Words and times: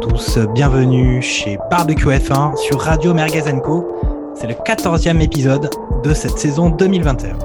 tous, 0.00 0.38
bienvenue 0.54 1.20
chez 1.20 1.58
Barbecue 1.70 2.08
F1 2.08 2.56
sur 2.56 2.80
Radio 2.80 3.12
Merguez 3.12 3.42
Co. 3.62 3.86
C'est 4.34 4.46
le 4.46 4.54
14e 4.54 5.20
épisode 5.20 5.68
de 6.02 6.14
cette 6.14 6.38
saison 6.38 6.70
2021. 6.70 7.36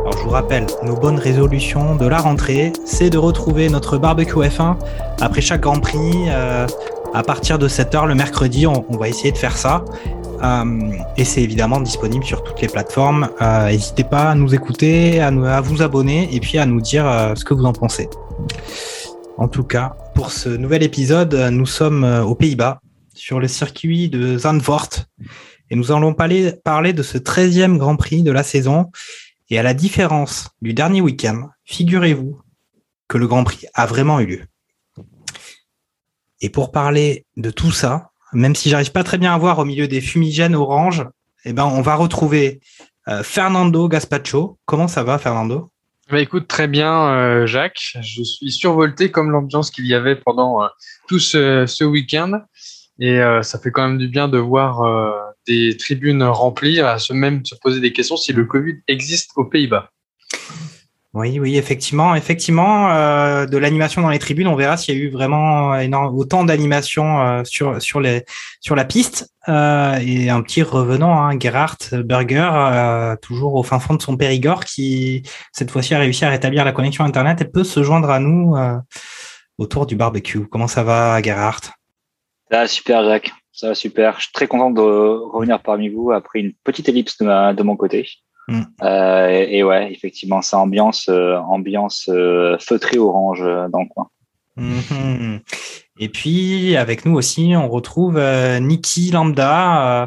Alors 0.00 0.18
je 0.18 0.22
vous 0.22 0.30
rappelle, 0.30 0.66
nos 0.84 0.96
bonnes 0.96 1.18
résolutions 1.18 1.96
de 1.96 2.06
la 2.06 2.18
rentrée, 2.18 2.74
c'est 2.84 3.08
de 3.08 3.16
retrouver 3.16 3.70
notre 3.70 3.96
Barbecue 3.96 4.40
F1 4.40 4.76
après 5.22 5.40
chaque 5.40 5.62
Grand 5.62 5.80
Prix 5.80 6.26
euh, 6.28 6.66
à 7.14 7.22
partir 7.22 7.58
de 7.58 7.68
7h 7.68 8.06
le 8.06 8.14
mercredi, 8.14 8.66
on, 8.66 8.84
va 8.98 9.08
essayer 9.08 9.32
de 9.32 9.38
faire 9.38 9.56
ça. 9.56 9.82
Euh, 10.44 10.90
et 11.16 11.24
c'est 11.24 11.42
évidemment 11.42 11.80
disponible 11.80 12.24
sur 12.24 12.44
toutes 12.44 12.60
les 12.60 12.68
plateformes. 12.68 13.30
Euh, 13.40 13.68
N'hésitez 13.68 14.04
pas 14.04 14.30
à 14.30 14.34
nous 14.34 14.54
écouter, 14.54 15.22
à, 15.22 15.30
vous 15.62 15.80
abonner 15.80 16.28
et 16.34 16.40
puis 16.40 16.58
à 16.58 16.66
nous 16.66 16.82
dire 16.82 17.32
ce 17.34 17.46
que 17.46 17.54
vous 17.54 17.64
en 17.64 17.72
pensez. 17.72 18.10
En 19.38 19.48
tout 19.48 19.64
cas, 19.64 19.94
pour 20.30 20.38
ce 20.38 20.48
nouvel 20.48 20.84
épisode, 20.84 21.34
nous 21.34 21.66
sommes 21.66 22.04
euh, 22.04 22.22
aux 22.22 22.36
Pays-Bas, 22.36 22.80
sur 23.16 23.40
le 23.40 23.48
circuit 23.48 24.08
de 24.08 24.38
Zandvoort, 24.38 24.90
et 25.70 25.74
nous 25.74 25.90
allons 25.90 26.14
parler, 26.14 26.52
de 26.92 27.02
ce 27.02 27.18
13e 27.18 27.78
Grand 27.78 27.96
Prix 27.96 28.22
de 28.22 28.30
la 28.30 28.44
saison. 28.44 28.92
Et 29.48 29.58
à 29.58 29.64
la 29.64 29.74
différence 29.74 30.50
du 30.62 30.72
dernier 30.72 31.00
week-end, 31.00 31.48
figurez-vous 31.64 32.40
que 33.08 33.18
le 33.18 33.26
Grand 33.26 33.42
Prix 33.42 33.66
a 33.74 33.86
vraiment 33.86 34.20
eu 34.20 34.26
lieu. 34.26 34.44
Et 36.40 36.48
pour 36.48 36.70
parler 36.70 37.26
de 37.36 37.50
tout 37.50 37.72
ça, 37.72 38.12
même 38.32 38.54
si 38.54 38.70
j'arrive 38.70 38.92
pas 38.92 39.02
très 39.02 39.18
bien 39.18 39.34
à 39.34 39.38
voir 39.38 39.58
au 39.58 39.64
milieu 39.64 39.88
des 39.88 40.00
fumigènes 40.00 40.54
orange, 40.54 41.04
eh 41.44 41.52
ben, 41.52 41.64
on 41.64 41.82
va 41.82 41.96
retrouver 41.96 42.60
euh, 43.08 43.24
Fernando 43.24 43.88
Gaspacho. 43.88 44.60
Comment 44.64 44.86
ça 44.86 45.02
va, 45.02 45.18
Fernando? 45.18 45.72
Bah 46.10 46.20
écoute, 46.20 46.48
très 46.48 46.66
bien, 46.66 47.08
euh, 47.12 47.46
Jacques. 47.46 47.96
Je 48.02 48.24
suis 48.24 48.50
survolté 48.50 49.12
comme 49.12 49.30
l'ambiance 49.30 49.70
qu'il 49.70 49.86
y 49.86 49.94
avait 49.94 50.16
pendant 50.16 50.64
euh, 50.64 50.66
tout 51.06 51.20
ce, 51.20 51.66
ce 51.66 51.84
week-end. 51.84 52.40
Et 52.98 53.20
euh, 53.20 53.42
ça 53.42 53.60
fait 53.60 53.70
quand 53.70 53.86
même 53.86 53.98
du 53.98 54.08
bien 54.08 54.26
de 54.26 54.36
voir 54.36 54.82
des 55.46 55.76
tribunes 55.76 56.24
remplies, 56.24 56.80
à 56.80 56.98
se 56.98 57.12
même 57.12 57.44
se 57.46 57.54
poser 57.54 57.80
des 57.80 57.92
questions 57.92 58.16
si 58.16 58.32
le 58.32 58.44
Covid 58.44 58.78
existe 58.88 59.30
aux 59.36 59.44
Pays-Bas. 59.44 59.90
Oui, 61.12 61.40
oui, 61.40 61.56
effectivement, 61.56 62.14
effectivement, 62.14 62.92
euh, 62.92 63.44
de 63.44 63.58
l'animation 63.58 64.00
dans 64.00 64.10
les 64.10 64.20
tribunes, 64.20 64.46
on 64.46 64.54
verra 64.54 64.76
s'il 64.76 64.96
y 64.96 65.00
a 65.00 65.00
eu 65.00 65.10
vraiment 65.10 65.74
énorme, 65.74 66.16
autant 66.16 66.44
d'animation 66.44 67.20
euh, 67.20 67.42
sur 67.44 67.82
sur 67.82 67.98
les 68.00 68.24
sur 68.60 68.76
la 68.76 68.84
piste 68.84 69.28
Euh, 69.48 69.98
et 70.02 70.28
un 70.28 70.42
petit 70.42 70.62
revenant, 70.62 71.18
hein, 71.18 71.38
Gerhard 71.38 71.78
Berger, 72.04 72.50
euh, 72.52 73.16
toujours 73.16 73.54
au 73.54 73.62
fin 73.62 73.80
fond 73.80 73.94
de 73.94 74.02
son 74.02 74.16
Périgord, 74.16 74.64
qui 74.64 75.22
cette 75.52 75.70
fois-ci 75.70 75.94
a 75.94 75.98
réussi 75.98 76.24
à 76.26 76.28
rétablir 76.28 76.64
la 76.64 76.72
connexion 76.72 77.04
internet 77.04 77.40
et 77.40 77.46
peut 77.46 77.64
se 77.64 77.82
joindre 77.82 78.10
à 78.10 78.20
nous 78.20 78.54
euh, 78.56 78.76
autour 79.56 79.86
du 79.86 79.96
barbecue. 79.96 80.46
Comment 80.46 80.68
ça 80.68 80.82
va, 80.82 81.22
Gerhard? 81.22 81.62
Ça 82.50 82.58
va 82.58 82.68
super, 82.68 83.02
Jacques. 83.04 83.32
Ça 83.50 83.68
va 83.68 83.74
super. 83.74 84.16
Je 84.18 84.24
suis 84.24 84.32
très 84.32 84.46
content 84.46 84.70
de 84.70 84.82
revenir 84.82 85.60
parmi 85.62 85.88
vous 85.88 86.12
après 86.12 86.40
une 86.40 86.52
petite 86.62 86.88
ellipse 86.88 87.16
de, 87.18 87.24
ma, 87.24 87.54
de 87.54 87.62
mon 87.62 87.76
côté. 87.76 88.08
Mm. 88.50 88.62
Euh, 88.82 89.28
et, 89.30 89.58
et 89.58 89.62
ouais, 89.62 89.92
effectivement, 89.92 90.42
c'est 90.42 90.56
ambiance, 90.56 91.08
euh, 91.08 91.36
ambiance 91.36 92.08
euh, 92.08 92.56
feutrée 92.58 92.98
orange 92.98 93.42
euh, 93.42 93.68
dans 93.68 93.80
le 93.80 93.88
coin. 93.88 94.08
Mhm. 94.56 95.40
Et 96.00 96.08
puis 96.08 96.76
avec 96.76 97.06
nous 97.06 97.14
aussi, 97.14 97.54
on 97.56 97.68
retrouve 97.68 98.16
euh, 98.18 98.58
Niki 98.58 99.12
Lambda. 99.12 100.02
Euh, 100.02 100.06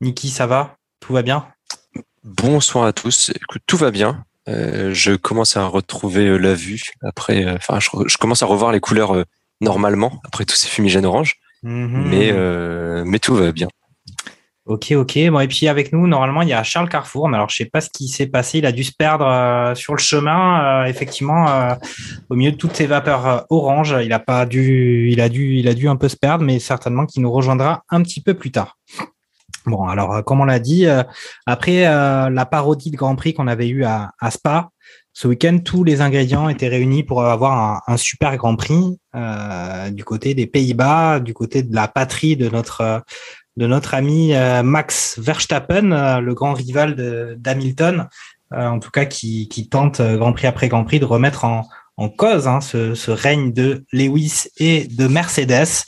Niki, 0.00 0.28
ça 0.30 0.46
va? 0.46 0.76
Tout 1.00 1.12
va 1.12 1.22
bien? 1.22 1.46
Bonsoir 2.24 2.84
à 2.84 2.92
tous. 2.92 3.30
Écoute, 3.34 3.62
tout 3.66 3.76
va 3.76 3.90
bien. 3.90 4.24
Euh, 4.48 4.94
je 4.94 5.14
commence 5.14 5.56
à 5.56 5.66
retrouver 5.66 6.26
euh, 6.26 6.38
la 6.38 6.54
vue 6.54 6.92
après. 7.02 7.44
euh, 7.44 7.56
Enfin, 7.56 7.80
je, 7.80 7.88
je 8.06 8.16
commence 8.16 8.42
à 8.42 8.46
revoir 8.46 8.70
les 8.72 8.80
couleurs 8.80 9.14
euh, 9.14 9.24
normalement 9.60 10.20
après 10.24 10.44
tous 10.44 10.56
ces 10.56 10.68
fumigènes 10.68 11.04
orange. 11.04 11.34
Mhm. 11.64 12.04
Mais 12.08 12.30
euh, 12.32 13.02
mais 13.04 13.18
tout 13.18 13.34
va 13.34 13.50
bien. 13.50 13.68
Ok, 14.68 14.92
ok. 14.92 15.18
Bon, 15.30 15.40
et 15.40 15.48
puis 15.48 15.66
avec 15.66 15.94
nous, 15.94 16.06
normalement, 16.06 16.42
il 16.42 16.48
y 16.48 16.52
a 16.52 16.62
Charles 16.62 16.90
Carrefour. 16.90 17.30
Mais 17.30 17.38
alors, 17.38 17.48
je 17.48 17.56
sais 17.56 17.64
pas 17.64 17.80
ce 17.80 17.88
qui 17.88 18.06
s'est 18.06 18.26
passé. 18.26 18.58
Il 18.58 18.66
a 18.66 18.72
dû 18.72 18.84
se 18.84 18.92
perdre 18.92 19.26
euh, 19.26 19.74
sur 19.74 19.94
le 19.94 19.98
chemin. 19.98 20.82
euh, 20.82 20.84
effectivement, 20.84 21.48
euh, 21.48 21.74
au 22.28 22.34
milieu 22.34 22.52
de 22.52 22.56
toutes 22.56 22.76
ces 22.76 22.86
vapeurs 22.86 23.26
euh, 23.26 23.40
orange, 23.48 23.96
il 24.04 24.12
a 24.12 24.18
pas 24.18 24.44
dû, 24.44 25.08
il 25.10 25.22
a 25.22 25.30
dû, 25.30 25.54
il 25.56 25.68
a 25.68 25.74
dû 25.74 25.88
un 25.88 25.96
peu 25.96 26.08
se 26.08 26.16
perdre, 26.16 26.44
mais 26.44 26.58
certainement 26.58 27.06
qu'il 27.06 27.22
nous 27.22 27.32
rejoindra 27.32 27.82
un 27.88 28.02
petit 28.02 28.20
peu 28.20 28.34
plus 28.34 28.50
tard. 28.50 28.76
Bon, 29.64 29.84
alors, 29.84 30.22
comme 30.24 30.42
on 30.42 30.44
l'a 30.44 30.58
dit, 30.58 30.86
après 31.46 31.82
la 31.82 32.46
parodie 32.46 32.90
de 32.90 32.96
Grand 32.96 33.16
Prix 33.16 33.34
qu'on 33.34 33.48
avait 33.48 33.68
eu 33.68 33.84
à, 33.84 34.10
Spa, 34.30 34.70
ce 35.12 35.28
week-end, 35.28 35.58
tous 35.62 35.84
les 35.84 36.00
ingrédients 36.00 36.48
étaient 36.48 36.68
réunis 36.68 37.02
pour 37.02 37.22
avoir 37.22 37.82
un, 37.86 37.96
super 37.98 38.34
Grand 38.38 38.56
Prix 38.56 38.98
du 39.90 40.04
côté 40.04 40.32
des 40.32 40.46
Pays-Bas, 40.46 41.20
du 41.20 41.34
côté 41.34 41.62
de 41.62 41.74
la 41.74 41.86
patrie 41.86 42.36
de 42.36 42.48
notre 42.48 43.02
de 43.58 43.66
notre 43.66 43.94
ami 43.94 44.34
euh, 44.34 44.62
Max 44.62 45.18
Verstappen, 45.18 45.90
euh, 45.90 46.20
le 46.20 46.32
grand 46.32 46.54
rival 46.54 46.94
d'Hamilton, 47.38 48.08
euh, 48.54 48.66
en 48.68 48.78
tout 48.78 48.90
cas 48.90 49.04
qui, 49.04 49.48
qui 49.48 49.68
tente 49.68 50.00
Grand 50.00 50.32
Prix 50.32 50.46
après 50.46 50.68
Grand 50.68 50.84
Prix 50.84 51.00
de 51.00 51.04
remettre 51.04 51.44
en, 51.44 51.68
en 51.96 52.08
cause 52.08 52.46
hein, 52.46 52.60
ce, 52.60 52.94
ce 52.94 53.10
règne 53.10 53.52
de 53.52 53.84
Lewis 53.92 54.44
et 54.58 54.86
de 54.86 55.08
Mercedes. 55.08 55.84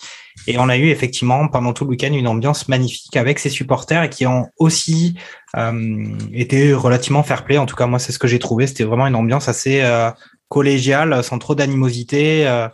Et 0.46 0.58
on 0.58 0.68
a 0.68 0.76
eu 0.76 0.88
effectivement 0.88 1.46
pendant 1.48 1.72
tout 1.72 1.84
le 1.84 1.90
week-end 1.90 2.12
une 2.12 2.26
ambiance 2.26 2.68
magnifique 2.68 3.16
avec 3.16 3.38
ses 3.38 3.50
supporters 3.50 4.02
et 4.02 4.10
qui 4.10 4.26
ont 4.26 4.48
aussi 4.58 5.16
euh, 5.56 6.04
été 6.32 6.72
relativement 6.72 7.22
fair-play. 7.22 7.58
En 7.58 7.66
tout 7.66 7.76
cas, 7.76 7.86
moi, 7.86 7.98
c'est 7.98 8.12
ce 8.12 8.18
que 8.18 8.26
j'ai 8.26 8.38
trouvé. 8.38 8.66
C'était 8.66 8.84
vraiment 8.84 9.06
une 9.06 9.14
ambiance 9.14 9.48
assez 9.48 9.80
euh, 9.82 10.10
collégiale, 10.48 11.22
sans 11.22 11.38
trop 11.38 11.54
d'animosité 11.54 12.48
euh, 12.48 12.68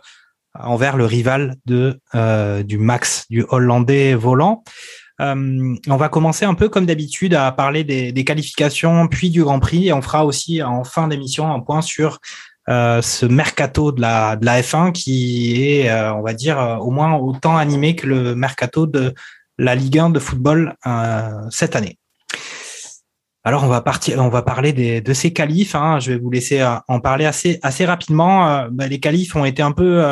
envers 0.63 0.97
le 0.97 1.05
rival 1.05 1.55
euh, 2.15 2.63
du 2.63 2.77
Max, 2.77 3.25
du 3.29 3.45
Hollandais 3.49 4.15
volant. 4.15 4.63
Euh, 5.19 5.75
on 5.87 5.97
va 5.97 6.09
commencer 6.09 6.45
un 6.45 6.53
peu 6.53 6.69
comme 6.69 6.85
d'habitude 6.85 7.33
à 7.33 7.51
parler 7.51 7.83
des, 7.83 8.23
qualifications 8.23 9.07
puis 9.07 9.29
du 9.29 9.43
Grand 9.43 9.59
Prix 9.59 9.87
et 9.87 9.93
on 9.93 10.01
fera 10.01 10.25
aussi 10.25 10.61
en 10.61 10.83
fin 10.83 11.07
d'émission 11.07 11.51
un 11.51 11.59
point 11.59 11.81
sur 11.81 12.19
euh, 12.69 13.01
ce 13.01 13.25
mercato 13.25 13.91
de 13.91 14.01
la, 14.01 14.35
de 14.35 14.45
la 14.45 14.61
F1 14.61 14.91
qui 14.91 15.63
est, 15.63 15.91
on 15.91 16.21
va 16.21 16.33
dire, 16.33 16.77
au 16.81 16.91
moins 16.91 17.15
autant 17.15 17.57
animé 17.57 17.95
que 17.95 18.05
le 18.05 18.35
mercato 18.35 18.85
de 18.85 19.13
la 19.57 19.73
Ligue 19.73 19.97
1 19.97 20.09
de 20.11 20.19
football 20.19 20.75
cette 21.49 21.75
année. 21.75 21.97
Alors 23.43 23.63
on 23.63 23.67
va 23.67 23.81
partir, 23.81 24.19
on 24.19 24.29
va 24.29 24.41
parler 24.41 24.73
de 24.73 25.13
ces 25.13 25.31
qualifs. 25.33 25.73
hein. 25.73 25.99
Je 25.99 26.11
vais 26.11 26.19
vous 26.19 26.29
laisser 26.29 26.63
en 26.87 26.99
parler 26.99 27.25
assez 27.25 27.85
rapidement. 27.85 28.67
Bah, 28.69 28.87
les 28.87 28.99
qualifs 28.99 29.35
ont 29.35 29.45
été 29.45 29.63
un 29.63 29.71
peu 29.71 30.03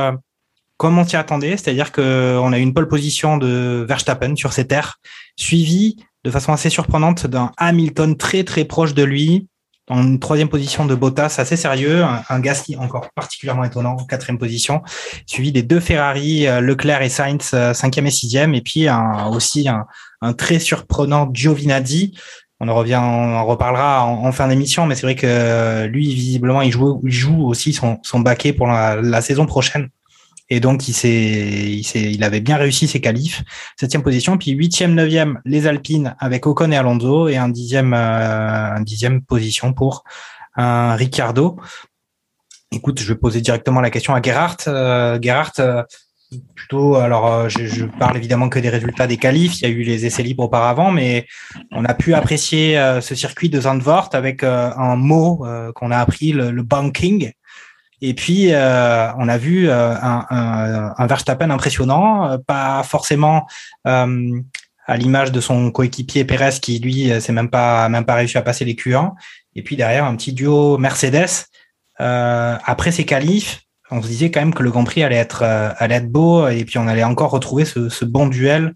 comme 0.78 0.98
on 0.98 1.08
s'y 1.08 1.16
attendait, 1.16 1.58
c'est-à-dire 1.58 1.92
que 1.92 2.38
on 2.42 2.52
a 2.52 2.60
eu 2.60 2.62
une 2.62 2.74
pole 2.74 2.88
position 2.88 3.38
de 3.38 3.86
Verstappen 3.88 4.36
sur 4.36 4.54
ses 4.54 4.68
terres, 4.68 5.00
suivi 5.38 5.98
de 6.24 6.32
façon 6.32 6.52
assez 6.52 6.70
surprenante 6.70 7.28
d'un 7.28 7.52
Hamilton 7.58 8.18
très 8.18 8.44
très 8.44 8.66
proche 8.66 8.94
de 8.94 9.04
lui, 9.04 9.48
en 9.90 10.02
une 10.02 10.20
troisième 10.20 10.50
position 10.50 10.86
de 10.86 10.96
Bottas 10.96 11.36
assez 11.38 11.56
sérieux, 11.56 12.04
un, 12.04 12.24
un 12.30 12.40
Gasly 12.40 12.76
encore 12.78 13.10
particulièrement 13.14 13.64
étonnant 13.64 13.96
quatrième 13.98 14.40
position, 14.40 14.82
suivi 15.28 15.52
des 15.52 15.62
deux 15.62 15.80
Ferrari, 15.80 16.48
euh, 16.48 16.60
Leclerc 16.60 17.04
et 17.04 17.10
Sainz 17.10 17.52
euh, 17.54 17.74
cinquième 17.74 18.08
et 18.08 18.12
sixième, 18.12 18.56
et 18.56 18.62
puis 18.62 18.88
un, 18.88 19.28
aussi 19.28 19.68
un, 19.70 20.34
très 20.34 20.60
surprenant 20.60 21.30
Giovinazzi. 21.32 22.18
On 22.60 22.68
en 22.70 22.74
revient, 22.74 23.00
on 23.02 23.46
reparlera 23.46 24.06
en, 24.06 24.32
fin 24.32 24.48
d'émission, 24.48 24.88
mais 24.88 24.96
c'est 24.96 25.04
vrai 25.04 25.16
que 25.16 25.28
euh, 25.28 25.88
lui 25.88 26.14
visiblement 26.16 26.62
il 26.62 26.72
joue, 26.72 27.46
aussi 27.46 27.74
son, 27.74 28.00
son 28.02 28.22
baquet 28.22 28.54
pour 28.54 28.68
la 28.68 29.22
saison 29.22 29.46
prochaine. 29.46 29.90
Et 30.50 30.60
donc, 30.60 30.88
il 30.88 30.94
s'est, 30.94 31.10
il 31.12 31.84
s'est, 31.84 32.12
il 32.12 32.24
avait 32.24 32.40
bien 32.40 32.58
réussi 32.58 32.88
ses 32.88 33.02
qualifs. 33.02 33.44
Septième 33.80 34.04
position, 34.04 34.38
puis 34.38 34.52
huitième, 34.52 34.94
neuvième, 34.94 35.42
les 35.44 35.66
Alpines 35.66 36.16
avec 36.20 36.46
Ocon 36.46 36.72
et 36.72 36.78
Alonso, 36.78 37.28
et 37.28 37.38
un 37.38 37.50
dixième, 37.50 37.94
euh, 37.96 38.76
un 38.76 38.82
dixième 38.82 39.22
position 39.22 39.74
pour 39.74 40.04
un 40.56 40.96
Ricciardo. 40.96 41.58
Écoute, 42.72 43.00
je 43.00 43.08
vais 43.08 43.16
poser 43.16 43.42
directement 43.42 43.82
la 43.82 43.90
question 43.90 44.14
à 44.14 44.22
Gerhardt. 44.22 44.68
Euh, 44.68 45.18
Gerhardt, 45.20 45.60
euh, 45.60 45.82
plutôt, 46.54 46.96
alors, 46.96 47.32
euh, 47.32 47.50
je, 47.50 47.66
je 47.66 47.86
parle 47.86 48.18
évidemment 48.18 48.50
que 48.50 48.60
des 48.60 48.70
résultats 48.70 49.08
des 49.08 49.18
qualifs. 49.18 49.62
Il 49.62 49.64
y 49.64 49.66
a 49.66 49.70
eu 49.70 49.82
les 49.82 50.06
essais 50.06 50.24
libres 50.24 50.44
auparavant, 50.44 50.92
mais 50.92 51.26
on 51.72 51.86
a 51.86 51.94
pu 51.96 52.14
apprécier 52.14 52.78
euh, 52.78 53.02
ce 53.02 53.16
circuit 53.16 53.50
de 53.50 53.62
Zandvoort 53.62 54.10
avec 54.14 54.44
un 54.44 54.96
mot 54.96 55.44
qu'on 55.74 55.90
a 55.90 55.98
appris, 55.98 56.34
le, 56.34 56.52
le 56.52 56.64
banking. 56.64 57.32
Et 58.02 58.14
puis, 58.14 58.54
euh, 58.54 59.12
on 59.18 59.30
a 59.30 59.38
vu 59.38 59.70
euh, 59.70 59.94
un, 59.96 60.26
un, 60.30 60.94
un 60.98 61.08
Verstappen 61.08 61.50
impressionnant, 61.50 62.30
euh, 62.30 62.38
pas 62.38 62.84
forcément 62.84 63.48
euh, 63.88 64.40
à 64.86 64.98
l'image 64.98 65.32
de 65.32 65.40
son 65.40 65.72
coéquipier 65.72 66.26
Pérez 66.26 66.60
qui, 66.62 66.80
lui, 66.80 67.12
c'est 67.20 67.32
même 67.32 67.50
pas, 67.50 67.90
même 67.90 68.06
pas 68.06 68.16
réussi 68.16 68.38
à 68.38 68.42
passer 68.42 68.66
les 68.66 68.76
Q1. 68.76 69.14
Et 69.56 69.64
puis 69.64 69.76
derrière, 69.76 70.06
un 70.06 70.16
petit 70.16 70.34
duo 70.34 70.78
Mercedes. 70.78 71.48
Euh, 72.02 72.58
après 72.66 72.92
ces 72.92 73.06
qualifs, 73.06 73.62
on 73.90 74.02
se 74.02 74.08
disait 74.08 74.30
quand 74.30 74.42
même 74.42 74.54
que 74.54 74.64
le 74.64 74.72
Grand 74.72 74.84
Prix 74.84 75.04
allait 75.04 75.16
être, 75.16 75.44
allait 75.44 75.96
être 75.96 76.12
beau 76.12 76.48
et 76.48 76.66
puis 76.66 76.78
on 76.78 76.88
allait 76.88 77.04
encore 77.04 77.32
retrouver 77.32 77.66
ce, 77.66 78.04
bon 78.06 78.28
duel 78.28 78.74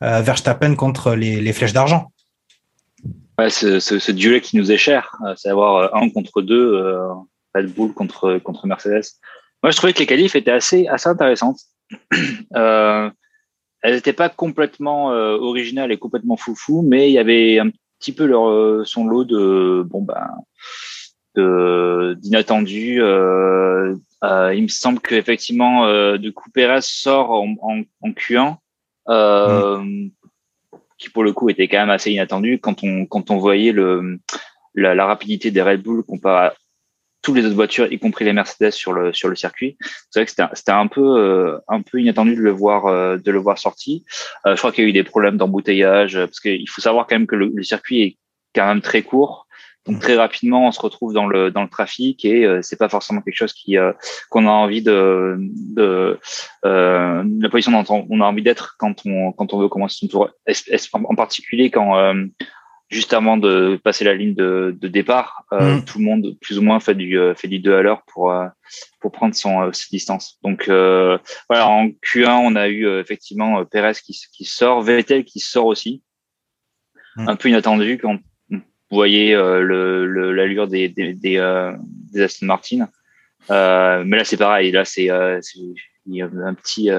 Verstappen 0.00 0.74
contre 0.74 1.14
les, 1.14 1.40
les 1.40 1.52
flèches 1.52 1.72
d'argent. 1.72 2.12
Ouais, 3.38 3.50
ce, 3.50 3.80
ce, 3.80 4.12
duel 4.12 4.40
qui 4.40 4.56
nous 4.56 4.70
est 4.70 4.76
cher, 4.76 5.16
c'est 5.36 5.48
avoir 5.48 5.94
un 5.94 6.10
contre 6.10 6.42
deux, 6.42 6.98
Red 7.54 7.72
Bull 7.72 7.92
contre, 7.92 8.38
contre 8.38 8.66
Mercedes. 8.66 9.04
Moi, 9.62 9.70
je 9.70 9.76
trouvais 9.76 9.92
que 9.92 9.98
les 9.98 10.06
qualifs 10.06 10.36
étaient 10.36 10.50
assez, 10.50 10.86
assez 10.88 11.08
intéressantes. 11.08 11.60
Euh, 12.56 13.10
elles 13.82 13.94
n'étaient 13.94 14.12
pas 14.12 14.28
complètement 14.30 15.12
euh, 15.12 15.36
originales 15.36 15.92
et 15.92 15.98
complètement 15.98 16.36
foufou, 16.36 16.82
mais 16.82 17.10
il 17.10 17.12
y 17.12 17.18
avait 17.18 17.58
un 17.58 17.70
petit 17.98 18.12
peu 18.12 18.24
leur, 18.24 18.48
euh, 18.48 18.82
son 18.84 19.06
lot 19.06 19.24
de 19.24 19.84
bon 19.86 20.02
ben 20.02 20.28
d'inattendus. 21.36 23.00
Euh, 23.00 23.94
euh, 24.24 24.54
il 24.54 24.64
me 24.64 24.68
semble 24.68 25.00
qu'effectivement, 25.00 25.86
euh, 25.86 26.18
de 26.18 26.30
coup, 26.30 26.50
sort 26.80 27.30
en, 27.30 27.54
en, 27.62 27.82
en 28.00 28.10
Q1, 28.10 28.56
mm. 29.06 30.08
qui 30.98 31.10
pour 31.10 31.22
le 31.22 31.32
coup 31.32 31.48
était 31.48 31.68
quand 31.68 31.78
même 31.78 31.90
assez 31.90 32.10
inattendu 32.10 32.58
quand 32.58 32.82
on 32.82 33.06
quand 33.06 33.30
on 33.30 33.38
voyait 33.38 33.72
le 33.72 34.18
la, 34.74 34.94
la 34.94 35.06
rapidité 35.06 35.50
des 35.50 35.62
Red 35.62 35.82
Bull 35.82 36.02
comparé 36.02 36.50
toutes 37.28 37.36
les 37.36 37.44
autres 37.44 37.56
voitures, 37.56 37.92
y 37.92 37.98
compris 37.98 38.24
les 38.24 38.32
Mercedes 38.32 38.70
sur 38.70 38.94
le 38.94 39.12
sur 39.12 39.28
le 39.28 39.36
circuit. 39.36 39.76
C'est 40.10 40.20
vrai 40.20 40.24
que 40.24 40.32
c'était 40.54 40.72
un 40.72 40.86
peu 40.86 41.20
euh, 41.20 41.58
un 41.68 41.82
peu 41.82 42.00
inattendu 42.00 42.34
de 42.34 42.40
le 42.40 42.50
voir 42.50 42.86
euh, 42.86 43.18
de 43.18 43.30
le 43.30 43.38
voir 43.38 43.58
sorti. 43.58 44.06
Euh, 44.46 44.54
je 44.54 44.58
crois 44.58 44.72
qu'il 44.72 44.84
y 44.84 44.86
a 44.86 44.90
eu 44.90 44.94
des 44.94 45.04
problèmes 45.04 45.36
d'embouteillage 45.36 46.16
parce 46.18 46.40
qu'il 46.40 46.66
faut 46.70 46.80
savoir 46.80 47.06
quand 47.06 47.16
même 47.16 47.26
que 47.26 47.36
le, 47.36 47.52
le, 47.54 47.62
circuit 47.62 48.00
est 48.00 48.16
quand 48.54 48.66
même 48.66 48.80
très 48.80 49.02
court. 49.02 49.46
Donc 49.84 50.00
très 50.00 50.16
rapidement, 50.16 50.66
on 50.66 50.72
se 50.72 50.80
retrouve 50.80 51.12
dans 51.12 51.26
le 51.26 51.50
dans 51.50 51.62
le 51.62 51.68
trafic 51.68 52.24
et 52.24 52.46
c'est 52.62 52.78
pas 52.78 52.88
forcément 52.88 53.20
quelque 53.20 53.36
chose 53.36 53.52
qui 53.52 53.76
qu'on 54.30 54.46
a 54.46 54.50
envie 54.50 54.82
de 54.82 55.36
de 55.38 56.18
la 56.64 57.48
position 57.50 57.72
dont 57.72 58.06
on 58.10 58.20
a 58.22 58.24
envie 58.24 58.42
d'être 58.42 58.76
quand 58.78 59.02
on 59.04 59.32
quand 59.32 59.52
on 59.52 59.58
veut 59.58 59.68
commencer 59.68 59.98
son 60.00 60.08
tour. 60.08 60.30
En 60.92 61.14
particulier 61.14 61.70
quand 61.70 62.14
juste 62.88 63.12
avant 63.12 63.36
de 63.36 63.78
passer 63.82 64.04
la 64.04 64.14
ligne 64.14 64.34
de, 64.34 64.74
de 64.78 64.88
départ, 64.88 65.44
euh, 65.52 65.76
mm. 65.76 65.84
tout 65.84 65.98
le 65.98 66.04
monde 66.04 66.36
plus 66.40 66.58
ou 66.58 66.62
moins 66.62 66.80
fait 66.80 66.94
du 66.94 67.18
euh, 67.18 67.34
fait 67.34 67.48
du 67.48 67.58
2 67.58 67.74
à 67.74 67.82
l'heure 67.82 68.02
pour 68.06 68.32
euh, 68.32 68.46
pour 69.00 69.12
prendre 69.12 69.34
son 69.34 69.62
euh, 69.62 69.72
ses 69.72 69.88
distances. 69.90 70.38
Donc 70.42 70.64
voilà, 70.66 71.68
en 71.68 71.88
Q1, 71.88 72.40
on 72.42 72.56
a 72.56 72.68
eu 72.68 72.88
effectivement 72.98 73.64
Perez 73.64 73.92
qui 74.02 74.18
qui 74.32 74.44
sort, 74.44 74.82
Vettel 74.82 75.24
qui 75.24 75.40
sort 75.40 75.66
aussi, 75.66 76.02
mm. 77.16 77.28
un 77.28 77.36
peu 77.36 77.48
inattendu 77.48 77.98
quand 77.98 78.18
vous 78.50 78.96
voyez 78.96 79.34
le 79.34 80.32
l'allure 80.32 80.66
des 80.66 80.88
des 80.88 81.12
des, 81.12 81.72
des, 82.12 82.22
Aston 82.22 82.46
Martin. 82.46 82.88
mais 83.50 84.16
là 84.16 84.24
c'est 84.24 84.38
pareil, 84.38 84.72
là 84.72 84.86
c'est 84.86 85.10
il 86.10 86.16
y 86.16 86.22
a 86.22 86.26
un 86.26 86.54
petit 86.54 86.90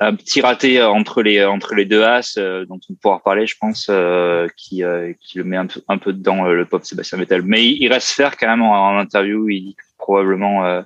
un 0.00 0.14
petit 0.14 0.40
raté 0.40 0.82
entre 0.82 1.22
les 1.22 1.44
entre 1.44 1.74
les 1.74 1.84
deux 1.84 2.02
as 2.02 2.36
euh, 2.38 2.64
dont 2.64 2.80
on 2.88 2.94
pourra 2.94 3.22
parler, 3.22 3.46
je 3.46 3.56
pense, 3.60 3.88
euh, 3.90 4.48
qui 4.56 4.82
euh, 4.82 5.12
qui 5.20 5.36
le 5.38 5.44
met 5.44 5.58
un 5.58 5.66
peu 5.66 5.82
un 5.88 5.98
peu 5.98 6.14
dedans 6.14 6.44
le 6.44 6.64
pop 6.64 6.84
Sébastien 6.84 7.18
Vettel. 7.18 7.42
Mais 7.42 7.66
il, 7.66 7.86
reste 7.88 8.08
faire 8.08 8.36
quand 8.36 8.48
même 8.48 8.62
en, 8.62 8.98
interview. 8.98 9.48
Il 9.50 9.66
dit 9.66 9.74
que 9.74 9.82
probablement 9.98 10.66
il 10.66 10.84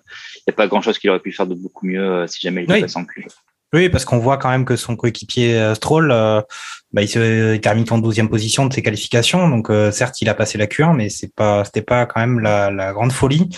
n'y 0.48 0.52
a 0.52 0.56
pas 0.56 0.66
grand 0.66 0.82
chose 0.82 0.98
qu'il 0.98 1.10
aurait 1.10 1.20
pu 1.20 1.32
faire 1.32 1.46
de 1.46 1.54
beaucoup 1.54 1.86
mieux 1.86 2.26
si 2.26 2.40
jamais 2.40 2.64
il 2.64 2.72
oui. 2.72 2.80
passait 2.80 2.98
en 2.98 3.04
Q. 3.04 3.24
Oui, 3.72 3.88
parce 3.88 4.04
qu'on 4.04 4.18
voit 4.18 4.36
quand 4.36 4.50
même 4.50 4.64
que 4.64 4.76
son 4.76 4.94
coéquipier 4.94 5.74
Stroll, 5.74 6.08
bah, 6.08 7.02
il, 7.02 7.08
se, 7.08 7.54
il 7.54 7.60
termine 7.60 7.84
en 7.90 8.00
12e 8.00 8.28
position 8.28 8.66
de 8.66 8.72
ses 8.72 8.82
qualifications. 8.82 9.48
Donc 9.48 9.68
certes, 9.92 10.20
il 10.22 10.28
a 10.28 10.34
passé 10.34 10.58
la 10.58 10.66
Q1, 10.66 10.94
mais 10.96 11.08
c'est 11.08 11.32
pas 11.34 11.64
c'était 11.64 11.82
pas 11.82 12.06
quand 12.06 12.20
même 12.20 12.40
la, 12.40 12.70
la 12.70 12.92
grande 12.92 13.12
folie. 13.12 13.48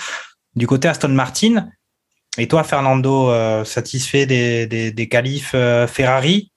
Du 0.54 0.66
côté 0.66 0.88
Aston 0.88 1.08
Martin, 1.08 1.68
et 2.38 2.48
toi, 2.48 2.64
Fernando, 2.64 3.30
euh, 3.30 3.64
satisfait 3.64 4.26
des, 4.26 4.66
des, 4.66 5.08
qualifs 5.08 5.52
euh, 5.54 5.86
Ferrari 5.86 6.50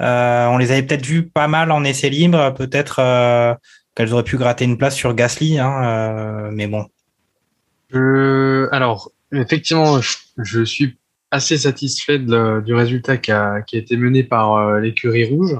euh, 0.00 0.46
On 0.46 0.56
les 0.58 0.72
avait 0.72 0.82
peut-être 0.82 1.04
vus 1.04 1.28
pas 1.28 1.48
mal 1.48 1.70
en 1.70 1.84
essai 1.84 2.10
libre, 2.10 2.54
peut-être 2.54 2.96
qu'elles 3.94 4.12
auraient 4.12 4.24
pu 4.24 4.36
gratter 4.36 4.64
une 4.64 4.78
place 4.78 4.94
sur 4.94 5.14
Gasly, 5.14 5.58
hein, 5.58 6.50
mais 6.52 6.66
bon. 6.66 6.86
alors, 8.72 9.10
effectivement, 9.32 10.00
je, 10.38 10.64
suis 10.64 10.98
assez 11.30 11.58
satisfait 11.58 12.18
du 12.18 12.74
résultat 12.74 13.16
qui 13.16 13.32
a, 13.32 13.62
été 13.72 13.96
mené 13.96 14.22
par 14.22 14.78
l'écurie 14.80 15.24
rouge. 15.24 15.56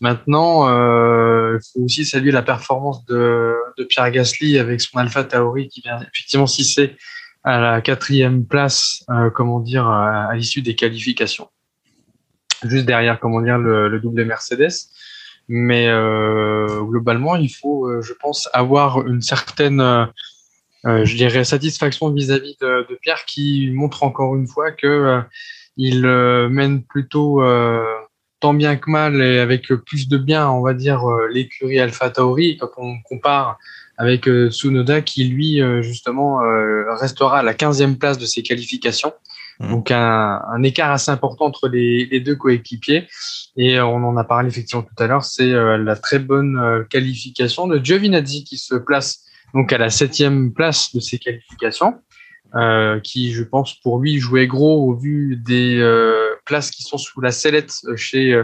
Maintenant, 0.00 0.66
il 0.68 1.58
faut 1.72 1.80
aussi 1.80 2.04
saluer 2.04 2.32
la 2.32 2.42
performance 2.42 3.04
de, 3.06 3.54
de, 3.78 3.84
Pierre 3.84 4.10
Gasly 4.10 4.58
avec 4.58 4.80
son 4.80 4.98
Alpha 4.98 5.24
Tauri 5.24 5.68
qui 5.68 5.82
vient 5.82 6.00
effectivement 6.00 6.46
si 6.46 6.64
c'est 6.64 6.96
à 7.46 7.60
la 7.60 7.80
quatrième 7.80 8.44
place, 8.44 9.04
euh, 9.08 9.30
comment 9.30 9.60
dire, 9.60 9.86
à, 9.86 10.34
l'issue 10.34 10.62
des 10.62 10.74
qualifications. 10.74 11.48
Juste 12.64 12.86
derrière, 12.86 13.20
comment 13.20 13.40
dire, 13.40 13.56
le, 13.56 13.88
le 13.88 14.00
double 14.00 14.24
Mercedes. 14.24 14.72
Mais 15.48 15.86
euh, 15.86 16.82
globalement, 16.82 17.36
il 17.36 17.48
faut, 17.48 17.86
euh, 17.86 18.02
je 18.02 18.12
pense, 18.14 18.48
avoir 18.52 19.06
une 19.06 19.22
certaine, 19.22 19.80
je 20.84 21.16
dirais, 21.16 21.44
satisfaction 21.44 22.10
vis-à-vis 22.10 22.56
de, 22.60 22.84
de, 22.90 22.98
Pierre, 23.00 23.24
qui 23.26 23.70
montre 23.72 24.02
encore 24.02 24.34
une 24.34 24.48
fois 24.48 24.72
que 24.72 25.22
il 25.76 26.02
mène 26.02 26.82
plutôt 26.82 27.44
tant 28.40 28.54
bien 28.54 28.76
que 28.76 28.90
mal 28.90 29.22
et 29.22 29.38
avec 29.38 29.68
plus 29.68 30.08
de 30.08 30.18
bien, 30.18 30.48
on 30.48 30.62
va 30.62 30.74
dire, 30.74 31.04
l'écurie 31.30 31.78
Alpha 31.78 32.10
Tauri. 32.10 32.56
Quand 32.56 32.70
on 32.78 33.00
compare 33.02 33.56
avec 33.98 34.28
euh, 34.28 34.50
Tsunoda 34.50 35.00
qui 35.00 35.24
lui 35.24 35.60
euh, 35.60 35.82
justement 35.82 36.42
euh, 36.42 36.84
restera 36.94 37.38
à 37.38 37.42
la 37.42 37.54
15e 37.54 37.96
place 37.96 38.18
de 38.18 38.26
ses 38.26 38.42
qualifications. 38.42 39.12
Mmh. 39.58 39.70
Donc 39.70 39.90
un, 39.90 40.42
un, 40.50 40.62
écart 40.62 40.90
assez 40.90 41.10
important 41.10 41.46
entre 41.46 41.68
les, 41.68 42.06
les 42.06 42.20
deux 42.20 42.36
coéquipiers. 42.36 43.06
Et 43.56 43.80
on 43.80 44.04
en 44.04 44.16
a 44.16 44.24
parlé 44.24 44.48
effectivement 44.48 44.82
tout 44.82 45.02
à 45.02 45.06
l'heure, 45.06 45.24
c'est 45.24 45.50
la 45.50 45.96
très 45.96 46.18
bonne 46.18 46.84
qualification 46.90 47.66
de 47.66 47.82
Giovinazzi 47.82 48.44
qui 48.44 48.58
se 48.58 48.74
place 48.74 49.24
donc 49.54 49.72
à 49.72 49.78
la 49.78 49.88
septième 49.88 50.52
place 50.52 50.94
de 50.94 51.00
ses 51.00 51.18
qualifications, 51.18 51.94
euh, 52.54 53.00
qui 53.00 53.32
je 53.32 53.42
pense 53.42 53.80
pour 53.80 53.98
lui 53.98 54.18
jouait 54.18 54.46
gros 54.46 54.90
au 54.90 54.94
vu 54.94 55.36
des 55.36 55.78
euh, 55.78 56.34
places 56.44 56.70
qui 56.70 56.82
sont 56.82 56.98
sous 56.98 57.22
la 57.22 57.30
sellette 57.30 57.72
chez 57.96 58.38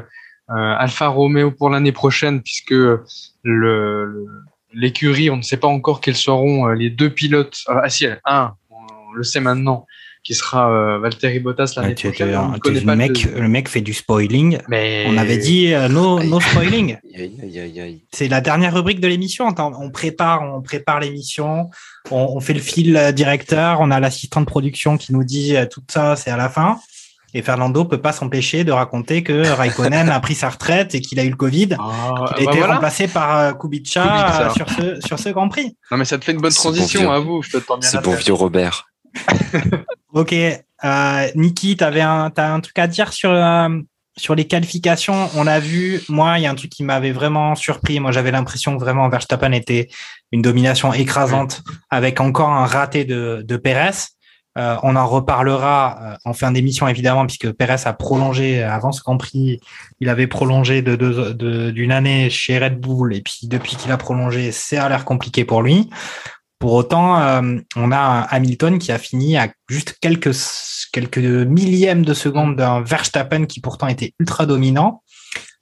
Alfa 0.48 1.08
Romeo 1.08 1.50
pour 1.50 1.68
l'année 1.68 1.92
prochaine, 1.92 2.40
puisque 2.40 2.70
le, 2.70 3.02
le 3.42 4.26
l'écurie, 4.74 5.30
on 5.30 5.36
ne 5.36 5.42
sait 5.42 5.56
pas 5.56 5.68
encore 5.68 6.00
quels 6.00 6.16
seront 6.16 6.68
euh, 6.68 6.74
les 6.74 6.90
deux 6.90 7.10
pilotes. 7.10 7.58
Euh, 7.68 7.80
ah 7.82 7.88
si, 7.88 8.06
un, 8.24 8.54
on 8.70 9.12
le 9.12 9.22
sait 9.22 9.40
maintenant, 9.40 9.86
qui 10.24 10.34
sera 10.34 10.70
euh, 10.70 10.98
Valtteri 10.98 11.40
Bottas 11.40 11.74
l'année 11.76 11.94
prochaine. 11.94 12.30
le, 12.64 12.94
mec, 12.94 13.24
le 13.24 13.48
mec 13.48 13.68
fait 13.68 13.80
du 13.80 13.92
spoiling. 13.92 14.58
Mais... 14.68 15.06
On 15.08 15.16
avait 15.16 15.38
dit 15.38 15.72
no, 15.90 16.22
no 16.22 16.40
spoiling. 16.40 16.96
C'est 18.12 18.28
la 18.28 18.40
dernière 18.40 18.74
rubrique 18.74 19.00
de 19.00 19.08
l'émission. 19.08 19.48
On 19.58 19.90
prépare, 19.90 20.42
on 20.42 20.62
prépare 20.62 21.00
l'émission, 21.00 21.70
on, 22.10 22.36
on, 22.36 22.40
fait 22.40 22.54
le 22.54 22.60
fil 22.60 23.12
directeur, 23.14 23.78
on 23.80 23.90
a 23.90 23.98
l'assistant 24.00 24.40
de 24.40 24.46
production 24.46 24.96
qui 24.96 25.12
nous 25.12 25.24
dit 25.24 25.54
tout 25.70 25.82
ça, 25.88 26.16
c'est 26.16 26.30
à 26.30 26.36
la 26.36 26.48
fin. 26.48 26.78
Et 27.34 27.42
Fernando 27.42 27.84
peut 27.84 28.00
pas 28.00 28.12
s'empêcher 28.12 28.64
de 28.64 28.72
raconter 28.72 29.22
que 29.22 29.46
Raikkonen 29.48 30.08
a 30.08 30.20
pris 30.20 30.34
sa 30.34 30.50
retraite 30.50 30.94
et 30.94 31.00
qu'il 31.00 31.18
a 31.18 31.24
eu 31.24 31.30
le 31.30 31.36
Covid, 31.36 31.76
ah, 31.78 32.32
qu'il 32.36 32.48
a 32.48 32.50
bah 32.50 32.56
été 32.56 32.64
remplacé 32.64 33.08
par 33.08 33.38
euh, 33.38 33.52
Kubica, 33.52 34.50
sur 34.54 34.68
ce 34.68 35.00
sur 35.06 35.18
ce 35.18 35.28
Grand 35.30 35.48
Prix. 35.48 35.76
Non 35.90 35.96
mais 35.96 36.04
ça 36.04 36.18
te 36.18 36.24
fait 36.24 36.32
une 36.32 36.40
bonne 36.40 36.52
transition 36.52 37.10
à 37.10 37.18
vous. 37.18 37.42
C'est 37.80 38.02
bon 38.02 38.14
vieux 38.14 38.34
Robert. 38.34 38.86
ok, 40.14 40.32
euh, 40.32 41.28
Niki, 41.34 41.76
t'avais 41.76 42.00
un 42.00 42.30
t'as 42.30 42.52
un 42.52 42.60
truc 42.60 42.78
à 42.78 42.86
dire 42.86 43.12
sur 43.12 43.30
euh, 43.30 43.68
sur 44.16 44.34
les 44.34 44.46
qualifications? 44.46 45.30
On 45.36 45.46
a 45.46 45.58
vu, 45.58 46.02
moi, 46.08 46.38
il 46.38 46.42
y 46.42 46.46
a 46.46 46.50
un 46.50 46.54
truc 46.54 46.70
qui 46.70 46.84
m'avait 46.84 47.12
vraiment 47.12 47.54
surpris. 47.54 47.98
Moi, 47.98 48.12
j'avais 48.12 48.30
l'impression 48.30 48.76
que 48.76 48.80
vraiment 48.80 49.08
Verstappen 49.08 49.52
était 49.52 49.88
une 50.32 50.42
domination 50.42 50.92
écrasante 50.92 51.62
avec 51.90 52.20
encore 52.20 52.50
un 52.50 52.66
raté 52.66 53.04
de 53.04 53.42
de 53.46 53.56
Perez. 53.56 54.08
Euh, 54.58 54.76
on 54.82 54.96
en 54.96 55.06
reparlera 55.06 55.98
euh, 56.02 56.16
en 56.26 56.34
fin 56.34 56.52
d'émission 56.52 56.86
évidemment 56.86 57.24
puisque 57.26 57.50
Pérez 57.52 57.86
a 57.86 57.94
prolongé 57.94 58.62
avant 58.62 58.92
ce 58.92 59.00
Grand 59.00 59.16
Prix, 59.16 59.60
il 60.00 60.08
avait 60.10 60.26
prolongé 60.26 60.82
d'une 60.82 61.92
année 61.92 62.28
chez 62.28 62.58
Red 62.58 62.78
Bull 62.78 63.14
et 63.14 63.22
puis 63.22 63.48
depuis 63.48 63.76
qu'il 63.76 63.90
a 63.92 63.96
prolongé, 63.96 64.52
c'est 64.52 64.76
à 64.76 64.90
l'air 64.90 65.06
compliqué 65.06 65.46
pour 65.46 65.62
lui. 65.62 65.88
Pour 66.58 66.74
autant, 66.74 67.18
euh, 67.20 67.58
on 67.76 67.90
a 67.92 68.20
Hamilton 68.30 68.78
qui 68.78 68.92
a 68.92 68.98
fini 68.98 69.36
à 69.38 69.48
juste 69.68 69.96
quelques 70.00 70.36
quelques 70.92 71.18
millièmes 71.18 72.04
de 72.04 72.14
seconde 72.14 72.56
d'un 72.56 72.82
Verstappen 72.82 73.46
qui 73.46 73.60
pourtant 73.60 73.88
était 73.88 74.12
ultra 74.20 74.44
dominant. 74.44 75.02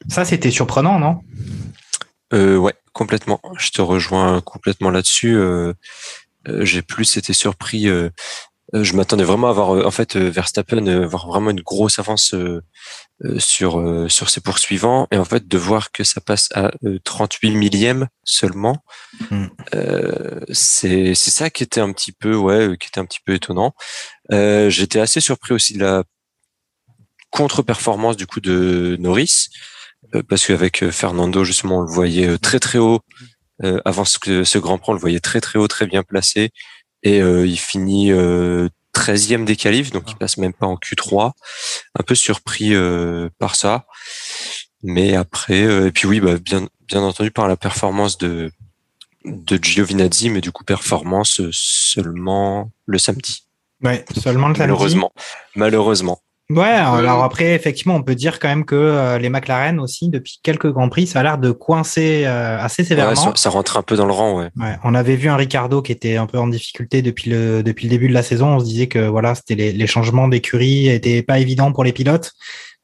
Ça, 0.09 0.25
c'était 0.25 0.50
surprenant, 0.50 0.99
non? 0.99 1.20
Euh, 2.35 2.56
Ouais, 2.56 2.75
complètement. 2.92 3.40
Je 3.56 3.70
te 3.70 3.80
rejoins 3.80 4.40
complètement 4.40 4.90
là-dessus. 4.90 5.38
J'ai 6.47 6.82
plus 6.82 7.16
été 7.16 7.32
surpris 7.32 7.88
euh, 7.88 8.09
je 8.72 8.94
m'attendais 8.94 9.24
vraiment 9.24 9.48
à 9.48 9.52
voir 9.52 9.74
euh, 9.74 9.84
en 9.84 9.90
fait 9.90 10.16
euh, 10.16 10.30
Verstappen 10.30 10.86
avoir 10.86 11.26
vraiment 11.26 11.50
une 11.50 11.60
grosse 11.60 11.98
avance 11.98 12.34
sur 13.38 14.06
sur 14.08 14.30
ses 14.30 14.40
poursuivants. 14.40 15.06
Et 15.10 15.18
en 15.18 15.24
fait 15.24 15.46
de 15.48 15.58
voir 15.58 15.92
que 15.92 16.04
ça 16.04 16.20
passe 16.20 16.48
à 16.54 16.70
38 17.04 17.50
millièmes 17.52 18.08
seulement 18.24 18.78
mm. 19.30 19.46
c'est 20.52 21.14
c'est 21.14 21.30
ça 21.30 21.50
qui 21.50 21.62
était 21.62 21.80
un 21.80 21.92
petit 21.92 22.12
peu 22.12 22.34
ouais 22.34 22.76
qui 22.78 22.88
était 22.88 23.00
un 23.00 23.06
petit 23.06 23.20
peu 23.24 23.34
étonnant. 23.34 23.74
Euh, 24.32 24.70
J'étais 24.70 25.00
assez 25.00 25.20
surpris 25.20 25.54
aussi 25.54 25.74
de 25.74 25.80
la 25.80 26.04
contre-performance 27.30 28.16
du 28.16 28.26
coup 28.26 28.40
de 28.40 28.96
Norris, 29.00 29.48
euh, 30.14 30.22
parce 30.28 30.46
qu'avec 30.46 30.82
euh, 30.82 30.90
Fernando 30.90 31.44
justement 31.44 31.78
on 31.78 31.82
le 31.82 31.92
voyait 31.92 32.28
euh, 32.28 32.38
très 32.38 32.60
très 32.60 32.78
haut 32.78 33.00
avant 33.84 34.06
ce, 34.06 34.42
ce 34.42 34.58
Grand 34.58 34.78
Prix, 34.78 34.90
on 34.90 34.94
le 34.94 35.00
voyait 35.00 35.20
très 35.20 35.42
très 35.42 35.58
haut, 35.58 35.68
très 35.68 35.86
bien 35.86 36.02
placé, 36.02 36.48
et 37.02 37.19
il 37.19 37.59
finit 37.59 38.12
13e 38.12 39.45
des 39.45 39.57
qualifs, 39.57 39.90
donc 39.90 40.11
il 40.11 40.16
passe 40.16 40.37
même 40.37 40.52
pas 40.52 40.66
en 40.66 40.76
Q3. 40.76 41.33
Un 41.99 42.02
peu 42.02 42.14
surpris 42.14 42.75
par 43.38 43.57
ça, 43.57 43.87
mais 44.83 45.16
après, 45.16 45.61
et 45.87 45.92
puis 45.92 46.07
oui, 46.07 46.21
bah, 46.21 46.37
bien 46.38 46.66
bien 46.88 47.02
entendu 47.02 47.30
par 47.30 47.49
la 47.49 47.57
performance 47.57 48.19
de 48.19 48.50
de 49.25 49.59
Giovinazzi, 49.62 50.30
mais 50.30 50.40
du 50.40 50.50
coup 50.50 50.64
performance 50.64 51.40
seulement 51.52 52.71
le 52.87 52.99
samedi. 52.99 53.47
Ouais, 53.83 54.04
seulement 54.19 54.49
le 54.49 54.54
samedi. 54.54 54.71
Malheureusement. 54.71 55.12
Malheureusement. 55.54 56.23
Ouais, 56.50 56.66
alors 56.66 57.23
après, 57.23 57.54
effectivement, 57.54 57.95
on 57.95 58.02
peut 58.02 58.16
dire 58.16 58.40
quand 58.40 58.49
même 58.49 58.64
que 58.64 58.75
euh, 58.75 59.19
les 59.19 59.28
McLaren 59.28 59.78
aussi, 59.78 60.09
depuis 60.09 60.40
quelques 60.42 60.71
Grands 60.73 60.88
Prix, 60.88 61.07
ça 61.07 61.21
a 61.21 61.23
l'air 61.23 61.38
de 61.38 61.52
coincer 61.52 62.25
euh, 62.26 62.59
assez 62.59 62.83
sévèrement. 62.83 63.11
Ouais, 63.11 63.16
ça, 63.16 63.33
ça, 63.37 63.50
rentre 63.50 63.76
un 63.76 63.83
peu 63.83 63.95
dans 63.95 64.07
le 64.07 64.12
rang, 64.12 64.37
ouais. 64.37 64.50
ouais. 64.57 64.76
On 64.83 64.97
avait 64.97 65.14
vu 65.14 65.28
un 65.28 65.37
Ricardo 65.37 65.80
qui 65.80 65.92
était 65.92 66.16
un 66.16 66.26
peu 66.26 66.38
en 66.38 66.49
difficulté 66.49 67.02
depuis 67.02 67.30
le, 67.30 67.62
depuis 67.62 67.87
le 67.87 67.90
début 67.90 68.09
de 68.09 68.14
la 68.14 68.25
saison. 68.25 68.49
On 68.49 68.59
se 68.59 68.64
disait 68.64 68.88
que 68.88 68.99
voilà, 68.99 69.37
c'était 69.37 69.54
les, 69.54 69.73
les 69.73 69.87
changements 69.87 70.26
d'écurie 70.26 70.88
étaient 70.88 71.23
pas 71.23 71.38
évidents 71.38 71.71
pour 71.71 71.85
les 71.85 71.92
pilotes, 71.92 72.33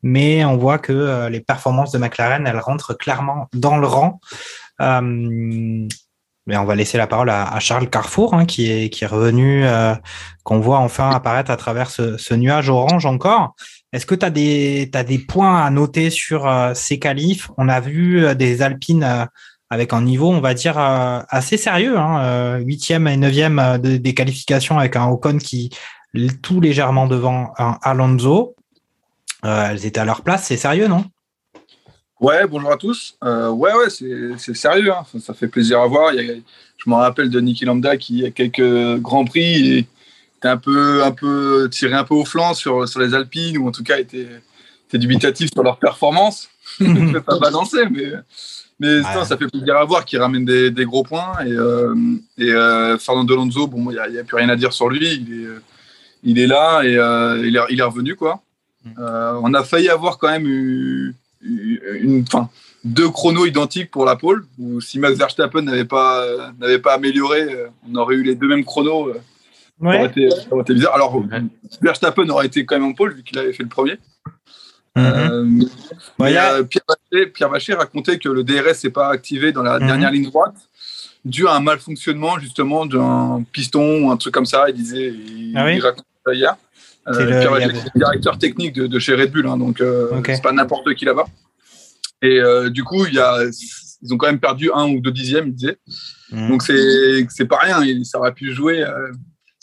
mais 0.02 0.44
on 0.44 0.56
voit 0.56 0.78
que 0.78 0.92
euh, 0.92 1.28
les 1.28 1.40
performances 1.40 1.90
de 1.90 1.98
McLaren, 1.98 2.46
elles 2.46 2.60
rentrent 2.60 2.94
clairement 2.94 3.48
dans 3.52 3.78
le 3.78 3.88
rang. 3.88 4.20
Euh, 4.80 5.88
mais 6.46 6.56
on 6.56 6.64
va 6.64 6.74
laisser 6.74 6.96
la 6.96 7.06
parole 7.06 7.30
à, 7.30 7.58
Charles 7.60 7.90
Carrefour, 7.90 8.34
hein, 8.34 8.46
qui 8.46 8.70
est 8.70 8.88
qui 8.90 9.04
est 9.04 9.08
revenu, 9.08 9.64
euh, 9.64 9.94
qu'on 10.44 10.60
voit 10.60 10.78
enfin 10.78 11.10
apparaître 11.10 11.50
à 11.50 11.56
travers 11.56 11.90
ce, 11.90 12.34
nuage 12.34 12.68
orange 12.68 13.06
encore. 13.06 13.54
Est-ce 13.92 14.06
que 14.06 14.14
tu 14.14 14.24
as 14.24 14.30
des 14.30 14.86
des 14.86 15.18
points 15.18 15.64
à 15.64 15.70
noter 15.70 16.10
sur 16.10 16.46
euh, 16.46 16.72
ces 16.74 16.98
qualifs? 16.98 17.50
On 17.58 17.68
a 17.68 17.80
vu 17.80 18.24
euh, 18.24 18.34
des 18.34 18.62
Alpines 18.62 19.28
avec 19.70 19.92
un 19.92 20.02
niveau, 20.02 20.30
on 20.30 20.40
va 20.40 20.54
dire 20.54 20.78
assez 20.78 21.56
sérieux, 21.56 21.98
hein, 21.98 22.58
huitième 22.58 23.08
et 23.08 23.16
neuvième 23.16 23.78
de, 23.82 23.96
des 23.96 24.14
qualifications 24.14 24.78
avec 24.78 24.94
un 24.94 25.06
Ocon 25.06 25.38
qui 25.38 25.70
tout 26.40 26.60
légèrement 26.60 27.08
devant 27.08 27.52
un 27.58 27.76
Alonso. 27.82 28.54
elles 29.42 29.84
étaient 29.84 29.98
à 29.98 30.04
leur 30.04 30.22
place, 30.22 30.44
c'est 30.44 30.56
sérieux, 30.56 30.86
non? 30.86 31.04
Ouais, 32.18 32.46
bonjour 32.46 32.72
à 32.72 32.78
tous. 32.78 33.14
Euh, 33.24 33.50
ouais, 33.50 33.72
ouais, 33.74 33.90
c'est 34.38 34.56
sérieux. 34.56 34.90
Hein. 34.90 35.04
Ça, 35.12 35.20
ça, 35.20 35.34
fait 35.34 35.48
plaisir 35.48 35.80
à 35.80 35.86
voir. 35.86 36.14
Il 36.14 36.26
y 36.26 36.30
a, 36.30 36.34
je 36.78 36.90
me 36.90 36.94
rappelle 36.94 37.28
de 37.28 37.40
Niki 37.40 37.66
Lambda 37.66 37.98
qui, 37.98 38.24
a 38.24 38.30
quelques 38.30 38.98
grands 39.00 39.26
prix, 39.26 39.86
était 40.38 40.48
un 40.48 40.56
peu, 40.56 41.04
un 41.04 41.12
peu 41.12 41.68
tiré 41.70 41.92
un 41.92 42.04
peu 42.04 42.14
au 42.14 42.24
flanc 42.24 42.54
sur, 42.54 42.88
sur 42.88 43.00
les 43.00 43.12
Alpines, 43.12 43.58
ou 43.58 43.68
en 43.68 43.70
tout 43.70 43.82
cas 43.82 43.98
était, 43.98 44.28
était 44.88 44.98
dubitatif 44.98 45.50
sur 45.52 45.62
leur 45.62 45.78
performance. 45.78 46.48
je 46.80 46.84
ne 46.86 47.12
vais 47.12 47.20
pas 47.20 47.38
balancer, 47.38 47.84
mais, 47.90 48.12
mais 48.80 49.00
ouais. 49.00 49.24
ça 49.24 49.36
fait 49.36 49.48
plaisir 49.48 49.76
à 49.76 49.84
voir 49.84 50.06
qu'il 50.06 50.18
ramène 50.18 50.46
des, 50.46 50.70
des, 50.70 50.84
gros 50.86 51.02
points. 51.02 51.34
Et, 51.44 51.52
euh, 51.52 51.94
et 52.38 52.50
euh, 52.50 52.96
Fernando 52.96 53.34
Alonso, 53.34 53.66
bon, 53.66 53.90
il 53.90 53.94
n'y 53.94 54.18
a, 54.18 54.20
a, 54.20 54.24
plus 54.24 54.36
rien 54.38 54.48
à 54.48 54.56
dire 54.56 54.72
sur 54.72 54.88
lui. 54.88 55.16
Il 55.16 55.34
est, 55.34 55.48
il 56.22 56.38
est 56.38 56.46
là 56.46 56.82
et 56.82 56.92
il 57.46 57.56
est, 57.56 57.60
il, 57.68 57.78
est, 57.78 57.82
revenu. 57.82 58.16
Quoi. 58.16 58.40
on 58.96 59.52
a 59.52 59.64
failli 59.64 59.90
avoir 59.90 60.16
quand 60.16 60.30
même 60.30 60.46
eu 60.46 61.14
une, 62.00 62.24
enfin, 62.26 62.48
deux 62.84 63.10
chronos 63.10 63.46
identiques 63.46 63.90
pour 63.90 64.04
la 64.04 64.16
pole. 64.16 64.44
Où 64.58 64.80
si 64.80 64.98
Max 64.98 65.16
Verstappen 65.16 65.62
n'avait 65.62 65.84
pas, 65.84 66.24
n'avait 66.58 66.78
pas 66.78 66.94
amélioré, 66.94 67.46
on 67.88 67.94
aurait 67.96 68.16
eu 68.16 68.22
les 68.22 68.34
deux 68.34 68.48
mêmes 68.48 68.64
chronos. 68.64 69.12
Ouais. 69.80 69.92
Ça, 69.92 69.98
aurait 69.98 70.06
été, 70.06 70.30
ça, 70.30 70.36
aurait 70.50 70.62
été, 70.62 70.74
bizarre. 70.74 70.94
Alors, 70.94 71.16
ouais. 71.16 71.24
Verstappen 71.82 72.28
aurait 72.30 72.46
été 72.46 72.64
quand 72.64 72.76
même 72.76 72.88
en 72.88 72.94
pole 72.94 73.14
vu 73.14 73.22
qu'il 73.22 73.38
avait 73.38 73.52
fait 73.52 73.62
le 73.62 73.68
premier. 73.68 73.98
Mm 74.96 75.02
-hmm. 75.02 75.30
euh, 75.30 75.44
mais, 76.18 76.36
euh, 76.38 76.62
Pierre, 76.62 76.84
Vacher, 76.88 77.26
Pierre, 77.26 77.50
Vacher, 77.50 77.74
racontait 77.74 78.18
que 78.18 78.30
le 78.30 78.42
DRS 78.42 78.78
n'est 78.82 78.94
pas 79.00 79.08
activé 79.16 79.52
dans 79.52 79.62
la 79.62 79.74
mm 79.78 79.82
-hmm. 79.82 79.86
dernière 79.86 80.10
ligne 80.10 80.30
droite 80.32 80.58
dû 81.26 81.46
à 81.48 81.54
un 81.56 81.60
malfonctionnement 81.60 82.38
justement 82.38 82.86
d'un 82.86 83.44
piston 83.52 83.86
ou 84.02 84.10
un 84.10 84.16
truc 84.16 84.32
comme 84.32 84.46
ça. 84.46 84.60
Il 84.68 84.74
disait, 84.74 85.08
il, 85.08 85.52
ah 85.56 85.64
oui 85.66 85.74
il 85.76 85.82
racontait 85.82 86.34
hier. 86.40 86.56
Euh, 87.08 87.40
Pierre 87.40 87.54
le... 87.54 87.98
directeur 87.98 88.38
technique 88.38 88.74
de, 88.74 88.86
de, 88.86 88.98
chez 88.98 89.14
Red 89.14 89.30
Bull, 89.30 89.46
hein, 89.46 89.56
donc 89.56 89.80
euh, 89.80 90.08
okay. 90.18 90.34
c'est 90.34 90.42
pas 90.42 90.52
n'importe 90.52 90.92
qui 90.94 91.04
là-bas. 91.04 91.26
Et 92.22 92.40
euh, 92.40 92.70
du 92.70 92.82
coup, 92.82 93.06
il 93.06 93.14
y 93.14 93.20
a, 93.20 93.44
ils 94.02 94.12
ont 94.12 94.16
quand 94.16 94.26
même 94.26 94.40
perdu 94.40 94.70
un 94.74 94.88
ou 94.88 95.00
deux 95.00 95.12
dixièmes, 95.12 95.48
il 95.48 95.54
disait. 95.54 95.78
Mmh. 96.32 96.48
Donc 96.48 96.62
c'est 96.62 97.46
pas 97.48 97.58
rien. 97.58 97.82
Ça 98.04 98.18
aurait 98.18 98.34
pu 98.34 98.52
jouer. 98.52 98.84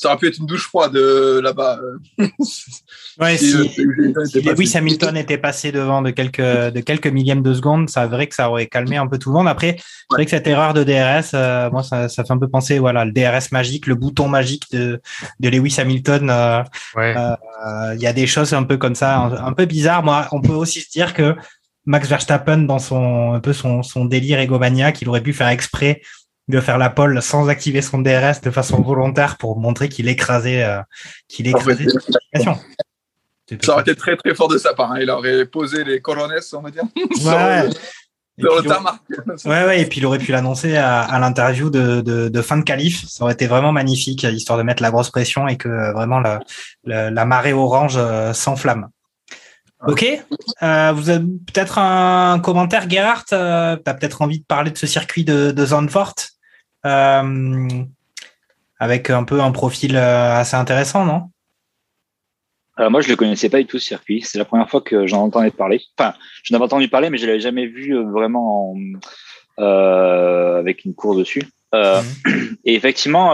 Euh, 0.04 0.08
ça 0.08 0.10
aurait 0.10 0.18
pu 0.18 0.28
être 0.28 0.38
une 0.38 0.46
douche 0.46 0.68
froide 0.68 0.96
euh, 0.96 1.42
là-bas. 1.42 1.80
ouais, 3.20 3.38
si, 3.38 3.70
si 3.70 4.42
Lewis 4.42 4.72
Hamilton 4.76 5.18
était 5.18 5.38
passé 5.38 5.72
devant 5.72 6.02
de 6.02 6.12
quelques, 6.12 6.42
de 6.42 6.80
quelques 6.80 7.08
millièmes 7.08 7.42
de 7.42 7.54
seconde, 7.54 7.90
ça 7.90 8.08
vrai 8.08 8.28
que 8.28 8.36
ça 8.36 8.50
aurait 8.50 8.68
calmé 8.68 8.98
un 8.98 9.08
peu 9.08 9.18
tout 9.18 9.30
le 9.30 9.36
monde. 9.36 9.48
Après, 9.48 9.76
c'est 9.78 10.16
vrai 10.16 10.26
que 10.26 10.32
cette 10.32 10.48
erreur 10.48 10.74
de 10.74 10.84
DRS, 10.84 11.32
euh, 11.34 11.70
moi, 11.72 11.84
ça, 11.84 12.10
ça, 12.10 12.24
fait 12.24 12.32
un 12.32 12.38
peu 12.38 12.48
penser, 12.48 12.80
voilà, 12.80 13.06
le 13.06 13.12
DRS 13.12 13.52
magique, 13.52 13.88
le 13.88 13.96
bouton 13.96 14.28
magique 14.28 14.72
de, 14.72 15.02
de 15.40 15.50
Lewis 15.50 15.76
Hamilton. 15.78 16.30
Euh, 16.30 16.64
il 16.96 17.00
ouais. 17.00 17.16
y 17.98 18.08
a 18.08 18.14
des 18.14 18.28
choses 18.28 18.54
un 18.54 18.64
peu 18.64 18.78
comme 18.78 18.96
ça, 18.96 19.18
un, 19.18 19.48
un 19.48 19.54
peu 19.54 19.66
bizarres. 19.66 20.04
Moi, 20.04 20.28
on 20.32 20.42
peut 20.42 20.54
aussi 20.54 20.82
se 20.82 20.92
dire 20.92 21.14
que 21.14 21.36
Max 21.86 22.08
Verstappen 22.08 22.60
dans 22.60 22.80
son 22.80 23.34
un 23.34 23.40
peu 23.42 23.52
son, 23.52 23.84
son 23.84 24.06
délire 24.06 24.40
égomaniaque, 24.40 25.02
il 25.02 25.10
aurait 25.10 25.22
pu 25.22 25.34
faire 25.34 25.50
exprès 25.50 26.02
de 26.50 26.60
faire 26.60 26.78
la 26.78 26.90
pole 26.90 27.22
sans 27.22 27.50
activer 27.50 27.82
son 27.82 28.00
DRS 28.00 28.42
de 28.42 28.52
façon 28.52 28.82
volontaire 28.82 29.38
pour 29.38 29.58
montrer 29.60 29.90
qu'il 29.90 30.08
écrasait 30.08 30.64
euh, 30.64 30.82
qu'il 31.28 31.48
écrasait. 31.48 31.88
Ça 33.62 33.74
aurait 33.74 33.82
été 33.82 33.96
très 33.96 34.16
très 34.18 34.36
fort 34.36 34.48
de 34.48 34.58
sa 34.58 34.74
part. 34.74 34.92
Hein. 34.92 35.00
Il 35.02 35.10
aurait 35.10 35.46
posé 35.46 35.84
les 35.84 36.02
corones, 36.02 36.34
on 36.54 36.62
va 36.62 36.72
dire. 36.72 36.84
Ouais. 36.96 37.70
sur, 38.40 38.56
le 38.56 38.64
tarmac. 38.68 38.96
Ouais, 39.46 39.66
ouais, 39.66 39.82
et 39.82 39.86
puis 39.86 40.00
il 40.00 40.06
aurait 40.06 40.18
pu 40.18 40.32
l'annoncer 40.32 40.76
à, 40.76 41.02
à 41.02 41.20
l'interview 41.20 41.70
de, 41.70 42.02
de, 42.02 42.30
de, 42.30 42.42
fin 42.42 42.58
de 42.58 42.64
qualif. 42.64 43.06
Ça 43.08 43.24
aurait 43.24 43.34
été 43.34 43.48
vraiment 43.48 43.72
magnifique, 43.72 44.24
histoire 44.24 44.58
de 44.58 44.64
mettre 44.64 44.82
la 44.82 44.92
grosse 44.92 45.12
pression 45.12 45.48
et 45.48 45.58
que 45.58 45.94
vraiment 45.94 46.20
la, 46.20 46.40
la, 46.84 47.12
la 47.12 47.26
marée 47.26 47.54
orange 47.54 47.96
euh, 47.96 48.34
s'enflamme. 48.34 48.90
Ok. 49.86 50.06
Euh, 50.64 50.94
vous 50.94 51.10
avez 51.10 51.26
peut-être 51.26 51.78
un 51.78 52.40
commentaire, 52.40 52.90
Gerhard 52.90 53.26
euh, 53.34 53.76
Tu 53.76 53.90
as 53.90 53.94
peut-être 53.94 54.22
envie 54.22 54.40
de 54.40 54.46
parler 54.46 54.72
de 54.72 54.78
ce 54.78 54.88
circuit 54.88 55.26
de, 55.26 55.52
de 55.52 55.66
Zandvoort? 55.66 56.16
euh, 56.16 56.33
avec 56.84 57.90
un 59.10 59.24
peu 59.24 59.42
un 59.42 59.52
profil 59.52 59.96
euh, 59.96 60.36
assez 60.36 60.56
intéressant, 60.56 61.06
non? 61.06 61.30
Alors 62.76 62.90
moi, 62.90 63.02
je 63.02 63.08
ne 63.08 63.14
le 63.14 63.18
connaissais 63.18 63.50
pas 63.50 63.60
du 63.60 63.66
tout 63.66 63.78
ce 63.78 63.86
circuit. 63.86 64.24
C'est 64.24 64.40
la 64.40 64.46
première 64.46 64.70
fois 64.70 64.82
que 64.82 65.06
j'en 65.06 65.24
entendais 65.24 65.52
parler. 65.52 65.82
Enfin, 65.98 66.16
je 66.44 66.54
n'avais 66.54 66.66
entendu 66.66 66.90
parler, 66.90 67.10
mais 67.10 67.18
je 67.18 67.24
ne 67.24 67.28
l'avais 67.28 67.40
jamais 67.40 67.68
vu 67.68 67.96
euh, 67.96 68.04
vraiment 68.04 68.74
en, 68.74 68.78
avec 70.58 70.86
une 70.86 70.96
course 70.96 71.18
dessus. 71.18 71.44
Mmh. 71.74 72.02
Et 72.66 72.76
effectivement 72.76 73.34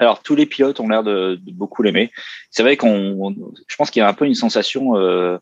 alors, 0.00 0.22
tous 0.22 0.34
les 0.34 0.46
pilotes 0.46 0.80
ont 0.80 0.88
l'air 0.88 1.04
de, 1.04 1.34
de, 1.34 1.52
beaucoup 1.52 1.82
l'aimer. 1.82 2.10
C'est 2.50 2.62
vrai 2.62 2.78
qu'on, 2.78 3.34
je 3.68 3.76
pense 3.76 3.90
qu'il 3.90 4.00
y 4.00 4.02
a 4.02 4.08
un 4.08 4.14
peu 4.14 4.24
une 4.24 4.34
sensation 4.34 4.96
euh, 4.96 5.36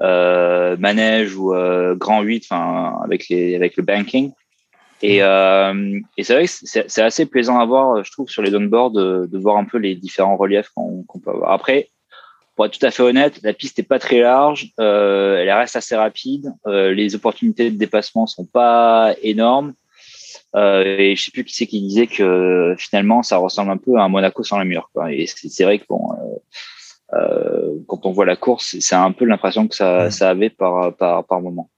euh, 0.00 0.76
manège 0.76 1.36
ou 1.36 1.54
euh, 1.54 1.94
grand 1.94 2.20
8, 2.20 2.44
enfin, 2.50 2.98
avec 3.04 3.28
les, 3.28 3.54
avec 3.54 3.76
le 3.76 3.84
banking. 3.84 4.32
Et, 5.02 5.22
euh, 5.22 6.00
et 6.16 6.22
c'est 6.22 6.34
vrai 6.34 6.44
que 6.46 6.50
c'est 6.88 7.02
assez 7.02 7.26
plaisant 7.26 7.58
à 7.58 7.66
voir, 7.66 8.04
je 8.04 8.12
trouve, 8.12 8.28
sur 8.28 8.42
les 8.42 8.50
downboards, 8.50 8.92
de, 8.92 9.28
de 9.30 9.38
voir 9.38 9.56
un 9.56 9.64
peu 9.64 9.78
les 9.78 9.96
différents 9.96 10.36
reliefs 10.36 10.70
qu'on 10.74 11.02
qu 11.02 11.20
peut 11.20 11.30
avoir. 11.30 11.50
Après, 11.50 11.90
pour 12.54 12.66
être 12.66 12.78
tout 12.78 12.86
à 12.86 12.90
fait 12.90 13.02
honnête, 13.02 13.40
la 13.42 13.52
piste 13.52 13.78
n'est 13.78 13.84
pas 13.84 13.98
très 13.98 14.20
large, 14.20 14.68
euh, 14.78 15.38
elle 15.38 15.50
reste 15.50 15.74
assez 15.74 15.96
rapide, 15.96 16.52
euh, 16.66 16.92
les 16.92 17.14
opportunités 17.14 17.70
de 17.70 17.76
dépassement 17.76 18.26
sont 18.26 18.44
pas 18.44 19.14
énormes. 19.22 19.74
Euh, 20.54 20.98
et 20.98 21.16
je 21.16 21.24
sais 21.24 21.30
plus 21.30 21.44
qui 21.44 21.54
c'est 21.54 21.66
qui 21.66 21.80
disait 21.80 22.06
que 22.06 22.74
finalement 22.78 23.22
ça 23.22 23.38
ressemble 23.38 23.70
un 23.70 23.78
peu 23.78 23.96
à 23.96 24.02
un 24.02 24.08
Monaco 24.08 24.42
sans 24.44 24.58
la 24.58 24.66
mur. 24.66 24.90
Quoi. 24.92 25.12
Et 25.12 25.26
c'est 25.26 25.64
vrai 25.64 25.78
que 25.78 25.86
bon, 25.88 26.10
euh, 26.12 27.16
euh, 27.18 27.74
quand 27.88 28.04
on 28.04 28.12
voit 28.12 28.26
la 28.26 28.36
course, 28.36 28.76
c'est 28.78 28.94
un 28.94 29.12
peu 29.12 29.24
l'impression 29.24 29.66
que 29.66 29.74
ça, 29.74 30.10
ça 30.10 30.28
avait 30.28 30.50
par, 30.50 30.94
par, 30.94 31.24
par 31.24 31.40
moment. 31.40 31.70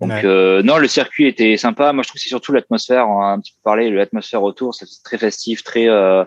Donc 0.00 0.10
ouais. 0.10 0.24
euh, 0.24 0.62
non, 0.62 0.76
le 0.76 0.88
circuit 0.88 1.26
était 1.26 1.56
sympa. 1.56 1.92
Moi, 1.92 2.02
je 2.02 2.08
trouve 2.08 2.18
que 2.18 2.22
c'est 2.22 2.28
surtout 2.28 2.52
l'atmosphère. 2.52 3.08
On 3.08 3.22
a 3.22 3.26
un 3.26 3.40
petit 3.40 3.52
peu 3.52 3.60
parlé, 3.64 3.90
l'atmosphère 3.90 4.42
autour, 4.42 4.74
c'est 4.74 4.86
très 5.02 5.16
festif, 5.16 5.62
très 5.62 5.88
euh, 5.88 6.24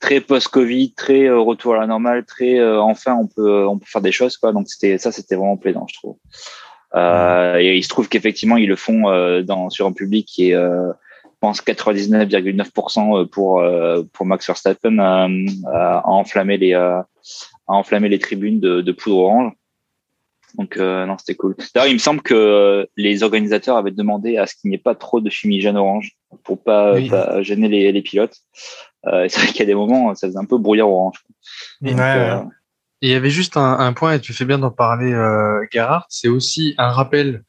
très 0.00 0.20
post-Covid, 0.20 0.94
très 0.94 1.24
euh, 1.24 1.38
retour 1.38 1.74
à 1.74 1.78
la 1.78 1.86
normale, 1.86 2.24
très 2.24 2.58
euh, 2.58 2.80
enfin 2.80 3.14
on 3.14 3.26
peut 3.26 3.66
on 3.66 3.78
peut 3.78 3.86
faire 3.86 4.02
des 4.02 4.12
choses 4.12 4.36
quoi. 4.36 4.52
Donc 4.52 4.68
c'était 4.68 4.98
ça, 4.98 5.12
c'était 5.12 5.34
vraiment 5.34 5.56
plaisant, 5.56 5.86
je 5.88 5.94
trouve. 5.94 6.16
Euh, 6.94 7.56
et 7.58 7.76
il 7.76 7.82
se 7.82 7.88
trouve 7.88 8.08
qu'effectivement 8.08 8.56
ils 8.56 8.68
le 8.68 8.76
font 8.76 9.02
dans 9.42 9.70
sur 9.70 9.86
un 9.86 9.92
public 9.92 10.26
qui 10.26 10.50
est 10.50 10.56
pense 11.40 11.62
99,9% 11.62 13.26
pour 13.26 13.62
pour 14.12 14.26
Max 14.26 14.46
Verstappen 14.46 14.98
à, 14.98 15.28
à 15.72 16.08
enflammer 16.08 16.56
les 16.56 16.74
à 16.74 17.06
enflammer 17.66 18.08
les 18.08 18.18
tribunes 18.18 18.60
de, 18.60 18.80
de 18.80 18.92
poudre 18.92 19.18
orange. 19.18 19.52
Donc 20.58 20.76
non, 20.76 21.16
c'était 21.18 21.36
cool. 21.36 21.54
D'ailleurs, 21.74 21.88
il 21.88 21.94
me 21.94 21.98
semble 21.98 22.20
que 22.20 22.88
les 22.96 23.22
organisateurs 23.22 23.76
avaient 23.76 23.92
demandé 23.92 24.36
à 24.36 24.46
ce 24.46 24.54
qu'il 24.54 24.70
n'y 24.70 24.74
ait 24.74 24.80
pas 24.80 24.96
trop 24.96 25.20
de 25.20 25.30
fumigène 25.30 25.76
orange 25.76 26.16
pour 26.42 26.62
pas, 26.62 27.00
pas 27.08 27.42
gêner 27.42 27.68
les, 27.68 27.92
les 27.92 28.02
pilotes. 28.02 28.36
c'est 29.04 29.36
vrai 29.36 29.46
qu'il 29.46 29.60
y 29.60 29.62
a 29.62 29.66
des 29.66 29.74
moments, 29.74 30.14
ça 30.16 30.26
faisait 30.26 30.38
un 30.38 30.44
peu 30.44 30.58
brouillard 30.58 30.90
orange. 30.90 31.24
Donc, 31.80 31.96
et 33.00 33.08
il 33.08 33.12
y 33.12 33.14
avait 33.14 33.30
juste 33.30 33.56
un, 33.56 33.78
un, 33.78 33.92
point, 33.92 34.14
et 34.14 34.20
tu 34.20 34.32
fais 34.32 34.44
bien 34.44 34.58
d'en 34.58 34.72
parler, 34.72 35.12
euh, 35.12 35.64
Gerhard, 35.70 36.06
c'est 36.08 36.28
aussi 36.28 36.74
un 36.78 36.90
rappel 36.90 37.44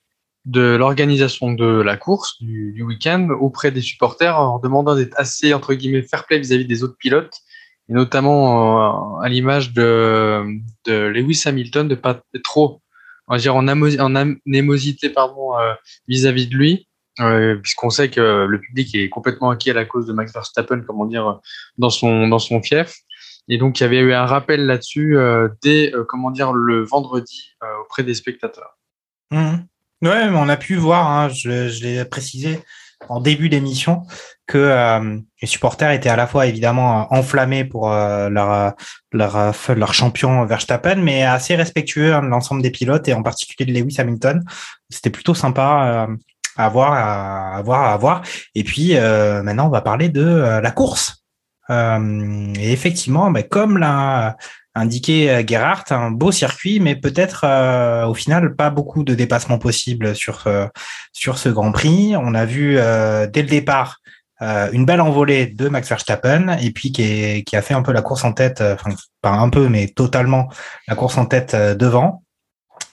de 0.46 0.76
l'organisation 0.76 1.52
de 1.52 1.82
la 1.82 1.98
course 1.98 2.40
du, 2.40 2.72
du 2.74 2.84
week-end 2.84 3.30
auprès 3.40 3.72
des 3.72 3.82
supporters 3.82 4.40
en 4.40 4.60
demandant 4.60 4.96
d'être 4.96 5.16
assez, 5.18 5.54
entre 5.54 5.74
guillemets, 5.74 6.04
fair 6.04 6.26
play 6.26 6.40
vis-à-vis 6.40 6.66
des 6.66 6.84
autres 6.84 6.98
pilotes, 6.98 7.34
et 7.90 7.94
notamment 7.94 9.18
euh, 9.18 9.22
à 9.22 9.30
l'image 9.30 9.74
de, 9.74 10.46
de 10.86 10.94
Lewis 10.94 11.42
Hamilton, 11.46 11.88
de 11.88 11.96
pas 11.96 12.22
être 12.36 12.44
trop, 12.44 12.82
on 13.30 13.36
va 13.36 13.40
dire, 13.40 13.56
en, 13.56 13.68
anémosité 13.68 15.14
euh, 15.18 15.74
vis-à-vis 16.08 16.48
de 16.48 16.56
lui, 16.56 16.88
euh, 17.22 17.56
puisqu'on 17.56 17.90
sait 17.90 18.10
que 18.10 18.46
le 18.50 18.60
public 18.60 18.94
est 18.96 19.10
complètement 19.10 19.52
acquis 19.52 19.70
à 19.70 19.74
la 19.74 19.86
cause 19.86 20.06
de 20.08 20.14
Max 20.14 20.34
Verstappen, 20.34 20.82
comment 20.82 21.06
dire, 21.06 21.40
dans 21.78 21.90
son, 21.90 22.28
dans 22.28 22.40
son 22.40 22.62
fief. 22.62 22.96
Et 23.50 23.58
donc, 23.58 23.80
il 23.80 23.84
y 23.84 23.86
avait 23.86 23.98
eu 23.98 24.14
un 24.14 24.28
rappel 24.28 24.68
là-dessus 24.68 25.18
euh, 25.18 25.50
dès, 25.64 25.94
euh, 25.96 26.06
comment 26.08 26.30
dire, 26.30 26.54
le 26.54 26.84
vendredi 26.84 27.56
euh, 27.64 27.82
auprès 27.82 28.04
des 28.04 28.14
spectateurs. 28.14 28.78
Mmh. 29.32 29.56
Ouais, 30.04 30.30
mais 30.30 30.38
on 30.38 30.48
a 30.48 30.56
pu 30.56 30.76
voir, 30.76 31.10
hein, 31.10 31.30
je 31.30 31.84
l'ai 31.84 32.06
précisé 32.06 32.60
en 33.08 33.22
début 33.22 33.50
d'émission, 33.50 34.04
que 34.46 34.58
euh, 34.58 35.18
les 35.42 35.48
supporters 35.48 35.92
étaient 35.92 36.10
à 36.10 36.16
la 36.16 36.28
fois 36.28 36.48
évidemment 36.48 37.08
enflammés 37.14 37.64
pour 37.64 37.92
euh, 37.92 38.30
leur, 38.30 38.74
leur, 39.12 39.54
leur 39.70 39.94
champion 39.94 40.46
Verstappen, 40.46 40.96
mais 40.96 41.24
assez 41.24 41.56
respectueux 41.56 42.14
hein, 42.14 42.24
de 42.24 42.28
l'ensemble 42.28 42.62
des 42.62 42.72
pilotes 42.72 43.08
et 43.08 43.14
en 43.14 43.24
particulier 43.24 43.72
de 43.72 43.80
Lewis 43.80 43.96
Hamilton. 44.00 44.44
C'était 44.90 45.10
plutôt 45.10 45.34
sympa 45.34 46.08
à 46.58 46.70
voir, 46.70 46.94
à 46.94 47.62
voir, 47.62 47.84
à 47.86 47.98
voir. 47.98 48.22
Et 48.56 48.64
puis 48.64 48.96
maintenant, 48.96 49.68
on 49.68 49.72
va 49.72 49.82
parler 49.82 50.10
de 50.10 50.60
la 50.62 50.72
course. 50.72 51.20
Euh, 51.70 52.54
et 52.60 52.72
effectivement, 52.72 53.30
bah, 53.32 53.44
comme 53.44 53.78
l'a 53.78 54.38
indiqué 54.80 55.30
euh, 55.30 55.44
Gerhardt, 55.46 55.86
un 55.92 56.12
beau 56.12 56.32
circuit, 56.32 56.80
mais 56.80 56.96
peut-être 56.96 57.42
euh, 57.44 58.06
au 58.06 58.14
final 58.14 58.56
pas 58.56 58.70
beaucoup 58.70 59.04
de 59.04 59.14
dépassements 59.14 59.60
possibles 59.60 60.16
sur 60.16 60.48
sur 61.14 61.38
ce 61.38 61.50
Grand 61.50 61.72
Prix. 61.72 62.16
On 62.18 62.34
a 62.34 62.46
vu 62.46 62.76
dès 62.76 63.42
le 63.42 63.48
départ 63.48 63.98
une 64.42 64.86
belle 64.86 65.02
envolée 65.02 65.48
de 65.48 65.68
Max 65.68 65.90
Verstappen 65.90 66.58
et 66.62 66.72
puis 66.72 66.94
qui, 66.94 67.44
qui 67.44 67.56
a 67.58 67.62
fait 67.62 67.74
un 67.74 67.82
peu 67.82 67.92
la 67.92 68.02
course 68.02 68.24
en 68.24 68.32
tête, 68.32 68.62
enfin 68.62 68.92
pas 69.22 69.32
un 69.32 69.50
peu, 69.50 69.68
mais 69.68 69.88
totalement 69.88 70.50
la 70.88 70.96
course 70.96 71.18
en 71.18 71.26
tête 71.26 71.56
devant. 71.56 72.24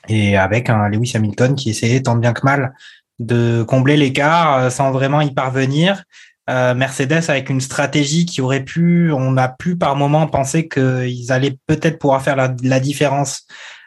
Et 0.09 0.37
avec 0.37 0.71
un 0.71 0.89
Lewis 0.89 1.13
Hamilton 1.15 1.55
qui 1.55 1.71
essayait 1.71 2.03
tant 2.03 2.17
bien 2.17 2.33
que 2.33 2.45
mal 2.45 2.75
de 3.19 3.63
combler 3.63 3.97
l'écart 3.97 4.71
sans 4.73 4.91
vraiment 4.91 5.21
y 5.21 5.33
parvenir. 5.33 6.03
Euh, 6.49 6.75
Mercedes 6.75 7.29
avec 7.29 7.51
une 7.51 7.61
stratégie 7.61 8.25
qui 8.25 8.41
aurait 8.41 8.63
pu, 8.63 9.11
on 9.13 9.37
a 9.37 9.49
pu 9.49 9.77
par 9.77 9.97
moment 9.97 10.29
penser 10.29 10.69
qu'ils 10.69 11.33
allaient 11.33 11.59
peut-être 11.67 11.99
pouvoir 11.99 12.23
faire 12.23 12.37
la, 12.37 12.81
différence 12.81 13.47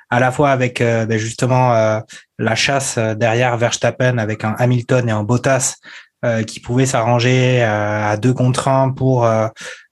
à 0.09 0.19
la 0.19 0.31
fois 0.31 0.51
avec 0.51 0.81
euh, 0.81 1.05
ben 1.05 1.17
justement 1.17 1.73
euh, 1.73 2.01
la 2.37 2.55
chasse 2.55 2.97
derrière 2.97 3.55
Verstappen 3.55 4.17
avec 4.17 4.43
un 4.43 4.55
Hamilton 4.59 5.07
et 5.07 5.11
un 5.11 5.23
Bottas 5.23 5.75
qui 6.47 6.59
pouvaient 6.59 6.85
s'arranger 6.85 7.63
à 7.63 8.17
deux 8.17 8.33
contre 8.33 8.67
un 8.67 8.89
pour 8.89 9.25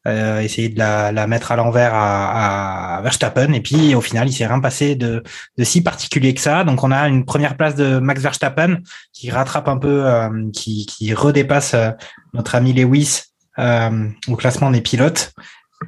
euh, 0.08 0.40
essayer 0.40 0.70
de 0.70 0.80
la, 0.80 1.28
mettre 1.28 1.52
à 1.52 1.56
l'envers 1.56 1.92
à, 1.94 3.02
Verstappen. 3.04 3.52
Et 3.54 3.62
puis 3.62 3.94
au 3.94 4.02
final, 4.02 4.30
il 4.30 4.34
s'est 4.34 4.48
rien 4.48 4.60
passé 4.60 4.96
de, 4.96 5.24
si 5.62 5.82
particulier 5.82 6.34
que 6.34 6.42
ça. 6.42 6.64
Donc 6.64 6.84
on 6.84 6.92
a 6.92 7.08
une 7.08 7.26
première 7.26 7.58
place 7.58 7.76
de 7.76 8.00
Max 8.00 8.22
Verstappen 8.22 8.78
qui 9.14 9.30
rattrape 9.30 9.68
un 9.68 9.78
peu, 9.78 10.06
euh, 10.06 10.50
qui, 10.54 10.86
qui 10.86 11.14
redépasse 11.14 11.74
euh, 11.74 11.92
notre 12.34 12.56
ami 12.56 12.74
Lewis 12.74 13.24
au 14.28 14.36
classement 14.36 14.70
des 14.70 14.82
pilotes. 14.82 15.34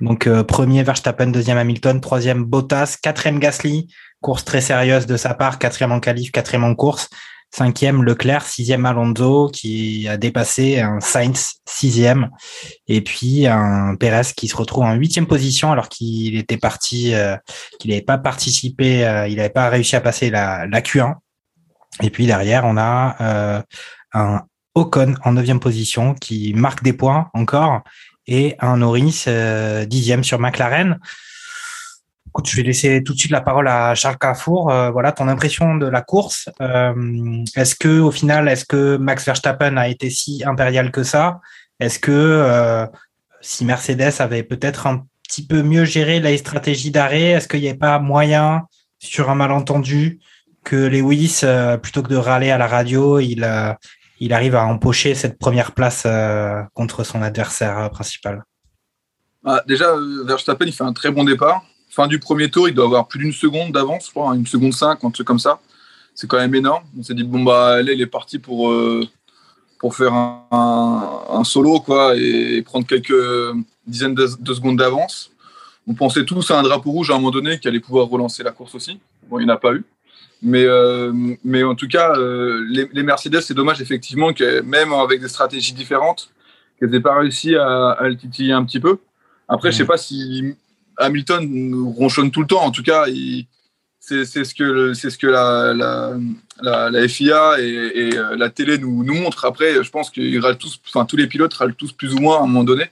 Donc 0.01 0.27
premier 0.43 0.81
Verstappen, 0.81 1.27
deuxième 1.27 1.59
Hamilton, 1.59 2.01
troisième 2.01 2.43
Bottas, 2.43 2.97
quatrième 2.99 3.37
Gasly. 3.39 3.87
Course 4.21 4.43
très 4.43 4.59
sérieuse 4.59 5.05
de 5.05 5.15
sa 5.17 5.35
part, 5.35 5.59
quatrième 5.59 5.91
en 5.91 5.99
qualif, 5.99 6.31
quatrième 6.31 6.63
en 6.63 6.73
course. 6.73 7.09
Cinquième, 7.51 8.03
Leclerc. 8.03 8.43
Sixième, 8.43 8.85
Alonso, 8.85 9.49
qui 9.51 10.07
a 10.07 10.17
dépassé 10.17 10.79
un 10.79 10.99
Sainz, 10.99 11.55
sixième. 11.65 12.29
Et 12.87 13.01
puis, 13.01 13.47
un 13.47 13.95
Perez 13.95 14.33
qui 14.35 14.47
se 14.47 14.55
retrouve 14.55 14.83
en 14.83 14.93
huitième 14.93 15.25
position 15.25 15.71
alors 15.71 15.89
qu'il 15.89 16.37
était 16.37 16.57
parti, 16.57 17.13
euh, 17.15 17.35
qu'il 17.79 17.89
n'avait 17.89 18.03
pas 18.03 18.19
participé, 18.19 19.05
euh, 19.05 19.27
il 19.27 19.37
n'avait 19.37 19.49
pas 19.49 19.69
réussi 19.69 19.95
à 19.95 20.01
passer 20.01 20.29
la, 20.29 20.67
la, 20.67 20.81
Q1. 20.81 21.15
Et 22.03 22.11
puis, 22.11 22.27
derrière, 22.27 22.65
on 22.65 22.77
a 22.77 23.15
euh, 23.19 23.61
un 24.13 24.41
Ocon 24.75 25.15
en 25.23 25.33
neuvième 25.33 25.59
position 25.59 26.13
qui 26.13 26.53
marque 26.53 26.83
des 26.83 26.93
points 26.93 27.29
encore 27.33 27.81
et 28.27 28.55
un 28.59 28.77
Norris 28.77 29.25
dixième 29.87 30.23
sur 30.23 30.37
McLaren. 30.37 30.99
Je 32.45 32.55
vais 32.55 32.63
laisser 32.63 33.03
tout 33.03 33.13
de 33.13 33.19
suite 33.19 33.31
la 33.31 33.41
parole 33.41 33.67
à 33.67 33.95
Charles 33.95 34.17
Carrefour. 34.17 34.71
Euh, 34.71 34.91
voilà 34.91 35.11
ton 35.11 35.27
impression 35.27 35.75
de 35.75 35.85
la 35.85 36.01
course. 36.01 36.49
Euh, 36.61 37.43
est-ce 37.55 37.75
que 37.75 37.99
au 37.99 38.11
final, 38.11 38.47
est-ce 38.47 38.65
que 38.65 38.97
Max 38.97 39.25
Verstappen 39.25 39.77
a 39.77 39.87
été 39.87 40.09
si 40.09 40.43
impérial 40.45 40.91
que 40.91 41.03
ça? 41.03 41.39
Est-ce 41.79 41.99
que 41.99 42.11
euh, 42.11 42.85
si 43.41 43.65
Mercedes 43.65 44.13
avait 44.19 44.43
peut-être 44.43 44.87
un 44.87 45.05
petit 45.27 45.45
peu 45.45 45.63
mieux 45.63 45.85
géré 45.85 46.19
la 46.19 46.35
stratégie 46.37 46.91
d'arrêt, 46.91 47.31
est-ce 47.31 47.47
qu'il 47.47 47.61
n'y 47.61 47.69
avait 47.69 47.77
pas 47.77 47.99
moyen 47.99 48.63
sur 48.99 49.29
un 49.29 49.35
malentendu 49.35 50.19
que 50.63 50.75
Lewis, 50.75 51.41
plutôt 51.81 52.03
que 52.03 52.09
de 52.09 52.17
râler 52.17 52.51
à 52.51 52.57
la 52.57 52.67
radio, 52.67 53.19
il 53.19 53.47
il 54.21 54.33
arrive 54.33 54.55
à 54.55 54.65
empocher 54.65 55.15
cette 55.15 55.39
première 55.39 55.71
place 55.71 56.05
contre 56.73 57.05
son 57.05 57.21
adversaire 57.21 57.89
principal? 57.91 58.43
Ah, 59.45 59.61
Déjà, 59.65 59.85
Verstappen, 60.25 60.65
il 60.65 60.73
fait 60.73 60.83
un 60.83 60.91
très 60.91 61.11
bon 61.11 61.23
départ 61.23 61.63
fin 61.89 62.07
du 62.07 62.19
premier 62.19 62.49
tour, 62.49 62.67
il 62.69 62.75
doit 62.75 62.85
avoir 62.85 63.07
plus 63.07 63.19
d'une 63.19 63.33
seconde 63.33 63.71
d'avance, 63.71 64.05
je 64.05 64.11
crois, 64.11 64.31
hein, 64.31 64.35
une 64.35 64.47
seconde 64.47 64.73
cinq, 64.73 65.03
un 65.03 65.11
truc 65.11 65.27
comme 65.27 65.39
ça. 65.39 65.59
C'est 66.13 66.27
quand 66.27 66.37
même 66.37 66.53
énorme. 66.55 66.83
On 66.97 67.03
s'est 67.03 67.13
dit, 67.13 67.23
bon, 67.23 67.43
bah, 67.43 67.81
là, 67.81 67.91
il 67.91 68.01
est 68.01 68.05
parti 68.05 68.39
pour, 68.39 68.71
euh, 68.71 69.05
pour 69.79 69.95
faire 69.95 70.13
un, 70.13 71.43
solo, 71.43 71.79
quoi, 71.79 72.15
et 72.15 72.61
prendre 72.61 72.85
quelques 72.85 73.13
dizaines 73.87 74.15
de, 74.15 74.27
secondes 74.27 74.77
d'avance. 74.77 75.31
On 75.87 75.93
pensait 75.93 76.25
tous 76.25 76.51
à 76.51 76.59
un 76.59 76.63
drapeau 76.63 76.91
rouge 76.91 77.09
à 77.09 77.13
un 77.13 77.17
moment 77.17 77.31
donné 77.31 77.59
qui 77.59 77.67
allait 77.67 77.79
pouvoir 77.79 78.07
relancer 78.07 78.43
la 78.43 78.51
course 78.51 78.75
aussi. 78.75 78.99
Bon, 79.27 79.39
il 79.39 79.45
n'y 79.45 79.51
en 79.51 79.55
a 79.55 79.57
pas 79.57 79.73
eu. 79.73 79.83
Mais, 80.41 80.63
euh, 80.63 81.11
mais 81.43 81.63
en 81.63 81.75
tout 81.75 81.87
cas, 81.87 82.15
euh, 82.17 82.65
les, 82.69 83.03
Mercedes, 83.03 83.41
c'est 83.41 83.53
dommage 83.53 83.81
effectivement 83.81 84.33
que 84.33 84.61
même 84.61 84.93
avec 84.93 85.21
des 85.21 85.27
stratégies 85.27 85.73
différentes, 85.73 86.31
qu'elles 86.79 86.91
n'aient 86.91 87.01
pas 87.01 87.17
réussi 87.17 87.55
à, 87.55 87.97
le 88.01 88.15
titiller 88.15 88.53
un 88.53 88.63
petit 88.63 88.79
peu. 88.79 88.99
Après, 89.47 89.71
je 89.71 89.77
je 89.77 89.77
sais 89.79 89.87
pas 89.87 89.97
si 89.97 90.55
Hamilton 90.99 91.73
ronchonne 91.95 92.31
tout 92.31 92.41
le 92.41 92.47
temps. 92.47 92.63
En 92.63 92.71
tout 92.71 92.83
cas, 92.83 93.05
c'est 93.99 94.25
ce 94.25 94.53
que, 94.53 94.93
c'est 94.93 95.09
ce 95.09 95.17
que 95.17 95.27
la, 95.27 95.73
la, 96.61 97.07
FIA 97.07 97.59
et, 97.59 98.17
euh, 98.17 98.35
la 98.35 98.49
télé 98.49 98.77
nous, 98.77 99.03
nous 99.03 99.13
montrent. 99.13 99.45
Après, 99.45 99.83
je 99.83 99.89
pense 99.89 100.09
qu'ils 100.09 100.41
tous, 100.59 100.79
enfin 100.87 101.05
tous 101.05 101.15
les 101.15 101.27
pilotes 101.27 101.53
râlent 101.53 101.75
tous 101.75 101.91
plus 101.91 102.13
ou 102.13 102.19
moins 102.19 102.37
à 102.37 102.43
un 102.43 102.47
moment 102.47 102.63
donné. 102.63 102.85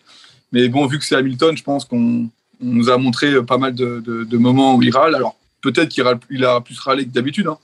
Mais 0.52 0.70
bon, 0.70 0.86
vu 0.86 1.00
que 1.00 1.06
c'est 1.06 1.16
Hamilton, 1.16 1.58
je 1.58 1.64
pense 1.64 1.86
qu'on 1.86 2.30
nous 2.62 2.90
a 2.90 2.98
montré 2.98 3.44
pas 3.44 3.58
mal 3.58 3.74
de, 3.76 4.38
moments 4.38 4.76
où 4.76 4.82
il 4.82 4.96
râle. 4.96 5.16
Alors 5.16 5.36
peut-être 5.62 5.90
qu'il 5.90 6.04
il 6.30 6.46
a 6.46 6.62
plus 6.62 6.80
râlé 6.80 7.06
que 7.06 7.10
d'habitude, 7.10 7.48
hein. 7.48 7.58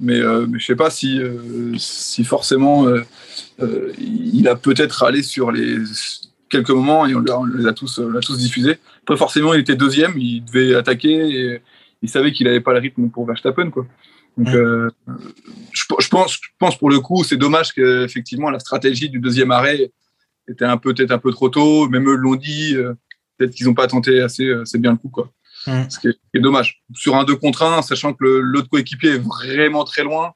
mais, 0.00 0.20
euh, 0.20 0.46
mais 0.46 0.58
je 0.58 0.66
sais 0.66 0.76
pas 0.76 0.90
si, 0.90 1.20
euh, 1.20 1.76
forcément 2.24 2.86
il 3.98 4.48
a 4.48 4.56
peut-être 4.56 4.92
râlé 4.92 5.22
sur 5.22 5.52
les 5.52 5.78
quelques 6.48 6.70
moments 6.70 7.06
et 7.06 7.14
on, 7.14 7.44
les 7.44 7.66
a 7.66 7.72
tous, 7.72 7.98
l'a 7.98 8.20
tous 8.20 8.38
diffusés. 8.38 8.78
Pas 9.06 9.16
forcément, 9.16 9.54
il 9.54 9.60
était 9.60 9.76
deuxième, 9.76 10.18
il 10.18 10.44
devait 10.44 10.74
attaquer 10.74 11.28
et 11.30 11.62
il 12.02 12.08
savait 12.08 12.32
qu'il 12.32 12.46
n'avait 12.46 12.60
pas 12.60 12.72
le 12.72 12.80
rythme 12.80 13.08
pour 13.08 13.26
Verstappen. 13.26 13.70
Quoi. 13.70 13.86
Donc, 14.36 14.54
euh, 14.54 14.90
je, 15.72 15.84
pense, 16.10 16.34
je 16.34 16.48
pense 16.58 16.76
pour 16.76 16.90
le 16.90 17.00
coup, 17.00 17.24
c'est 17.24 17.36
dommage 17.36 17.72
qu'effectivement 17.72 18.50
la 18.50 18.58
stratégie 18.58 19.08
du 19.08 19.18
deuxième 19.18 19.50
arrêt 19.50 19.92
était 20.48 20.64
un 20.64 20.76
peu 20.76 20.92
peut-être 20.92 21.12
un 21.12 21.18
peu 21.18 21.30
trop 21.32 21.48
tôt. 21.48 21.88
Même 21.88 22.08
eux 22.08 22.16
l'ont 22.16 22.36
dit. 22.36 22.74
Euh, 22.76 22.94
peut-être 23.38 23.54
qu'ils 23.54 23.66
n'ont 23.66 23.74
pas 23.74 23.86
tenté 23.86 24.20
assez, 24.20 24.50
c'est 24.64 24.78
bien 24.80 24.92
le 24.92 24.96
coup, 24.96 25.10
quoi. 25.10 25.30
Ce 25.66 25.98
qui 25.98 26.08
est, 26.08 26.40
dommage. 26.40 26.82
Sur 26.94 27.16
un 27.16 27.24
2 27.24 27.34
contre 27.36 27.64
1, 27.64 27.82
sachant 27.82 28.14
que 28.14 28.24
l'autre 28.24 28.68
coéquipier 28.68 29.14
est 29.14 29.18
vraiment 29.18 29.84
très 29.84 30.04
loin. 30.04 30.32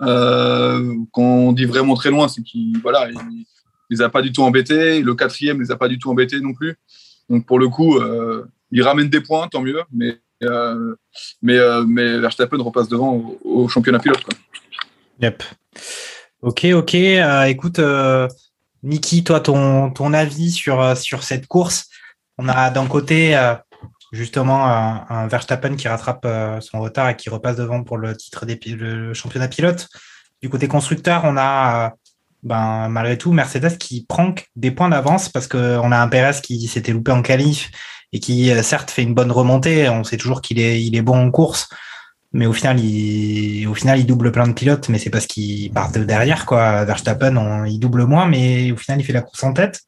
Euh, 0.00 0.94
quand 1.12 1.22
on 1.22 1.52
dit 1.52 1.66
vraiment 1.66 1.94
très 1.94 2.10
loin, 2.10 2.28
c'est 2.28 2.42
qu'il 2.42 2.78
voilà, 2.80 3.08
il, 3.10 3.44
les 3.90 4.00
a 4.00 4.08
pas 4.08 4.22
du 4.22 4.32
tout 4.32 4.42
embêtés. 4.42 5.00
Le 5.02 5.14
quatrième 5.14 5.60
les 5.60 5.70
a 5.70 5.76
pas 5.76 5.88
du 5.88 5.98
tout 5.98 6.10
embêtés 6.10 6.40
non 6.40 6.54
plus. 6.54 6.76
Donc 7.32 7.46
pour 7.46 7.58
le 7.58 7.68
coup, 7.68 7.96
euh, 7.96 8.46
il 8.70 8.82
ramène 8.82 9.08
des 9.08 9.22
points, 9.22 9.48
tant 9.48 9.62
mieux. 9.62 9.80
Mais 9.90 10.18
euh, 10.42 10.94
mais 11.40 11.56
euh, 11.56 11.82
mais 11.86 12.18
Verstappen 12.18 12.62
repasse 12.62 12.88
devant 12.88 13.38
au, 13.42 13.68
championnat 13.68 13.98
pilote. 13.98 14.22
Yep. 15.20 15.42
Ok, 16.42 16.66
ok. 16.74 16.94
écoute, 16.94 17.80
Niki, 18.82 19.24
toi, 19.24 19.40
ton, 19.40 19.90
ton 19.90 20.12
avis 20.12 20.50
sur, 20.50 20.96
sur 20.96 21.22
cette 21.22 21.46
course? 21.46 21.88
On 22.36 22.48
a 22.48 22.70
d'un 22.70 22.86
côté 22.86 23.38
justement 24.10 24.66
un, 24.66 25.06
un, 25.08 25.26
Verstappen 25.28 25.76
qui 25.76 25.88
rattrape 25.88 26.26
son 26.60 26.80
retard 26.80 27.08
et 27.08 27.16
qui 27.16 27.30
repasse 27.30 27.56
devant 27.56 27.82
pour 27.84 27.96
le 27.96 28.14
titre 28.16 28.44
des 28.44 28.58
le 28.74 29.14
championnat 29.14 29.48
pilote. 29.48 29.88
Du 30.42 30.50
côté 30.50 30.66
constructeur, 30.66 31.22
on 31.24 31.36
a 31.38 31.94
ben, 32.42 32.88
malgré 32.88 33.16
tout 33.18 33.32
Mercedes 33.32 33.78
qui 33.78 34.04
prend 34.08 34.34
des 34.56 34.70
points 34.70 34.88
d'avance 34.88 35.28
parce 35.28 35.46
qu'on 35.46 35.92
a 35.92 35.98
un 35.98 36.08
Perez 36.08 36.40
qui 36.42 36.66
s'était 36.66 36.92
loupé 36.92 37.12
en 37.12 37.22
qualif 37.22 37.70
et 38.12 38.20
qui 38.20 38.50
certes 38.62 38.90
fait 38.90 39.02
une 39.02 39.14
bonne 39.14 39.32
remontée. 39.32 39.88
On 39.88 40.04
sait 40.04 40.16
toujours 40.16 40.42
qu'il 40.42 40.60
est, 40.60 40.82
il 40.82 40.96
est 40.96 41.02
bon 41.02 41.16
en 41.16 41.30
course, 41.30 41.68
mais 42.32 42.46
au 42.46 42.52
final, 42.52 42.80
il, 42.80 43.66
au 43.66 43.74
final, 43.74 43.98
il 43.98 44.06
double 44.06 44.32
plein 44.32 44.46
de 44.46 44.52
pilotes, 44.52 44.88
mais 44.88 44.98
c'est 44.98 45.10
parce 45.10 45.26
qu'il 45.26 45.70
part 45.72 45.92
de 45.92 46.02
derrière, 46.02 46.46
quoi. 46.46 46.84
Verstappen, 46.84 47.66
il 47.66 47.78
double 47.78 48.04
moins, 48.04 48.26
mais 48.26 48.72
au 48.72 48.76
final, 48.76 49.00
il 49.00 49.04
fait 49.04 49.12
la 49.12 49.22
course 49.22 49.42
en 49.44 49.52
tête. 49.52 49.80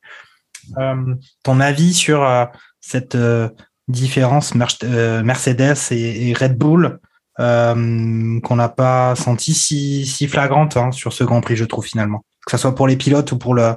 Euh, 0.79 1.15
ton 1.43 1.61
avis 1.61 1.95
sur 1.95 2.23
euh, 2.23 2.45
cette 2.81 3.15
euh, 3.15 3.49
différence 3.89 4.55
Mercedes 4.55 5.77
et, 5.91 6.35
Red 6.35 6.57
Bull 6.57 6.99
qu'on 7.37 8.57
n'a 8.57 8.69
pas 8.69 9.17
senti 9.17 9.55
si, 9.55 10.07
si 10.07 10.29
flagrante 10.29 10.77
hein, 10.77 10.93
sur 10.93 11.13
ce 11.13 11.25
Grand 11.25 11.41
Prix, 11.41 11.57
je 11.57 11.65
trouve 11.65 11.85
finalement, 11.85 12.25
que 12.47 12.53
ce 12.53 12.59
soit 12.59 12.75
pour 12.75 12.87
les 12.87 12.97
pilotes 12.97 13.33
ou 13.33 13.39
pour 13.39 13.55
le 13.55 13.75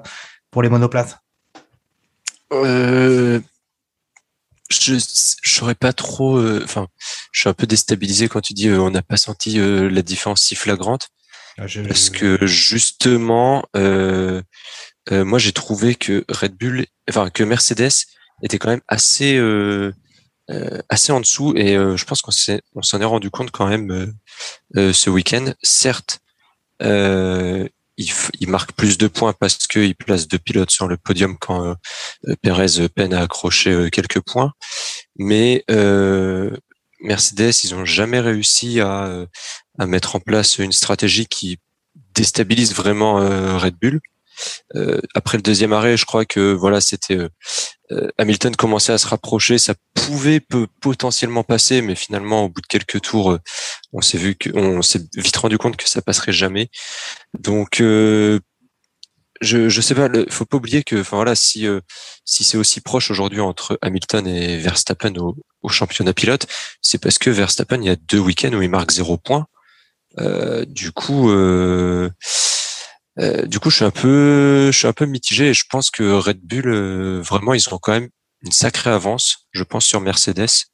pour 0.51 0.61
les 0.61 0.69
monoplaces. 0.69 1.17
Euh, 2.53 3.39
je 4.69 4.99
saurais 5.43 5.75
pas 5.75 5.93
trop. 5.93 6.37
Euh, 6.37 6.61
enfin, 6.63 6.87
je 7.31 7.41
suis 7.41 7.49
un 7.49 7.53
peu 7.53 7.67
déstabilisé 7.67 8.27
quand 8.27 8.41
tu 8.41 8.53
dis 8.53 8.67
euh, 8.67 8.79
on 8.79 8.91
n'a 8.91 9.01
pas 9.01 9.17
senti 9.17 9.59
euh, 9.59 9.89
la 9.89 10.01
différence 10.01 10.41
si 10.41 10.55
flagrante. 10.55 11.09
Ah, 11.57 11.65
parce 11.87 12.11
que 12.11 12.45
justement, 12.45 13.65
moi 13.73 15.39
j'ai 15.39 15.53
trouvé 15.53 15.95
que 15.95 16.23
Red 16.29 16.55
Bull, 16.55 16.85
enfin 17.09 17.31
que 17.31 17.43
Mercedes 17.43 18.05
était 18.43 18.59
quand 18.59 18.69
même 18.69 18.83
assez 18.87 19.41
assez 20.89 21.11
en 21.11 21.19
dessous 21.19 21.55
et 21.57 21.73
je 21.73 22.05
pense 22.05 22.21
qu'on 22.21 22.31
on 22.75 22.83
s'en 22.83 23.01
est 23.01 23.05
rendu 23.05 23.31
compte 23.31 23.49
quand 23.49 23.65
même 23.65 24.13
ce 24.75 25.09
week-end. 25.09 25.51
Certes, 25.63 26.19
il, 27.97 28.47
marque 28.47 28.73
plus 28.73 28.97
de 28.97 29.07
points 29.07 29.33
parce 29.33 29.67
qu'il 29.67 29.95
place 29.95 30.27
deux 30.27 30.37
pilotes 30.37 30.71
sur 30.71 30.87
le 30.87 30.97
podium 30.97 31.37
quand 31.37 31.75
euh, 32.27 32.35
Perez 32.41 32.87
peine 32.89 33.13
à 33.13 33.21
accrocher 33.21 33.71
euh, 33.71 33.89
quelques 33.89 34.21
points. 34.21 34.53
Mais 35.17 35.63
euh, 35.71 36.55
Mercedes, 37.01 37.63
ils 37.63 37.75
ont 37.75 37.85
jamais 37.85 38.19
réussi 38.19 38.79
à, 38.81 39.25
à, 39.79 39.85
mettre 39.87 40.15
en 40.15 40.19
place 40.19 40.59
une 40.59 40.71
stratégie 40.71 41.27
qui 41.27 41.59
déstabilise 42.13 42.73
vraiment 42.73 43.17
Red 43.59 43.75
Bull. 43.79 43.99
après 45.13 45.37
le 45.37 45.43
deuxième 45.43 45.73
arrêt, 45.73 45.97
je 45.97 46.05
crois 46.05 46.25
que 46.25 46.53
voilà, 46.53 46.81
c'était 46.81 47.19
Hamilton 48.17 48.55
commençait 48.55 48.93
à 48.93 48.97
se 48.97 49.07
rapprocher, 49.07 49.57
ça 49.57 49.73
pouvait 49.93 50.41
potentiellement 50.81 51.43
passer, 51.43 51.81
mais 51.81 51.95
finalement 51.95 52.45
au 52.45 52.49
bout 52.49 52.61
de 52.61 52.67
quelques 52.67 53.01
tours, 53.01 53.37
on 53.93 54.01
s'est 54.01 54.17
vu 54.17 54.35
qu'on 54.35 54.81
s'est 54.81 55.05
vite 55.15 55.37
rendu 55.37 55.57
compte 55.57 55.77
que 55.77 55.87
ça 55.87 56.01
passerait 56.01 56.33
jamais. 56.33 56.69
Donc 57.39 57.81
euh, 57.81 58.39
je 59.41 59.69
je 59.69 59.81
sais 59.81 59.95
pas, 59.95 60.09
faut 60.29 60.45
pas 60.45 60.57
oublier 60.57 60.83
que 60.83 60.99
enfin 61.01 61.17
voilà 61.17 61.35
si 61.35 61.67
euh, 61.67 61.81
si 62.25 62.43
c'est 62.43 62.57
aussi 62.57 62.81
proche 62.81 63.11
aujourd'hui 63.11 63.39
entre 63.39 63.77
Hamilton 63.81 64.27
et 64.27 64.57
Verstappen 64.57 65.15
au, 65.15 65.35
au 65.61 65.69
championnat 65.69 66.13
pilote, 66.13 66.47
c'est 66.81 66.97
parce 66.97 67.17
que 67.17 67.29
Verstappen 67.29 67.81
il 67.81 67.85
y 67.85 67.89
a 67.89 67.95
deux 67.95 68.19
week-ends 68.19 68.53
où 68.53 68.61
il 68.61 68.69
marque 68.69 68.91
zéro 68.91 69.17
point. 69.17 69.47
Euh, 70.19 70.65
du 70.65 70.91
coup 70.91 71.29
euh, 71.29 72.09
euh, 73.19 73.45
du 73.45 73.59
coup 73.59 73.69
je 73.69 73.77
suis 73.77 73.85
un 73.85 73.91
peu 73.91 74.69
je 74.71 74.77
suis 74.77 74.87
un 74.87 74.93
peu 74.93 75.05
mitigé 75.05 75.49
et 75.49 75.53
je 75.53 75.65
pense 75.69 75.89
que 75.89 76.03
Red 76.03 76.39
Bull 76.41 77.19
vraiment 77.21 77.53
ils 77.53 77.73
ont 77.73 77.77
quand 77.77 77.93
même 77.93 78.09
une 78.43 78.51
sacrée 78.51 78.91
avance, 78.91 79.47
je 79.51 79.63
pense 79.63 79.85
sur 79.85 80.01
Mercedes 80.01 80.65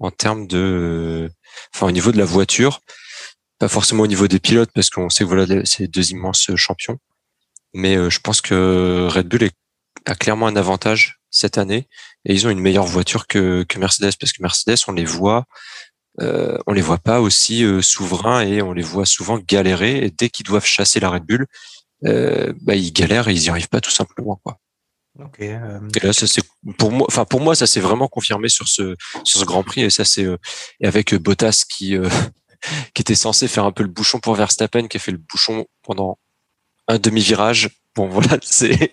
en 0.00 0.10
termes 0.10 0.46
de 0.46 1.30
enfin 1.74 1.86
au 1.86 1.90
niveau 1.90 2.12
de 2.12 2.18
la 2.18 2.24
voiture, 2.24 2.80
pas 3.58 3.68
forcément 3.68 4.04
au 4.04 4.06
niveau 4.06 4.28
des 4.28 4.40
pilotes 4.40 4.70
parce 4.74 4.90
qu'on 4.90 5.10
sait 5.10 5.24
que 5.24 5.28
voilà 5.28 5.64
c'est 5.64 5.86
deux 5.86 6.10
immenses 6.10 6.54
champions, 6.56 6.98
mais 7.74 7.96
euh, 7.96 8.10
je 8.10 8.20
pense 8.20 8.40
que 8.40 9.08
Red 9.10 9.28
Bull 9.28 9.50
a 10.06 10.14
clairement 10.14 10.46
un 10.46 10.56
avantage 10.56 11.20
cette 11.30 11.58
année 11.58 11.88
et 12.24 12.34
ils 12.34 12.46
ont 12.46 12.50
une 12.50 12.60
meilleure 12.60 12.86
voiture 12.86 13.26
que, 13.26 13.64
que 13.64 13.78
Mercedes 13.78 14.12
parce 14.18 14.32
que 14.32 14.42
Mercedes 14.42 14.78
on 14.88 14.92
les 14.92 15.04
voit 15.04 15.46
euh, 16.20 16.58
on 16.66 16.72
les 16.72 16.82
voit 16.82 16.98
pas 16.98 17.20
aussi 17.20 17.64
euh, 17.64 17.80
souverains 17.80 18.42
et 18.42 18.60
on 18.62 18.72
les 18.72 18.82
voit 18.82 19.06
souvent 19.06 19.38
galérer. 19.38 20.04
Et 20.04 20.10
dès 20.10 20.28
qu'ils 20.28 20.46
doivent 20.46 20.66
chasser 20.66 21.00
la 21.00 21.10
Red 21.10 21.24
Bull 21.24 21.46
euh, 22.04 22.52
bah, 22.60 22.74
ils 22.74 22.92
galèrent 22.92 23.28
et 23.28 23.32
ils 23.32 23.44
y 23.44 23.50
arrivent 23.50 23.68
pas 23.68 23.80
tout 23.80 23.90
simplement 23.90 24.40
quoi. 24.44 24.58
Okay, 25.18 25.52
euh... 25.52 25.78
Et 25.94 26.06
là, 26.06 26.12
ça 26.14 26.26
c'est 26.26 26.42
pour 26.78 26.90
moi. 26.90 27.06
Enfin, 27.08 27.26
pour 27.26 27.40
moi, 27.40 27.54
ça 27.54 27.66
s'est 27.66 27.80
vraiment 27.80 28.08
confirmé 28.08 28.48
sur 28.48 28.66
ce 28.66 28.96
sur 29.24 29.40
ce 29.40 29.44
Grand 29.44 29.62
Prix 29.62 29.82
et 29.82 29.90
ça 29.90 30.06
c'est 30.06 30.24
euh, 30.24 30.38
et 30.80 30.86
avec 30.86 31.14
Bottas 31.14 31.64
qui 31.68 31.96
qui 32.94 33.02
était 33.02 33.14
censé 33.14 33.48
faire 33.48 33.64
un 33.64 33.72
peu 33.72 33.82
le 33.82 33.88
bouchon 33.88 34.20
pour 34.20 34.34
Verstappen, 34.34 34.88
qui 34.88 34.96
a 34.96 35.00
fait 35.00 35.12
le 35.12 35.18
bouchon 35.18 35.66
pendant 35.82 36.18
un 36.88 36.98
demi-virage. 36.98 37.70
Bon, 37.94 38.08
voilà, 38.08 38.38
c'est 38.42 38.92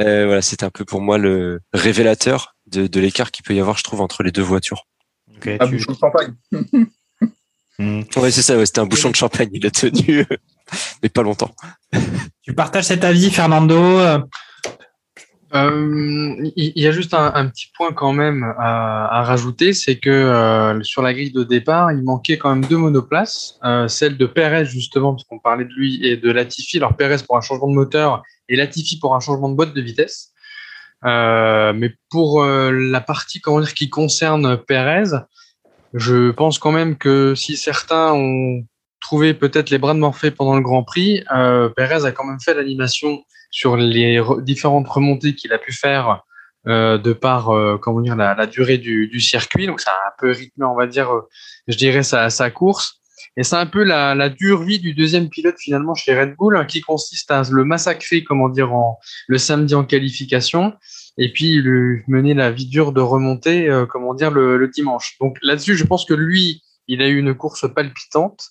euh, 0.00 0.26
voilà, 0.26 0.42
c'est 0.42 0.62
un 0.62 0.70
peu 0.70 0.84
pour 0.84 1.00
moi 1.00 1.18
le 1.18 1.60
révélateur 1.72 2.54
de, 2.66 2.86
de 2.86 3.00
l'écart 3.00 3.30
qu'il 3.30 3.44
peut 3.44 3.54
y 3.54 3.60
avoir, 3.60 3.78
je 3.78 3.84
trouve, 3.84 4.00
entre 4.00 4.22
les 4.22 4.30
deux 4.30 4.42
voitures. 4.42 4.86
Okay, 5.36 5.56
un 5.60 5.66
tu... 5.66 5.76
bouchon 5.76 5.92
de 5.92 5.98
champagne. 5.98 6.34
mmh. 7.78 8.02
Ouais, 8.16 8.30
c'est 8.30 8.42
ça. 8.42 8.56
Ouais, 8.56 8.66
c'était 8.66 8.80
un 8.80 8.86
bouchon 8.86 9.10
de 9.10 9.16
champagne. 9.16 9.50
Il 9.52 9.66
a 9.66 9.70
tenu, 9.70 10.24
mais 11.02 11.08
pas 11.08 11.22
longtemps. 11.22 11.50
Tu 12.42 12.54
partages 12.54 12.84
cet 12.84 13.04
avis, 13.04 13.30
Fernando 13.30 14.20
euh, 15.54 16.50
il 16.56 16.72
y 16.76 16.86
a 16.86 16.92
juste 16.92 17.14
un, 17.14 17.32
un, 17.34 17.46
petit 17.48 17.70
point 17.74 17.92
quand 17.92 18.12
même 18.12 18.44
à, 18.58 19.20
à 19.20 19.22
rajouter, 19.22 19.72
c'est 19.72 19.98
que 19.98 20.10
euh, 20.10 20.82
sur 20.82 21.00
la 21.00 21.14
grille 21.14 21.32
de 21.32 21.42
départ, 21.42 21.90
il 21.90 22.02
manquait 22.02 22.36
quand 22.36 22.54
même 22.54 22.64
deux 22.66 22.76
monoplaces, 22.76 23.58
euh, 23.64 23.88
celle 23.88 24.18
de 24.18 24.26
Perez 24.26 24.66
justement, 24.66 25.14
parce 25.14 25.24
qu'on 25.24 25.38
parlait 25.38 25.64
de 25.64 25.72
lui, 25.72 26.06
et 26.06 26.18
de 26.18 26.30
Latifi. 26.30 26.76
Alors 26.76 26.96
Perez 26.96 27.22
pour 27.26 27.38
un 27.38 27.40
changement 27.40 27.68
de 27.68 27.74
moteur 27.74 28.22
et 28.50 28.56
Latifi 28.56 28.98
pour 28.98 29.14
un 29.14 29.20
changement 29.20 29.48
de 29.48 29.54
boîte 29.54 29.72
de 29.72 29.80
vitesse. 29.80 30.32
Euh, 31.04 31.72
mais 31.74 31.94
pour 32.10 32.42
euh, 32.42 32.70
la 32.70 33.00
partie 33.00 33.40
comment 33.40 33.60
dire, 33.60 33.72
qui 33.72 33.88
concerne 33.88 34.58
Perez, 34.58 35.16
je 35.94 36.30
pense 36.30 36.58
quand 36.58 36.72
même 36.72 36.96
que 36.98 37.34
si 37.34 37.56
certains 37.56 38.12
ont 38.12 38.64
trouvé 39.00 39.34
peut-être 39.34 39.70
les 39.70 39.78
bras 39.78 39.94
de 39.94 39.98
Morphée 39.98 40.30
pendant 40.30 40.56
le 40.56 40.62
Grand 40.62 40.82
Prix, 40.82 41.24
euh, 41.34 41.68
Perez 41.70 42.04
a 42.04 42.12
quand 42.12 42.24
même 42.24 42.40
fait 42.40 42.54
l'animation 42.54 43.22
sur 43.50 43.76
les 43.76 44.20
re 44.20 44.42
différentes 44.42 44.88
remontées 44.88 45.34
qu'il 45.34 45.52
a 45.52 45.58
pu 45.58 45.72
faire 45.72 46.22
euh, 46.66 46.98
de 46.98 47.12
par 47.12 47.50
euh, 47.50 47.78
comment 47.78 48.00
dire 48.00 48.16
la, 48.16 48.34
la 48.34 48.46
durée 48.46 48.78
du, 48.78 49.08
du, 49.08 49.20
circuit. 49.20 49.66
Donc 49.66 49.80
ça 49.80 49.90
a 49.90 50.08
un 50.08 50.12
peu 50.18 50.30
rythmé, 50.30 50.66
on 50.66 50.76
va 50.76 50.86
dire, 50.86 51.12
euh, 51.12 51.28
je 51.66 51.76
dirais 51.76 52.02
sa, 52.02 52.30
sa 52.30 52.50
course. 52.50 53.00
Et 53.36 53.44
c'est 53.44 53.56
un 53.56 53.66
peu 53.66 53.84
la, 53.84 54.14
la, 54.16 54.28
dure 54.28 54.62
vie 54.62 54.80
du 54.80 54.94
deuxième 54.94 55.28
pilote 55.28 55.54
finalement 55.58 55.94
chez 55.94 56.18
Red 56.18 56.34
Bull, 56.36 56.66
qui 56.66 56.80
consiste 56.80 57.30
à 57.30 57.42
le 57.48 57.64
massacrer, 57.64 58.24
comment 58.24 58.48
dire, 58.48 58.72
en, 58.72 58.98
le 59.28 59.38
samedi 59.38 59.76
en 59.76 59.84
qualification, 59.84 60.74
et 61.16 61.32
puis 61.32 61.62
le, 61.62 62.00
mener 62.08 62.34
la 62.34 62.50
vie 62.50 62.66
dure 62.66 62.92
de 62.92 63.00
remontée, 63.00 63.68
euh, 63.68 63.86
comment 63.86 64.14
dire, 64.14 64.32
le, 64.32 64.56
le 64.56 64.68
dimanche. 64.68 65.16
Donc 65.20 65.38
là-dessus, 65.42 65.76
je 65.76 65.84
pense 65.84 66.04
que 66.04 66.14
lui, 66.14 66.62
il 66.88 67.00
a 67.00 67.08
eu 67.08 67.18
une 67.18 67.34
course 67.34 67.72
palpitante. 67.72 68.48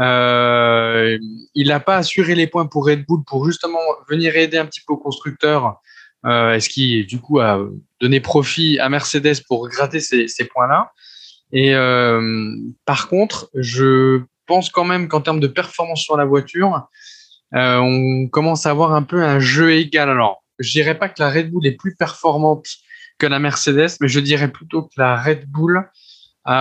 Euh, 0.00 1.18
il 1.54 1.68
n'a 1.68 1.80
pas 1.80 1.96
assuré 1.96 2.34
les 2.34 2.46
points 2.46 2.66
pour 2.66 2.86
Red 2.86 3.04
Bull 3.06 3.22
pour 3.26 3.44
justement 3.46 3.80
venir 4.08 4.34
aider 4.36 4.56
un 4.58 4.66
petit 4.66 4.80
peu 4.86 4.94
au 4.94 4.96
constructeur, 4.96 5.80
euh, 6.24 6.58
ce 6.58 6.68
qui 6.68 7.04
du 7.04 7.20
coup 7.20 7.40
a 7.40 7.60
donné 8.00 8.20
profit 8.20 8.78
à 8.78 8.88
Mercedes 8.88 9.42
pour 9.46 9.68
gratter 9.68 10.00
ces, 10.00 10.26
ces 10.26 10.44
points-là? 10.44 10.90
Et 11.52 11.74
euh, 11.74 12.56
par 12.84 13.08
contre, 13.08 13.50
je 13.54 14.22
pense 14.46 14.70
quand 14.70 14.84
même 14.84 15.08
qu'en 15.08 15.20
termes 15.20 15.40
de 15.40 15.48
performance 15.48 16.02
sur 16.02 16.16
la 16.16 16.24
voiture, 16.24 16.88
euh, 17.54 17.78
on 17.78 18.28
commence 18.28 18.66
à 18.66 18.70
avoir 18.70 18.92
un 18.94 19.02
peu 19.02 19.22
un 19.22 19.40
jeu 19.40 19.72
égal. 19.72 20.08
Alors, 20.08 20.42
je 20.58 20.70
dirais 20.70 20.98
pas 20.98 21.08
que 21.08 21.20
la 21.22 21.30
Red 21.30 21.50
Bull 21.50 21.66
est 21.66 21.76
plus 21.76 21.96
performante 21.96 22.66
que 23.18 23.26
la 23.26 23.38
Mercedes, 23.38 23.96
mais 24.00 24.08
je 24.08 24.20
dirais 24.20 24.50
plutôt 24.50 24.82
que 24.82 24.94
la 24.96 25.20
Red 25.20 25.46
Bull 25.46 25.84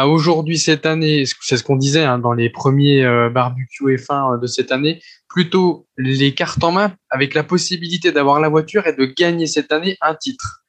aujourd'hui 0.05 0.57
cette 0.57 0.85
année, 0.85 1.23
c'est 1.41 1.57
ce 1.57 1.63
qu'on 1.63 1.75
disait 1.75 2.03
hein, 2.03 2.19
dans 2.19 2.33
les 2.33 2.49
premiers 2.49 3.03
euh, 3.03 3.29
barbecues 3.29 3.95
F1 3.95 4.39
de 4.39 4.47
cette 4.47 4.71
année, 4.71 5.01
plutôt 5.27 5.87
les 5.97 6.33
cartes 6.33 6.63
en 6.63 6.71
main 6.71 6.93
avec 7.09 7.33
la 7.33 7.43
possibilité 7.43 8.11
d'avoir 8.11 8.39
la 8.39 8.49
voiture 8.49 8.87
et 8.87 8.93
de 8.93 9.05
gagner 9.05 9.47
cette 9.47 9.71
année 9.71 9.97
un 10.01 10.15
titre. 10.15 10.63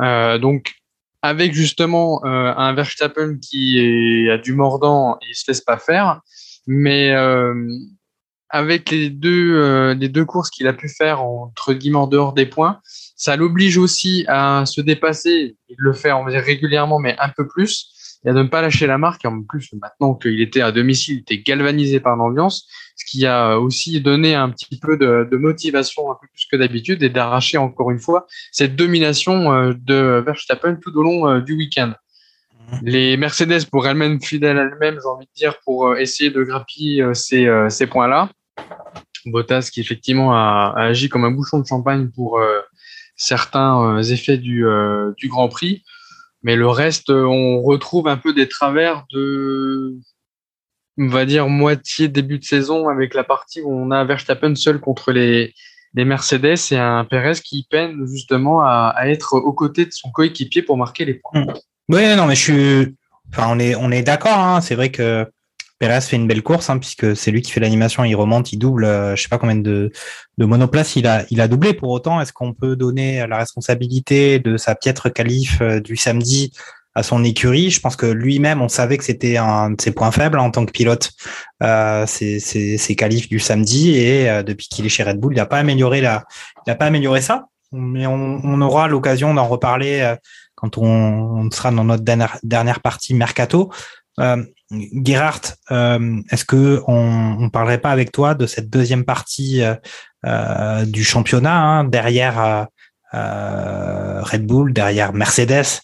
Euh, 0.00 0.38
donc 0.38 0.74
avec 1.22 1.52
justement 1.52 2.24
euh, 2.24 2.52
un 2.56 2.72
Verstappen 2.74 3.38
qui 3.38 4.28
a 4.30 4.38
du 4.38 4.52
mordant 4.54 5.18
et 5.28 5.34
se 5.34 5.44
laisse 5.48 5.60
pas 5.60 5.78
faire, 5.78 6.20
mais 6.66 7.12
euh, 7.12 7.54
avec 8.50 8.90
les 8.90 9.10
deux 9.10 9.56
euh, 9.56 9.94
les 9.94 10.08
deux 10.08 10.24
courses 10.24 10.50
qu'il 10.50 10.68
a 10.68 10.72
pu 10.72 10.88
faire 10.88 11.22
entre 11.22 11.74
guillemets 11.74 11.98
en 11.98 12.06
dehors 12.06 12.32
des 12.32 12.46
points, 12.46 12.80
ça 13.16 13.36
l'oblige 13.36 13.78
aussi 13.78 14.24
à 14.28 14.64
se 14.64 14.80
dépasser. 14.80 15.56
Il 15.68 15.76
le 15.78 15.92
fait 15.92 16.12
régulièrement, 16.12 16.98
mais 16.98 17.16
un 17.18 17.28
peu 17.30 17.46
plus 17.46 17.92
et 18.24 18.30
à 18.30 18.32
ne 18.32 18.42
pas 18.44 18.62
lâcher 18.62 18.86
la 18.86 18.98
marque. 18.98 19.24
En 19.24 19.42
plus, 19.42 19.72
maintenant 19.80 20.14
qu'il 20.14 20.40
était 20.40 20.60
à 20.60 20.72
domicile, 20.72 21.16
il 21.16 21.20
était 21.20 21.38
galvanisé 21.38 22.00
par 22.00 22.16
l'ambiance, 22.16 22.68
ce 22.96 23.04
qui 23.04 23.26
a 23.26 23.58
aussi 23.58 24.00
donné 24.00 24.34
un 24.34 24.50
petit 24.50 24.78
peu 24.78 24.96
de, 24.96 25.28
de 25.30 25.36
motivation 25.36 26.10
un 26.10 26.16
peu 26.20 26.26
plus 26.32 26.46
que 26.50 26.56
d'habitude 26.56 27.02
et 27.02 27.08
d'arracher 27.08 27.58
encore 27.58 27.90
une 27.90 28.00
fois 28.00 28.26
cette 28.52 28.76
domination 28.76 29.52
euh, 29.52 29.72
de 29.74 30.22
Verstappen 30.24 30.76
tout 30.76 30.96
au 30.96 31.02
long 31.02 31.28
euh, 31.28 31.40
du 31.40 31.54
week-end. 31.54 31.92
Les 32.82 33.16
Mercedes, 33.16 33.64
pour 33.70 33.86
elles-mêmes, 33.86 34.20
fidèles 34.20 34.58
à 34.58 34.62
elles-mêmes, 34.62 34.98
j'ai 35.02 35.08
envie 35.08 35.24
de 35.24 35.32
dire, 35.34 35.54
pour 35.64 35.96
essayer 35.96 36.28
de 36.28 36.42
grappiller 36.42 37.14
ces, 37.14 37.48
ces 37.70 37.86
points-là. 37.86 38.28
Bottas 39.24 39.70
qui 39.72 39.80
effectivement 39.80 40.34
a, 40.34 40.74
a, 40.76 40.82
agi 40.88 41.08
comme 41.08 41.24
un 41.24 41.30
bouchon 41.30 41.60
de 41.60 41.66
champagne 41.66 42.10
pour 42.14 42.38
certains 43.16 44.02
effets 44.02 44.36
du, 44.36 44.66
du 45.16 45.28
Grand 45.28 45.48
Prix. 45.48 45.82
Mais 46.42 46.56
le 46.56 46.68
reste, 46.68 47.10
on 47.10 47.62
retrouve 47.62 48.08
un 48.08 48.16
peu 48.16 48.32
des 48.32 48.48
travers 48.48 49.04
de, 49.12 49.96
on 50.98 51.08
va 51.08 51.24
dire, 51.24 51.48
moitié 51.48 52.08
début 52.08 52.38
de 52.38 52.44
saison 52.44 52.88
avec 52.88 53.14
la 53.14 53.24
partie 53.24 53.60
où 53.60 53.72
on 53.72 53.90
a 53.90 54.04
Verstappen 54.04 54.54
seul 54.54 54.80
contre 54.80 55.12
les, 55.12 55.54
les 55.94 56.04
Mercedes 56.04 56.56
et 56.70 56.76
un 56.76 57.04
Perez 57.04 57.40
qui 57.44 57.66
peine 57.68 58.06
justement 58.06 58.62
à, 58.62 58.94
être 59.06 59.34
aux 59.34 59.52
côtés 59.52 59.86
de 59.86 59.92
son 59.92 60.10
coéquipier 60.10 60.62
pour 60.62 60.76
marquer 60.76 61.04
les 61.04 61.14
points. 61.14 61.40
Mm. 61.40 61.54
Oui, 61.90 62.16
non, 62.16 62.26
mais 62.26 62.34
je 62.34 62.40
suis. 62.40 62.96
Enfin, 63.30 63.48
on 63.50 63.58
est, 63.58 63.74
on 63.74 63.90
est 63.90 64.02
d'accord. 64.02 64.38
Hein. 64.38 64.60
C'est 64.60 64.74
vrai 64.74 64.90
que 64.90 65.26
Perez 65.78 66.00
fait 66.00 66.16
une 66.16 66.26
belle 66.26 66.42
course, 66.42 66.70
hein, 66.70 66.78
puisque 66.78 67.16
c'est 67.16 67.30
lui 67.30 67.40
qui 67.40 67.52
fait 67.52 67.60
l'animation, 67.60 68.04
il 68.04 68.14
remonte, 68.16 68.52
il 68.52 68.58
double, 68.58 68.84
euh, 68.84 69.14
je 69.14 69.22
sais 69.22 69.28
pas 69.28 69.38
combien 69.38 69.56
de, 69.56 69.92
de 70.38 70.44
monoplaces 70.44 70.96
il 70.96 71.06
a, 71.06 71.24
il 71.30 71.40
a 71.40 71.46
doublé. 71.46 71.72
Pour 71.72 71.90
autant, 71.90 72.20
est-ce 72.20 72.32
qu'on 72.32 72.52
peut 72.52 72.74
donner 72.74 73.26
la 73.28 73.38
responsabilité 73.38 74.40
de 74.40 74.56
sa 74.56 74.74
piètre 74.74 75.12
qualif 75.12 75.60
euh, 75.60 75.78
du 75.80 75.96
samedi 75.96 76.52
à 76.96 77.04
son 77.04 77.22
écurie? 77.22 77.70
Je 77.70 77.78
pense 77.80 77.94
que 77.94 78.06
lui-même, 78.06 78.60
on 78.60 78.68
savait 78.68 78.98
que 78.98 79.04
c'était 79.04 79.36
un 79.36 79.70
de 79.70 79.80
ses 79.80 79.92
points 79.92 80.10
faibles 80.10 80.40
en 80.40 80.50
tant 80.50 80.66
que 80.66 80.72
pilote, 80.72 81.12
euh, 81.62 82.06
ses, 82.06 82.40
ses, 82.40 82.96
qualifs 82.96 83.28
du 83.28 83.38
samedi, 83.38 83.96
et 83.96 84.28
euh, 84.28 84.42
depuis 84.42 84.66
qu'il 84.66 84.84
est 84.84 84.88
chez 84.88 85.04
Red 85.04 85.20
Bull, 85.20 85.34
il 85.34 85.36
n'a 85.36 85.46
pas 85.46 85.58
amélioré 85.58 86.00
la, 86.00 86.24
il 86.66 86.76
pas 86.76 86.86
amélioré 86.86 87.20
ça. 87.20 87.46
Mais 87.70 88.06
on, 88.06 88.40
on 88.42 88.60
aura 88.62 88.88
l'occasion 88.88 89.34
d'en 89.34 89.46
reparler 89.46 90.16
quand 90.54 90.76
on, 90.78 90.86
on, 90.86 91.50
sera 91.52 91.70
dans 91.70 91.84
notre 91.84 92.02
dernière, 92.02 92.38
dernière 92.42 92.80
partie 92.80 93.14
mercato. 93.14 93.70
Euh, 94.18 94.42
Gerhardt, 94.70 95.56
euh, 95.70 96.20
est-ce 96.30 96.44
que 96.44 96.82
on, 96.86 97.36
on 97.40 97.50
parlerait 97.50 97.78
pas 97.78 97.90
avec 97.90 98.12
toi 98.12 98.34
de 98.34 98.46
cette 98.46 98.68
deuxième 98.68 99.04
partie 99.04 99.62
euh, 99.62 99.74
euh 100.26 100.84
du 100.84 101.04
championnat 101.04 101.58
hein, 101.58 101.84
derrière 101.84 102.66
euh, 103.14 104.22
Red 104.22 104.46
Bull, 104.46 104.72
derrière 104.72 105.12
Mercedes? 105.12 105.80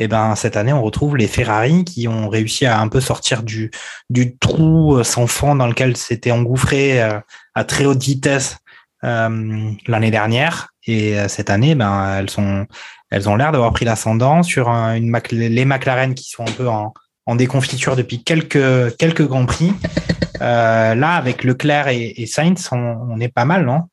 Et 0.00 0.04
eh 0.04 0.08
ben 0.08 0.36
cette 0.36 0.56
année 0.56 0.72
on 0.72 0.80
retrouve 0.80 1.16
les 1.16 1.26
Ferrari 1.26 1.84
qui 1.84 2.06
ont 2.06 2.28
réussi 2.28 2.66
à 2.66 2.78
un 2.78 2.86
peu 2.86 3.00
sortir 3.00 3.42
du 3.42 3.72
du 4.10 4.38
trou 4.38 5.02
sans 5.02 5.26
fond 5.26 5.56
dans 5.56 5.66
lequel 5.66 5.96
s'était 5.96 6.30
engouffré 6.30 7.00
à 7.02 7.64
très 7.64 7.84
haute 7.84 8.00
vitesse 8.00 8.58
l'année 9.02 10.12
dernière. 10.12 10.68
Et 10.86 11.16
cette 11.26 11.50
année 11.50 11.74
ben 11.74 12.16
elles 12.16 12.30
sont 12.30 12.68
elles 13.10 13.28
ont 13.28 13.34
l'air 13.34 13.50
d'avoir 13.50 13.72
pris 13.72 13.84
l'ascendant 13.84 14.44
sur 14.44 14.68
une 14.68 15.12
les 15.32 15.64
McLaren 15.64 16.14
qui 16.14 16.30
sont 16.30 16.46
un 16.46 16.52
peu 16.52 16.68
en 16.68 16.94
en 17.28 17.36
déconfiture 17.36 17.94
depuis 17.94 18.24
quelques, 18.24 18.96
quelques 18.96 19.26
grands 19.26 19.46
prix. 19.46 19.72
Euh, 20.40 20.94
là, 20.94 21.16
avec 21.16 21.42
Leclerc 21.42 21.88
et, 21.88 22.14
et 22.16 22.26
Sainz, 22.26 22.68
on, 22.70 23.18
est 23.18 23.26
pas 23.26 23.44
mal, 23.44 23.66
non? 23.66 23.88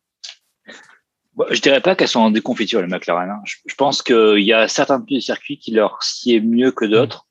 Je 1.50 1.60
dirais 1.60 1.82
pas 1.82 1.96
qu'elles 1.96 2.08
sont 2.08 2.20
en 2.20 2.30
déconfiture, 2.30 2.84
les 2.84 2.88
McLaren. 2.88 3.32
Hein. 3.32 3.42
Je, 3.66 3.74
pense 3.74 4.04
qu'il 4.04 4.44
y 4.44 4.54
a 4.54 4.68
certains 4.68 5.02
petits 5.02 5.24
circuits 5.24 5.58
qui 5.58 5.72
leur 5.72 6.04
sied 6.04 6.42
mieux 6.42 6.70
que 6.70 6.86
d'autres. 6.86 7.26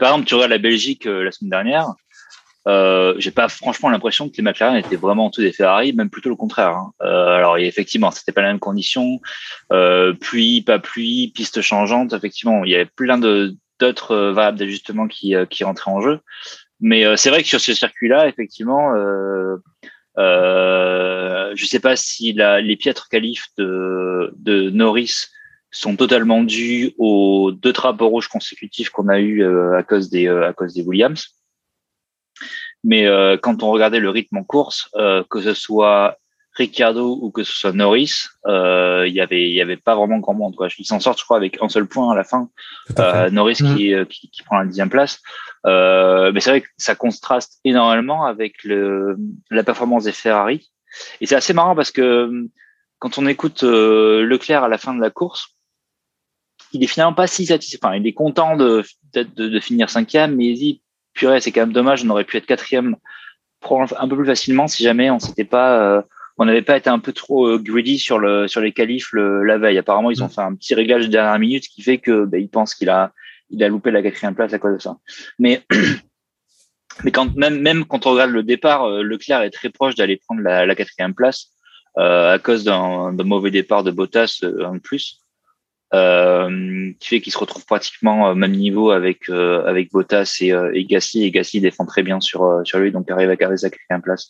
par 0.00 0.08
exemple, 0.08 0.24
tu 0.24 0.34
regardes 0.34 0.50
la 0.50 0.58
Belgique 0.58 1.06
euh, 1.06 1.22
la 1.22 1.30
semaine 1.30 1.50
dernière, 1.50 1.94
euh, 2.68 3.14
j'ai 3.18 3.30
pas 3.30 3.48
franchement 3.48 3.88
l'impression 3.88 4.28
que 4.28 4.36
les 4.36 4.42
McLaren 4.42 4.76
étaient 4.76 4.96
vraiment 4.96 5.26
en 5.26 5.30
dessous 5.30 5.40
des 5.40 5.52
Ferrari, 5.52 5.92
même 5.92 6.10
plutôt 6.10 6.28
le 6.28 6.36
contraire. 6.36 6.76
Hein. 6.76 6.92
Euh, 7.02 7.36
alors 7.36 7.56
effectivement, 7.56 8.10
c'était 8.10 8.32
pas 8.32 8.42
la 8.42 8.48
même 8.48 8.58
condition, 8.58 9.20
euh, 9.72 10.12
pluie, 10.12 10.60
pas 10.62 10.78
pluie, 10.78 11.32
piste 11.34 11.62
changeante. 11.62 12.12
Effectivement, 12.12 12.64
il 12.64 12.70
y 12.70 12.74
avait 12.74 12.86
plein 12.86 13.18
de 13.18 13.56
d'autres 13.80 14.12
euh, 14.12 14.32
variables 14.32 14.58
d'ajustement 14.58 15.08
qui, 15.08 15.34
euh, 15.34 15.46
qui 15.46 15.64
rentraient 15.64 15.90
en 15.90 16.00
jeu. 16.00 16.20
Mais 16.80 17.04
euh, 17.04 17.16
c'est 17.16 17.30
vrai 17.30 17.42
que 17.42 17.48
sur 17.48 17.60
ce 17.60 17.74
circuit-là, 17.74 18.28
effectivement, 18.28 18.94
euh, 18.94 19.56
euh, 20.18 21.52
je 21.54 21.66
sais 21.66 21.80
pas 21.80 21.96
si 21.96 22.32
la, 22.32 22.60
les 22.60 22.76
piètres 22.76 23.08
qualifs 23.08 23.48
de, 23.58 24.32
de 24.36 24.70
Norris 24.70 25.26
sont 25.70 25.96
totalement 25.96 26.42
dus 26.42 26.92
aux 26.98 27.52
deux 27.52 27.72
drapeaux 27.72 28.08
rouges 28.08 28.28
consécutifs 28.28 28.90
qu'on 28.90 29.08
a 29.08 29.20
eu 29.20 29.44
à 29.74 29.84
cause 29.84 30.10
des 30.10 30.26
à 30.26 30.52
cause 30.52 30.74
des 30.74 30.82
Williams. 30.82 31.28
Mais 32.82 33.06
quand 33.40 33.62
on 33.62 33.70
regardait 33.70 34.00
le 34.00 34.10
rythme 34.10 34.38
en 34.38 34.42
course, 34.42 34.90
que 35.30 35.40
ce 35.40 35.54
soit 35.54 36.18
Ricardo 36.60 37.18
ou 37.20 37.30
que 37.30 37.42
ce 37.42 37.52
soit 37.52 37.72
Norris, 37.72 38.26
euh, 38.46 39.04
il 39.06 39.14
y 39.14 39.20
avait 39.20 39.48
il 39.48 39.54
y 39.54 39.60
avait 39.60 39.76
pas 39.76 39.94
vraiment 39.94 40.18
grand 40.18 40.34
monde. 40.34 40.54
Quoi. 40.54 40.68
Ils 40.78 40.84
s'en 40.84 41.00
sortent, 41.00 41.18
je 41.18 41.24
crois, 41.24 41.36
avec 41.36 41.58
un 41.60 41.68
seul 41.68 41.86
point 41.86 42.12
à 42.12 42.14
la 42.14 42.24
fin. 42.24 42.48
Euh, 42.98 43.30
Norris 43.30 43.58
mm. 43.60 43.76
qui, 43.76 43.94
qui, 44.08 44.30
qui, 44.30 44.42
prend 44.42 44.58
la 44.58 44.66
dixième 44.66 44.90
place. 44.90 45.20
Euh, 45.66 46.32
mais 46.32 46.40
c'est 46.40 46.50
vrai 46.50 46.60
que 46.60 46.68
ça 46.76 46.94
contraste 46.94 47.60
énormément 47.64 48.24
avec 48.24 48.64
le, 48.64 49.16
la 49.50 49.64
performance 49.64 50.04
des 50.04 50.12
Ferrari. 50.12 50.70
Et 51.20 51.26
c'est 51.26 51.36
assez 51.36 51.52
marrant 51.52 51.74
parce 51.74 51.90
que 51.90 52.48
quand 52.98 53.18
on 53.18 53.26
écoute 53.26 53.62
euh, 53.64 54.22
Leclerc 54.22 54.64
à 54.64 54.68
la 54.68 54.78
fin 54.78 54.94
de 54.94 55.00
la 55.00 55.10
course, 55.10 55.56
il 56.72 56.84
est 56.84 56.86
finalement 56.86 57.14
pas 57.14 57.26
si 57.26 57.46
satisfait. 57.46 57.78
Enfin, 57.82 57.96
il 57.96 58.06
est 58.06 58.12
content 58.12 58.56
de, 58.56 58.84
de, 59.14 59.22
de 59.24 59.60
finir 59.60 59.90
cinquième, 59.90 60.36
mais 60.36 60.46
il 60.46 60.54
dit 60.54 60.82
purée, 61.14 61.40
c'est 61.40 61.52
quand 61.52 61.62
même 61.62 61.72
dommage, 61.72 62.04
on 62.04 62.10
aurait 62.10 62.24
pu 62.24 62.36
être 62.36 62.46
quatrième 62.46 62.96
un 63.98 64.08
peu 64.08 64.16
plus 64.16 64.26
facilement 64.26 64.68
si 64.68 64.82
jamais 64.82 65.10
on 65.10 65.18
s'était 65.18 65.44
pas 65.44 65.80
euh, 65.80 66.02
on 66.40 66.46
n'avait 66.46 66.62
pas 66.62 66.78
été 66.78 66.88
un 66.88 66.98
peu 66.98 67.12
trop 67.12 67.46
euh, 67.46 67.58
greedy 67.58 67.98
sur 67.98 68.18
le 68.18 68.48
sur 68.48 68.62
les 68.62 68.72
qualifs 68.72 69.12
le, 69.12 69.44
la 69.44 69.58
veille. 69.58 69.76
Apparemment, 69.76 70.10
ils 70.10 70.22
ont 70.22 70.26
mm. 70.26 70.30
fait 70.30 70.40
un 70.40 70.54
petit 70.54 70.74
réglage 70.74 71.06
de 71.06 71.12
dernière 71.12 71.38
minute 71.38 71.68
qui 71.68 71.82
fait 71.82 71.98
que 71.98 72.24
ben, 72.24 72.40
ils 72.40 72.48
pensent 72.48 72.74
qu'il 72.74 72.88
a 72.88 73.12
il 73.50 73.62
a 73.62 73.68
loupé 73.68 73.90
la 73.90 74.02
quatrième 74.02 74.34
place 74.34 74.54
à 74.54 74.58
cause 74.58 74.72
de 74.72 74.78
ça. 74.80 74.96
Mais 75.38 75.62
mais 77.04 77.10
quand 77.10 77.36
même 77.36 77.60
même 77.60 77.84
quand 77.84 78.06
on 78.06 78.12
regarde 78.12 78.30
le 78.30 78.42
départ, 78.42 78.84
euh, 78.84 79.02
Leclerc 79.02 79.42
est 79.42 79.50
très 79.50 79.68
proche 79.68 79.96
d'aller 79.96 80.16
prendre 80.16 80.40
la, 80.40 80.64
la, 80.64 80.74
quatrième 80.74 81.14
place 81.14 81.50
euh, 81.98 82.32
à 82.32 82.38
cause 82.38 82.64
d'un 82.64 83.12
mauvais 83.12 83.50
départ 83.50 83.84
de 83.84 83.90
Bottas 83.90 84.42
en 84.64 84.78
plus 84.78 85.20
qui 85.92 87.08
fait 87.08 87.20
qu'il 87.20 87.32
se 87.32 87.38
retrouve 87.38 87.64
pratiquement 87.66 88.30
au 88.30 88.34
même 88.34 88.52
niveau 88.52 88.90
avec 88.90 89.28
euh, 89.28 89.64
avec 89.66 89.90
Bottas 89.90 90.38
et, 90.40 90.52
euh, 90.52 90.70
et 90.72 90.84
Gasly. 90.84 91.24
Et 91.24 91.30
Gasly 91.30 91.60
défend 91.60 91.84
très 91.84 92.02
bien 92.02 92.20
sur 92.20 92.44
euh, 92.44 92.62
sur 92.64 92.78
lui. 92.78 92.92
Donc 92.92 93.10
arrive 93.10 93.30
à 93.30 93.36
garder 93.36 93.56
sa 93.56 93.70
quatrième 93.70 94.02
place. 94.02 94.28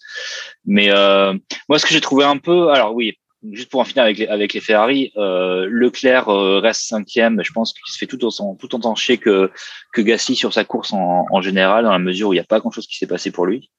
Mais 0.65 0.91
euh, 0.91 1.35
moi 1.69 1.79
ce 1.79 1.85
que 1.85 1.93
j'ai 1.93 2.01
trouvé 2.01 2.25
un 2.25 2.39
peu 2.39 2.71
alors 2.71 2.95
oui 2.95 3.19
juste 3.53 3.71
pour 3.71 3.81
en 3.81 3.85
finir 3.85 4.05
avec 4.05 4.19
les, 4.19 4.27
avec 4.27 4.53
les 4.53 4.61
Ferrari 4.61 5.13
Leclerc 5.17 6.27
reste 6.27 6.83
cinquième. 6.83 7.43
Je 7.43 7.53
pense 7.53 7.73
qu'il 7.73 7.93
se 7.93 7.99
fait 7.99 8.07
tout 8.07 8.23
autant 8.25 8.55
tout 8.55 8.75
autant 8.75 8.95
chier 8.95 9.19
que 9.19 9.51
que 9.93 10.03
Gasly 10.03 10.37
sur 10.37 10.53
sa 10.53 10.65
course 10.65 10.93
en, 10.93 11.27
en 11.31 11.41
général 11.41 11.85
dans 11.85 11.93
la 11.93 11.99
mesure 11.99 12.29
où 12.29 12.33
il 12.33 12.37
n'y 12.37 12.41
a 12.41 12.45
pas 12.45 12.61
grand 12.61 12.71
chose 12.71 12.87
qui 12.87 12.97
s'est 12.97 13.07
passé 13.07 13.31
pour 13.31 13.47
lui. 13.47 13.71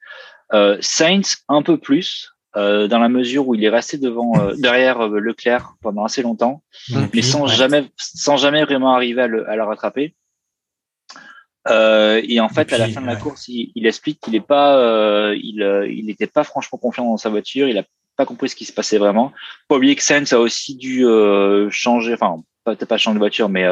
Sainz 0.82 1.38
un 1.48 1.62
peu 1.62 1.78
plus 1.78 2.31
euh, 2.58 2.90
dans 2.90 3.00
la 3.00 3.08
mesure 3.08 3.48
où 3.48 3.56
il 3.56 3.64
est 3.64 3.70
resté 3.70 3.98
devant 3.98 4.34
euh, 4.36 4.54
derrière 4.58 5.00
euh, 5.00 5.20
Leclerc 5.20 5.76
pendant 5.82 6.04
assez 6.04 6.22
longtemps, 6.22 6.62
mais 7.14 7.22
sans 7.22 7.48
jamais 7.48 7.86
sans 7.96 8.36
jamais 8.36 8.66
vraiment 8.66 8.94
arriver 8.94 9.22
à 9.22 9.28
le, 9.28 9.50
à 9.50 9.56
le 9.56 9.64
rattraper. 9.64 10.14
et 11.70 12.40
en 12.42 12.50
fait, 12.50 12.74
à 12.74 12.78
la 12.78 12.90
fin 12.90 13.00
de 13.00 13.08
la 13.08 13.16
course, 13.16 13.48
il, 13.48 13.72
il 13.76 13.88
explique 13.88 14.20
qu'il 14.20 14.36
est 14.36 14.46
pas, 14.46 15.34
il 15.34 15.88
il 15.90 16.06
n'était 16.06 16.28
pas 16.28 16.44
franchement 16.44 16.78
confiant 16.78 17.06
dans 17.06 17.16
sa 17.16 17.30
voiture. 17.30 17.70
Il 17.70 17.78
a 17.78 17.84
pas 18.18 18.26
compris 18.26 18.50
ce 18.50 18.58
qui 18.58 18.66
se 18.66 18.74
passait 18.74 18.98
vraiment. 18.98 19.32
Pas 19.70 19.78
oublier 19.78 19.96
que 19.96 20.04
Sainz 20.04 20.34
a 20.34 20.40
aussi 20.40 20.76
dû 20.76 21.06
changer, 21.70 22.14
enfin 22.14 22.44
peut-être 22.66 22.86
pas 22.86 22.98
changer 22.98 23.16
de 23.16 23.20
voiture, 23.20 23.48
mais 23.48 23.64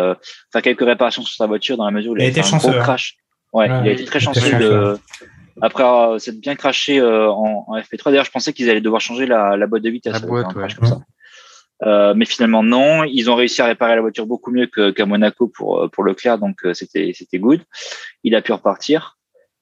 faire 0.54 0.62
quelques 0.62 0.86
réparations 0.86 1.24
sur 1.24 1.36
sa 1.36 1.48
voiture 1.48 1.76
dans 1.76 1.86
la 1.86 1.92
mesure 1.92 2.13
où 2.13 2.15
il, 2.15 2.22
a, 2.22 2.28
été 2.28 2.44
chanceux, 2.44 2.70
un 2.70 2.72
gros 2.72 2.80
hein. 2.80 2.84
crash. 2.84 3.18
Ouais, 3.52 3.65
il 3.65 3.89
a 3.89 3.92
été 3.92 4.06
très 4.06 4.22
chanceux 4.22 4.58
de, 4.58 4.98
après 5.62 6.19
s'être 6.19 6.39
bien 6.39 6.56
craché 6.56 7.00
euh, 7.00 7.30
en, 7.30 7.65
en, 7.67 7.78
FP3. 7.78 8.06
D'ailleurs, 8.06 8.26
je 8.26 8.32
pensais 8.32 8.54
qu'ils 8.54 8.69
allaient 8.69 8.82
devoir 8.82 9.02
changer 9.02 9.26
la, 9.26 9.58
la 9.58 9.67
boîte 9.67 9.84
de 9.84 9.89
vitesse. 9.89 10.13
La 10.13 10.28
boîte, 10.28 10.56
ouais. 10.56 10.67
comme 10.78 10.88
ça. 10.88 11.00
Euh, 11.84 12.13
mais 12.13 12.26
finalement 12.26 12.62
non, 12.62 13.04
ils 13.06 13.30
ont 13.30 13.36
réussi 13.36 13.62
à 13.62 13.65
réparer 13.65 13.95
la 13.95 14.02
voiture 14.02 14.26
beaucoup 14.26 14.52
mieux 14.52 14.67
qu'à 14.67 15.06
Monaco 15.06 15.48
pour 15.48 15.84
euh, 15.84 15.88
pour 15.88 16.04
Leclerc, 16.04 16.38
donc 16.38 16.65
euh, 16.65 16.74
c'était 16.74 17.12
c'était 17.13 17.39
good. 17.39 17.62
Il 18.24 18.36
a 18.36 18.41
pu 18.41 18.52
repartir, 18.52 19.17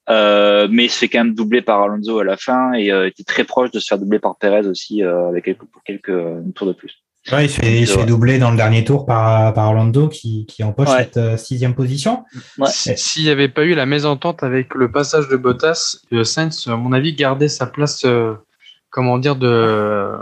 euh, 0.10 0.68
mais 0.72 0.86
il 0.86 0.90
se 0.90 0.98
fait 0.98 1.10
quand 1.10 1.20
même 1.20 1.36
doubler 1.36 1.62
par 1.62 1.82
Alonso 1.84 2.20
à 2.20 2.24
la 2.24 2.36
fin 2.36 2.74
et 2.74 2.92
euh, 2.92 3.08
était 3.08 3.24
très 3.24 3.44
proche 3.44 3.70
de 3.70 3.80
se 3.80 3.88
faire 3.88 4.00
doubler 4.00 4.18
par 4.18 4.36
Perez 4.38 4.66
aussi 4.68 5.04
avec 5.04 5.46
quelques 5.46 5.66
pour 5.66 5.84
quelques 5.84 6.54
tours 6.56 6.68
de 6.68 6.74
plus. 6.74 7.04
Ouais, 7.32 7.46
il 7.46 7.50
se 7.50 7.60
fait, 7.60 7.80
il 7.80 7.88
se 7.88 7.98
fait 7.98 8.06
doubler 8.06 8.40
dans 8.40 8.52
le 8.52 8.58
dernier 8.58 8.84
tour 8.84 9.06
par, 9.06 9.54
par 9.54 9.68
Orlando 9.68 10.08
qui, 10.08 10.46
qui 10.46 10.64
empoche 10.64 10.90
ouais. 10.90 11.04
cette 11.04 11.18
euh, 11.18 11.38
sixième 11.38 11.76
position. 11.76 12.24
Ouais. 12.58 12.70
S'il 12.72 13.24
n'y 13.24 13.30
avait 13.30 13.50
pas 13.50 13.64
eu 13.64 13.74
la 13.74 13.86
mésentente 13.86 14.44
avec 14.44 14.74
le 14.74 14.92
passage 14.92 15.28
de 15.28 15.36
Bottas, 15.36 15.98
euh, 16.14 16.24
Sainz, 16.24 16.68
à 16.68 16.76
mon 16.78 16.94
avis, 16.94 17.14
gardait 17.14 17.50
sa 17.50 17.66
place, 17.66 18.06
euh, 18.06 18.36
comment 18.90 19.18
dire, 19.18 19.36
de 19.36 19.48
euh, 19.48 20.18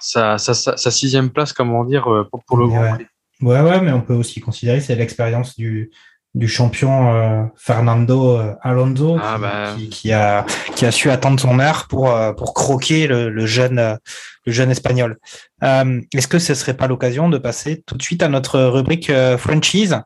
sa, 0.00 0.38
sa, 0.38 0.54
sa, 0.54 0.76
sa, 0.76 0.90
sixième 0.90 1.30
place, 1.30 1.52
comment 1.52 1.84
dire, 1.84 2.04
pour, 2.30 2.44
pour 2.44 2.56
le 2.58 2.68
Grand 2.68 2.94
Prix. 2.94 3.06
Ouais, 3.42 3.60
ouais, 3.60 3.80
mais 3.80 3.92
on 3.92 4.02
peut 4.02 4.14
aussi 4.14 4.40
considérer 4.40 4.80
c'est 4.80 4.94
l'expérience 4.94 5.56
du, 5.56 5.90
du 6.34 6.46
champion 6.46 7.12
euh, 7.12 7.42
Fernando 7.56 8.36
euh, 8.36 8.54
Alonso 8.62 9.18
ah, 9.20 9.34
qui, 9.34 9.40
bah... 9.40 9.74
qui, 9.76 9.88
qui, 9.88 10.12
a 10.12 10.46
qui 10.76 10.86
a 10.86 10.92
su 10.92 11.10
attendre 11.10 11.40
son 11.40 11.58
heure 11.58 11.86
pour 11.88 12.14
euh, 12.14 12.32
pour 12.32 12.54
croquer 12.54 13.06
le, 13.06 13.30
le 13.30 13.46
jeune 13.46 13.98
le 14.46 14.52
jeune 14.52 14.70
espagnol. 14.70 15.18
Euh, 15.64 16.00
Est-ce 16.14 16.28
que 16.28 16.38
ce 16.38 16.54
serait 16.54 16.76
pas 16.76 16.86
l'occasion 16.86 17.28
de 17.28 17.38
passer 17.38 17.82
tout 17.84 17.96
de 17.96 18.02
suite 18.02 18.22
à 18.22 18.28
notre 18.28 18.60
rubrique 18.60 19.10
franchise 19.38 20.00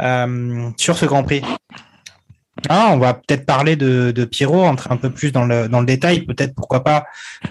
euh, 0.00 0.70
sur 0.76 0.98
ce 0.98 1.06
Grand 1.06 1.24
Prix? 1.24 1.42
Ah, 2.68 2.90
on 2.92 2.98
va 2.98 3.14
peut-être 3.14 3.46
parler 3.46 3.76
de, 3.76 4.12
de 4.12 4.24
Pierrot, 4.26 4.64
entrer 4.64 4.90
un 4.92 4.98
peu 4.98 5.10
plus 5.10 5.32
dans 5.32 5.46
le, 5.46 5.68
dans 5.68 5.80
le 5.80 5.86
détail. 5.86 6.20
Peut-être, 6.20 6.54
pourquoi 6.54 6.84
pas, 6.84 7.06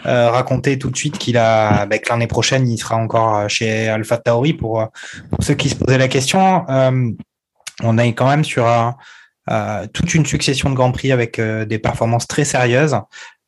euh, 0.06 0.30
raconter 0.30 0.78
tout 0.78 0.92
de 0.92 0.96
suite 0.96 1.18
qu'il 1.18 1.38
a, 1.38 1.88
bah, 1.88 1.98
que 1.98 2.08
l'année 2.08 2.28
prochaine, 2.28 2.70
il 2.70 2.78
sera 2.78 2.96
encore 2.96 3.50
chez 3.50 3.90
Alpha 3.90 4.18
Tauri 4.18 4.54
pour, 4.54 4.88
pour 5.32 5.44
ceux 5.44 5.56
qui 5.56 5.70
se 5.70 5.76
posaient 5.76 5.98
la 5.98 6.08
question. 6.08 6.66
Euh, 6.70 7.10
on 7.84 7.98
est 7.98 8.14
quand 8.14 8.28
même 8.28 8.44
sur 8.44 8.66
euh, 9.50 9.88
toute 9.92 10.14
une 10.14 10.26
succession 10.26 10.70
de 10.70 10.76
Grands 10.76 10.92
Prix 10.92 11.12
avec 11.12 11.40
euh, 11.40 11.66
des 11.66 11.80
performances 11.80 12.28
très 12.28 12.46
sérieuses. 12.46 12.96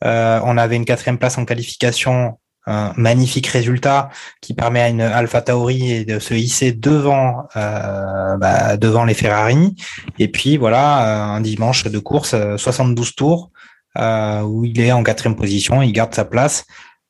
Euh, 0.03 0.39
on 0.43 0.57
avait 0.57 0.75
une 0.75 0.85
quatrième 0.85 1.17
place 1.17 1.37
en 1.37 1.45
qualification 1.45 2.39
un 2.65 2.93
magnifique 2.95 3.47
résultat 3.47 4.09
qui 4.39 4.53
permet 4.53 4.79
à 4.79 4.87
une 4.87 5.01
Alpha 5.01 5.41
Tauri 5.41 6.05
de 6.05 6.17
se 6.19 6.33
hisser 6.33 6.71
devant 6.71 7.45
bah, 7.53 8.77
devant 8.77 9.03
les 9.03 9.13
Ferrari. 9.13 9.75
Et 10.17 10.29
puis 10.29 10.55
voilà 10.55 11.25
un 11.25 11.41
dimanche 11.41 11.83
de 11.83 11.99
course 11.99 12.33
72 12.55 13.15
tours 13.15 13.51
où 13.99 14.63
il 14.63 14.79
est 14.79 14.93
en 14.93 15.03
quatrième 15.03 15.35
position. 15.35 15.81
Il 15.81 15.91
garde 15.91 16.15
sa 16.15 16.23
place 16.23 16.65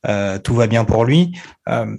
euh, 0.07 0.37
tout 0.37 0.53
va 0.53 0.67
bien 0.67 0.83
pour 0.83 1.05
lui. 1.05 1.37
Euh, 1.69 1.95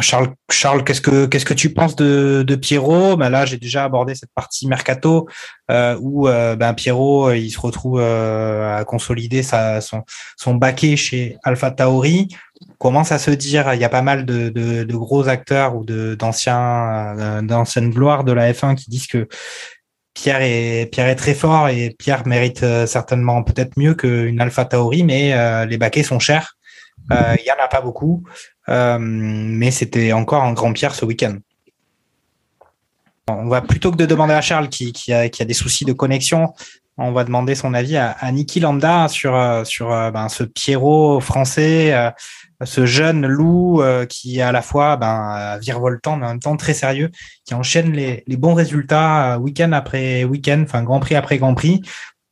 Charles, 0.00 0.34
Charles, 0.50 0.84
qu'est-ce 0.84 1.02
que 1.02 1.26
qu'est-ce 1.26 1.44
que 1.44 1.54
tu 1.54 1.72
penses 1.72 1.96
de, 1.96 2.44
de 2.46 2.54
Pierrot? 2.56 3.16
Ben 3.16 3.28
Là, 3.28 3.44
j'ai 3.44 3.58
déjà 3.58 3.84
abordé 3.84 4.14
cette 4.14 4.32
partie 4.34 4.66
mercato 4.66 5.28
euh, 5.70 5.96
où 6.00 6.28
euh, 6.28 6.56
ben 6.56 6.72
Pierrot 6.74 7.32
il 7.32 7.50
se 7.50 7.60
retrouve 7.60 8.00
euh, 8.00 8.78
à 8.78 8.84
consolider 8.84 9.42
sa, 9.42 9.80
son, 9.80 10.02
son 10.36 10.54
baquet 10.54 10.96
chez 10.96 11.36
Alpha 11.44 11.70
Tauri. 11.70 12.28
Commence 12.78 13.12
à 13.12 13.18
se 13.18 13.30
dire, 13.30 13.74
il 13.74 13.80
y 13.80 13.84
a 13.84 13.88
pas 13.88 14.02
mal 14.02 14.24
de, 14.24 14.48
de, 14.48 14.96
gros 14.96 15.28
acteurs 15.28 15.76
ou 15.76 15.84
d'anciens 15.84 17.42
d'anciennes 17.42 17.90
gloires 17.90 18.24
de 18.24 18.32
la 18.32 18.52
F1 18.52 18.76
qui 18.76 18.88
disent 18.88 19.06
que 19.06 19.28
Pierre 20.14 20.42
est 20.42 20.90
Pierre 20.90 21.08
est 21.08 21.16
très 21.16 21.34
fort 21.34 21.68
et 21.68 21.94
Pierre 21.98 22.26
mérite 22.26 22.64
certainement 22.86 23.42
peut-être 23.42 23.76
mieux 23.76 23.94
qu'une 23.94 24.40
Alpha 24.40 24.64
Tauri, 24.64 25.02
mais 25.02 25.66
les 25.66 25.78
baquets 25.78 26.02
sont 26.02 26.18
chers. 26.18 26.56
Euh, 27.10 27.34
il 27.38 27.44
n'y 27.44 27.50
en 27.50 27.62
a 27.62 27.68
pas 27.68 27.80
beaucoup, 27.80 28.22
euh, 28.68 28.98
mais 29.00 29.70
c'était 29.70 30.12
encore 30.12 30.44
un 30.44 30.52
grand 30.52 30.72
Pierre 30.72 30.94
ce 30.94 31.04
week-end. 31.04 31.36
On 33.28 33.48
va 33.48 33.60
plutôt 33.60 33.90
que 33.90 33.96
de 33.96 34.06
demander 34.06 34.34
à 34.34 34.40
Charles 34.40 34.68
qui, 34.68 34.92
qui, 34.92 35.12
a, 35.12 35.28
des 35.28 35.54
soucis 35.54 35.84
de 35.84 35.92
connexion, 35.92 36.52
on 36.98 37.12
va 37.12 37.24
demander 37.24 37.54
son 37.54 37.72
avis 37.72 37.96
à, 37.96 38.10
à 38.10 38.30
Niki 38.30 38.60
Lambda 38.60 39.08
sur, 39.08 39.34
euh, 39.34 40.10
ben, 40.10 40.28
ce 40.28 40.44
Pierrot 40.44 41.20
français, 41.20 41.94
ce 42.64 42.84
jeune 42.84 43.26
loup 43.26 43.82
qui 44.08 44.38
est 44.38 44.42
à 44.42 44.52
la 44.52 44.62
fois 44.62 44.96
ben, 44.96 45.58
virevoltant 45.58 46.16
mais 46.16 46.26
en 46.26 46.30
même 46.30 46.40
temps 46.40 46.56
très 46.56 46.74
sérieux, 46.74 47.10
qui 47.44 47.54
enchaîne 47.54 47.92
les, 47.92 48.22
les 48.26 48.36
bons 48.36 48.54
résultats 48.54 49.38
week-end 49.38 49.72
après 49.72 50.24
week-end, 50.24 50.62
enfin 50.64 50.82
Grand 50.82 51.00
Prix 51.00 51.14
après 51.14 51.38
Grand 51.38 51.54
Prix 51.54 51.82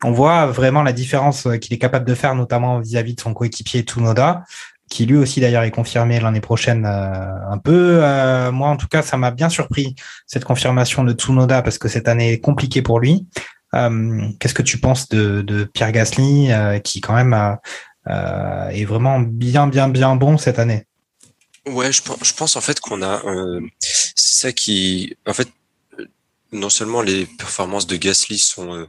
on 0.04 0.12
voit 0.12 0.46
vraiment 0.46 0.82
la 0.82 0.92
différence 0.92 1.46
euh, 1.46 1.56
qu'il 1.56 1.74
est 1.74 1.78
capable 1.78 2.06
de 2.06 2.14
faire, 2.14 2.34
notamment 2.34 2.80
vis-à-vis 2.80 3.14
de 3.14 3.20
son 3.20 3.34
coéquipier 3.34 3.82
Tsunoda, 3.82 4.44
qui 4.88 5.06
lui 5.06 5.16
aussi 5.16 5.40
d'ailleurs 5.40 5.62
est 5.62 5.70
confirmé 5.70 6.18
l'année 6.20 6.40
prochaine 6.40 6.86
euh, 6.86 7.50
un 7.50 7.58
peu. 7.58 8.00
Euh, 8.02 8.50
moi, 8.50 8.68
en 8.68 8.76
tout 8.76 8.88
cas, 8.88 9.02
ça 9.02 9.16
m'a 9.16 9.30
bien 9.30 9.48
surpris 9.48 9.94
cette 10.26 10.44
confirmation 10.44 11.04
de 11.04 11.12
Tsunoda 11.12 11.62
parce 11.62 11.78
que 11.78 11.88
cette 11.88 12.08
année 12.08 12.32
est 12.32 12.40
compliquée 12.40 12.82
pour 12.82 13.00
lui. 13.00 13.26
Qu'est-ce 13.72 14.54
que 14.54 14.62
tu 14.62 14.78
penses 14.78 15.08
de, 15.10 15.70
Pierre 15.72 15.92
Gasly, 15.92 16.50
qui 16.82 17.00
quand 17.00 17.14
même 17.14 17.56
est 18.08 18.84
vraiment 18.84 19.20
bien, 19.20 19.68
bien, 19.68 19.88
bien 19.88 20.16
bon 20.16 20.38
cette 20.38 20.58
année? 20.58 20.86
Ouais, 21.68 21.92
je 21.92 22.02
pense, 22.02 22.18
je 22.24 22.34
pense 22.34 22.56
en 22.56 22.60
fait 22.60 22.80
qu'on 22.80 23.00
a, 23.00 23.22
c'est 23.78 24.48
ça 24.48 24.52
qui, 24.52 25.16
en 25.24 25.34
fait, 25.34 25.46
non 26.52 26.70
seulement 26.70 27.02
les 27.02 27.26
performances 27.26 27.86
de 27.86 27.96
Gasly 27.96 28.38
sont 28.38 28.74
euh, 28.74 28.86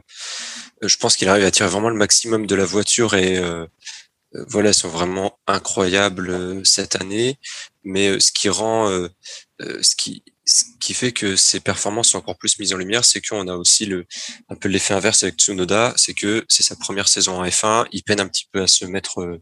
je 0.82 0.96
pense 0.96 1.16
qu'il 1.16 1.28
arrive 1.28 1.44
à 1.44 1.50
tirer 1.50 1.68
vraiment 1.68 1.90
le 1.90 1.96
maximum 1.96 2.46
de 2.46 2.54
la 2.54 2.64
voiture 2.64 3.14
et 3.14 3.38
euh, 3.38 3.66
euh, 4.34 4.44
voilà, 4.48 4.72
sont 4.72 4.88
vraiment 4.88 5.38
incroyables 5.46 6.64
cette 6.66 6.96
année. 6.96 7.38
Mais 7.84 8.18
ce 8.20 8.32
qui 8.32 8.48
rend, 8.48 8.88
ce 9.58 9.96
qui, 9.96 10.22
ce 10.44 10.64
qui 10.80 10.94
fait 10.94 11.12
que 11.12 11.36
ses 11.36 11.60
performances 11.60 12.10
sont 12.10 12.18
encore 12.18 12.38
plus 12.38 12.58
mises 12.58 12.72
en 12.72 12.76
lumière, 12.76 13.04
c'est 13.04 13.20
qu'on 13.20 13.48
a 13.48 13.54
aussi 13.54 13.86
le, 13.86 14.06
un 14.48 14.54
peu 14.54 14.68
l'effet 14.68 14.94
inverse 14.94 15.24
avec 15.24 15.36
Tsunoda, 15.36 15.92
c'est 15.96 16.14
que 16.14 16.44
c'est 16.48 16.62
sa 16.62 16.76
première 16.76 17.08
saison 17.08 17.40
en 17.40 17.44
F1, 17.44 17.86
il 17.92 18.02
peine 18.04 18.20
un 18.20 18.28
petit 18.28 18.46
peu 18.52 18.62
à 18.62 18.66
se 18.68 18.84
mettre 18.84 19.40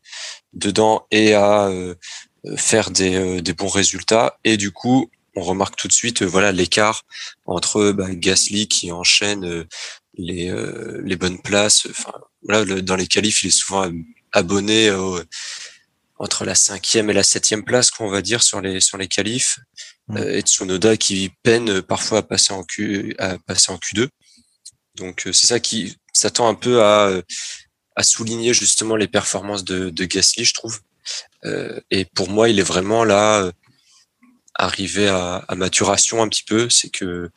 dedans 0.54 1.06
et 1.10 1.34
à 1.34 1.70
faire 2.56 2.90
des, 2.90 3.42
des 3.42 3.52
bons 3.52 3.68
résultats. 3.68 4.38
Et 4.44 4.56
du 4.56 4.72
coup, 4.72 5.10
on 5.36 5.42
remarque 5.42 5.76
tout 5.76 5.88
de 5.88 5.92
suite, 5.92 6.22
voilà, 6.22 6.52
l'écart 6.52 7.02
entre 7.46 7.92
bah, 7.92 8.08
Gasly 8.10 8.68
qui 8.68 8.92
enchaîne 8.92 9.66
les, 10.14 10.50
euh, 10.50 11.00
les 11.04 11.16
bonnes 11.16 11.40
places. 11.40 11.86
Enfin, 11.90 12.12
voilà, 12.42 12.64
dans 12.82 12.96
les 12.96 13.06
qualifs, 13.06 13.42
il 13.42 13.48
est 13.48 13.50
souvent 13.50 13.90
abonné 14.32 14.90
entre 16.20 16.44
la 16.44 16.54
cinquième 16.54 17.08
et 17.08 17.14
la 17.14 17.22
septième 17.22 17.64
place, 17.64 17.90
qu'on 17.90 18.08
va 18.08 18.20
dire, 18.20 18.42
sur 18.42 18.60
les, 18.60 18.80
sur 18.80 18.98
les 18.98 19.08
qualifs. 19.08 19.58
Mmh. 20.08 20.16
Euh, 20.18 20.36
et 20.36 20.42
Tsunoda 20.42 20.96
qui 20.96 21.32
peine 21.42 21.80
parfois 21.82 22.18
à 22.18 22.22
passer 22.22 22.52
en, 22.52 22.62
Q, 22.62 23.14
à 23.18 23.38
passer 23.38 23.72
en 23.72 23.76
Q2. 23.76 24.08
Donc, 24.96 25.26
euh, 25.26 25.32
c'est 25.32 25.46
ça 25.46 25.60
qui 25.60 25.96
s'attend 26.12 26.46
un 26.46 26.54
peu 26.54 26.82
à, 26.82 27.10
à 27.96 28.02
souligner 28.02 28.52
justement 28.52 28.96
les 28.96 29.08
performances 29.08 29.64
de, 29.64 29.88
de 29.88 30.04
Gasly, 30.04 30.44
je 30.44 30.52
trouve. 30.52 30.80
Euh, 31.44 31.80
et 31.90 32.04
pour 32.04 32.28
moi, 32.28 32.50
il 32.50 32.58
est 32.58 32.64
vraiment 32.64 33.02
là, 33.04 33.50
arrivé 34.64 35.08
à, 35.08 35.36
à, 35.48 35.54
maturation 35.54 36.22
un 36.22 36.28
petit 36.28 36.44
peu. 36.44 36.68
C'est 36.70 36.90
que 36.90 37.30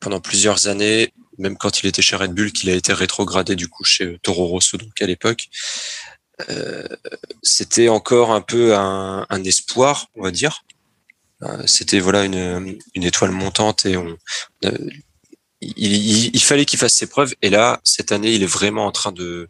pendant 0.00 0.20
plusieurs 0.20 0.68
années, 0.68 1.12
même 1.38 1.56
quand 1.56 1.82
il 1.82 1.86
était 1.86 2.02
chez 2.02 2.16
Red 2.16 2.32
Bull, 2.32 2.52
qu'il 2.52 2.70
a 2.70 2.74
été 2.74 2.92
rétrogradé 2.92 3.56
du 3.56 3.68
coup 3.68 3.84
chez 3.84 4.18
Toro 4.22 4.46
Rosso 4.46 4.76
donc 4.78 5.00
à 5.00 5.06
l'époque. 5.06 5.48
Euh, 6.48 6.86
c'était 7.42 7.88
encore 7.88 8.32
un 8.32 8.40
peu 8.40 8.74
un, 8.76 9.26
un, 9.28 9.44
espoir, 9.44 10.06
on 10.14 10.22
va 10.22 10.30
dire. 10.30 10.64
Euh, 11.42 11.66
c'était 11.66 12.00
voilà 12.00 12.24
une, 12.24 12.78
une, 12.94 13.02
étoile 13.02 13.30
montante 13.30 13.86
et 13.86 13.96
on, 13.96 14.16
euh, 14.64 14.78
il, 15.60 16.34
il, 16.34 16.42
fallait 16.42 16.66
qu'il 16.66 16.78
fasse 16.78 16.94
ses 16.94 17.08
preuves. 17.08 17.34
Et 17.42 17.50
là, 17.50 17.80
cette 17.84 18.12
année, 18.12 18.32
il 18.34 18.42
est 18.42 18.46
vraiment 18.46 18.86
en 18.86 18.92
train 18.92 19.12
de, 19.12 19.48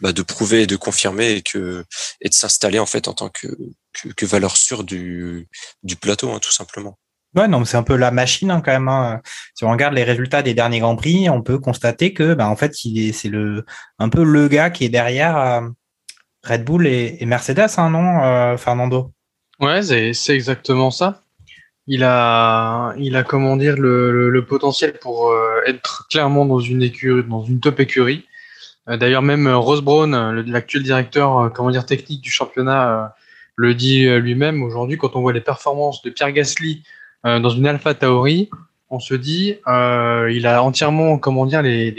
bah, 0.00 0.12
de 0.12 0.22
prouver 0.22 0.62
et 0.62 0.66
de 0.66 0.76
confirmer 0.76 1.42
que 1.42 1.84
et 2.20 2.28
de 2.28 2.34
s'installer 2.34 2.78
en 2.78 2.86
fait 2.86 3.08
en 3.08 3.14
tant 3.14 3.28
que, 3.28 3.48
que, 3.92 4.08
que 4.08 4.26
valeur 4.26 4.56
sûre 4.56 4.84
du, 4.84 5.48
du 5.82 5.96
plateau, 5.96 6.30
hein, 6.30 6.38
tout 6.40 6.52
simplement. 6.52 6.98
Ouais, 7.34 7.46
non, 7.46 7.64
c'est 7.64 7.76
un 7.76 7.82
peu 7.82 7.96
la 7.96 8.10
machine 8.10 8.50
hein, 8.50 8.62
quand 8.64 8.72
même. 8.72 8.88
Hein. 8.88 9.20
Si 9.54 9.64
on 9.64 9.70
regarde 9.70 9.94
les 9.94 10.04
résultats 10.04 10.42
des 10.42 10.54
derniers 10.54 10.80
grands 10.80 10.96
prix, 10.96 11.28
on 11.28 11.42
peut 11.42 11.58
constater 11.58 12.14
que, 12.14 12.34
bah, 12.34 12.48
en 12.48 12.56
fait, 12.56 12.74
c'est 12.74 13.28
le 13.28 13.64
un 13.98 14.08
peu 14.08 14.24
le 14.24 14.48
gars 14.48 14.70
qui 14.70 14.84
est 14.84 14.88
derrière 14.88 15.36
euh, 15.36 15.60
Red 16.44 16.64
Bull 16.64 16.86
et, 16.86 17.24
Mercedes, 17.26 17.68
hein, 17.76 17.90
non, 17.90 18.24
euh, 18.24 18.56
Fernando? 18.56 19.12
Ouais, 19.60 19.82
c'est, 19.82 20.34
exactement 20.34 20.90
ça. 20.90 21.22
Il 21.86 22.02
a, 22.04 22.94
il 22.98 23.16
a 23.16 23.22
comment 23.24 23.56
dire 23.56 23.76
le, 23.76 24.30
le, 24.30 24.44
potentiel 24.44 24.94
pour 24.98 25.30
euh, 25.30 25.60
être 25.66 26.06
clairement 26.10 26.46
dans 26.46 26.60
une 26.60 26.82
écurie, 26.82 27.24
dans 27.24 27.44
une 27.44 27.60
top 27.60 27.80
écurie. 27.80 28.26
D'ailleurs, 28.86 29.22
même 29.22 29.46
Ross 29.48 29.82
Brown, 29.82 30.40
l'actuel 30.46 30.82
directeur, 30.82 31.52
comment 31.52 31.70
dire 31.70 31.84
technique 31.84 32.22
du 32.22 32.30
championnat, 32.30 33.14
le 33.58 33.74
dit 33.74 34.08
lui-même 34.20 34.62
aujourd'hui. 34.62 34.96
Quand 34.96 35.16
on 35.16 35.20
voit 35.20 35.32
les 35.32 35.40
performances 35.40 36.00
de 36.02 36.10
Pierre 36.10 36.32
Gasly 36.32 36.84
euh, 37.26 37.40
dans 37.40 37.50
une 37.50 37.66
Alpha 37.66 37.94
Tauri, 37.94 38.48
on 38.88 39.00
se 39.00 39.14
dit, 39.14 39.56
euh, 39.66 40.30
il 40.32 40.46
a 40.46 40.62
entièrement, 40.62 41.18
comment 41.18 41.44
dire, 41.44 41.60
les, 41.60 41.90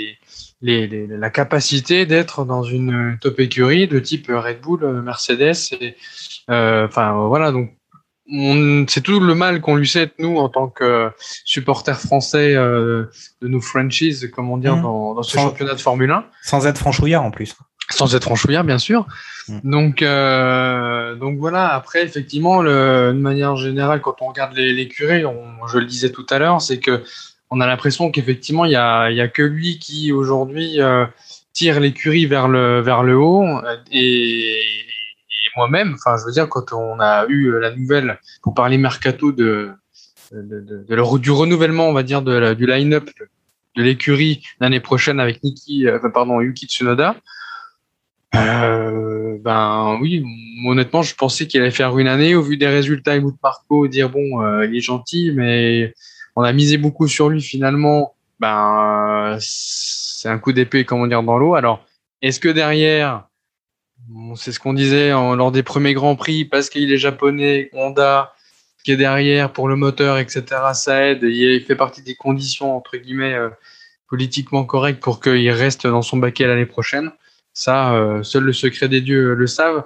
les, 0.62 0.88
les, 0.88 1.07
la 1.07 1.30
capacité 1.30 2.05
d'être 2.05 2.45
dans 2.45 2.64
une 2.64 3.18
top 3.22 3.39
écurie 3.39 3.88
de 3.88 3.99
type 3.99 4.28
Red 4.30 4.62
Bull, 4.62 5.01
Mercedes. 5.01 5.76
Et, 5.80 5.95
euh, 6.49 6.88
enfin, 6.88 7.28
voilà, 7.28 7.51
donc 7.51 7.72
c'est 8.88 9.01
tout 9.01 9.20
le 9.20 9.36
mal 9.36 9.60
qu'on 9.60 9.76
lui 9.76 9.88
sait 9.88 10.12
nous 10.20 10.38
en 10.38 10.49
tant 10.49 10.68
que 10.68 11.12
supporters 11.45 11.99
français 11.99 12.55
euh, 12.55 13.05
de 13.41 13.47
nos 13.47 13.62
franchises, 13.62 14.32
comment 14.34 14.57
dire, 14.57 14.78
mmh. 14.78 14.82
dans, 14.82 15.14
dans, 15.16 15.24
ce 15.24 15.38
championnat 15.38 15.74
de 15.74 15.82
Formule 15.82 16.12
1. 16.12 16.26
Sans 16.43 16.66
être 16.66 16.78
franchouillard 16.78 17.24
en 17.24 17.32
plus 17.32 17.55
sans 17.92 18.16
être 18.16 18.24
franchouillard 18.24 18.64
bien 18.64 18.78
sûr. 18.78 19.08
Mm. 19.48 19.60
Donc 19.64 20.02
euh, 20.02 21.16
donc 21.16 21.38
voilà. 21.40 21.74
Après 21.74 22.04
effectivement, 22.04 22.62
le, 22.62 23.12
de 23.14 23.20
manière 23.20 23.56
générale, 23.56 24.02
quand 24.02 24.22
on 24.22 24.28
regarde 24.28 24.56
les, 24.56 24.74
les 24.74 24.88
curés, 24.88 25.26
on, 25.26 25.68
je 25.68 25.80
le 25.80 25.86
disais 25.86 26.12
tout 26.12 26.26
à 26.30 26.40
l'heure, 26.40 26.62
c'est 26.62 26.80
que 26.80 27.04
on 27.50 27.62
a 27.62 27.68
l'impression 27.68 28.12
qu'effectivement 28.12 28.66
il 28.66 28.72
y 28.72 28.76
a 28.76 29.10
il 29.10 29.18
y 29.18 29.22
a 29.22 29.28
que 29.28 29.42
lui 29.42 29.80
qui 29.80 30.12
aujourd'hui 30.12 30.82
euh, 30.82 31.06
tire 31.54 31.80
l'écurie 31.80 32.26
vers 32.26 32.48
le 32.48 32.82
vers 32.82 33.04
le 33.04 33.18
haut 33.18 33.46
et, 33.92 34.60
et 34.62 35.48
moi-même. 35.56 35.96
Enfin, 35.96 36.16
je 36.20 36.26
veux 36.26 36.32
dire 36.32 36.48
quand 36.48 36.74
on 36.74 37.00
a 37.00 37.26
eu 37.28 37.60
la 37.60 37.76
nouvelle 37.76 38.20
pour 38.44 38.54
parler 38.54 38.78
mercato 38.78 39.32
de 39.32 39.72
de, 40.32 40.42
de, 40.42 40.86
de, 40.88 41.18
du 41.18 41.32
renouvellement, 41.32 41.90
on 41.90 41.94
va 41.94 42.04
dire, 42.04 42.22
de, 42.22 42.54
du 42.54 42.68
line-up 42.68 43.10
de 43.76 43.84
l'écurie 43.84 44.44
l'année 44.60 44.80
prochaine 44.80 45.20
avec 45.20 45.44
Niki, 45.44 45.88
euh, 45.88 46.00
pardon, 46.14 46.42
Yuki 46.42 46.68
Tsunoda 46.68 47.16
euh, 48.36 49.38
ben 49.42 49.98
oui, 50.02 50.24
honnêtement, 50.66 51.02
je 51.02 51.16
pensais 51.16 51.48
qu'il 51.48 51.62
allait 51.62 51.72
faire 51.72 51.98
une 51.98 52.08
année 52.08 52.36
au 52.36 52.42
vu 52.42 52.58
des 52.58 52.68
résultats 52.68 53.16
et 53.16 53.20
de 53.22 53.32
Marco, 53.42 53.88
dire 53.88 54.10
bon, 54.10 54.44
euh, 54.44 54.66
il 54.66 54.76
est 54.76 54.82
gentil, 54.82 55.32
mais 55.36 55.94
on 56.36 56.44
a 56.44 56.54
misé 56.54 56.78
beaucoup 56.78 57.08
sur 57.08 57.30
lui 57.30 57.42
finalement. 57.42 58.16
ben, 58.40 59.38
c'est 59.40 60.30
un 60.30 60.38
coup 60.38 60.54
d'épée, 60.54 60.86
comment 60.86 61.08
dire, 61.08 61.24
dans 61.24 61.38
l'eau. 61.38 61.56
Alors, 61.56 61.86
est-ce 62.22 62.40
que 62.40 62.50
derrière, 62.50 63.28
c'est 64.36 64.52
ce 64.52 64.60
qu'on 64.60 64.74
disait 64.74 65.10
lors 65.10 65.52
des 65.52 65.64
premiers 65.64 65.94
Grands 65.94 66.16
Prix, 66.16 66.46
parce 66.46 66.70
qu'il 66.70 66.92
est 66.92 66.98
japonais, 66.98 67.70
Honda, 67.74 68.34
qui 68.84 68.92
est 68.92 68.98
derrière 68.98 69.52
pour 69.52 69.68
le 69.68 69.76
moteur, 69.76 70.18
etc., 70.18 70.44
ça 70.74 71.08
aide, 71.08 71.24
il 71.24 71.62
fait 71.62 71.76
partie 71.76 72.02
des 72.02 72.16
conditions, 72.16 72.76
entre 72.76 72.98
guillemets, 72.98 73.34
euh, 73.34 73.50
politiquement 74.08 74.66
correctes 74.66 75.02
pour 75.02 75.22
qu'il 75.22 75.50
reste 75.52 75.86
dans 75.86 76.02
son 76.02 76.18
baquet 76.18 76.48
l'année 76.48 76.66
prochaine. 76.66 77.12
Ça, 77.60 77.93
euh, 77.93 78.24
seul 78.24 78.43
le 78.43 78.53
secret 78.53 78.88
des 78.88 79.01
dieux 79.01 79.34
le 79.34 79.47
savent. 79.47 79.84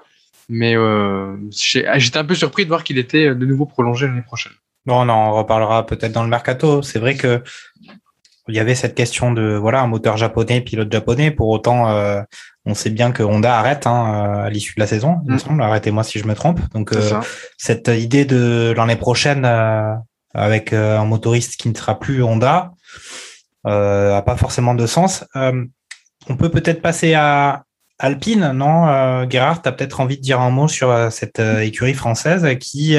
Mais 0.47 0.76
euh, 0.76 1.36
j'étais 1.51 2.17
un 2.17 2.26
peu 2.26 2.36
surpris 2.36 2.65
de 2.65 2.67
voir 2.67 2.84
qu'il 2.84 2.99
était 2.99 3.34
de 3.34 3.45
nouveau 3.45 3.65
prolongé 3.65 4.05
l'année 4.05 4.21
prochaine. 4.21 4.51
Bon, 4.86 5.01
on 5.01 5.09
en 5.09 5.34
reparlera 5.34 5.86
peut-être 5.86 6.11
dans 6.11 6.24
le 6.24 6.30
mercato. 6.30 6.84
C'est 6.84 6.99
vrai 6.99 7.15
que 7.15 7.41
il 8.47 8.55
y 8.55 8.59
avait 8.59 8.76
cette 8.76 8.93
question 8.93 9.32
de 9.32 9.55
voilà 9.55 9.82
un 9.82 9.88
moteur 9.88 10.17
japonais, 10.17 10.61
pilote 10.61 10.91
japonais. 10.91 11.32
Pour 11.32 11.49
autant, 11.49 11.89
euh, 11.89 12.21
on 12.65 12.76
sait 12.76 12.89
bien 12.91 13.11
que 13.11 13.24
Honda 13.24 13.57
arrête 13.57 13.88
hein, 13.88 14.43
à 14.45 14.49
l'issue 14.49 14.76
de 14.76 14.82
la 14.82 14.88
saison, 14.88 15.21
il 15.26 15.32
me 15.32 15.36
mm. 15.36 15.39
semble. 15.39 15.63
Arrêtez-moi 15.63 16.03
si 16.03 16.19
je 16.19 16.28
me 16.28 16.36
trompe. 16.36 16.59
Donc 16.74 16.93
euh, 16.93 17.21
cette 17.57 17.88
idée 17.88 18.26
de 18.26 18.74
l'année 18.76 18.97
prochaine 18.97 19.45
euh, 19.45 19.93
avec 20.36 20.74
un 20.74 21.05
motoriste 21.05 21.55
qui 21.55 21.69
ne 21.69 21.76
sera 21.76 21.99
plus 21.99 22.21
Honda 22.21 22.71
a 23.65 24.21
pas 24.26 24.36
forcément 24.36 24.76
de 24.76 24.86
sens. 24.86 25.24
On 26.30 26.38
peut 26.38 26.49
peut-être 26.49 26.82
passer 26.82 27.13
à 27.13 27.63
Alpine, 27.99 28.51
non? 28.51 28.88
Euh, 28.89 29.26
Gérard, 29.30 29.61
tu 29.61 29.69
as 29.69 29.71
peut-être 29.71 30.01
envie 30.01 30.17
de 30.17 30.21
dire 30.21 30.41
un 30.41 30.49
mot 30.49 30.67
sur 30.67 30.89
euh, 30.89 31.09
cette 31.09 31.39
euh, 31.39 31.59
écurie 31.59 31.93
française 31.93 32.45
qui, 32.59 32.97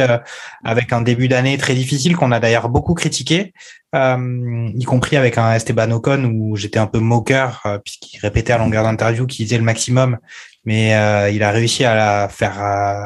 avec 0.64 0.92
un 0.92 1.02
début 1.02 1.28
d'année 1.28 1.58
très 1.58 1.74
difficile, 1.74 2.16
qu'on 2.16 2.32
a 2.32 2.40
d'ailleurs 2.40 2.68
beaucoup 2.68 2.94
critiqué, 2.94 3.52
y 3.94 4.84
compris 4.84 5.16
avec 5.16 5.38
un 5.38 5.52
Esteban 5.52 5.90
Ocon 5.92 6.24
où 6.24 6.56
j'étais 6.56 6.78
un 6.78 6.86
peu 6.86 6.98
moqueur, 6.98 7.62
puisqu'il 7.84 8.18
répétait 8.18 8.52
à 8.52 8.58
longueur 8.58 8.82
d'interview 8.82 9.26
qu'il 9.26 9.46
faisait 9.46 9.58
le 9.58 9.62
maximum, 9.62 10.18
mais 10.64 10.88
il 11.32 11.42
a 11.44 11.50
réussi 11.52 11.84
à 11.84 12.28
faire 12.28 12.60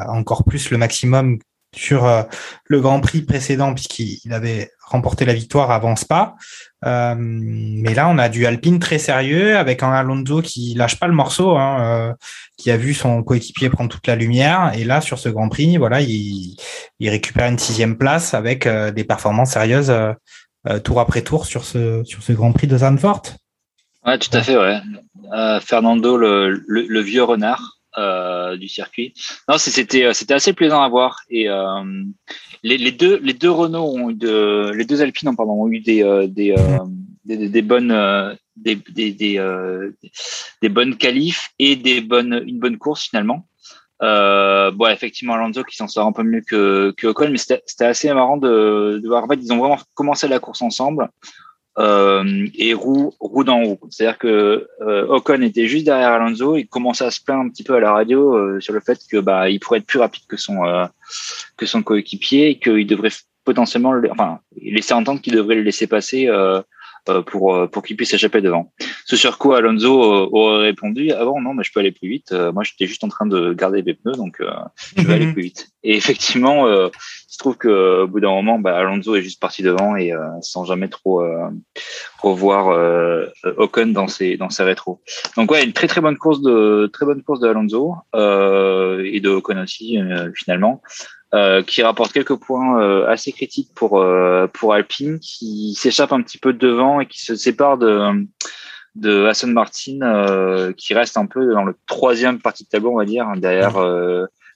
encore 0.08 0.44
plus 0.44 0.70
le 0.70 0.78
maximum 0.78 1.38
sur 1.76 2.10
le 2.64 2.80
Grand 2.80 3.00
Prix 3.00 3.20
précédent, 3.20 3.74
puisqu'il 3.74 4.32
avait 4.32 4.70
remporté 4.80 5.26
la 5.26 5.34
victoire 5.34 5.70
avant 5.70 5.94
Spa. 5.94 6.36
Euh, 6.84 7.14
mais 7.18 7.94
là, 7.94 8.08
on 8.08 8.18
a 8.18 8.28
du 8.28 8.46
Alpine 8.46 8.78
très 8.78 8.98
sérieux 8.98 9.56
avec 9.56 9.82
un 9.82 9.92
Alonso 9.92 10.42
qui 10.42 10.74
lâche 10.74 10.98
pas 10.98 11.08
le 11.08 11.12
morceau, 11.12 11.56
hein, 11.56 11.80
euh, 11.80 12.14
qui 12.56 12.70
a 12.70 12.76
vu 12.76 12.94
son 12.94 13.22
coéquipier 13.22 13.68
prendre 13.68 13.90
toute 13.90 14.06
la 14.06 14.16
lumière. 14.16 14.72
Et 14.76 14.84
là, 14.84 15.00
sur 15.00 15.18
ce 15.18 15.28
Grand 15.28 15.48
Prix, 15.48 15.76
voilà, 15.76 16.00
il, 16.00 16.56
il 17.00 17.10
récupère 17.10 17.48
une 17.48 17.58
sixième 17.58 17.98
place 17.98 18.34
avec 18.34 18.66
euh, 18.66 18.90
des 18.90 19.04
performances 19.04 19.52
sérieuses 19.52 19.92
tour 20.84 21.00
après 21.00 21.22
tour 21.22 21.46
sur 21.46 21.64
ce 21.64 22.04
sur 22.04 22.22
ce 22.22 22.32
Grand 22.32 22.52
Prix 22.52 22.66
de 22.66 22.76
Zandvoort. 22.76 23.22
Ouais, 24.04 24.18
tout 24.18 24.28
à 24.34 24.42
fait, 24.42 24.58
ouais. 24.58 24.78
Fernando, 25.62 26.18
le, 26.18 26.62
le, 26.66 27.00
vieux 27.00 27.22
renard. 27.22 27.78
du 28.58 28.68
circuit. 28.68 29.14
Non, 29.48 29.56
c'était 29.56 30.12
c'était 30.12 30.34
assez 30.34 30.52
plaisant 30.52 30.82
à 30.82 30.88
voir 30.88 31.20
et 31.30 31.48
les, 32.62 32.92
deux 32.92 33.18
les 33.18 33.32
deux 33.34 33.50
Renault 33.50 33.84
ont 33.84 34.10
eu 34.10 34.14
de, 34.14 34.70
les 34.74 34.84
deux 34.84 35.02
Alpines 35.02 35.34
pardon 35.36 35.52
ont 35.52 35.68
eu 35.68 35.80
des 35.80 36.02
euh, 36.02 36.26
des, 36.26 36.52
euh, 36.52 36.78
des, 37.24 37.48
des, 37.48 37.62
bonnes 37.62 37.90
euh, 37.90 38.34
des 38.56 38.76
des 38.76 39.12
des, 39.12 39.40
des 40.62 40.68
bonnes 40.68 40.96
qualifs 40.96 41.50
et 41.58 41.76
des 41.76 42.00
bonnes 42.00 42.42
une 42.46 42.58
bonne 42.58 42.78
course 42.78 43.08
finalement. 43.08 43.46
Euh, 44.00 44.70
bon, 44.70 44.86
effectivement, 44.86 45.34
Alonso 45.34 45.64
qui 45.64 45.76
s'en 45.76 45.88
sort 45.88 46.06
un 46.06 46.12
peu 46.12 46.22
mieux 46.22 46.42
que, 46.48 46.94
que 46.96 47.08
Ocon, 47.08 47.30
mais 47.30 47.38
c'était 47.38 47.84
assez 47.84 48.12
marrant 48.14 48.36
de, 48.36 49.00
de 49.02 49.08
voir. 49.08 49.24
En 49.24 49.28
fait, 49.28 49.40
ils 49.42 49.52
ont 49.52 49.58
vraiment 49.58 49.78
commencé 49.94 50.28
la 50.28 50.38
course 50.38 50.62
ensemble 50.62 51.10
euh, 51.78 52.46
et 52.54 52.74
roue, 52.74 53.12
roue 53.20 53.44
dans 53.44 53.62
roue. 53.62 53.78
C'est-à-dire 53.90 54.18
que 54.18 54.68
euh, 54.80 55.06
Ocon 55.06 55.42
était 55.42 55.66
juste 55.66 55.84
derrière 55.84 56.12
Alonso, 56.12 56.56
il 56.56 56.66
commençait 56.66 57.04
à 57.04 57.10
se 57.10 57.20
plaindre 57.22 57.42
un 57.42 57.48
petit 57.48 57.62
peu 57.62 57.74
à 57.74 57.80
la 57.80 57.92
radio 57.92 58.34
euh, 58.36 58.60
sur 58.60 58.72
le 58.72 58.80
fait 58.80 58.98
que 59.10 59.18
bah 59.18 59.48
il 59.48 59.60
pourrait 59.60 59.78
être 59.78 59.86
plus 59.86 60.00
rapide 60.00 60.24
que 60.28 60.36
son 60.36 60.64
euh, 60.64 60.86
que 61.56 61.66
son 61.66 61.82
coéquipier 61.82 62.50
et 62.50 62.58
qu'il 62.58 62.86
devrait 62.86 63.10
potentiellement, 63.44 63.92
le, 63.92 64.10
enfin, 64.10 64.40
laisser 64.60 64.92
entendre 64.92 65.22
qu'il 65.22 65.34
devrait 65.34 65.54
le 65.54 65.62
laisser 65.62 65.86
passer 65.86 66.28
euh, 66.28 66.60
euh, 67.08 67.22
pour, 67.22 67.70
pour 67.70 67.82
qu'il 67.82 67.96
puisse 67.96 68.10
s'échapper 68.10 68.42
devant. 68.42 68.74
Ce 69.06 69.16
sur 69.16 69.38
quoi 69.38 69.58
Alonso 69.58 70.02
aurait 70.02 70.64
répondu 70.64 71.12
avant 71.12 71.36
ah 71.38 71.42
non, 71.42 71.54
mais 71.54 71.64
je 71.64 71.72
peux 71.72 71.80
aller 71.80 71.92
plus 71.92 72.08
vite. 72.08 72.32
Moi, 72.32 72.62
j'étais 72.64 72.86
juste 72.86 73.04
en 73.04 73.08
train 73.08 73.24
de 73.24 73.54
garder 73.54 73.82
mes 73.82 73.94
pneus, 73.94 74.16
donc 74.16 74.42
je 74.96 75.02
vais 75.02 75.14
aller 75.14 75.26
plus 75.32 75.42
vite. 75.42 75.70
Et 75.90 75.96
effectivement, 75.96 76.68
il 76.68 76.90
se 77.28 77.38
trouve 77.38 77.56
que 77.56 78.02
au 78.02 78.08
bout 78.08 78.20
d'un 78.20 78.28
moment, 78.28 78.58
bah, 78.58 78.76
Alonso 78.76 79.16
est 79.16 79.22
juste 79.22 79.40
parti 79.40 79.62
devant 79.62 79.96
et 79.96 80.12
sans 80.42 80.64
jamais 80.64 80.88
trop 80.88 81.24
revoir 82.20 82.68
Ocon 83.56 83.86
dans 83.86 84.06
ses 84.06 84.36
dans 84.36 84.50
ses 84.50 84.64
rétros. 84.64 85.00
Donc 85.38 85.50
ouais, 85.50 85.64
une 85.64 85.72
très 85.72 85.86
très 85.86 86.02
bonne 86.02 86.18
course 86.18 86.42
de 86.42 86.90
très 86.92 87.06
bonne 87.06 87.22
course 87.22 87.40
de 87.40 87.48
Alonso 87.48 87.94
et 88.12 89.20
de 89.20 89.28
Ocon 89.30 89.62
aussi 89.62 89.98
finalement. 90.34 90.82
Euh, 91.34 91.62
qui 91.62 91.82
rapporte 91.82 92.14
quelques 92.14 92.36
points 92.36 92.80
euh, 92.80 93.06
assez 93.06 93.32
critiques 93.32 93.68
pour 93.74 94.00
euh, 94.00 94.46
pour 94.46 94.72
Alpine, 94.72 95.18
qui 95.18 95.74
s'échappe 95.74 96.10
un 96.14 96.22
petit 96.22 96.38
peu 96.38 96.54
devant 96.54 97.00
et 97.00 97.06
qui 97.06 97.22
se 97.22 97.36
sépare 97.36 97.76
de 97.76 98.26
de 98.94 99.26
Aston 99.26 99.48
Martin, 99.48 100.72
qui 100.74 100.94
reste 100.94 101.18
un 101.18 101.26
peu 101.26 101.52
dans 101.52 101.64
le 101.64 101.76
troisième 101.86 102.40
partie 102.40 102.64
de 102.64 102.70
tableau, 102.70 102.92
on 102.92 102.96
va 102.96 103.04
dire, 103.04 103.30
derrière 103.36 103.74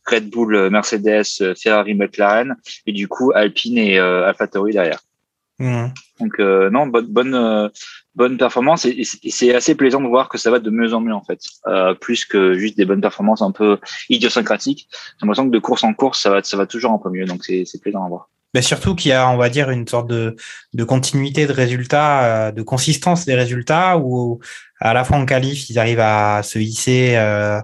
Red 0.07 0.31
Bull, 0.31 0.71
Mercedes, 0.71 1.55
Ferrari, 1.61 1.95
McLaren, 1.95 2.57
et 2.87 2.93
du 2.93 3.09
coup 3.09 3.33
Alpine 3.35 3.79
et 3.79 3.99
AlphaTauri 3.99 4.73
derrière. 4.73 5.01
Mmh. 5.59 5.87
Donc 6.21 6.39
non, 6.39 6.87
bonne 6.87 7.07
bonne 7.07 7.71
bonne 8.15 8.37
performance 8.37 8.85
et, 8.85 9.05
c'est 9.05 9.55
assez 9.55 9.75
plaisant 9.75 10.01
de 10.01 10.09
voir 10.09 10.29
que 10.29 10.39
ça 10.39 10.51
va 10.51 10.59
de 10.59 10.71
mieux 10.71 10.95
en 10.95 11.01
mieux 11.01 11.15
en 11.15 11.23
fait, 11.23 11.41
euh, 11.67 11.95
plus 11.95 12.25
que 12.25 12.55
juste 12.55 12.77
des 12.77 12.85
bonnes 12.85 13.01
performances 13.01 13.43
un 13.43 13.53
peu 13.53 13.79
idiosyncratiques. 14.09 14.89
J'ai 14.91 14.99
l'impression 15.23 15.47
que 15.47 15.53
de 15.53 15.59
course 15.59 15.85
en 15.85 15.95
course, 15.95 16.21
ça 16.21 16.31
va, 16.31 16.43
ça 16.43 16.57
va 16.57 16.67
toujours 16.67 16.93
un 16.93 16.99
peu 16.99 17.11
mieux, 17.11 17.25
donc 17.25 17.45
c'est 17.45 17.81
plaisant 17.81 18.05
à 18.05 18.09
voir. 18.09 18.29
Mais 18.55 18.61
surtout 18.61 18.95
qu'il 18.95 19.09
y 19.09 19.15
a, 19.15 19.31
on 19.31 19.39
va 19.39 19.49
dire, 19.49 19.71
une 19.71 19.89
sorte 19.89 20.09
de, 20.09 20.37
de 20.75 20.85
continuité 20.85 21.47
de 21.47 21.53
résultats, 21.53 22.25
euh, 22.25 22.53
de 22.53 22.61
consistance 22.61 23.25
des 23.25 23.35
résultats, 23.35 23.97
où 23.97 24.41
à 24.79 24.93
la 24.93 25.05
fois 25.05 25.17
en 25.17 25.25
qualif, 25.25 25.71
ils 25.71 25.79
arrivent 25.79 26.01
à 26.01 26.43
se 26.43 26.59
hisser 26.59 27.15
euh, 27.17 27.61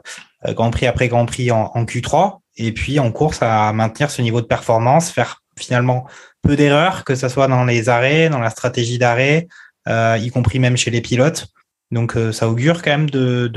Grand 0.47 0.71
Prix 0.71 0.87
après 0.87 1.09
Grand 1.09 1.27
Prix 1.27 1.51
en, 1.51 1.73
en 1.75 1.85
Q3, 1.85 2.39
et 2.57 2.73
puis 2.73 2.99
en 2.99 3.11
course 3.11 3.39
à 3.41 3.73
maintenir 3.73 4.11
ce 4.11 4.23
niveau 4.23 4.41
de 4.41 4.47
performance, 4.47 5.11
faire 5.11 5.43
finalement 5.59 6.07
peu 6.43 6.57
d'erreurs, 6.57 7.05
que 7.05 7.15
ce 7.15 7.29
soit 7.29 7.49
dans 7.49 7.65
les 7.65 7.89
arrêts, 7.89 8.29
dans 8.29 8.41
la 8.41 8.51
stratégie 8.51 8.99
d'arrêt, 8.99 9.49
euh, 9.89 10.19
y 10.21 10.31
compris 10.31 10.59
même 10.59 10.77
chez 10.77 10.91
les 10.91 11.01
pilotes. 11.01 11.49
Donc 11.91 12.17
euh, 12.17 12.33
ça 12.33 12.49
augure 12.49 12.83
quand 12.83 12.91
même 12.91 13.11
de, 13.11 13.49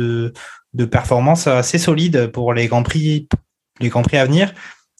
de, 0.73 0.85
performances 0.85 1.47
assez 1.47 1.77
solides 1.77 2.27
pour 2.27 2.53
les 2.53 2.67
grands 2.67 2.83
prix, 2.83 3.27
les 3.79 3.89
grands 3.89 4.01
prix 4.01 4.17
à 4.17 4.25
venir. 4.25 4.53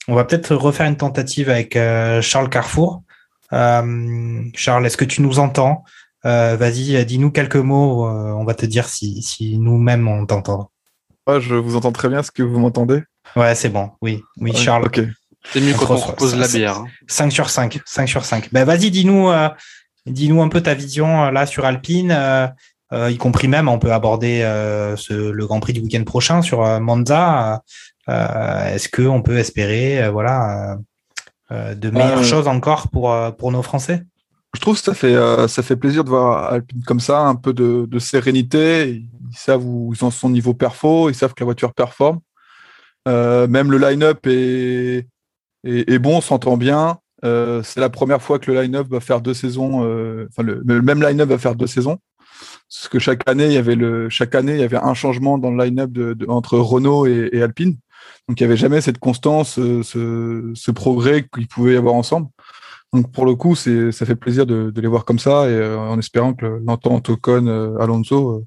On 0.07 0.15
va 0.15 0.25
peut-être 0.25 0.55
refaire 0.55 0.87
une 0.87 0.97
tentative 0.97 1.49
avec 1.49 1.75
euh, 1.75 2.21
Charles 2.21 2.49
Carrefour. 2.49 3.03
Charles, 3.51 4.85
est-ce 4.85 4.97
que 4.97 5.05
tu 5.05 5.21
nous 5.21 5.39
entends? 5.39 5.83
Vas-y, 6.23 7.03
dis-nous 7.05 7.31
quelques 7.31 7.57
mots. 7.57 8.05
on 8.07 8.45
va 8.45 8.53
te 8.53 8.65
dire 8.65 8.87
si, 8.87 9.21
si 9.21 9.57
nous-mêmes 9.57 10.07
on 10.07 10.25
t'entend. 10.25 10.70
Je 11.27 11.55
vous 11.55 11.75
entends 11.75 11.91
très 11.91 12.09
bien. 12.09 12.19
Est-ce 12.19 12.31
que 12.31 12.43
vous 12.43 12.59
m'entendez? 12.59 13.03
Ouais, 13.35 13.55
c'est 13.55 13.69
bon. 13.69 13.91
Oui, 14.01 14.21
oui, 14.37 14.55
Charles. 14.55 14.85
Ok. 14.85 15.01
C'est 15.51 15.61
mieux 15.61 15.73
quand 15.73 15.89
on 15.89 15.99
propose 15.99 16.35
la 16.35 16.47
bière. 16.47 16.83
5 17.07 17.25
hein. 17.25 17.29
sur 17.29 17.49
5. 17.49 17.79
5 17.85 18.07
sur 18.07 18.25
5. 18.25 18.49
Ben, 18.51 18.63
vas-y, 18.63 18.91
dis-nous 18.91 19.31
Dis-nous 20.05 20.41
un 20.41 20.49
peu 20.49 20.61
ta 20.61 20.73
vision 20.73 21.25
euh, 21.25 21.31
là 21.31 21.45
sur 21.45 21.65
Alpine, 21.65 22.11
euh, 22.11 22.47
euh, 22.93 23.11
y 23.11 23.17
compris 23.17 23.47
même, 23.47 23.67
on 23.67 23.79
peut 23.79 23.93
aborder 23.93 24.41
le 24.41 25.45
Grand 25.45 25.59
Prix 25.59 25.73
du 25.73 25.79
week-end 25.79 26.03
prochain 26.03 26.41
sur 26.41 26.61
Monza. 26.81 27.61
Est-ce 28.07 28.89
qu'on 28.89 29.21
peut 29.21 29.37
espérer 29.37 30.09
voilà, 30.09 30.77
de 31.49 31.89
meilleures 31.89 32.25
choses 32.25 32.49
encore 32.49 32.89
pour, 32.89 33.15
pour 33.37 33.53
nos 33.53 33.61
Français? 33.61 34.03
Je 34.53 34.59
trouve 34.59 34.75
que 34.75 34.83
ça 34.83 34.93
fait, 34.93 35.15
ça 35.47 35.63
fait 35.63 35.77
plaisir 35.77 36.03
de 36.03 36.09
voir 36.09 36.51
Alpine 36.51 36.83
comme 36.85 36.99
ça, 36.99 37.21
un 37.21 37.35
peu 37.35 37.53
de, 37.53 37.99
sérénité. 37.99 39.01
Ils 39.31 39.37
savent 39.37 39.65
où 39.65 39.93
ils 39.95 40.03
en 40.03 40.11
sont 40.11 40.29
niveau 40.29 40.53
perfo, 40.53 41.09
ils 41.09 41.15
savent 41.15 41.33
que 41.33 41.43
la 41.43 41.45
voiture 41.45 41.73
performe. 41.73 42.19
même 43.05 43.71
le 43.71 43.77
line-up 43.77 44.25
est, 44.27 45.99
bon, 45.99 46.21
s'entend 46.21 46.57
bien. 46.57 46.99
Euh, 47.23 47.61
c'est 47.63 47.79
la 47.79 47.89
première 47.89 48.21
fois 48.21 48.39
que 48.39 48.51
le 48.51 48.61
line-up 48.61 48.87
va 48.89 48.99
faire 48.99 49.21
deux 49.21 49.33
saisons, 49.33 49.85
euh, 49.85 50.27
le, 50.39 50.81
même 50.81 51.01
line-up 51.01 51.29
va 51.29 51.37
faire 51.37 51.55
deux 51.55 51.67
saisons. 51.67 51.99
Parce 52.69 52.87
que 52.87 52.99
chaque 52.99 53.27
année, 53.27 53.47
il 53.47 53.53
y 53.53 53.57
avait 54.63 54.77
un 54.77 54.93
changement 54.93 55.37
dans 55.37 55.51
le 55.51 55.63
line-up 55.63 55.91
entre 56.27 56.57
Renault 56.57 57.05
et, 57.05 57.41
Alpine. 57.41 57.77
Donc 58.27 58.39
il 58.39 58.43
n'y 58.43 58.45
avait 58.45 58.57
jamais 58.57 58.81
cette 58.81 58.97
constance, 58.97 59.59
euh, 59.59 59.83
ce, 59.83 60.51
ce 60.55 60.71
progrès 60.71 61.27
qu'ils 61.33 61.47
pouvaient 61.47 61.73
y 61.73 61.77
avoir 61.77 61.93
ensemble. 61.93 62.27
Donc 62.93 63.11
pour 63.11 63.25
le 63.25 63.35
coup, 63.35 63.55
c'est, 63.55 63.91
ça 63.91 64.05
fait 64.05 64.15
plaisir 64.15 64.45
de, 64.45 64.71
de, 64.71 64.81
les 64.81 64.87
voir 64.87 65.05
comme 65.05 65.19
ça 65.19 65.49
et 65.49 65.75
en 65.75 65.97
espérant 65.99 66.33
que 66.33 66.45
l'entente 66.65 67.09
Ocon 67.09 67.77
Alonso 67.79 68.45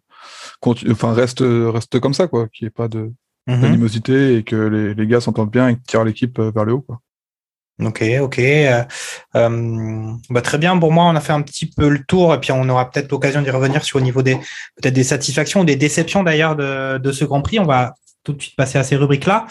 enfin 0.67 1.13
reste 1.13 1.43
reste 1.43 2.01
comme 2.01 2.15
ça 2.15 2.27
quoi, 2.27 2.49
qu'il 2.49 2.65
n'y 2.65 2.69
ait 2.69 2.71
pas 2.71 2.89
de 2.89 3.13
mm-hmm. 3.49 3.61
d'animosité 3.61 4.37
et 4.37 4.43
que 4.43 4.57
les, 4.57 4.95
les 4.95 5.07
gars 5.07 5.21
s'entendent 5.21 5.51
bien 5.51 5.69
et 5.69 5.77
tirent 5.87 6.05
l'équipe 6.05 6.39
vers 6.41 6.65
le 6.65 6.75
haut 6.75 6.81
quoi. 6.81 7.01
Ok, 7.83 8.05
ok. 8.21 8.39
Euh, 8.39 8.85
euh, 9.35 10.13
bah, 10.31 10.43
très 10.43 10.59
bien. 10.59 10.79
Pour 10.79 10.93
moi, 10.93 11.07
on 11.07 11.17
a 11.17 11.21
fait 11.21 11.33
un 11.33 11.43
petit 11.43 11.67
peu 11.67 11.89
le 11.89 12.05
tour 12.05 12.33
et 12.33 12.39
puis 12.39 12.53
on 12.53 12.69
aura 12.69 12.89
peut-être 12.89 13.11
l'occasion 13.11 13.43
d'y 13.43 13.51
revenir 13.51 13.83
sur 13.83 13.97
au 13.97 14.01
niveau 14.01 14.23
des 14.23 14.37
peut-être 14.77 14.95
des 14.95 15.03
satisfactions 15.03 15.63
ou 15.63 15.65
des 15.65 15.75
déceptions 15.75 16.23
d'ailleurs 16.23 16.55
de, 16.55 16.99
de 16.99 17.13
ce 17.13 17.25
Grand 17.25 17.43
Prix. 17.43 17.59
On 17.59 17.65
va 17.65 17.97
tout 18.23 18.33
de 18.33 18.41
suite 18.41 18.55
passer 18.57 18.79
à 18.79 18.85
ces 18.85 18.95
rubriques-là. 18.95 19.47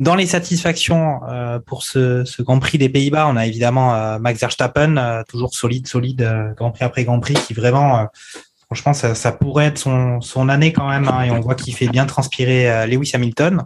Dans 0.00 0.16
les 0.16 0.26
satisfactions 0.26 1.20
euh, 1.28 1.60
pour 1.60 1.84
ce, 1.84 2.24
ce, 2.24 2.42
Grand 2.42 2.58
Prix 2.58 2.78
des 2.78 2.88
Pays-Bas, 2.88 3.28
on 3.28 3.36
a 3.36 3.46
évidemment 3.46 3.94
euh, 3.94 4.18
Max 4.18 4.40
Verstappen, 4.40 4.96
euh, 4.96 5.22
toujours 5.28 5.54
solide, 5.54 5.86
solide, 5.86 6.28
Grand 6.56 6.72
Prix 6.72 6.84
après 6.84 7.04
Grand 7.04 7.20
Prix, 7.20 7.34
qui 7.34 7.54
vraiment, 7.54 8.08
franchement, 8.74 8.92
ça, 8.92 9.14
ça, 9.14 9.32
pourrait 9.32 9.66
être 9.66 9.78
son, 9.78 10.20
son 10.20 10.48
année 10.48 10.72
quand 10.72 10.88
même. 10.88 11.08
Hein, 11.08 11.22
et 11.24 11.30
on 11.30 11.40
voit 11.40 11.54
qu'il 11.54 11.74
fait 11.74 11.88
bien 11.88 12.06
transpirer 12.06 12.86
Lewis 12.86 13.12
Hamilton. 13.14 13.64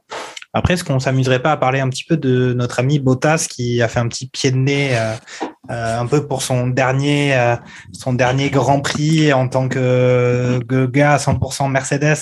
Après, 0.55 0.75
est-ce 0.75 0.85
qu'on 0.85 0.99
s'amuserait 0.99 1.43
pas 1.43 1.53
à 1.53 1.57
parler 1.57 1.81
un 1.81 1.89
petit 1.89 2.05
peu 2.05 2.17
de 2.17 2.55
notre 2.55 2.81
ami 2.81 2.99
Bottas 2.99 3.47
qui 3.49 3.83
a 3.83 3.89
fait 3.89 4.01
un 4.01 4.09
petit 4.09 4.29
pied 4.29 4.51
de 4.51 4.57
nez 4.57 4.97
euh, 4.97 5.15
euh, 5.71 6.01
un 6.01 6.07
peu 6.07 6.27
pour 6.27 6.43
son 6.43 6.69
dernier 6.69 7.37
euh, 7.37 7.57
son 7.93 8.15
dernier 8.15 8.49
Grand 8.49 8.81
Prix 8.81 9.33
en 9.33 9.49
tant 9.49 9.69
que, 9.69 10.59
gars 10.87 11.13
à 11.13 11.19
100% 11.19 11.71
Mercedes 11.71 12.17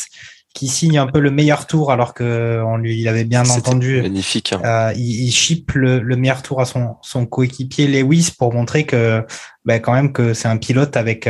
qui 0.55 0.69
signe 0.69 0.99
un 0.99 1.07
peu 1.07 1.21
le 1.21 1.31
meilleur 1.31 1.67
tour 1.67 1.93
alors 1.93 2.15
que 2.15 2.63
on 2.67 2.79
lui 2.79 2.99
il 2.99 3.09
avait 3.09 3.25
bien 3.25 3.49
entendu 3.49 4.03
magnifique 4.03 4.53
hein. 4.53 4.93
il, 4.97 5.27
il 5.27 5.31
chip 5.31 5.73
le, 5.73 6.01
le, 6.01 6.17
meilleur 6.17 6.43
tour 6.43 6.61
à 6.61 6.65
son 6.65 6.97
son 7.03 7.27
coéquipier 7.27 7.87
Lewis 7.87 8.33
pour 8.37 8.55
montrer 8.55 8.87
que 8.87 9.25
quand 9.67 9.93
même 9.93 10.13
que 10.13 10.35
c'est 10.35 10.49
un 10.49 10.57
pilote 10.57 10.97
avec 10.97 11.29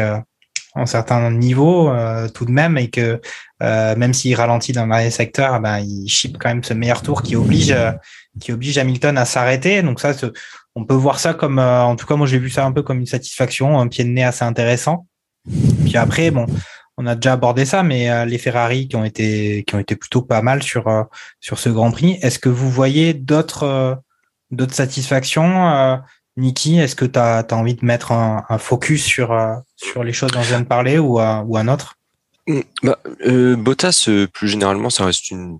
un 0.76 0.86
certain 0.86 1.30
niveau 1.30 1.90
euh, 1.90 2.28
tout 2.28 2.44
de 2.44 2.50
même 2.50 2.78
et 2.78 2.88
que 2.88 3.20
euh, 3.62 3.96
même 3.96 4.14
s'il 4.14 4.34
ralentit 4.34 4.72
dans 4.72 4.88
un 4.90 5.10
secteur, 5.10 5.60
ben, 5.60 5.78
il 5.78 6.08
chip 6.08 6.36
quand 6.38 6.48
même 6.48 6.62
ce 6.62 6.74
meilleur 6.74 7.02
tour 7.02 7.22
qui 7.22 7.36
oblige, 7.36 7.72
euh, 7.72 7.92
qui 8.40 8.52
oblige 8.52 8.78
Hamilton 8.78 9.18
à 9.18 9.24
s'arrêter. 9.24 9.82
Donc 9.82 10.00
ça, 10.00 10.12
on 10.74 10.84
peut 10.84 10.94
voir 10.94 11.18
ça 11.18 11.34
comme, 11.34 11.58
en 11.58 11.96
tout 11.96 12.06
cas 12.06 12.16
moi 12.16 12.26
j'ai 12.26 12.38
vu 12.38 12.50
ça 12.50 12.64
un 12.64 12.72
peu 12.72 12.82
comme 12.82 13.00
une 13.00 13.06
satisfaction, 13.06 13.78
un 13.80 13.88
pied 13.88 14.04
de 14.04 14.10
nez 14.10 14.24
assez 14.24 14.44
intéressant. 14.44 15.06
Puis 15.84 15.96
après, 15.96 16.30
bon, 16.30 16.46
on 16.98 17.06
a 17.06 17.14
déjà 17.14 17.32
abordé 17.32 17.64
ça, 17.64 17.82
mais 17.82 18.26
les 18.26 18.38
Ferrari 18.38 18.88
qui 18.88 18.96
ont 18.96 19.04
été 19.04 19.64
qui 19.66 19.74
ont 19.74 19.78
été 19.78 19.96
plutôt 19.96 20.22
pas 20.22 20.42
mal 20.42 20.62
sur 20.62 21.06
sur 21.40 21.58
ce 21.58 21.68
Grand 21.68 21.90
Prix. 21.92 22.18
Est-ce 22.20 22.38
que 22.38 22.48
vous 22.48 22.70
voyez 22.70 23.14
d'autres 23.14 23.98
d'autres 24.50 24.74
satisfactions 24.74 26.00
Niki, 26.36 26.78
est-ce 26.78 26.94
que 26.94 27.06
tu 27.06 27.18
as, 27.18 27.46
envie 27.52 27.74
de 27.74 27.84
mettre 27.84 28.12
un, 28.12 28.58
focus 28.58 29.04
sur, 29.04 29.32
euh, 29.32 29.54
sur 29.76 30.02
les 30.02 30.12
choses 30.12 30.30
dont 30.32 30.42
je 30.42 30.48
viens 30.48 30.60
de 30.60 30.66
parler 30.66 30.98
ou, 30.98 31.20
ou 31.20 31.56
un 31.56 31.68
autre? 31.68 31.96
Mm, 32.46 32.60
bah, 32.82 32.98
euh, 33.26 33.56
Bottas, 33.56 34.06
euh, 34.08 34.26
plus 34.26 34.48
généralement, 34.48 34.90
ça 34.90 35.04
reste 35.04 35.30
une 35.30 35.58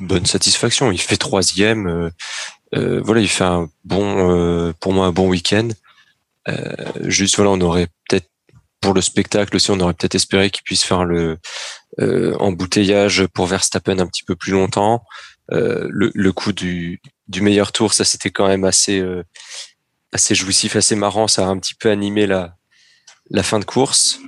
bonne 0.00 0.26
satisfaction. 0.26 0.90
Il 0.90 1.00
fait 1.00 1.16
troisième. 1.16 2.10
Euh, 2.74 3.00
voilà, 3.02 3.20
il 3.20 3.28
fait 3.28 3.44
un 3.44 3.68
bon, 3.84 4.72
pour 4.80 4.92
moi, 4.92 5.06
un 5.06 5.12
bon 5.12 5.28
week-end. 5.28 5.68
juste, 7.02 7.36
voilà, 7.36 7.52
on 7.52 7.60
aurait 7.60 7.86
peut-être, 8.08 8.28
pour 8.80 8.94
le 8.94 9.00
spectacle 9.00 9.54
aussi, 9.56 9.70
on 9.70 9.80
aurait 9.80 9.94
peut-être 9.94 10.16
espéré 10.16 10.50
qu'il 10.50 10.64
puisse 10.64 10.82
faire 10.82 11.04
le 11.04 11.38
embouteillage 12.40 13.26
pour 13.28 13.46
Verstappen 13.46 14.00
un 14.00 14.08
petit 14.08 14.24
peu 14.24 14.34
plus 14.34 14.52
longtemps. 14.52 15.04
le, 15.50 16.30
coup 16.32 16.52
du, 16.52 17.00
du 17.28 17.42
meilleur 17.42 17.70
tour, 17.70 17.94
ça 17.94 18.04
c'était 18.04 18.30
quand 18.30 18.48
même 18.48 18.64
assez 18.64 19.00
assez 20.10 20.34
jouissif, 20.34 20.74
assez 20.74 20.96
marrant. 20.96 21.28
Ça 21.28 21.46
a 21.46 21.50
un 21.50 21.58
petit 21.58 21.74
peu 21.76 21.90
animé 21.90 22.26
la, 22.26 22.56
la 23.30 23.42
fin 23.42 23.58
de 23.58 23.64
course. 23.64 24.18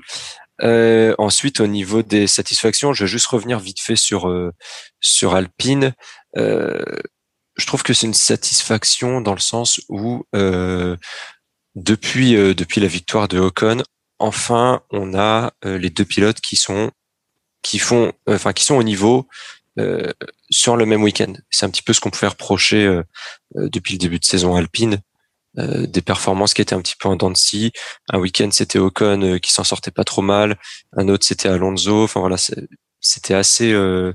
Euh, 0.63 1.15
ensuite, 1.19 1.61
au 1.61 1.67
niveau 1.67 2.03
des 2.03 2.27
satisfactions, 2.27 2.93
je 2.93 3.05
vais 3.05 3.09
juste 3.09 3.27
revenir 3.27 3.59
vite 3.59 3.81
fait 3.81 3.97
sur 3.97 4.29
euh, 4.29 4.53
sur 5.01 5.35
Alpine. 5.35 5.93
Euh, 6.37 6.83
je 7.57 7.67
trouve 7.67 7.83
que 7.83 7.95
c'est 7.95 8.07
une 8.07 8.15
satisfaction 8.15 9.21
dans 9.21 9.35
le 9.35 9.41
sens 9.41 9.81
où 9.89 10.25
depuis 11.75 12.33
depuis 12.55 12.81
la 12.81 12.87
victoire 12.87 13.29
de 13.29 13.39
Ocon, 13.39 13.83
enfin, 14.19 14.83
on 14.91 15.15
a 15.15 15.53
les 15.65 15.91
deux 15.91 16.05
pilotes 16.05 16.41
qui 16.41 16.57
sont 16.57 16.91
qui 17.63 17.79
font 17.79 18.13
enfin 18.29 18.53
qui 18.53 18.65
sont 18.65 18.75
au 18.77 18.83
niveau 18.83 19.27
sur 20.51 20.77
le 20.77 20.85
même 20.85 21.03
week-end. 21.03 21.33
C'est 21.51 21.65
un 21.65 21.71
petit 21.71 21.83
peu 21.83 21.95
ce 21.95 22.01
qu'on 22.01 22.11
pouvait 22.11 22.29
reprocher 22.29 23.01
depuis 23.55 23.95
le 23.95 23.99
début 23.99 24.19
de 24.19 24.25
saison 24.25 24.55
alpine 24.55 25.01
euh, 25.59 25.87
des 25.87 26.03
performances 26.03 26.53
qui 26.53 26.61
étaient 26.61 26.75
un 26.75 26.83
petit 26.83 26.97
peu 26.99 27.09
en 27.09 27.17
dents. 27.17 27.33
Un 28.13 28.19
week-end, 28.19 28.51
c'était 28.51 28.79
Ocon 28.79 29.23
euh, 29.23 29.39
qui 29.39 29.53
s'en 29.53 29.65
sortait 29.65 29.91
pas 29.91 30.05
trop 30.05 30.23
mal. 30.23 30.59
Un 30.97 31.09
autre, 31.09 31.25
c'était 31.25 31.49
Alonso. 31.49 32.05
Enfin 32.05 32.21
voilà, 32.21 32.37
c'était 33.01 33.35
assez. 33.35 33.73
Euh, 33.73 34.13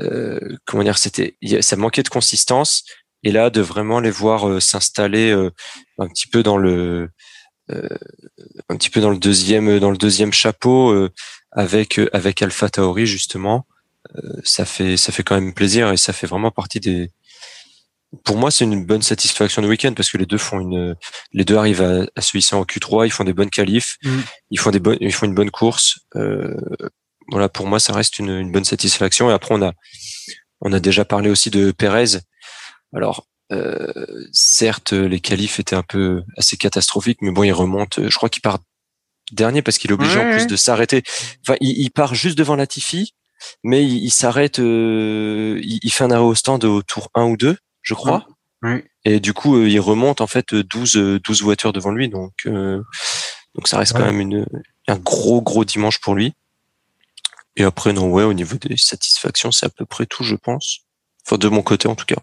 euh, 0.00 0.56
comment 0.64 0.84
dire 0.84 0.98
C'était, 0.98 1.36
ça 1.60 1.76
manquait 1.76 2.02
de 2.02 2.08
consistance. 2.08 2.84
Et 3.24 3.32
là, 3.32 3.50
de 3.50 3.60
vraiment 3.60 4.00
les 4.00 4.10
voir 4.10 4.60
s'installer 4.60 5.32
un 5.98 6.08
petit 6.08 6.26
peu 6.26 6.42
dans 6.42 6.58
le, 6.58 7.08
un 7.68 8.76
petit 8.76 8.90
peu 8.90 9.00
dans 9.00 9.10
le 9.10 9.18
deuxième, 9.18 9.78
dans 9.78 9.92
le 9.92 9.96
deuxième 9.96 10.32
chapeau 10.32 11.08
avec 11.52 12.00
avec 12.12 12.42
Alpha 12.42 12.68
Tauri 12.68 13.06
justement, 13.06 13.64
ça 14.42 14.64
fait 14.64 14.96
ça 14.96 15.12
fait 15.12 15.22
quand 15.22 15.36
même 15.36 15.54
plaisir 15.54 15.92
et 15.92 15.96
ça 15.96 16.12
fait 16.12 16.26
vraiment 16.26 16.50
partie 16.50 16.80
des 16.80 17.12
pour 18.24 18.36
moi, 18.36 18.50
c'est 18.50 18.64
une 18.64 18.84
bonne 18.84 19.02
satisfaction 19.02 19.62
de 19.62 19.66
week-end 19.66 19.92
parce 19.94 20.10
que 20.10 20.18
les 20.18 20.26
deux 20.26 20.38
font 20.38 20.60
une, 20.60 20.94
les 21.32 21.44
deux 21.44 21.56
arrivent 21.56 21.82
à, 21.82 22.06
à 22.14 22.20
se 22.20 22.36
hisser 22.36 22.54
en 22.54 22.64
Q3, 22.64 23.06
ils 23.06 23.10
font 23.10 23.24
des 23.24 23.32
bonnes 23.32 23.50
qualifs, 23.50 23.96
mm. 24.02 24.20
ils 24.50 24.60
font 24.60 24.70
des 24.70 24.80
bonnes, 24.80 24.98
ils 25.00 25.12
font 25.12 25.26
une 25.26 25.34
bonne 25.34 25.50
course. 25.50 26.00
Euh, 26.16 26.54
voilà, 27.28 27.48
pour 27.48 27.66
moi, 27.66 27.80
ça 27.80 27.92
reste 27.92 28.18
une, 28.18 28.30
une, 28.30 28.52
bonne 28.52 28.64
satisfaction. 28.64 29.30
Et 29.30 29.32
après, 29.32 29.54
on 29.54 29.62
a, 29.62 29.72
on 30.60 30.72
a 30.72 30.80
déjà 30.80 31.04
parlé 31.04 31.30
aussi 31.30 31.50
de 31.50 31.70
Pérez. 31.70 32.18
Alors, 32.94 33.26
euh, 33.50 33.86
certes, 34.32 34.92
les 34.92 35.20
qualifs 35.20 35.58
étaient 35.58 35.76
un 35.76 35.82
peu 35.82 36.22
assez 36.36 36.56
catastrophiques, 36.56 37.18
mais 37.22 37.30
bon, 37.30 37.44
il 37.44 37.52
remonte. 37.52 38.06
Je 38.08 38.14
crois 38.16 38.28
qu'il 38.28 38.42
part 38.42 38.58
dernier 39.32 39.62
parce 39.62 39.78
qu'il 39.78 39.90
est 39.90 39.94
obligé 39.94 40.18
en 40.18 40.30
plus 40.30 40.46
de 40.46 40.56
s'arrêter. 40.56 41.02
Enfin, 41.46 41.56
il, 41.60 41.78
il, 41.78 41.90
part 41.90 42.14
juste 42.14 42.36
devant 42.36 42.56
Latifi, 42.56 43.14
mais 43.62 43.82
il, 43.82 44.04
il 44.04 44.10
s'arrête. 44.10 44.58
Euh, 44.58 45.58
il, 45.62 45.80
il, 45.82 45.90
fait 45.90 46.04
un 46.04 46.10
arrêt 46.10 46.22
au 46.22 46.34
stand 46.34 46.64
au 46.64 46.82
tour 46.82 47.10
1 47.14 47.24
ou 47.24 47.36
2 47.38 47.56
je 47.82 47.94
crois. 47.94 48.26
Et 49.04 49.18
du 49.18 49.32
coup, 49.32 49.56
euh, 49.56 49.68
il 49.68 49.80
remonte 49.80 50.20
en 50.20 50.26
fait 50.26 50.54
12, 50.54 51.20
12 51.22 51.42
voitures 51.42 51.72
devant 51.72 51.90
lui, 51.90 52.08
donc 52.08 52.32
euh, 52.46 52.80
donc 53.54 53.66
ça 53.66 53.78
reste 53.78 53.92
quand 53.92 54.04
même 54.04 54.20
une, 54.20 54.46
un 54.86 54.96
gros 54.96 55.42
gros 55.42 55.64
dimanche 55.64 56.00
pour 56.00 56.14
lui. 56.14 56.32
Et 57.56 57.64
après 57.64 57.92
non 57.92 58.08
ouais, 58.08 58.22
au 58.22 58.32
niveau 58.32 58.56
des 58.56 58.76
satisfactions, 58.76 59.50
c'est 59.50 59.66
à 59.66 59.70
peu 59.70 59.84
près 59.84 60.06
tout, 60.06 60.22
je 60.22 60.36
pense. 60.36 60.80
Enfin 61.26 61.38
de 61.38 61.48
mon 61.48 61.62
côté 61.62 61.88
en 61.88 61.96
tout 61.96 62.06
cas. 62.06 62.20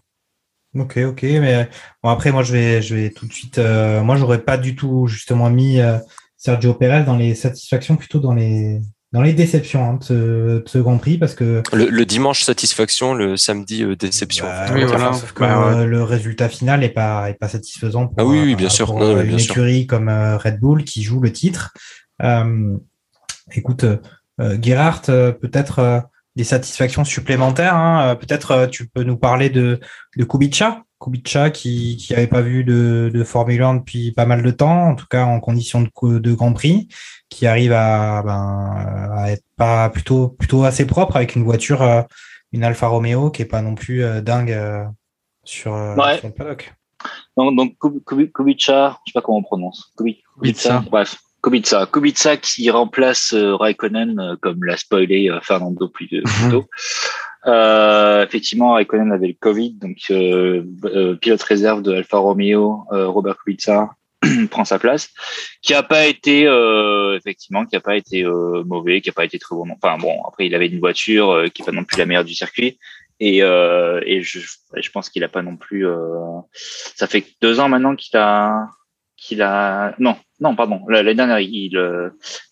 Ok, 0.74 0.98
ok, 0.98 1.22
mais 1.22 1.68
bon 2.02 2.10
après 2.10 2.32
moi 2.32 2.42
je 2.42 2.52
vais 2.52 2.80
je 2.82 2.94
vais 2.94 3.10
tout 3.10 3.26
de 3.26 3.32
suite. 3.32 3.58
Euh, 3.58 4.02
moi 4.02 4.16
j'aurais 4.16 4.42
pas 4.42 4.56
du 4.56 4.74
tout 4.74 5.06
justement 5.08 5.50
mis 5.50 5.78
Sergio 6.38 6.72
Perez 6.72 7.04
dans 7.04 7.16
les 7.16 7.34
satisfactions, 7.34 7.96
plutôt 7.96 8.18
dans 8.18 8.34
les 8.34 8.80
dans 9.12 9.22
les 9.22 9.32
déceptions 9.32 9.90
hein, 9.90 9.98
de, 10.08 10.62
ce, 10.66 10.78
Grand 10.78 10.98
Prix 10.98 11.18
parce 11.18 11.34
que 11.34 11.62
le, 11.72 12.04
dimanche 12.04 12.42
satisfaction, 12.42 13.14
le 13.14 13.36
samedi 13.36 13.82
euh, 13.82 13.96
déception. 13.96 14.46
Bah, 14.46 15.12
Sauf 15.12 15.32
que 15.32 15.40
bah, 15.40 15.78
euh, 15.78 15.86
le 15.86 16.04
résultat 16.04 16.48
final 16.48 16.84
est 16.84 16.90
pas 16.90 17.28
est 17.28 17.34
pas 17.34 17.48
satisfaisant 17.48 18.06
pour, 18.06 18.16
ah 18.18 18.24
oui, 18.24 18.40
oui 18.40 18.54
bien 18.54 18.68
sûr. 18.68 18.86
Pour, 18.86 19.02
une 19.02 19.38
écurie 19.38 19.86
comme 19.86 20.08
euh, 20.08 20.36
Red 20.36 20.60
Bull 20.60 20.84
qui 20.84 21.02
joue 21.02 21.20
le 21.20 21.32
titre. 21.32 21.74
écoute, 23.52 23.84
Gerhardt, 24.38 25.06
peut-être 25.06 26.04
des 26.36 26.44
satisfactions 26.44 27.04
supplémentaires. 27.04 27.74
Hein, 27.74 28.14
peut-être 28.14 28.68
tu 28.70 28.88
peux 28.88 29.02
nous 29.02 29.16
parler 29.16 29.50
de 29.50 29.80
de 30.16 30.24
Kubica? 30.24 30.84
Kubica 31.00 31.50
qui 31.50 31.96
qui 31.96 32.14
avait 32.14 32.26
pas 32.26 32.42
vu 32.42 32.62
de, 32.62 33.10
de 33.12 33.24
Formule 33.24 33.62
1 33.62 33.74
depuis 33.76 34.12
pas 34.12 34.26
mal 34.26 34.42
de 34.42 34.50
temps, 34.50 34.90
en 34.90 34.94
tout 34.94 35.06
cas 35.08 35.24
en 35.24 35.40
condition 35.40 35.80
de, 35.80 36.18
de 36.18 36.32
Grand 36.34 36.52
Prix, 36.52 36.88
qui 37.30 37.46
arrive 37.46 37.72
à, 37.72 38.22
ben, 38.22 39.10
à 39.16 39.30
être 39.30 39.44
pas 39.56 39.88
plutôt 39.88 40.28
plutôt 40.28 40.64
assez 40.64 40.86
propre 40.86 41.16
avec 41.16 41.34
une 41.36 41.44
voiture, 41.44 41.82
euh, 41.82 42.02
une 42.52 42.64
Alfa 42.64 42.86
Romeo 42.86 43.30
qui 43.30 43.42
est 43.42 43.46
pas 43.46 43.62
non 43.62 43.74
plus 43.74 44.04
euh, 44.04 44.20
dingue 44.20 44.52
euh, 44.52 44.84
sur, 45.44 45.72
sur, 45.72 46.28
le 46.28 46.34
paddock. 46.34 46.74
Donc, 47.36 47.56
donc 47.56 47.76
Kubica, 48.34 48.98
je 49.06 49.10
sais 49.10 49.14
pas 49.14 49.22
comment 49.22 49.38
on 49.38 49.42
prononce. 49.42 49.92
Kubica, 49.96 50.84
bref. 50.90 51.16
Kubica, 51.42 51.86
Kubica 51.86 52.36
qui 52.36 52.68
remplace 52.68 53.32
Raikkonen 53.32 54.36
comme 54.42 54.62
l'a 54.62 54.76
spoilé 54.76 55.30
Fernando 55.42 55.88
plus, 55.88 56.08
plus 56.22 56.50
tôt. 56.50 56.66
Euh, 57.46 58.24
effectivement, 58.24 58.74
Raikkonen 58.74 59.12
avait 59.12 59.28
le 59.28 59.36
Covid, 59.38 59.74
donc 59.74 59.98
euh, 60.10 60.62
euh, 60.84 61.14
pilote 61.16 61.42
réserve 61.42 61.82
de 61.82 61.94
Alfa 61.94 62.18
Romeo, 62.18 62.84
euh, 62.92 63.08
Robert 63.08 63.38
Kubica 63.38 63.90
prend 64.50 64.64
sa 64.66 64.78
place, 64.78 65.08
qui 65.62 65.72
a 65.72 65.82
pas 65.82 66.06
été 66.06 66.42
effectivement, 67.16 67.64
qui 67.64 67.76
a 67.76 67.80
pas 67.80 67.96
été 67.96 68.24
mauvais, 68.66 69.00
qui 69.00 69.08
a 69.08 69.12
pas 69.12 69.24
été 69.24 69.38
très 69.38 69.56
bon. 69.56 69.66
Enfin 69.70 69.96
bon, 69.96 70.22
après 70.28 70.46
il 70.46 70.54
avait 70.54 70.68
une 70.68 70.78
voiture 70.78 71.44
qui 71.54 71.62
est 71.62 71.64
pas 71.64 71.72
non 71.72 71.84
plus 71.84 71.96
la 71.96 72.04
meilleure 72.04 72.24
du 72.24 72.34
circuit, 72.34 72.78
et, 73.18 73.38
et 73.38 74.22
je, 74.22 74.40
je 74.76 74.90
pense 74.90 75.08
qu'il 75.08 75.24
a 75.24 75.28
pas 75.28 75.40
non 75.40 75.56
plus. 75.56 75.86
ça 76.94 77.06
fait 77.06 77.24
deux 77.40 77.60
ans 77.60 77.70
maintenant 77.70 77.96
qu'il 77.96 78.18
a 78.18 78.68
qu'il 79.16 79.40
a 79.40 79.94
non 79.98 80.16
non 80.38 80.54
pardon 80.54 80.82
l'année 80.88 81.14
dernière 81.14 81.40
il, 81.40 81.50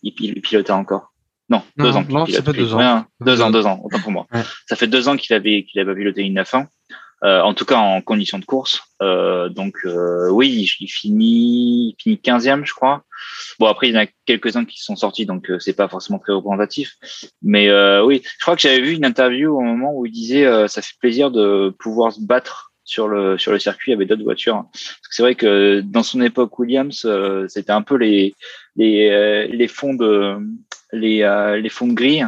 il, 0.03 0.14
il 0.18 0.41
pilotait 0.41 0.70
encore 0.70 1.12
non, 1.49 1.62
deux 1.76 1.96
ans. 1.96 2.05
Non, 2.09 2.26
ça 2.26 2.42
fait 2.42 2.53
deux 2.53 2.74
ans. 2.74 3.05
deux 3.20 3.40
ans, 3.40 3.51
deux 3.51 3.66
ans, 3.66 3.80
autant 3.82 4.01
pour 4.01 4.12
moi. 4.12 4.26
Ça 4.66 4.76
fait 4.76 4.86
deux 4.86 5.09
ans 5.09 5.16
qu'il 5.16 5.34
avait 5.34 5.64
qu'il 5.64 5.80
avait 5.80 5.94
piloté 5.94 6.22
une 6.22 6.38
F1. 6.38 6.66
Euh, 7.24 7.40
en 7.40 7.53
tout 7.53 7.64
cas 7.64 7.78
en 7.78 8.01
condition 8.01 8.38
de 8.38 8.44
course. 8.44 8.80
Euh, 9.03 9.49
donc 9.49 9.78
euh, 9.84 10.30
oui, 10.30 10.68
il, 10.78 10.86
finit, 10.86 11.88
il 11.88 11.96
finit 11.99 12.20
15e, 12.22 12.64
je 12.64 12.72
crois. 12.72 13.03
Bon 13.59 13.66
après 13.66 13.88
il 13.88 13.94
y 13.94 13.99
en 13.99 14.03
a 14.03 14.07
quelques-uns 14.24 14.64
qui 14.64 14.80
sont 14.80 14.94
sortis, 14.94 15.26
donc 15.26 15.51
euh, 15.51 15.59
c'est 15.59 15.72
pas 15.72 15.88
forcément 15.88 16.20
très 16.20 16.32
représentatif. 16.32 16.94
Mais 17.42 17.68
euh, 17.70 18.05
oui, 18.05 18.22
je 18.24 18.42
crois 18.42 18.55
que 18.55 18.62
j'avais 18.62 18.80
vu 18.80 18.92
une 18.92 19.05
interview 19.05 19.57
au 19.57 19.62
moment 19.62 19.92
où 19.94 20.07
il 20.07 20.12
disait 20.12 20.46
euh, 20.46 20.68
ça 20.68 20.80
fait 20.80 20.94
plaisir 21.01 21.32
de 21.32 21.74
pouvoir 21.80 22.12
se 22.12 22.20
battre 22.20 22.72
sur 22.88 23.07
le 23.07 23.36
sur 23.36 23.53
le 23.53 23.59
circuit 23.59 23.92
avec 23.92 24.09
d'autres 24.09 24.22
voitures. 24.22 24.64
Parce 24.72 25.09
que 25.09 25.14
c'est 25.14 25.22
vrai 25.22 25.34
que 25.34 25.82
dans 25.84 26.03
son 26.03 26.20
époque 26.22 26.57
Williams, 26.59 27.03
euh, 27.05 27.46
c'était 27.49 27.72
un 27.72 27.82
peu 27.82 27.96
les 27.96 28.34
les 28.79 29.11
euh, 29.11 29.47
les 29.51 29.68
fonds 29.68 29.95
de 29.95 30.39
les 30.93 31.22
euh, 31.22 31.57
les 31.61 31.68
fonds 31.68 31.89
de 31.89 31.93
grille 31.93 32.26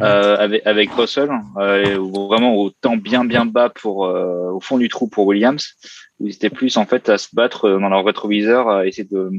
euh, 0.00 0.36
avec, 0.36 0.66
avec 0.66 0.90
Russell, 0.90 1.30
euh, 1.56 1.98
vraiment 2.28 2.56
au 2.56 2.70
temps 2.70 2.96
bien 2.96 3.24
bien 3.24 3.46
bas 3.46 3.70
pour 3.70 4.06
euh, 4.06 4.50
au 4.50 4.60
fond 4.60 4.76
du 4.76 4.88
trou 4.88 5.06
pour 5.08 5.24
Williams, 5.26 5.74
où 6.18 6.26
ils 6.26 6.34
étaient 6.34 6.50
plus 6.50 6.76
en 6.76 6.84
fait 6.84 7.08
à 7.08 7.16
se 7.16 7.28
battre 7.32 7.66
euh, 7.66 7.78
dans 7.78 7.88
leur 7.88 8.04
rétroviseur, 8.04 8.68
à 8.68 8.86
essayer 8.86 9.08
de 9.08 9.30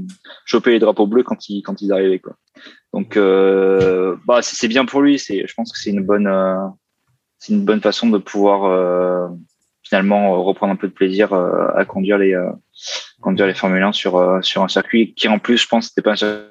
choper 0.45 0.72
les 0.72 0.80
drapeaux 0.80 1.08
bleus 1.08 1.24
quand 1.24 1.49
ils 1.49 1.62
quand 1.62 1.82
ils 1.82 1.91
arrivaient 1.91 2.20
quoi. 2.20 2.36
Donc 2.93 3.18
euh, 3.18 4.16
bah 4.26 4.41
c'est 4.41 4.56
c'est 4.56 4.70
bien 4.70 4.86
pour 4.86 5.01
lui, 5.01 5.20
c'est 5.20 5.45
je 5.45 5.53
pense 5.56 5.74
que 5.74 5.78
c'est 5.78 5.89
une 5.89 6.06
bonne 6.06 6.28
euh, 6.28 6.56
c'est 7.38 7.51
une 7.53 7.66
bonne 7.66 7.82
façon 7.82 8.10
de 8.10 8.18
pouvoir 8.18 8.64
euh, 8.64 9.28
finalement 9.88 10.43
reprendre 10.43 10.73
un 10.73 10.75
peu 10.75 10.88
de 10.88 10.93
plaisir 10.93 11.33
euh, 11.33 11.67
à 11.75 11.86
conduire 11.86 12.17
les 12.17 12.33
euh, 12.33 12.49
conduire 13.21 13.47
les 13.47 13.53
Formule 13.53 13.83
1 13.83 13.91
sur 13.93 14.17
euh, 14.17 14.41
sur 14.41 14.63
un 14.63 14.67
circuit 14.67 15.13
qui 15.13 15.27
en 15.27 15.39
plus 15.39 15.57
je 15.57 15.67
pense 15.67 15.88
c'était 15.88 16.01
pas 16.01 16.11
un 16.13 16.15
circuit 16.15 16.43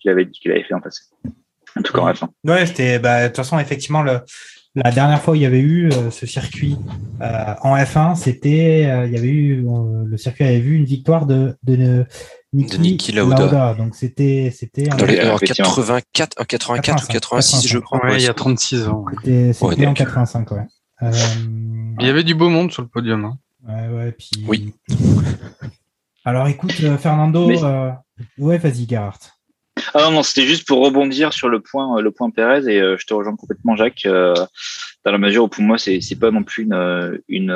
qu'il 0.00 0.10
avait 0.10 0.30
qu'il 0.30 0.50
avait 0.50 0.62
fait 0.64 0.74
en 0.74 0.80
passé. 0.80 1.02
En 1.76 1.82
tout 1.82 1.92
cas 1.92 2.00
en 2.00 2.12
F1. 2.12 2.28
Ouais, 2.44 2.66
c'était 2.66 2.98
bah, 2.98 3.22
de 3.22 3.26
toute 3.28 3.36
façon 3.36 3.58
effectivement 3.58 4.02
le 4.02 4.20
la 4.74 4.90
dernière 4.90 5.20
fois 5.20 5.32
où 5.32 5.34
il 5.34 5.42
y 5.42 5.46
avait 5.46 5.60
eu 5.60 5.90
euh, 5.92 6.10
ce 6.10 6.24
circuit 6.26 6.76
euh, 7.20 7.54
en 7.60 7.76
F1, 7.76 8.14
c'était 8.16 8.86
euh, 8.88 9.06
il 9.06 9.12
y 9.12 9.18
avait 9.18 9.28
eu 9.28 9.66
euh, 9.66 10.04
le 10.06 10.16
circuit 10.16 10.44
avait 10.44 10.60
vu 10.60 10.76
une 10.76 10.86
victoire 10.86 11.26
de 11.26 11.56
de 11.62 12.06
Niki, 12.54 12.76
De 12.76 12.82
Niki 12.82 13.12
Lauda. 13.12 13.74
Donc 13.74 13.94
c'était 13.94 14.50
c'était 14.54 14.90
en, 14.90 14.96
Dans 14.96 15.04
les, 15.04 15.20
en 15.20 15.36
effectivement. 15.36 15.68
84, 15.68 16.40
en 16.40 16.44
84 16.44 17.04
ou 17.04 17.12
86, 17.12 17.68
je 17.68 17.78
crois. 17.78 18.02
Ouais, 18.04 18.16
il 18.16 18.22
y 18.22 18.26
a 18.26 18.28
Ouais, 18.30 18.34
36 18.34 18.88
ans. 18.88 19.04
c'était 19.22 19.52
Ouais, 19.60 19.74
en 19.74 19.88
donc. 19.88 19.96
85 19.96 20.50
ouais. 20.52 20.58
Euh, 21.02 21.10
Il 22.00 22.06
y 22.06 22.10
avait 22.10 22.22
du 22.24 22.34
beau 22.34 22.48
monde 22.48 22.72
sur 22.72 22.82
le 22.82 22.88
podium. 22.88 23.24
hein. 23.24 23.38
ouais, 23.68 23.88
ouais, 23.88 24.12
puis... 24.12 24.30
Oui. 24.46 24.74
Alors 26.24 26.46
écoute, 26.46 26.74
euh, 26.84 26.96
Fernando, 26.96 27.48
Mais- 27.48 27.62
euh, 27.64 27.90
ouais, 28.38 28.58
vas-y, 28.58 28.86
Gerhardt. 28.88 29.18
Ah 29.94 30.02
non, 30.04 30.10
non, 30.12 30.22
c'était 30.22 30.46
juste 30.46 30.66
pour 30.68 30.84
rebondir 30.84 31.32
sur 31.32 31.48
le 31.48 31.60
point, 31.60 32.00
le 32.00 32.10
point 32.12 32.30
Pérez 32.30 32.72
et 32.72 32.80
euh, 32.80 32.96
je 32.98 33.06
te 33.06 33.14
rejoins 33.14 33.34
complètement, 33.34 33.74
Jacques, 33.74 34.02
euh, 34.06 34.34
dans 35.04 35.10
la 35.10 35.18
mesure 35.18 35.44
où 35.44 35.48
pour 35.48 35.64
moi 35.64 35.78
c'est 35.78 36.00
c'est 36.00 36.14
pas 36.18 36.30
non 36.30 36.44
plus 36.44 36.62
une 36.64 37.20
une, 37.28 37.50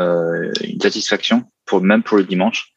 une 0.65 0.81
satisfaction 0.81 1.45
pour 1.67 1.81
même 1.83 2.03
pour 2.03 2.17
le 2.17 2.25
dimanche. 2.25 2.73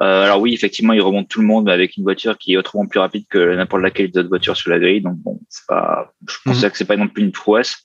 Euh, 0.00 0.22
alors 0.22 0.40
oui, 0.40 0.54
effectivement, 0.54 0.92
il 0.92 1.00
remonte 1.00 1.28
tout 1.28 1.40
le 1.40 1.46
monde 1.46 1.64
mais 1.64 1.72
avec 1.72 1.96
une 1.96 2.04
voiture 2.04 2.38
qui 2.38 2.52
est 2.52 2.56
autrement 2.56 2.86
plus 2.86 3.00
rapide 3.00 3.24
que 3.28 3.56
n'importe 3.56 3.82
laquelle 3.82 4.10
des 4.12 4.20
autres 4.20 4.28
voitures 4.28 4.56
sur 4.56 4.70
la 4.70 4.78
grille. 4.78 5.00
Donc 5.00 5.16
bon, 5.16 5.40
c'est 5.48 5.66
pas, 5.66 6.12
je 6.28 6.36
considère 6.44 6.70
que 6.70 6.78
c'est 6.78 6.84
pas 6.84 6.96
non 6.96 7.08
plus 7.08 7.24
une 7.24 7.32
prouesse 7.32 7.78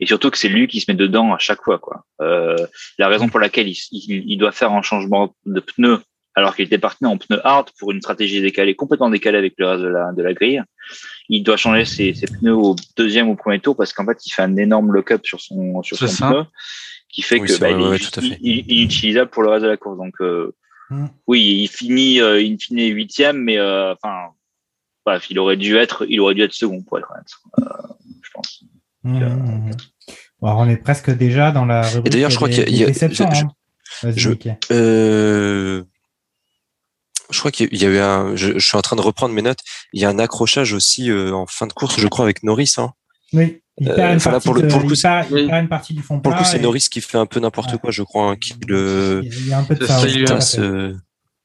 et 0.00 0.06
surtout 0.06 0.30
que 0.30 0.38
c'est 0.38 0.48
lui 0.48 0.66
qui 0.66 0.80
se 0.80 0.90
met 0.90 0.96
dedans 0.96 1.32
à 1.32 1.38
chaque 1.38 1.62
fois 1.62 1.78
quoi. 1.78 2.04
Euh, 2.20 2.56
la 2.98 3.06
raison 3.08 3.28
pour 3.28 3.38
laquelle 3.38 3.68
il, 3.68 3.76
il, 3.92 4.24
il 4.26 4.36
doit 4.36 4.50
faire 4.52 4.72
un 4.72 4.82
changement 4.82 5.34
de 5.46 5.60
pneu 5.60 6.00
alors 6.34 6.54
qu'il 6.56 6.64
était 6.64 6.78
parti 6.78 7.04
en 7.06 7.16
pneu 7.18 7.40
hard 7.44 7.68
pour 7.78 7.90
une 7.92 8.00
stratégie 8.00 8.40
décalée, 8.40 8.74
complètement 8.74 9.10
décalée 9.10 9.38
avec 9.38 9.54
le 9.58 9.66
reste 9.66 9.82
de 9.82 9.88
la, 9.88 10.12
de 10.12 10.22
la 10.22 10.32
grille. 10.32 10.62
Il 11.28 11.42
doit 11.42 11.56
changer 11.56 11.84
ses, 11.84 12.14
ses 12.14 12.26
pneus 12.26 12.54
au 12.54 12.74
deuxième 12.96 13.28
ou 13.28 13.36
premier 13.36 13.60
tour 13.60 13.76
parce 13.76 13.92
qu'en 13.92 14.06
fait, 14.06 14.24
il 14.26 14.32
fait 14.32 14.42
un 14.42 14.56
énorme 14.56 14.92
lock-up 14.92 15.20
sur 15.24 15.40
son, 15.40 15.82
sur 15.82 15.96
son 15.96 16.06
ça. 16.08 16.28
pneu 16.30 16.44
qui 17.08 17.22
fait 17.22 17.40
Oui, 17.40 17.48
que 17.48 17.58
bah, 17.58 17.72
vrai, 17.72 17.90
ouais, 17.90 17.98
il- 18.22 18.38
il 18.42 18.58
est 18.58 18.64
inutilisable 18.82 19.30
pour 19.30 19.42
le 19.42 19.50
reste 19.50 19.64
de 19.64 19.68
la 19.68 19.76
course. 19.76 19.98
Donc, 19.98 20.14
euh, 20.20 20.54
Oui, 21.26 21.62
il 21.62 21.68
finit, 21.68 22.20
euh, 22.20 22.40
il 22.40 22.60
finit 22.60 22.86
huitième, 22.88 23.38
mais 23.38 23.58
euh, 23.58 23.92
enfin, 23.94 24.30
bref, 25.06 25.26
il 25.30 25.38
aurait 25.38 25.56
dû 25.56 25.76
être, 25.76 26.04
il 26.08 26.20
aurait 26.20 26.34
dû 26.34 26.42
être 26.42 26.52
second 26.52 26.82
pour 26.82 26.98
être 26.98 27.08
honnête. 27.12 27.30
Euh, 27.60 27.86
je 28.22 28.28
pense. 28.34 28.64
Mmh, 29.04 29.18
mmh. 29.24 29.70
Bon, 30.40 30.46
alors, 30.48 30.58
on 30.60 30.68
est 30.68 30.76
presque 30.76 31.10
déjà 31.10 31.52
dans 31.52 31.64
la 31.64 31.82
rubrique 31.82 32.12
d'ailleurs, 32.12 32.30
je 32.30 32.36
crois 32.36 32.48
qu'il 32.48 32.58
y 32.58 32.62
a- 32.62 32.64
des 32.64 32.70
il 32.72 32.78
y 32.78 32.82
a- 32.84 32.86
déceptions, 32.86 33.30
je- 33.32 33.44
hein. 33.44 33.52
Euh, 34.70 35.84
je 37.30 37.38
crois 37.38 37.50
qu'il 37.50 37.74
y 37.76 37.84
a 37.84 37.88
eu 37.88 37.98
un. 37.98 38.34
Je, 38.36 38.54
je 38.58 38.66
suis 38.66 38.76
en 38.76 38.82
train 38.82 38.96
de 38.96 39.00
reprendre 39.02 39.34
mes 39.34 39.42
notes. 39.42 39.60
Il 39.92 40.00
y 40.00 40.04
a 40.04 40.08
un 40.08 40.18
accrochage 40.18 40.72
aussi 40.72 41.10
euh, 41.10 41.32
en 41.32 41.46
fin 41.46 41.66
de 41.66 41.72
course, 41.72 41.98
je 42.00 42.08
crois, 42.08 42.24
avec 42.24 42.42
Norris. 42.42 42.74
Hein. 42.78 42.92
Oui, 43.32 43.62
il 43.80 43.88
Euh, 43.90 43.94
perd 43.96 44.12
une 44.14 44.20
partie, 44.20 44.48
il 44.50 44.66
il 45.40 45.48
du 45.94 46.02
fond 46.02 46.20
Pour 46.20 46.32
le 46.32 46.38
coup, 46.38 46.44
c'est 46.44 46.58
et- 46.58 46.62
Norris 46.62 46.86
qui 46.90 47.00
fait 47.00 47.18
un 47.18 47.26
peu 47.26 47.40
n'importe 47.40 47.72
Ouais. 47.72 47.78
quoi, 47.78 47.90
je 47.90 48.02
crois, 48.02 48.30
hein, 48.30 48.36
qui 48.36 48.54
le 48.68 49.20
Il 49.24 49.48
y 49.48 49.52
a 49.52 49.58
un 49.58 49.64
peu 49.64 49.74
de 49.74 49.84
ça. 49.86 50.00
il 50.06 50.24
euh, 50.58 50.92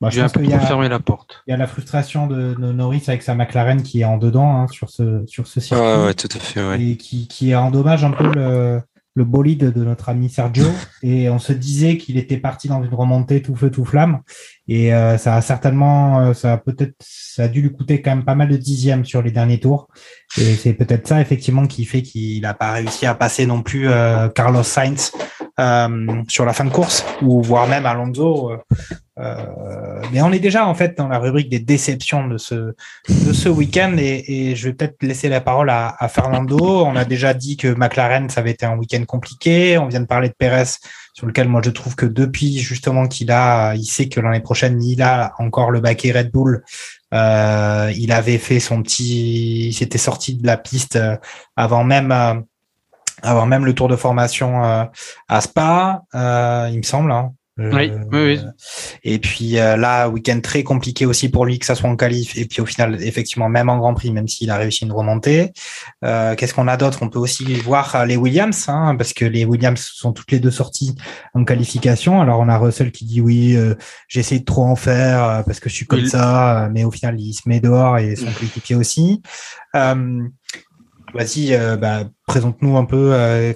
Bah, 0.02 0.10
je 0.10 0.16
J'ai 0.16 0.20
un 0.22 0.24
pense 0.26 0.34
peu 0.34 0.42
qu'il 0.42 0.50
y 0.50 0.54
a, 0.54 0.90
la 0.90 1.00
porte. 1.00 1.42
il 1.48 1.52
y 1.52 1.54
a 1.54 1.58
la 1.58 1.68
frustration 1.68 2.28
de, 2.28 2.54
de 2.54 2.72
Norris 2.74 3.04
avec 3.08 3.24
sa 3.24 3.34
McLaren 3.34 3.82
qui 3.82 4.02
est 4.02 4.06
en 4.06 4.18
dedans 4.18 4.58
hein, 4.62 4.68
sur 4.68 4.90
ce 4.90 5.24
sur 5.26 5.48
ce 5.48 5.62
circuit 5.62 5.86
Ouais, 5.86 6.06
ouais, 6.08 6.14
tout 6.14 6.28
à 6.36 6.40
fait, 6.40 6.62
ouais. 6.68 6.82
et 6.82 6.98
qui, 6.98 7.28
qui 7.30 7.56
endommage 7.56 8.04
un 8.04 8.12
peu 8.12 8.30
le, 8.34 8.82
le 9.16 9.24
bolide 9.24 9.72
de 9.72 9.84
notre 9.84 10.10
ami 10.10 10.30
Sergio. 10.30 10.66
Et 11.02 11.30
on 11.30 11.40
se 11.40 11.54
disait 11.54 11.98
qu'il 11.98 12.18
était 12.18 12.38
parti 12.38 12.68
dans 12.68 12.84
une 12.84 12.94
remontée 12.94 13.42
tout 13.42 13.56
feu 13.56 13.72
tout 13.72 13.86
flamme. 13.86 14.20
Et 14.68 14.94
euh, 14.94 15.18
ça 15.18 15.36
a 15.36 15.42
certainement, 15.42 16.20
euh, 16.20 16.34
ça 16.34 16.54
a 16.54 16.58
peut-être, 16.58 16.96
ça 17.00 17.44
a 17.44 17.48
dû 17.48 17.62
lui 17.62 17.72
coûter 17.72 18.02
quand 18.02 18.16
même 18.16 18.26
pas 18.26 18.36
mal 18.36 18.50
de 18.50 18.58
dixièmes 18.58 19.06
sur 19.06 19.22
les 19.22 19.32
derniers 19.32 19.60
tours. 19.60 19.88
Et 20.38 20.56
c'est 20.56 20.74
peut-être 20.74 21.08
ça 21.08 21.22
effectivement 21.22 21.66
qui 21.66 21.86
fait 21.86 22.02
qu'il 22.02 22.42
n'a 22.42 22.54
pas 22.54 22.74
réussi 22.74 23.06
à 23.06 23.16
passer 23.16 23.46
non 23.46 23.62
plus 23.62 23.88
euh, 23.88 24.28
Carlos 24.30 24.64
Sainz 24.64 25.12
euh, 25.60 26.24
sur 26.28 26.46
la 26.46 26.54
fin 26.54 26.66
de 26.66 26.72
course 26.72 27.06
ou 27.22 27.42
voire 27.42 27.68
même 27.68 27.86
Alonso. 27.86 28.52
Euh, 29.18 30.02
mais 30.12 30.22
on 30.22 30.32
est 30.32 30.40
déjà 30.40 30.68
en 30.68 30.74
fait 30.74 30.98
dans 30.98 31.08
la 31.08 31.20
rubrique 31.20 31.50
des 31.50 31.60
déceptions 31.60 32.28
de 32.28 32.38
ce 32.38 32.76
de 33.10 33.34
ce 33.34 33.48
week-end 33.48 33.96
et, 33.98 34.50
et 34.52 34.56
je 34.56 34.68
vais 34.68 34.74
peut-être 34.74 35.02
laisser 35.02 35.30
la 35.30 35.42
parole 35.42 35.70
à, 35.70 35.96
à 36.00 36.08
Fernando. 36.10 36.58
On 36.86 36.96
a 36.96 37.06
déjà 37.06 37.34
dit 37.34 37.56
que 37.58 37.70
McLaren 37.74 38.30
ça 38.30 38.42
avait 38.42 38.52
été 38.52 38.66
un 38.66 38.78
week-end 38.78 39.04
compliqué. 39.06 39.78
On 39.78 39.88
vient 39.88 40.02
de 40.02 40.06
parler 40.06 40.30
de 40.30 40.36
Perez 40.38 40.66
sur 41.14 41.28
lequel 41.28 41.48
moi 41.48 41.62
je 41.64 41.70
trouve 41.70 41.96
que 41.96 42.06
depuis 42.06 42.58
justement 42.60 43.08
qu'il 43.08 43.32
a, 43.32 43.74
il 43.76 43.86
sait 43.86 44.10
que 44.10 44.20
l'année 44.20 44.42
prochaine 44.42 44.84
il 44.84 45.02
a 45.02 45.34
encore 45.40 45.72
le 45.72 45.80
baquet 45.80 46.12
Red 46.12 46.32
Bull. 46.32 46.64
Euh, 47.14 47.92
il 47.96 48.12
avait 48.12 48.38
fait 48.38 48.60
son 48.60 48.84
petit, 48.84 49.68
il 49.70 49.74
s'était 49.74 49.98
sorti 49.98 50.36
de 50.36 50.46
la 50.46 50.58
piste 50.58 50.98
euh, 50.98 51.16
avant 51.56 51.84
même. 51.84 52.12
euh, 52.12 52.34
avant 53.22 53.46
même 53.46 53.66
le 53.66 53.74
tour 53.74 53.88
de 53.88 53.96
formation 53.96 54.62
à 54.62 55.42
Spa, 55.42 56.04
euh, 56.14 56.70
il 56.70 56.78
me 56.78 56.84
semble. 56.84 57.12
Hein. 57.12 57.32
Oui, 57.58 57.90
oui, 58.12 58.20
oui. 58.36 58.40
Et 59.04 59.18
puis 59.18 59.60
euh, 59.60 59.78
là, 59.78 60.10
week-end 60.10 60.42
très 60.44 60.64
compliqué 60.64 61.06
aussi 61.06 61.30
pour 61.30 61.46
lui, 61.46 61.58
que 61.58 61.66
ça 61.66 61.74
soit 61.74 61.90
en 61.90 61.96
qualif. 61.96 62.36
Et 62.38 62.46
puis 62.46 62.60
au 62.62 62.66
final, 62.66 63.02
effectivement, 63.02 63.48
même 63.48 63.70
en 63.70 63.78
Grand 63.78 63.94
Prix, 63.94 64.12
même 64.12 64.28
s'il 64.28 64.50
a 64.52 64.58
réussi 64.58 64.84
une 64.84 64.92
remontée. 64.92 65.54
Euh, 66.04 66.36
Qu'est-ce 66.36 66.54
qu'on 66.54 66.68
a 66.68 66.76
d'autre? 66.76 67.00
On 67.02 67.08
peut 67.10 67.20
aussi 67.20 67.46
voir 67.62 67.96
euh, 67.96 68.06
les 68.06 68.18
Williams, 68.18 68.66
hein, 68.68 68.96
parce 68.98 69.14
que 69.14 69.24
les 69.24 69.46
Williams 69.46 69.80
sont 69.80 70.12
toutes 70.12 70.32
les 70.34 70.40
deux 70.40 70.52
sorties 70.52 70.96
en 71.34 71.46
qualification. 71.46 72.20
Alors 72.22 72.42
on 72.42 72.50
a 72.50 72.58
Russell 72.58 72.92
qui 72.92 73.06
dit 73.06 73.22
oui, 73.22 73.56
euh, 73.56 73.76
j'essaie 74.10 74.40
de 74.40 74.46
trop 74.46 74.66
en 74.66 74.76
faire 74.76 75.24
euh, 75.24 75.42
parce 75.44 75.62
que 75.62 75.70
je 75.70 75.76
suis 75.76 75.86
comme 75.88 76.00
Il- 76.00 76.10
ça, 76.10 76.66
euh, 76.66 76.70
mais 76.74 76.84
au 76.84 76.92
final 76.92 77.18
il 77.22 77.34
se 77.34 77.48
met 77.48 77.62
dehors 77.62 77.98
et 78.00 78.18
son 78.18 78.32
coéquipier 78.34 78.76
aussi. 78.76 79.22
Euh, 79.76 80.24
Vas-y, 81.14 81.54
euh, 81.54 81.78
bah, 81.78 82.04
présente-nous 82.28 82.76
un 82.76 82.84
peu 82.84 83.14
euh, 83.14 83.54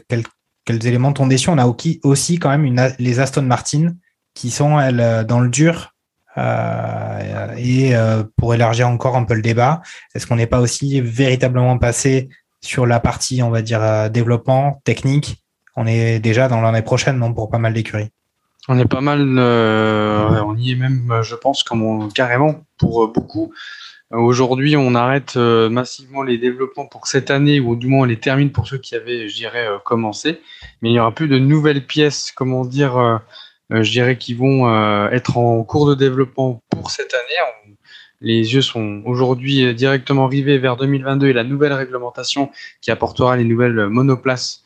quels, 0.77 0.87
éléments 0.87 1.13
t'ont 1.13 1.27
déçu. 1.27 1.49
On 1.49 1.57
a 1.57 1.65
aussi, 2.03 2.39
quand 2.39 2.49
même 2.55 2.93
les 2.99 3.19
Aston 3.19 3.43
Martin 3.43 3.93
qui 4.33 4.51
sont 4.51 4.79
elles 4.79 5.01
euh, 5.01 5.23
dans 5.23 5.39
le 5.39 5.49
dur. 5.49 5.93
Euh, 6.37 7.53
et 7.57 7.95
euh, 7.95 8.23
pour 8.37 8.53
élargir 8.53 8.87
encore 8.87 9.17
un 9.17 9.25
peu 9.25 9.33
le 9.33 9.41
débat, 9.41 9.81
est-ce 10.15 10.25
qu'on 10.25 10.37
n'est 10.37 10.47
pas 10.47 10.61
aussi 10.61 11.01
véritablement 11.01 11.77
passé 11.77 12.29
sur 12.61 12.85
la 12.85 12.99
partie, 12.99 13.41
on 13.43 13.49
va 13.49 13.61
dire, 13.61 14.09
développement 14.09 14.81
technique? 14.85 15.43
On 15.75 15.85
est 15.87 16.19
déjà 16.19 16.47
dans 16.47 16.61
l'année 16.61 16.81
prochaine, 16.81 17.17
non, 17.17 17.33
pour 17.33 17.49
pas 17.49 17.57
mal 17.57 17.73
d'écuries. 17.73 18.09
On 18.67 18.77
est 18.77 18.85
pas 18.85 19.01
mal, 19.01 19.21
on 19.39 20.55
y 20.55 20.71
est 20.71 20.75
même, 20.75 21.21
je 21.23 21.35
pense, 21.35 21.65
carrément 22.13 22.61
pour 22.77 23.11
beaucoup. 23.11 23.51
Euh, 24.13 24.17
Aujourd'hui, 24.17 24.75
on 24.75 24.95
arrête 24.95 25.35
euh, 25.37 25.69
massivement 25.69 26.23
les 26.23 26.37
développements 26.37 26.87
pour 26.87 27.07
cette 27.07 27.29
année, 27.29 27.59
ou 27.59 27.75
du 27.75 27.87
moins 27.87 28.01
on 28.01 28.05
les 28.05 28.19
termine 28.19 28.51
pour 28.51 28.67
ceux 28.67 28.79
qui 28.79 28.95
avaient, 28.95 29.29
je 29.29 29.35
dirais, 29.35 29.67
euh, 29.67 29.77
commencé. 29.79 30.41
Mais 30.81 30.89
il 30.89 30.93
n'y 30.93 30.99
aura 30.99 31.11
plus 31.13 31.27
de 31.27 31.37
nouvelles 31.37 31.85
pièces, 31.85 32.31
comment 32.35 32.65
dire, 32.65 33.21
je 33.69 33.91
dirais, 33.91 34.17
qui 34.17 34.33
vont 34.33 34.67
être 35.11 35.37
en 35.37 35.63
cours 35.63 35.87
de 35.87 35.95
développement 35.95 36.61
pour 36.69 36.91
cette 36.91 37.13
année. 37.13 37.83
Les 38.21 38.53
yeux 38.53 38.61
sont 38.61 39.01
aujourd'hui 39.05 39.73
directement 39.75 40.27
rivés 40.27 40.57
vers 40.57 40.75
2022 40.75 41.27
et 41.27 41.33
la 41.33 41.43
nouvelle 41.43 41.73
réglementation 41.73 42.51
qui 42.81 42.91
apportera 42.91 43.37
les 43.37 43.43
nouvelles 43.45 43.87
monoplaces 43.87 44.63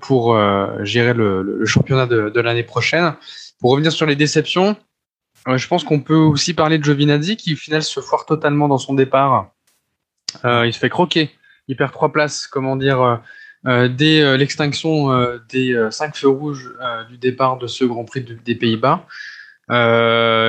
pour 0.00 0.38
gérer 0.84 1.14
le, 1.14 1.64
championnat 1.64 2.06
de, 2.06 2.40
l'année 2.40 2.62
prochaine. 2.62 3.14
Pour 3.60 3.72
revenir 3.72 3.90
sur 3.90 4.06
les 4.06 4.16
déceptions, 4.16 4.76
je 5.56 5.68
pense 5.68 5.84
qu'on 5.84 6.00
peut 6.00 6.14
aussi 6.14 6.54
parler 6.54 6.78
de 6.78 6.84
Giovinazzi 6.84 7.36
qui 7.36 7.54
au 7.54 7.56
final 7.56 7.82
se 7.82 8.00
foire 8.00 8.26
totalement 8.26 8.68
dans 8.68 8.78
son 8.78 8.94
départ. 8.94 9.50
Euh, 10.44 10.66
il 10.66 10.72
se 10.72 10.78
fait 10.78 10.90
croquer. 10.90 11.30
Il 11.68 11.76
perd 11.76 11.92
trois 11.92 12.12
places, 12.12 12.46
comment 12.46 12.76
dire, 12.76 13.20
euh, 13.66 13.88
dès 13.88 14.36
l'extinction 14.36 15.08
des 15.50 15.88
cinq 15.90 16.16
feux 16.16 16.28
rouges 16.28 16.72
du 17.10 17.18
départ 17.18 17.58
de 17.58 17.66
ce 17.66 17.84
Grand 17.84 18.04
Prix 18.04 18.24
des 18.44 18.54
Pays-Bas. 18.54 19.06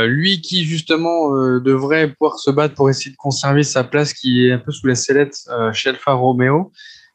lui 0.07 0.41
qui 0.41 0.63
justement 0.63 1.29
devrait 1.59 2.09
pouvoir 2.09 2.39
se 2.39 2.51
battre 2.51 2.75
pour 2.75 2.89
essayer 2.89 3.11
de 3.11 3.17
conserver 3.17 3.63
sa 3.63 3.83
place 3.83 4.13
qui 4.13 4.47
est 4.47 4.53
un 4.53 4.59
peu 4.59 4.71
sous 4.71 4.87
la 4.87 4.95
sellette 4.95 5.49
chez 5.73 5.89
Alfa 5.89 6.13
Romeo. 6.13 6.71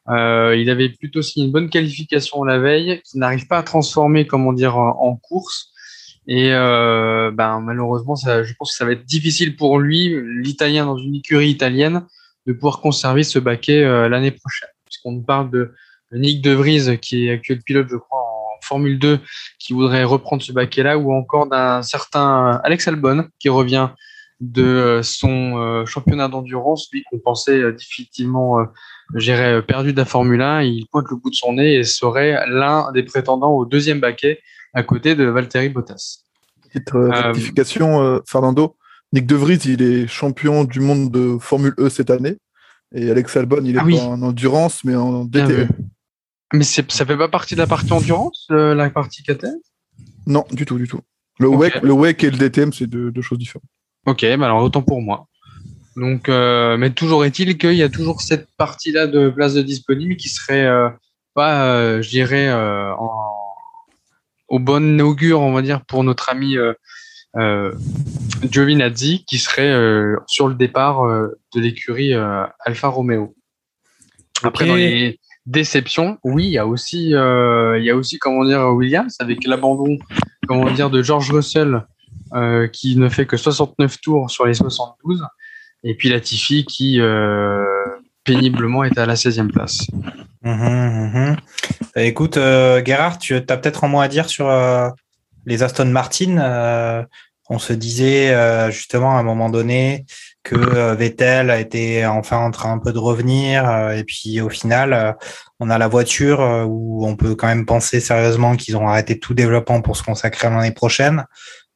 il 0.07 0.69
avait 0.69 0.89
plutôt 0.89 1.23
signé 1.23 1.47
une 1.47 1.51
bonne 1.51 1.69
qualification 1.69 2.43
la 2.43 2.59
veille, 2.59 3.01
qui 3.03 3.17
n'arrive 3.17 3.47
pas 3.47 3.57
à 3.57 3.63
transformer, 3.63 4.27
comment 4.27 4.53
dire, 4.53 4.77
en 4.77 5.15
course. 5.15 5.71
Et 6.27 6.51
euh, 6.53 7.31
ben, 7.31 7.59
malheureusement, 7.59 8.15
ça, 8.15 8.43
je 8.43 8.53
pense 8.53 8.71
que 8.71 8.77
ça 8.77 8.85
va 8.85 8.93
être 8.93 9.05
difficile 9.05 9.55
pour 9.55 9.79
lui, 9.79 10.15
l'Italien 10.41 10.85
dans 10.85 10.97
une 10.97 11.15
écurie 11.15 11.49
italienne, 11.49 12.03
de 12.47 12.53
pouvoir 12.53 12.81
conserver 12.81 13.23
ce 13.23 13.39
baquet 13.39 13.83
euh, 13.83 14.09
l'année 14.09 14.31
prochaine. 14.31 14.69
Puisqu'on 14.85 15.11
nous 15.13 15.23
parle 15.23 15.51
de, 15.51 15.73
Nick 16.11 16.41
De 16.41 16.51
Vries, 16.51 16.99
qui 16.99 17.27
est 17.27 17.31
actuel 17.31 17.61
pilote, 17.61 17.87
je 17.89 17.97
crois, 17.97 18.21
en 18.21 18.59
Formule 18.63 18.97
2, 18.97 19.19
qui 19.59 19.73
voudrait 19.73 20.03
reprendre 20.03 20.41
ce 20.41 20.51
baquet-là, 20.51 20.97
ou 20.97 21.13
encore 21.13 21.47
d'un 21.47 21.81
certain 21.81 22.59
Alex 22.63 22.87
Albon, 22.87 23.27
qui 23.39 23.49
revient 23.49 23.89
de 24.41 24.63
euh, 24.63 25.03
son 25.03 25.85
championnat 25.85 26.27
d'endurance, 26.27 26.89
lui 26.91 27.03
qu'on 27.03 27.19
pensait 27.19 27.71
définitivement 27.71 28.65
gérer 29.13 29.61
perdu 29.61 29.93
de 29.93 29.97
la 29.97 30.05
Formule 30.05 30.41
1. 30.41 30.63
Il 30.63 30.87
pointe 30.87 31.05
le 31.09 31.17
bout 31.17 31.29
de 31.29 31.35
son 31.35 31.53
nez 31.53 31.75
et 31.75 31.83
serait 31.83 32.47
l'un 32.47 32.91
des 32.93 33.03
prétendants 33.03 33.51
au 33.51 33.65
deuxième 33.65 33.99
baquet 33.99 34.41
à 34.75 34.83
côté 34.83 35.15
de 35.15 35.23
Valtteri 35.23 35.69
Bottas. 35.69 36.19
Petite 36.61 36.93
euh, 36.93 37.09
euh, 37.09 37.21
rectification, 37.21 38.01
euh, 38.03 38.19
Fernando. 38.27 38.75
Nick 39.13 39.25
De 39.25 39.35
Vries, 39.35 39.61
il 39.65 39.81
est 39.81 40.07
champion 40.07 40.65
du 40.65 40.81
monde 40.81 41.09
de 41.09 41.37
Formule 41.39 41.73
E 41.79 41.89
cette 41.89 42.09
année. 42.09 42.37
Et 42.93 43.09
Alex 43.09 43.35
Albon, 43.37 43.63
il 43.63 43.77
est 43.77 43.79
ah 43.79 44.05
en 44.07 44.21
endurance, 44.21 44.83
mais 44.83 44.95
en 44.95 45.25
DTM. 45.25 45.69
mais 46.53 46.63
ça 46.63 46.83
fait 46.83 47.17
pas 47.17 47.29
partie 47.29 47.55
de 47.55 47.59
la 47.59 47.67
partie 47.67 47.91
endurance, 47.91 48.47
la 48.49 48.89
partie 48.89 49.23
KTM 49.23 49.55
Non, 50.27 50.45
du 50.51 50.65
tout, 50.65 50.77
du 50.77 50.87
tout. 50.87 50.99
Le, 51.39 51.47
WEC, 51.47 51.81
le 51.81 51.93
WEC 51.93 52.23
et 52.23 52.31
le 52.31 52.37
DTM, 52.37 52.71
c'est 52.71 52.87
deux, 52.87 53.21
choses 53.21 53.39
différentes. 53.39 53.67
Ok, 54.05 54.21
bah 54.37 54.45
alors 54.45 54.61
autant 54.61 54.81
pour 54.81 55.01
moi. 55.01 55.27
Donc, 55.95 56.27
mais 56.29 56.91
toujours 56.91 57.25
est-il 57.25 57.57
qu'il 57.57 57.73
y 57.73 57.83
a 57.83 57.89
toujours 57.89 58.21
cette 58.21 58.47
partie-là 58.57 59.07
de 59.07 59.29
place 59.29 59.53
de 59.53 59.61
disponible 59.61 60.15
qui 60.15 60.29
serait 60.29 60.69
pas, 61.33 62.01
je 62.01 62.09
dirais, 62.09 62.53
en, 62.53 63.34
au 64.47 64.59
bon 64.59 65.01
augure, 65.01 65.41
on 65.41 65.53
va 65.53 65.61
dire, 65.61 65.83
pour 65.85 66.03
notre 66.03 66.29
ami 66.29 66.57
euh, 66.57 66.73
euh, 67.37 67.73
Giovinazzi, 68.49 69.25
qui 69.25 69.39
serait 69.39 69.71
euh, 69.71 70.17
sur 70.27 70.47
le 70.47 70.55
départ 70.55 71.03
euh, 71.03 71.37
de 71.53 71.59
l'écurie 71.59 72.13
Alfa 72.13 72.87
Romeo. 72.87 73.35
Après, 74.43 74.67
dans 74.67 74.75
les 74.75 75.19
déceptions, 75.45 76.17
oui, 76.23 76.45
il 76.45 76.51
y 76.51 76.57
a 76.57 76.67
aussi, 76.67 77.09
il 77.09 77.83
y 77.83 77.89
a 77.89 77.95
aussi, 77.95 78.19
comment 78.19 78.45
dire, 78.45 78.73
Williams, 78.73 79.15
avec 79.19 79.45
l'abandon, 79.45 79.97
comment 80.47 80.71
dire, 80.71 80.89
de 80.89 81.01
George 81.01 81.31
Russell, 81.31 81.85
qui 82.73 82.95
ne 82.97 83.09
fait 83.09 83.25
que 83.25 83.37
69 83.37 84.01
tours 84.01 84.29
sur 84.29 84.45
les 84.45 84.53
72, 84.53 85.23
et 85.83 85.95
puis 85.95 86.09
Latifi 86.09 86.65
qui 86.65 86.99
péniblement 88.23 88.83
est 88.83 88.97
à 88.97 89.05
la 89.05 89.15
16e 89.15 89.51
place. 89.51 89.87
Mhm, 90.45 91.11
mhm. 91.11 91.37
Bah, 91.95 92.03
écoute, 92.03 92.37
euh, 92.37 92.81
Gerhard, 92.85 93.17
tu 93.17 93.35
as 93.35 93.41
peut-être 93.41 93.83
un 93.83 93.87
mot 93.87 93.99
à 93.99 94.07
dire 94.07 94.29
sur 94.29 94.47
euh, 94.47 94.89
les 95.47 95.63
Aston 95.63 95.85
Martin. 95.85 96.37
Euh, 96.37 97.03
on 97.49 97.57
se 97.59 97.73
disait 97.73 98.33
justement 98.71 99.17
à 99.17 99.19
un 99.19 99.23
moment 99.23 99.51
donné 99.51 100.05
que 100.41 100.95
Vettel 100.95 101.51
été 101.51 102.03
enfin 102.03 102.37
en 102.37 102.49
train 102.49 102.73
un 102.73 102.79
peu 102.79 102.91
de 102.91 102.97
revenir. 102.97 103.91
et 103.91 104.03
puis 104.03 104.41
au 104.41 104.49
final, 104.49 105.15
on 105.59 105.69
a 105.69 105.77
la 105.77 105.87
voiture 105.87 106.39
où 106.67 107.05
on 107.05 107.15
peut 107.15 107.35
quand 107.35 107.45
même 107.45 107.67
penser 107.67 107.99
sérieusement 107.99 108.55
qu'ils 108.55 108.75
ont 108.77 108.87
arrêté 108.87 109.19
tout 109.19 109.35
développement 109.35 109.83
pour 109.83 109.95
se 109.95 110.01
consacrer 110.01 110.47
à 110.47 110.49
l'année 110.49 110.71
prochaine 110.71 111.25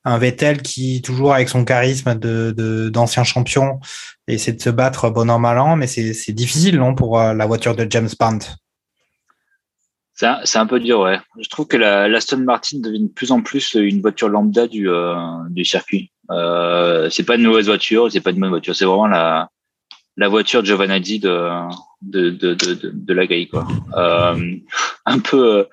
un 0.09 0.17
Vettel 0.17 0.61
qui, 0.61 1.01
toujours 1.01 1.33
avec 1.33 1.49
son 1.49 1.63
charisme 1.63 2.15
de 2.15 2.89
d'ancien 2.89 3.23
champion, 3.23 3.79
essaie 4.27 4.53
de 4.53 4.61
se 4.61 4.69
battre 4.69 5.09
bon 5.09 5.29
an, 5.29 5.39
mal 5.39 5.59
an, 5.59 5.75
mais 5.75 5.87
c'est 5.87 6.33
difficile, 6.33 6.77
non, 6.77 6.95
pour 6.95 7.19
euh, 7.19 7.33
la 7.33 7.45
voiture 7.45 7.75
de 7.75 7.85
James 7.89 8.09
Bond? 8.19 8.39
C'est 10.13 10.57
un, 10.57 10.65
peu 10.65 10.81
dur, 10.81 10.99
ouais. 10.99 11.17
Je 11.39 11.47
trouve 11.47 11.67
que 11.67 11.77
l'Aston 11.77 12.39
Martin 12.39 12.79
devient 12.81 13.03
de 13.03 13.13
plus 13.13 13.31
en 13.31 13.41
plus 13.41 13.75
une 13.75 14.01
voiture 14.01 14.27
lambda 14.27 14.67
du, 14.67 14.89
euh, 14.89 15.15
du 15.49 15.63
circuit. 15.63 16.11
Euh, 16.29 17.09
c'est 17.09 17.23
pas 17.23 17.35
une 17.35 17.43
mauvaise 17.43 17.67
voiture, 17.67 18.11
c'est 18.11 18.19
pas 18.19 18.31
une 18.31 18.39
bonne 18.41 18.49
voiture, 18.49 18.75
c'est 18.75 18.83
vraiment 18.83 19.07
la, 19.07 19.47
la 20.17 20.27
voiture 20.27 20.65
Giovanazzi 20.65 21.19
de, 21.19 21.49
de, 22.01 22.31
de, 22.31 22.53
de, 22.53 22.91
de 22.93 23.13
la 23.13 23.27
grille, 23.27 23.47
quoi. 23.47 23.65
Euh, 23.95 24.55
un 25.05 25.19
peu, 25.19 25.67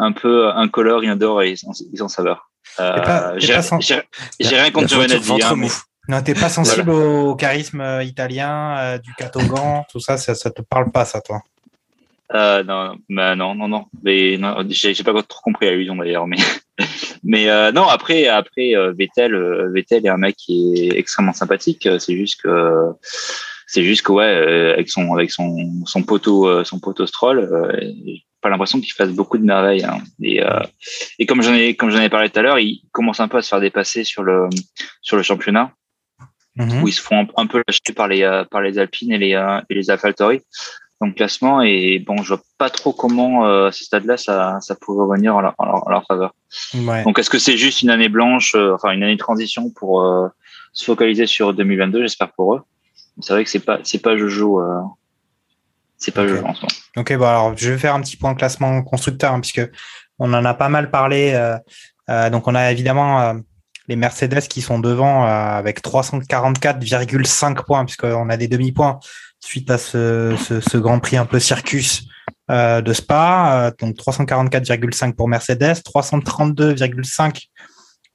un 0.00 0.10
peu 0.10 0.48
incolore, 0.48 1.04
inodore 1.04 1.42
et 1.42 1.54
sans, 1.54 1.72
sans 1.94 2.08
saveur. 2.08 2.50
Euh, 2.80 3.38
j'ai 3.38 4.56
rien 4.56 4.70
contre 4.70 4.88
Giovanazzi. 4.88 5.42
Hein, 5.42 5.56
non, 6.08 6.22
t'es 6.22 6.34
pas 6.34 6.48
sensible 6.48 6.90
au 6.90 7.34
charisme 7.34 7.80
euh, 7.80 8.04
italien, 8.04 8.78
euh, 8.78 8.98
du 8.98 9.12
catogan, 9.14 9.84
tout 9.90 9.98
ça, 9.98 10.16
ça, 10.16 10.34
ça 10.34 10.50
te 10.50 10.62
parle 10.62 10.90
pas, 10.92 11.04
ça, 11.04 11.20
toi 11.20 11.42
euh, 12.34 12.64
non, 12.64 12.96
bah, 13.08 13.36
non, 13.36 13.54
non, 13.54 13.68
non. 13.68 13.84
Mais 14.02 14.36
non, 14.36 14.56
j'ai 14.68 14.94
pas 15.04 15.12
trop 15.22 15.40
compris 15.42 15.68
à 15.68 15.94
d'ailleurs, 15.94 16.26
mais 16.26 16.36
mais 17.22 17.48
euh, 17.48 17.70
non. 17.70 17.86
Après, 17.86 18.26
après 18.26 18.72
Vettel, 18.98 19.70
Vettel 19.72 20.06
est 20.06 20.08
un 20.08 20.16
mec 20.16 20.34
qui 20.34 20.88
est 20.88 20.98
extrêmement 20.98 21.32
sympathique. 21.32 21.88
C'est 22.00 22.16
juste 22.16 22.42
que 22.42 22.90
c'est 23.68 23.84
juste 23.84 24.02
que 24.02 24.10
ouais, 24.10 24.72
avec 24.72 24.90
son 24.90 25.14
avec 25.14 25.30
son 25.30 25.84
son 25.86 26.02
poteau 26.02 26.64
son 26.64 26.80
poteau 26.80 27.06
Stroll, 27.06 27.48
pas 28.46 28.50
l'impression 28.50 28.80
qu'il 28.80 28.92
fasse 28.92 29.10
beaucoup 29.10 29.38
de 29.38 29.44
merveilles. 29.44 29.84
Hein. 29.84 29.98
Et, 30.22 30.40
euh, 30.40 30.60
et 31.18 31.26
comme 31.26 31.42
j'en 31.42 31.52
ai 31.52 31.74
comme 31.74 31.90
j'en 31.90 32.00
ai 32.00 32.08
parlé 32.08 32.30
tout 32.30 32.38
à 32.38 32.42
l'heure, 32.42 32.60
il 32.60 32.82
commence 32.92 33.18
un 33.18 33.26
peu 33.26 33.38
à 33.38 33.42
se 33.42 33.48
faire 33.48 33.60
dépasser 33.60 34.04
sur 34.04 34.22
le 34.22 34.48
sur 35.02 35.16
le 35.16 35.24
championnat, 35.24 35.72
mhm. 36.54 36.82
où 36.82 36.88
ils 36.88 36.92
se 36.92 37.02
font 37.02 37.26
un, 37.36 37.46
peu 37.46 37.62
lâcher 37.66 37.92
par 37.94 38.06
les 38.06 38.22
euh, 38.22 38.44
par 38.44 38.60
les 38.60 38.78
Alpines 38.78 39.10
et 39.10 39.18
les 39.18 39.34
euh, 39.34 39.60
et 39.68 39.74
les 39.74 39.90
AlphaTauri 39.90 40.42
dans 41.00 41.08
le 41.08 41.12
classement. 41.12 41.60
Et 41.60 41.98
bon, 41.98 42.22
je 42.22 42.28
vois 42.28 42.42
pas 42.56 42.70
trop 42.70 42.92
comment 42.92 43.44
à 43.44 43.72
ce 43.72 43.82
stade-là 43.82 44.16
ça 44.16 44.58
ça 44.60 44.76
pourrait 44.76 45.04
revenir 45.04 45.34
en 45.34 45.40
leur, 45.40 46.06
faveur. 46.06 46.32
Donc 47.04 47.18
est-ce 47.18 47.30
que 47.30 47.38
c'est 47.38 47.56
juste 47.56 47.82
une 47.82 47.90
année 47.90 48.08
blanche, 48.08 48.54
enfin 48.54 48.92
une 48.92 49.02
année 49.02 49.16
de 49.16 49.20
transition 49.20 49.70
pour 49.70 50.08
se 50.72 50.84
focaliser 50.84 51.26
sur 51.26 51.52
2022 51.52 52.02
J'espère 52.02 52.32
pour 52.32 52.54
eux. 52.54 52.62
C'est 53.20 53.32
vrai 53.32 53.42
que 53.42 53.50
c'est 53.50 53.64
pas 53.64 53.80
c'est 53.82 54.00
pas 54.00 54.16
Jojo 54.16 54.62
c'est 55.98 56.12
pas 56.12 56.24
okay. 56.24 56.42
je 56.94 57.00
Ok, 57.00 57.16
bon 57.16 57.26
alors 57.26 57.56
je 57.56 57.72
vais 57.72 57.78
faire 57.78 57.94
un 57.94 58.00
petit 58.00 58.16
point 58.16 58.32
de 58.32 58.38
classement 58.38 58.82
constructeur 58.82 59.32
hein, 59.32 59.40
puisque 59.40 59.62
on 60.18 60.32
en 60.32 60.44
a 60.44 60.54
pas 60.54 60.68
mal 60.68 60.90
parlé. 60.90 61.32
Euh, 61.34 61.56
euh, 62.08 62.30
donc 62.30 62.48
on 62.48 62.54
a 62.54 62.70
évidemment 62.70 63.20
euh, 63.20 63.34
les 63.88 63.96
Mercedes 63.96 64.46
qui 64.48 64.62
sont 64.62 64.78
devant 64.78 65.24
avec 65.24 65.82
344,5 65.82 67.64
points 67.64 67.84
puisqu'on 67.84 68.28
a 68.30 68.36
des 68.36 68.48
demi-points 68.48 68.98
suite 69.40 69.70
à 69.70 69.78
ce, 69.78 70.34
ce, 70.38 70.60
ce, 70.60 70.76
Grand 70.78 70.98
Prix 70.98 71.16
un 71.16 71.26
peu 71.26 71.38
circus 71.38 72.04
de 72.48 72.92
Spa. 72.92 73.72
donc 73.80 73.96
344,5 73.96 75.14
pour 75.14 75.28
Mercedes, 75.28 75.82
332,5 75.84 77.48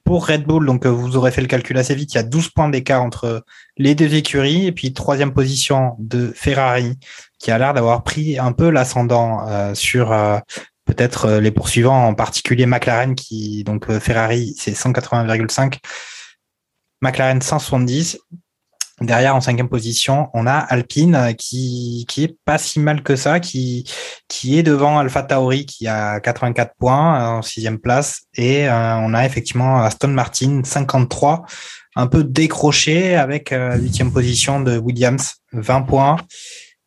pour 0.04 0.26
Red 0.26 0.44
Bull, 0.44 0.66
donc 0.66 0.84
euh, 0.84 0.90
vous 0.90 1.16
aurez 1.16 1.30
fait 1.30 1.40
le 1.40 1.46
calcul 1.46 1.78
assez 1.78 1.94
vite, 1.94 2.12
il 2.14 2.16
y 2.16 2.20
a 2.20 2.22
12 2.22 2.50
points 2.50 2.68
d'écart 2.68 3.02
entre 3.02 3.44
les 3.76 3.94
deux 3.94 4.14
écuries. 4.14 4.66
Et 4.66 4.72
puis 4.72 4.92
troisième 4.92 5.32
position 5.32 5.96
de 5.98 6.32
Ferrari, 6.34 6.98
qui 7.38 7.50
a 7.50 7.58
l'air 7.58 7.74
d'avoir 7.74 8.02
pris 8.02 8.38
un 8.38 8.52
peu 8.52 8.70
l'ascendant 8.70 9.46
euh, 9.48 9.74
sur 9.74 10.12
euh, 10.12 10.38
peut-être 10.84 11.30
les 11.38 11.50
poursuivants, 11.50 12.06
en 12.06 12.14
particulier 12.14 12.66
McLaren, 12.66 13.14
qui 13.14 13.64
donc 13.64 13.90
Ferrari 13.98 14.54
c'est 14.58 14.72
180,5, 14.72 15.78
McLaren 17.00 17.40
170. 17.40 18.18
Derrière, 19.00 19.34
en 19.34 19.40
cinquième 19.40 19.68
position, 19.68 20.28
on 20.34 20.46
a 20.46 20.52
Alpine 20.52 21.14
euh, 21.14 21.32
qui, 21.32 22.04
qui 22.08 22.24
est 22.24 22.36
pas 22.44 22.58
si 22.58 22.78
mal 22.78 23.02
que 23.02 23.16
ça, 23.16 23.40
qui, 23.40 23.90
qui 24.28 24.58
est 24.58 24.62
devant 24.62 24.98
Alpha 24.98 25.22
Tauri 25.22 25.64
qui 25.66 25.88
a 25.88 26.20
84 26.20 26.74
points 26.78 27.20
euh, 27.20 27.38
en 27.38 27.42
sixième 27.42 27.78
place. 27.78 28.22
Et 28.36 28.68
euh, 28.68 28.96
on 28.96 29.14
a 29.14 29.24
effectivement 29.24 29.82
Aston 29.82 30.08
Martin 30.08 30.60
53, 30.62 31.46
un 31.96 32.06
peu 32.06 32.22
décroché 32.22 33.16
avec 33.16 33.54
huitième 33.76 34.12
position 34.12 34.60
de 34.60 34.78
Williams 34.78 35.34
20 35.52 35.82
points 35.82 36.16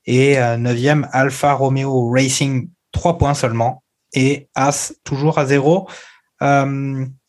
et 0.05 0.37
neuvième 0.57 1.07
Alpha 1.11 1.53
Romeo 1.53 2.09
Racing 2.11 2.69
3 2.91 3.17
points 3.17 3.33
seulement 3.33 3.83
et 4.13 4.49
As 4.55 4.93
toujours 5.03 5.37
à 5.37 5.45
zéro. 5.45 5.87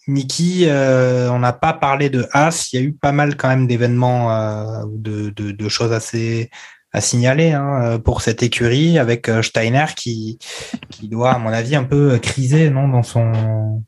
Niki, 0.09 0.67
euh, 0.67 1.31
on 1.31 1.41
n'a 1.41 1.53
pas 1.53 1.73
parlé 1.73 2.11
de 2.11 2.27
As. 2.33 2.73
Il 2.73 2.81
y 2.81 2.83
a 2.83 2.87
eu 2.87 2.93
pas 2.93 3.13
mal 3.13 3.37
quand 3.37 3.49
même 3.49 3.67
d'événements, 3.67 4.33
euh, 4.33 4.85
de, 4.87 5.69
choses 5.69 5.93
assez 5.93 6.51
à 6.93 7.01
signaler 7.01 7.53
hein, 7.53 7.83
euh, 7.83 7.99
pour 7.99 8.23
cette 8.23 8.43
écurie 8.43 8.99
avec 8.99 9.29
Steiner 9.43 9.87
qui, 9.97 10.39
qui 10.91 11.09
doit, 11.09 11.33
à 11.33 11.39
mon 11.39 11.51
avis, 11.51 11.75
un 11.75 11.85
peu 11.85 12.19
criser 12.19 12.71
non 12.71 12.89
dans 12.89 13.03
son 13.03 13.83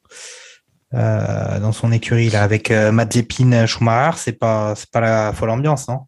dans 0.91 1.73
son 1.73 1.93
écurie 1.93 2.31
là 2.31 2.43
avec 2.43 2.71
Mazepin 2.71 3.67
Schumacher. 3.67 4.17
C'est 4.17 4.33
pas 4.33 4.75
c'est 4.75 4.91
pas 4.91 5.01
la 5.01 5.33
folle 5.33 5.51
ambiance, 5.51 5.87
non? 5.89 6.01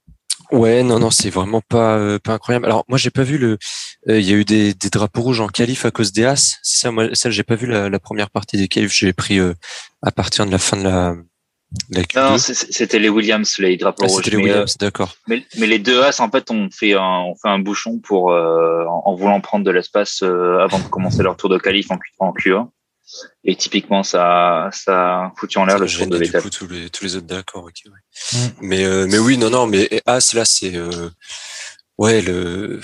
Ouais, 0.52 0.82
non, 0.82 0.98
non, 0.98 1.10
c'est 1.10 1.30
vraiment 1.30 1.60
pas 1.60 2.18
pas 2.18 2.32
incroyable. 2.32 2.66
Alors 2.66 2.84
moi, 2.88 2.98
j'ai 2.98 3.10
pas 3.10 3.22
vu 3.22 3.38
le 3.38 3.58
il 4.06 4.20
y 4.20 4.32
a 4.32 4.36
eu 4.36 4.44
des, 4.44 4.74
des, 4.74 4.90
drapeaux 4.90 5.22
rouges 5.22 5.40
en 5.40 5.48
qualif 5.48 5.84
à 5.84 5.90
cause 5.90 6.12
des 6.12 6.24
As. 6.24 6.58
Ça, 6.62 6.90
moi, 6.90 7.14
ça, 7.14 7.30
j'ai 7.30 7.42
pas 7.42 7.54
vu 7.54 7.66
la, 7.66 7.88
la, 7.88 7.98
première 7.98 8.30
partie 8.30 8.56
des 8.56 8.68
qualifs. 8.68 8.92
J'ai 8.94 9.12
pris 9.12 9.38
à 10.02 10.10
partir 10.10 10.46
de 10.46 10.50
la 10.50 10.58
fin 10.58 10.76
de 10.76 10.84
la, 10.84 11.16
non, 12.16 12.36
c'était 12.38 12.98
les 12.98 13.08
Williams, 13.08 13.58
les 13.58 13.76
drapeaux 13.76 14.04
ah, 14.04 14.08
C'était 14.08 14.30
les 14.30 14.36
Williams, 14.38 14.76
d'accord. 14.78 15.14
Mais, 15.28 15.44
mais, 15.56 15.68
les 15.68 15.78
deux 15.78 16.02
As, 16.02 16.18
en 16.18 16.28
fait, 16.28 16.50
on 16.50 16.68
fait 16.70 16.94
un, 16.94 17.20
on 17.20 17.36
fait 17.36 17.48
un 17.48 17.60
bouchon 17.60 17.98
pour, 17.98 18.32
euh, 18.32 18.84
en 18.86 19.14
voulant 19.14 19.40
prendre 19.40 19.64
de 19.64 19.70
l'espace 19.70 20.22
euh, 20.22 20.58
avant 20.58 20.80
de 20.80 20.88
commencer 20.88 21.22
leur 21.22 21.36
tour 21.36 21.48
de 21.48 21.58
qualif 21.58 21.90
en, 21.90 21.98
en 22.18 22.32
Q1. 22.32 22.68
Et 23.44 23.54
typiquement, 23.54 24.02
ça, 24.02 24.68
ça 24.72 25.26
a 25.26 25.32
foutu 25.36 25.58
en 25.58 25.64
l'air 25.64 25.78
le 25.78 25.86
tour 25.86 26.06
de 26.08 26.18
l'étape. 26.18 26.50
Tous 26.50 26.66
les, 26.66 26.90
tous 26.90 27.04
les 27.04 27.16
autres, 27.16 27.26
d'accord, 27.26 27.64
ok. 27.64 27.82
Ouais. 27.86 28.38
Mm. 28.38 28.52
Mais, 28.62 28.84
euh, 28.84 29.06
mais 29.08 29.18
oui, 29.18 29.38
non, 29.38 29.50
non, 29.50 29.66
mais 29.66 30.02
As, 30.06 30.34
là, 30.34 30.44
c'est, 30.44 30.72
ouais, 31.98 32.20
le, 32.20 32.80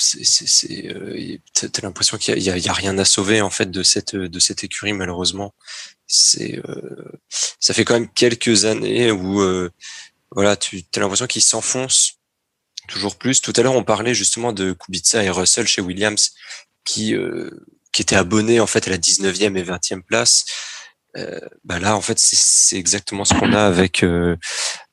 c'est, 0.00 0.24
c'est, 0.24 1.40
t'as 1.54 1.82
l'impression 1.82 2.18
qu'il 2.18 2.38
y 2.38 2.50
a, 2.50 2.56
y 2.56 2.68
a, 2.68 2.72
rien 2.72 2.96
à 2.98 3.04
sauver 3.04 3.40
en 3.40 3.50
fait 3.50 3.70
de 3.70 3.82
cette, 3.82 4.16
de 4.16 4.38
cette 4.38 4.64
écurie 4.64 4.92
malheureusement 4.92 5.54
c'est 6.10 6.60
euh, 6.68 7.18
ça 7.60 7.72
fait 7.72 7.84
quand 7.84 7.94
même 7.94 8.08
quelques 8.08 8.64
années 8.64 9.12
où 9.12 9.40
euh, 9.40 9.70
voilà, 10.32 10.56
tu 10.56 10.82
as 10.96 11.00
l'impression 11.00 11.26
qu'ils 11.26 11.42
s'enfoncent 11.42 12.18
toujours 12.88 13.16
plus. 13.16 13.40
Tout 13.40 13.52
à 13.56 13.62
l'heure, 13.62 13.74
on 13.74 13.84
parlait 13.84 14.14
justement 14.14 14.52
de 14.52 14.72
Kubica 14.72 15.22
et 15.22 15.30
Russell 15.30 15.66
chez 15.66 15.80
Williams 15.80 16.32
qui 16.84 17.14
euh, 17.14 17.50
qui 17.92 18.02
étaient 18.02 18.16
abonnés 18.16 18.60
en 18.60 18.66
fait 18.66 18.86
à 18.88 18.90
la 18.90 18.98
19e 18.98 19.56
et 19.56 19.62
20e 19.62 20.02
place. 20.02 20.44
Euh, 21.16 21.40
bah 21.64 21.78
là, 21.78 21.96
en 21.96 22.00
fait, 22.00 22.18
c'est 22.18 22.76
exactement 22.76 23.24
ce 23.24 23.34
qu'on 23.34 23.52
a 23.52 23.64
avec 23.64 24.04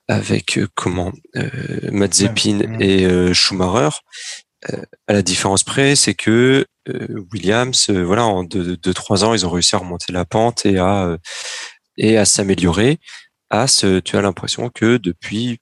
avec 0.07 0.59
comment 0.75 1.11
Mazepin 1.91 2.79
et 2.79 3.33
Schumacher. 3.33 3.97
À 5.07 5.13
la 5.13 5.21
différence 5.21 5.63
près, 5.63 5.95
c'est 5.95 6.15
que 6.15 6.65
euh, 6.89 7.25
Williams, 7.31 7.87
euh, 7.89 8.03
voilà, 8.03 8.25
en 8.25 8.43
deux, 8.43 8.93
trois 8.93 9.23
ans, 9.23 9.33
ils 9.33 9.45
ont 9.45 9.49
réussi 9.49 9.75
à 9.75 9.79
remonter 9.79 10.11
la 10.11 10.25
pente 10.25 10.65
et 10.65 10.77
à 10.77 11.05
euh, 11.05 11.17
et 11.97 12.17
à 12.17 12.25
s'améliorer. 12.25 12.99
As, 13.49 13.85
tu 14.03 14.17
as 14.17 14.21
l'impression 14.21 14.69
que 14.69 14.97
depuis 14.97 15.59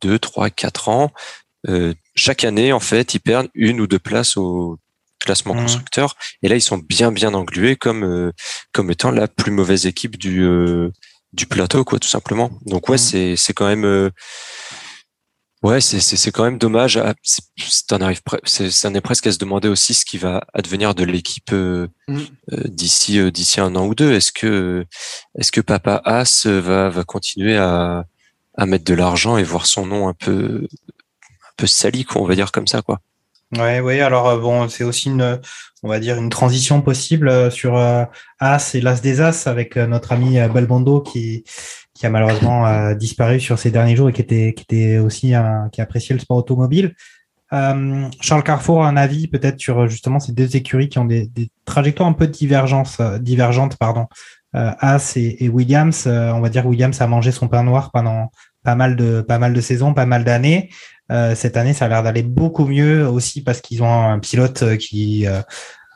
deux, 0.00 0.18
trois, 0.18 0.50
quatre 0.50 0.88
ans, 0.88 1.12
chaque 2.14 2.44
année, 2.44 2.72
en 2.72 2.80
fait, 2.80 3.14
ils 3.14 3.20
perdent 3.20 3.48
une 3.54 3.80
ou 3.80 3.86
deux 3.86 3.98
places 3.98 4.36
au 4.36 4.78
classement 5.20 5.54
mmh. 5.54 5.62
constructeur. 5.62 6.16
Et 6.42 6.48
là, 6.48 6.56
ils 6.56 6.62
sont 6.62 6.78
bien, 6.78 7.12
bien 7.12 7.34
englués 7.34 7.76
comme 7.76 8.32
comme 8.72 8.90
étant 8.90 9.10
la 9.10 9.28
plus 9.28 9.52
mauvaise 9.52 9.86
équipe 9.86 10.16
du 10.16 10.48
du 11.32 11.46
plateau, 11.46 11.84
quoi, 11.84 11.98
tout 11.98 12.08
simplement. 12.08 12.50
Donc 12.64 12.88
ouais, 12.88 12.96
mmh. 12.96 12.98
c'est 12.98 13.36
c'est 13.36 13.52
quand 13.52 13.68
même 13.68 14.10
Ouais, 15.62 15.80
c'est 15.80 16.30
quand 16.32 16.44
même 16.44 16.58
dommage. 16.58 16.98
Ah, 16.98 17.14
ça 17.24 17.96
en 17.96 18.94
est 18.94 19.00
presque 19.00 19.26
à 19.26 19.32
se 19.32 19.38
demander 19.38 19.68
aussi 19.68 19.94
ce 19.94 20.04
qui 20.04 20.18
va 20.18 20.44
advenir 20.52 20.94
de 20.94 21.02
l'équipe 21.04 21.52
euh, 21.52 21.88
mm. 22.08 22.18
euh, 22.52 22.62
d'ici 22.66 23.18
euh, 23.18 23.30
d'ici 23.30 23.60
un 23.60 23.74
an 23.74 23.86
ou 23.86 23.94
deux. 23.94 24.12
Est-ce 24.12 24.32
que 24.32 24.84
est-ce 25.38 25.50
que 25.50 25.62
Papa 25.62 26.02
As 26.04 26.46
va 26.46 26.90
va 26.90 27.04
continuer 27.04 27.56
à 27.56 28.04
à 28.58 28.66
mettre 28.66 28.84
de 28.84 28.94
l'argent 28.94 29.38
et 29.38 29.42
voir 29.42 29.66
son 29.66 29.86
nom 29.86 30.08
un 30.08 30.14
peu 30.14 30.66
un 30.68 31.52
peu 31.56 31.66
sali, 31.66 32.04
quoi, 32.04 32.20
on 32.20 32.26
va 32.26 32.34
dire 32.34 32.52
comme 32.52 32.66
ça, 32.66 32.82
quoi? 32.82 33.00
Ouais, 33.56 33.80
ouais. 33.80 34.00
Alors 34.00 34.38
bon, 34.38 34.68
c'est 34.68 34.84
aussi 34.84 35.08
une, 35.08 35.40
on 35.82 35.88
va 35.88 36.00
dire 36.00 36.16
une 36.16 36.30
transition 36.30 36.82
possible 36.82 37.50
sur 37.50 37.76
As 38.40 38.74
et 38.74 38.80
l'As 38.80 39.00
des 39.00 39.20
As 39.20 39.46
avec 39.46 39.76
notre 39.76 40.12
ami 40.12 40.36
Balbondo 40.48 41.00
qui 41.00 41.44
qui 41.96 42.06
a 42.06 42.10
malheureusement 42.10 42.66
euh, 42.66 42.94
disparu 42.94 43.40
sur 43.40 43.58
ces 43.58 43.70
derniers 43.70 43.96
jours 43.96 44.10
et 44.10 44.12
qui 44.12 44.20
était, 44.20 44.54
qui 44.54 44.64
était 44.64 44.98
aussi 44.98 45.34
un, 45.34 45.68
qui 45.72 45.80
appréciait 45.80 46.14
le 46.14 46.20
sport 46.20 46.36
automobile. 46.36 46.94
Euh, 47.52 48.08
Charles 48.20 48.42
Carrefour 48.42 48.84
a 48.84 48.88
un 48.88 48.96
avis 48.96 49.28
peut-être 49.28 49.58
sur 49.58 49.86
justement 49.88 50.18
ces 50.18 50.32
deux 50.32 50.56
écuries 50.56 50.88
qui 50.88 50.98
ont 50.98 51.04
des, 51.04 51.26
des 51.26 51.48
trajectoires 51.64 52.08
un 52.08 52.12
peu 52.12 52.26
divergence, 52.26 52.98
euh, 53.00 53.18
divergentes, 53.18 53.76
pardon. 53.76 54.06
Euh, 54.54 54.72
As 54.78 55.16
et, 55.16 55.44
et 55.44 55.48
Williams, 55.48 56.04
euh, 56.06 56.32
on 56.32 56.40
va 56.40 56.48
dire 56.48 56.66
Williams 56.66 57.00
a 57.00 57.06
mangé 57.06 57.32
son 57.32 57.48
pain 57.48 57.62
noir 57.62 57.90
pendant 57.92 58.30
pas 58.62 58.74
mal 58.74 58.96
de 58.96 59.20
pas 59.20 59.38
mal 59.38 59.54
de 59.54 59.60
saisons, 59.60 59.94
pas 59.94 60.06
mal 60.06 60.24
d'années. 60.24 60.70
cette 61.08 61.56
année, 61.56 61.72
ça 61.72 61.84
a 61.84 61.88
l'air 61.88 62.02
d'aller 62.02 62.24
beaucoup 62.24 62.66
mieux 62.66 63.06
aussi 63.06 63.42
parce 63.42 63.60
qu'ils 63.60 63.82
ont 63.84 64.02
un 64.10 64.18
pilote 64.18 64.76
qui 64.78 65.24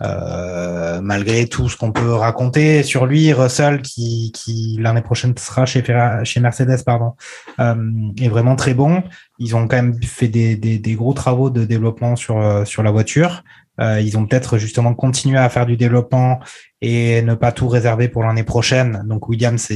euh, 0.03 1.01
malgré 1.03 1.47
tout 1.47 1.69
ce 1.69 1.77
qu'on 1.77 1.93
peut 1.93 2.15
raconter 2.15 2.83
sur 2.83 3.07
lui, 3.07 3.33
Russell, 3.33 3.83
qui, 3.83 4.33
qui 4.33 4.79
l'année 4.81 5.03
prochaine 5.03 5.37
sera 5.37 5.67
chez, 5.67 5.83
chez 6.25 6.41
Mercedes, 6.41 6.83
pardon, 6.85 7.13
euh, 7.59 7.75
est 8.21 8.29
vraiment 8.29 8.57
très 8.57 8.75
bon. 8.75 9.03
Ils 9.39 9.57
ont 9.57 9.69
quand 9.69 9.77
même 9.77 10.03
fait 10.03 10.29
des, 10.29 10.57
des, 10.57 10.79
des 10.79 10.95
gros 10.95 11.13
travaux 11.13 11.51
de 11.51 11.65
développement 11.65 12.17
sur, 12.17 12.39
euh, 12.39 12.65
sur 12.65 12.83
la 12.83 12.91
voiture. 12.91 13.43
Euh, 13.81 14.01
ils 14.01 14.19
ont 14.19 14.27
peut-être 14.27 14.59
justement 14.59 14.95
continué 14.95 15.39
à 15.39 15.49
faire 15.49 15.65
du 15.65 15.77
développement 15.77 16.41
et 16.83 17.23
ne 17.23 17.35
pas 17.35 17.51
tout 17.51 17.69
réserver 17.69 18.09
pour 18.09 18.23
l'année 18.23 18.43
prochaine. 18.43 19.03
Donc 19.07 19.29
Williams, 19.29 19.69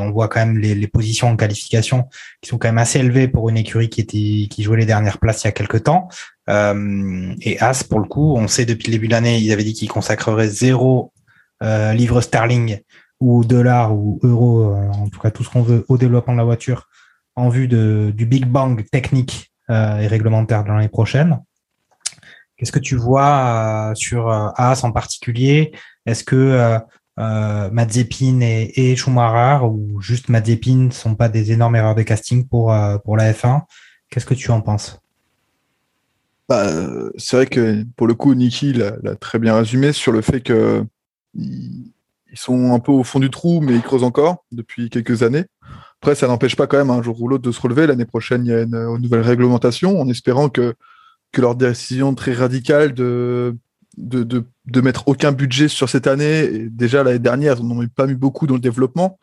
on 0.00 0.10
voit 0.10 0.28
quand 0.28 0.40
même 0.40 0.58
les, 0.58 0.74
les, 0.74 0.86
positions 0.86 1.28
en 1.28 1.36
qualification 1.36 2.08
qui 2.42 2.50
sont 2.50 2.58
quand 2.58 2.68
même 2.68 2.78
assez 2.78 2.98
élevées 2.98 3.28
pour 3.28 3.48
une 3.48 3.56
écurie 3.56 3.88
qui 3.88 4.00
était 4.02 4.48
qui 4.48 4.62
jouait 4.62 4.78
les 4.78 4.86
dernières 4.86 5.18
places 5.18 5.44
il 5.44 5.46
y 5.46 5.48
a 5.48 5.52
quelques 5.52 5.84
temps. 5.84 6.08
Euh, 6.48 7.34
et 7.42 7.60
As, 7.60 7.84
pour 7.84 8.00
le 8.00 8.06
coup, 8.06 8.34
on 8.36 8.48
sait 8.48 8.64
depuis 8.64 8.86
le 8.86 8.92
début 8.92 9.08
de 9.08 9.12
l'année, 9.12 9.38
ils 9.38 9.52
avaient 9.52 9.64
dit 9.64 9.74
qu'ils 9.74 9.90
consacreraient 9.90 10.48
zéro 10.48 11.12
euh, 11.62 11.92
livre 11.92 12.20
sterling 12.20 12.80
ou 13.20 13.44
dollar 13.44 13.94
ou 13.94 14.18
euro, 14.22 14.74
euh, 14.74 14.88
en 14.92 15.08
tout 15.08 15.20
cas 15.20 15.30
tout 15.30 15.44
ce 15.44 15.50
qu'on 15.50 15.62
veut, 15.62 15.84
au 15.88 15.98
développement 15.98 16.32
de 16.32 16.38
la 16.38 16.44
voiture 16.44 16.88
en 17.36 17.48
vue 17.48 17.68
de, 17.68 18.12
du 18.16 18.26
Big 18.26 18.46
Bang 18.46 18.84
technique 18.90 19.52
et 19.70 20.06
réglementaire 20.06 20.64
de 20.64 20.70
l'année 20.70 20.88
prochaine. 20.88 21.40
Qu'est-ce 22.56 22.72
que 22.72 22.78
tu 22.78 22.96
vois 22.96 23.92
sur 23.94 24.30
As 24.30 24.82
en 24.82 24.92
particulier? 24.92 25.72
Est-ce 26.06 26.24
que 26.24 26.78
euh, 27.18 27.70
Mazepin 27.70 28.40
et, 28.40 28.72
et, 28.76 28.96
Schumacher 28.96 29.62
ou 29.66 30.00
juste 30.00 30.30
Mazepin 30.30 30.86
ne 30.86 30.90
sont 30.90 31.14
pas 31.14 31.28
des 31.28 31.52
énormes 31.52 31.76
erreurs 31.76 31.94
de 31.94 32.02
casting 32.02 32.48
pour, 32.48 32.74
pour 33.04 33.18
la 33.18 33.30
F1 33.30 33.60
Qu'est-ce 34.08 34.24
que 34.24 34.32
tu 34.32 34.50
en 34.50 34.62
penses? 34.62 34.98
Bah, 36.48 36.66
c'est 37.16 37.36
vrai 37.36 37.46
que 37.46 37.84
pour 37.96 38.06
le 38.06 38.14
coup, 38.14 38.34
Niki 38.34 38.72
l'a 38.72 39.14
très 39.16 39.38
bien 39.38 39.56
résumé 39.56 39.92
sur 39.92 40.12
le 40.12 40.22
fait 40.22 40.40
que 40.40 40.84
ils 41.34 42.38
sont 42.38 42.72
un 42.72 42.78
peu 42.78 42.92
au 42.92 43.04
fond 43.04 43.20
du 43.20 43.30
trou, 43.30 43.60
mais 43.60 43.74
ils 43.74 43.82
creusent 43.82 44.04
encore 44.04 44.44
depuis 44.52 44.90
quelques 44.90 45.22
années. 45.22 45.44
Après, 46.00 46.14
ça 46.14 46.26
n'empêche 46.28 46.56
pas 46.56 46.66
quand 46.66 46.78
même 46.78 46.90
un 46.90 47.02
jour 47.02 47.20
ou 47.20 47.28
l'autre 47.28 47.42
de 47.42 47.52
se 47.52 47.60
relever. 47.60 47.86
L'année 47.86 48.04
prochaine, 48.04 48.46
il 48.46 48.48
y 48.48 48.54
a 48.54 48.62
une, 48.62 48.98
nouvelle 48.98 49.20
réglementation, 49.20 50.00
en 50.00 50.08
espérant 50.08 50.48
que, 50.48 50.74
que 51.32 51.40
leur 51.40 51.54
décision 51.54 52.14
très 52.14 52.32
radicale 52.32 52.94
de, 52.94 53.56
de, 53.96 54.22
de, 54.22 54.44
de 54.66 54.80
mettre 54.80 55.08
aucun 55.08 55.32
budget 55.32 55.68
sur 55.68 55.88
cette 55.88 56.06
année, 56.06 56.44
et 56.44 56.68
déjà 56.70 57.02
l'année 57.02 57.18
dernière, 57.18 57.56
ils 57.58 57.66
n'en 57.66 57.82
ont 57.82 57.88
pas 57.88 58.06
mis 58.06 58.14
beaucoup 58.14 58.46
dans 58.46 58.54
le 58.54 58.60
développement, 58.60 59.18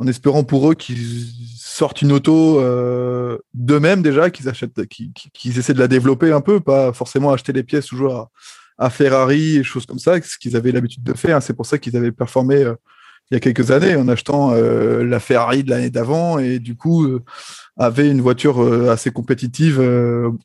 en 0.00 0.06
espérant 0.06 0.44
pour 0.44 0.70
eux 0.70 0.74
qu'ils 0.74 1.26
sortent 1.56 2.00
une 2.00 2.10
auto 2.12 2.58
euh, 2.58 3.36
d'eux-mêmes 3.52 4.00
déjà, 4.00 4.30
qu'ils 4.30 4.48
achètent, 4.48 4.86
qu'ils 4.86 5.58
essaient 5.58 5.74
de 5.74 5.78
la 5.78 5.88
développer 5.88 6.32
un 6.32 6.40
peu, 6.40 6.58
pas 6.58 6.94
forcément 6.94 7.32
acheter 7.32 7.52
les 7.52 7.62
pièces 7.62 7.86
toujours 7.86 8.30
à, 8.78 8.88
Ferrari 8.88 9.58
et 9.58 9.62
choses 9.62 9.84
comme 9.84 9.98
ça, 9.98 10.20
ce 10.22 10.38
qu'ils 10.38 10.56
avaient 10.56 10.72
l'habitude 10.72 11.02
de 11.02 11.12
faire. 11.12 11.42
C'est 11.42 11.52
pour 11.52 11.66
ça 11.66 11.76
qu'ils 11.76 11.98
avaient 11.98 12.12
performé 12.12 12.62
euh, 12.62 12.74
il 13.30 13.34
y 13.34 13.36
a 13.36 13.40
quelques 13.40 13.70
années 13.70 13.96
en 13.96 14.08
achetant 14.08 14.52
euh, 14.52 15.04
la 15.04 15.20
Ferrari 15.20 15.62
de 15.62 15.70
l'année 15.70 15.90
d'avant 15.90 16.38
et 16.38 16.58
du 16.58 16.74
coup 16.76 17.06
avaient 17.78 18.10
une 18.10 18.20
voiture 18.20 18.60
assez 18.90 19.10
compétitive 19.10 19.80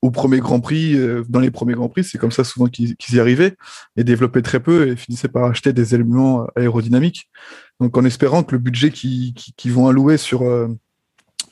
au 0.01 0.11
premier 0.11 0.39
Grand 0.39 0.59
Prix, 0.59 0.97
dans 1.27 1.39
les 1.39 1.51
premiers 1.51 1.73
Grands 1.73 1.89
Prix. 1.89 2.03
C'est 2.03 2.17
comme 2.17 2.31
ça 2.31 2.43
souvent 2.43 2.67
qu'ils 2.67 2.95
y 3.11 3.19
arrivaient 3.19 3.55
et 3.97 4.03
développaient 4.03 4.41
très 4.41 4.59
peu 4.59 4.87
et 4.87 4.95
finissaient 4.95 5.27
par 5.27 5.45
acheter 5.45 5.73
des 5.73 5.95
éléments 5.95 6.47
aérodynamiques. 6.55 7.29
Donc 7.79 7.97
en 7.97 8.05
espérant 8.05 8.43
que 8.43 8.53
le 8.53 8.59
budget 8.59 8.91
qu'ils 8.91 9.71
vont 9.71 9.87
allouer 9.87 10.17
sur, 10.17 10.43
euh, 10.43 10.67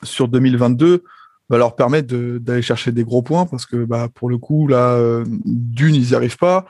sur 0.03 0.27
2022 0.27 1.03
va 1.49 1.57
leur 1.57 1.75
permettre 1.75 2.15
d'aller 2.15 2.61
chercher 2.61 2.91
des 2.91 3.03
gros 3.03 3.21
points 3.21 3.45
parce 3.45 3.65
que 3.65 3.83
bah, 3.83 4.07
pour 4.13 4.29
le 4.29 4.37
coup, 4.37 4.67
là, 4.67 4.91
euh, 4.91 5.25
d'une, 5.45 5.95
ils 5.95 6.07
n'y 6.07 6.15
arrivent 6.15 6.37
pas. 6.37 6.65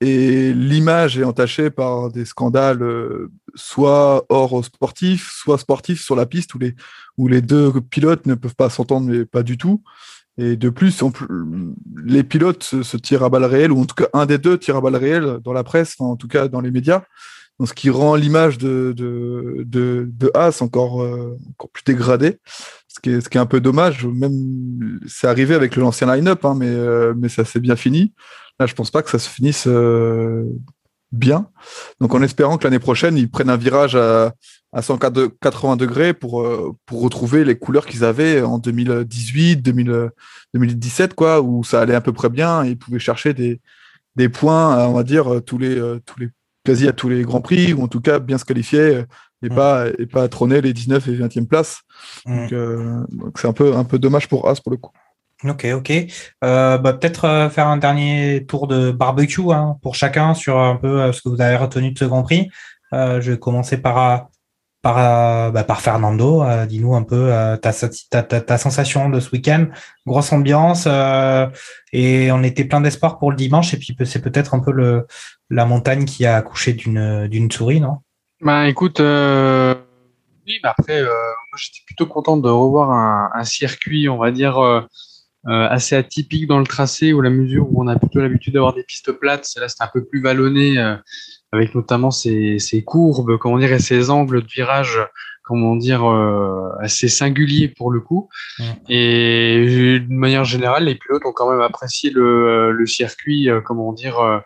Et 0.00 0.52
l'image 0.52 1.18
est 1.18 1.24
entachée 1.24 1.70
par 1.70 2.10
des 2.10 2.24
scandales, 2.24 2.82
euh, 2.82 3.30
soit 3.54 4.26
hors 4.28 4.64
sportif, 4.64 5.30
soit 5.32 5.58
sportifs 5.58 6.02
sur 6.02 6.16
la 6.16 6.26
piste, 6.26 6.54
où 6.54 6.58
les, 6.58 6.74
où 7.16 7.28
les 7.28 7.40
deux 7.40 7.72
pilotes 7.80 8.26
ne 8.26 8.34
peuvent 8.34 8.54
pas 8.54 8.68
s'entendre, 8.68 9.08
mais 9.08 9.24
pas 9.24 9.42
du 9.42 9.56
tout. 9.56 9.82
Et 10.38 10.56
de 10.56 10.68
plus, 10.68 11.02
les 12.04 12.22
pilotes 12.22 12.62
se, 12.62 12.96
tirent 12.98 13.22
à 13.22 13.30
balles 13.30 13.46
réelles, 13.46 13.72
ou 13.72 13.80
en 13.80 13.86
tout 13.86 13.94
cas 13.94 14.08
un 14.12 14.26
des 14.26 14.36
deux 14.36 14.58
tire 14.58 14.76
à 14.76 14.80
balles 14.82 14.96
réelles 14.96 15.38
dans 15.42 15.54
la 15.54 15.64
presse, 15.64 15.94
en 15.98 16.16
tout 16.16 16.28
cas 16.28 16.48
dans 16.48 16.60
les 16.60 16.70
médias 16.70 17.02
ce 17.64 17.72
qui 17.72 17.88
rend 17.88 18.16
l'image 18.16 18.58
de, 18.58 18.92
de, 18.94 19.64
de, 19.66 20.06
de 20.10 20.30
As 20.34 20.60
encore, 20.60 21.02
euh, 21.02 21.38
encore 21.52 21.70
plus 21.70 21.84
dégradée, 21.86 22.38
ce 22.96 23.28
qui, 23.28 23.36
est, 23.36 23.40
un 23.40 23.46
peu 23.46 23.60
dommage. 23.60 24.06
Même 24.06 25.00
c'est 25.06 25.26
arrivé 25.26 25.54
avec 25.54 25.76
l'ancien 25.76 26.14
line-up, 26.14 26.44
hein, 26.44 26.54
mais, 26.56 26.68
euh, 26.68 27.14
mais 27.16 27.28
ça 27.28 27.44
s'est 27.44 27.60
bien 27.60 27.76
fini. 27.76 28.12
Là, 28.58 28.66
je 28.66 28.74
pense 28.74 28.90
pas 28.90 29.02
que 29.02 29.10
ça 29.10 29.18
se 29.18 29.28
finisse 29.28 29.66
euh, 29.66 30.44
bien. 31.12 31.48
Donc, 32.00 32.14
en 32.14 32.22
espérant 32.22 32.56
que 32.56 32.64
l'année 32.64 32.78
prochaine, 32.78 33.16
ils 33.18 33.30
prennent 33.30 33.50
un 33.50 33.56
virage 33.56 33.94
à, 33.96 34.32
à 34.72 34.82
180 34.82 35.76
degrés 35.76 36.14
pour, 36.14 36.46
pour 36.86 37.02
retrouver 37.02 37.44
les 37.44 37.58
couleurs 37.58 37.86
qu'ils 37.86 38.04
avaient 38.04 38.40
en 38.40 38.58
2018, 38.58 39.56
2017, 39.56 41.14
quoi, 41.14 41.42
où 41.42 41.64
ça 41.64 41.82
allait 41.82 41.94
à 41.94 42.00
peu 42.00 42.12
près 42.12 42.30
bien 42.30 42.64
et 42.64 42.70
ils 42.70 42.78
pouvaient 42.78 42.98
chercher 42.98 43.34
des, 43.34 43.60
des 44.16 44.30
points, 44.30 44.86
on 44.86 44.94
va 44.94 45.02
dire, 45.02 45.42
tous 45.44 45.58
les, 45.58 45.76
tous 46.06 46.18
les, 46.18 46.30
quasi 46.64 46.88
à 46.88 46.92
tous 46.92 47.10
les 47.10 47.22
grands 47.22 47.42
prix, 47.42 47.74
ou 47.74 47.82
en 47.82 47.88
tout 47.88 48.00
cas 48.00 48.18
bien 48.18 48.38
se 48.38 48.46
qualifier 48.46 49.04
et, 49.42 49.48
pas, 49.48 49.86
et 49.98 50.06
pas 50.06 50.28
trôner 50.28 50.60
les 50.60 50.72
19 50.72 51.08
et 51.08 51.12
20e 51.12 51.46
places. 51.46 51.80
Donc, 52.24 52.52
donc 52.52 53.38
c'est 53.38 53.48
un 53.48 53.52
peu, 53.52 53.76
un 53.76 53.84
peu 53.84 53.98
dommage 53.98 54.28
pour 54.28 54.48
As 54.48 54.60
pour 54.60 54.72
le 54.72 54.78
coup. 54.78 54.92
Ok, 55.44 55.66
ok. 55.74 55.92
Euh, 56.44 56.78
bah, 56.78 56.94
Peut-être 56.94 57.50
faire 57.52 57.66
un 57.66 57.76
dernier 57.76 58.46
tour 58.46 58.66
de 58.66 58.90
barbecue 58.90 59.52
hein, 59.52 59.76
pour 59.82 59.94
chacun 59.94 60.34
sur 60.34 60.58
un 60.58 60.76
peu 60.76 61.12
ce 61.12 61.20
que 61.20 61.28
vous 61.28 61.40
avez 61.40 61.56
retenu 61.56 61.92
de 61.92 61.98
ce 61.98 62.04
Grand 62.06 62.22
Prix. 62.22 62.48
Euh, 62.94 63.20
je 63.20 63.32
vais 63.32 63.38
commencer 63.38 63.76
par, 63.76 64.28
par, 64.80 65.52
bah, 65.52 65.64
par 65.64 65.82
Fernando. 65.82 66.42
Dis-nous 66.66 66.94
un 66.94 67.02
peu 67.02 67.30
ta, 67.60 67.72
ta, 67.72 68.22
ta, 68.22 68.40
ta, 68.40 68.58
sensation 68.58 69.10
de 69.10 69.20
ce 69.20 69.30
week-end. 69.30 69.66
Grosse 70.06 70.32
ambiance 70.32 70.88
et 71.92 72.32
on 72.32 72.42
était 72.42 72.64
plein 72.64 72.80
d'espoir 72.80 73.18
pour 73.18 73.30
le 73.30 73.36
dimanche. 73.36 73.74
Et 73.74 73.76
puis 73.76 73.94
c'est 74.06 74.22
peut-être 74.22 74.54
un 74.54 74.60
peu 74.60 74.72
le, 74.72 75.06
la 75.50 75.66
montagne 75.66 76.06
qui 76.06 76.24
a 76.24 76.36
accouché 76.36 76.72
d'une 76.72 77.50
souris, 77.50 77.80
non? 77.80 77.98
Bah 78.40 78.68
écoute, 78.68 79.00
euh, 79.00 79.74
oui, 80.46 80.58
mais 80.62 80.68
après, 80.68 81.00
euh, 81.00 81.06
moi 81.06 81.56
j'étais 81.56 81.84
plutôt 81.86 82.06
content 82.06 82.36
de 82.36 82.48
revoir 82.48 82.90
un, 82.90 83.30
un 83.34 83.44
circuit, 83.44 84.08
on 84.08 84.18
va 84.18 84.30
dire. 84.30 84.58
Euh, 85.48 85.68
assez 85.68 85.94
atypique 85.94 86.48
dans 86.48 86.58
le 86.58 86.66
tracé, 86.66 87.12
où 87.12 87.20
la 87.20 87.30
mesure 87.30 87.68
où 87.70 87.80
on 87.80 87.86
a 87.86 87.96
plutôt 87.96 88.18
l'habitude 88.18 88.54
d'avoir 88.54 88.74
des 88.74 88.82
pistes 88.82 89.12
plates, 89.12 89.48
là 89.60 89.68
c'est 89.68 89.80
un 89.80 89.88
peu 89.92 90.04
plus 90.04 90.20
vallonné, 90.20 90.76
euh, 90.76 90.96
avec 91.52 91.72
notamment 91.76 92.10
ces, 92.10 92.58
ces, 92.58 92.82
courbes, 92.82 93.38
comment 93.38 93.56
dire, 93.58 93.72
et 93.72 93.78
ces 93.78 94.10
angles 94.10 94.42
de 94.42 94.48
virage, 94.48 94.98
comment 95.44 95.76
dire, 95.76 96.04
euh, 96.04 96.72
assez 96.80 97.06
singuliers 97.06 97.68
pour 97.68 97.92
le 97.92 98.00
coup. 98.00 98.28
Et 98.88 100.00
de 100.00 100.12
manière 100.12 100.42
générale, 100.42 100.86
les 100.86 100.96
pilotes 100.96 101.24
ont 101.24 101.32
quand 101.32 101.48
même 101.48 101.60
apprécié 101.60 102.10
le, 102.10 102.72
le 102.72 102.86
circuit, 102.86 103.48
comment 103.64 103.92
dire, 103.92 104.42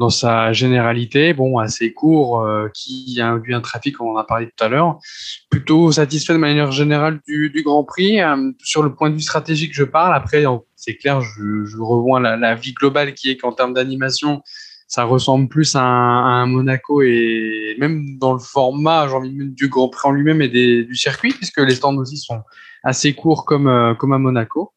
dans 0.00 0.08
sa 0.08 0.54
généralité, 0.54 1.34
bon, 1.34 1.58
assez 1.58 1.92
court, 1.92 2.40
euh, 2.40 2.68
qui 2.72 3.20
a 3.20 3.38
eu 3.44 3.52
un 3.52 3.60
trafic, 3.60 4.00
on 4.00 4.12
en 4.12 4.16
a 4.16 4.24
parlé 4.24 4.46
tout 4.46 4.64
à 4.64 4.68
l'heure, 4.68 4.98
plutôt 5.50 5.92
satisfait 5.92 6.32
de 6.32 6.38
manière 6.38 6.72
générale 6.72 7.20
du, 7.28 7.50
du 7.50 7.62
Grand 7.62 7.84
Prix. 7.84 8.18
Euh, 8.18 8.50
sur 8.64 8.82
le 8.82 8.94
point 8.94 9.10
de 9.10 9.16
vue 9.16 9.20
stratégique, 9.20 9.74
je 9.74 9.84
parle. 9.84 10.14
Après, 10.14 10.44
c'est 10.74 10.96
clair, 10.96 11.20
je, 11.20 11.66
je 11.66 11.76
revois 11.76 12.18
la, 12.18 12.38
la, 12.38 12.54
vie 12.54 12.72
globale 12.72 13.12
qui 13.12 13.30
est 13.30 13.36
qu'en 13.36 13.52
termes 13.52 13.74
d'animation, 13.74 14.40
ça 14.88 15.04
ressemble 15.04 15.48
plus 15.48 15.76
à 15.76 15.82
un, 15.82 16.24
à 16.24 16.42
un, 16.42 16.46
Monaco 16.46 17.02
et 17.02 17.76
même 17.78 18.16
dans 18.18 18.32
le 18.32 18.38
format, 18.38 19.06
j'ai 19.06 19.14
envie 19.14 19.36
de 19.36 19.44
du 19.44 19.68
Grand 19.68 19.90
Prix 19.90 20.08
en 20.08 20.12
lui-même 20.12 20.40
et 20.40 20.48
des, 20.48 20.84
du 20.84 20.96
circuit, 20.96 21.34
puisque 21.34 21.60
les 21.60 21.74
stands 21.74 21.96
aussi 21.98 22.16
sont 22.16 22.40
assez 22.82 23.12
courts 23.12 23.44
comme, 23.44 23.68
euh, 23.68 23.94
comme 23.94 24.14
à 24.14 24.18
Monaco. 24.18 24.72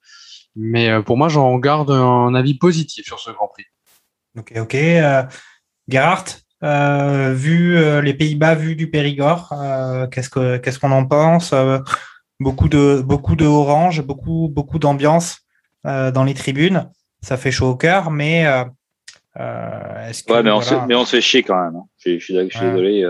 Mais 0.57 1.01
pour 1.01 1.15
moi, 1.17 1.29
j'en 1.29 1.57
garde 1.59 1.91
un 1.91 2.35
avis 2.35 2.55
positif 2.55 3.05
sur 3.05 3.19
ce 3.19 3.31
Grand 3.31 3.47
Prix. 3.47 3.63
Ok, 4.37 4.53
ok. 4.57 4.75
Euh, 4.75 5.23
Gerhard, 5.87 6.25
euh, 6.63 7.33
vu 7.33 7.77
euh, 7.77 8.01
les 8.01 8.13
Pays-Bas, 8.13 8.55
vu 8.55 8.75
du 8.75 8.89
Périgord, 8.89 9.51
euh, 9.51 10.07
qu'est-ce 10.07 10.29
que 10.29 10.57
qu'est-ce 10.57 10.79
qu'on 10.79 10.91
en 10.91 11.05
pense 11.05 11.51
euh, 11.53 11.79
Beaucoup 12.39 12.69
de 12.69 13.01
beaucoup 13.05 13.35
de 13.35 13.45
orange, 13.45 14.01
beaucoup 14.01 14.49
beaucoup 14.49 14.79
d'ambiance 14.79 15.39
dans 15.83 16.23
les 16.23 16.33
tribunes. 16.33 16.89
Ça 17.21 17.35
fait 17.35 17.51
chaud 17.51 17.71
au 17.71 17.75
cœur, 17.75 18.09
mais 18.09 18.43
est-ce 19.37 20.23
que 20.23 20.31
ouais, 20.31 20.41
mais, 20.41 20.49
voilà... 20.51 20.55
on 20.55 20.61
se, 20.61 20.75
mais 20.87 20.95
on 20.95 21.05
se 21.05 21.17
fait 21.17 21.21
chier 21.21 21.43
quand 21.43 21.61
même. 21.61 21.75
Hein. 21.75 21.85
Je, 21.97 22.17
je, 22.17 22.47
je, 22.49 22.57
suis 22.57 22.65
désolé. 22.65 23.05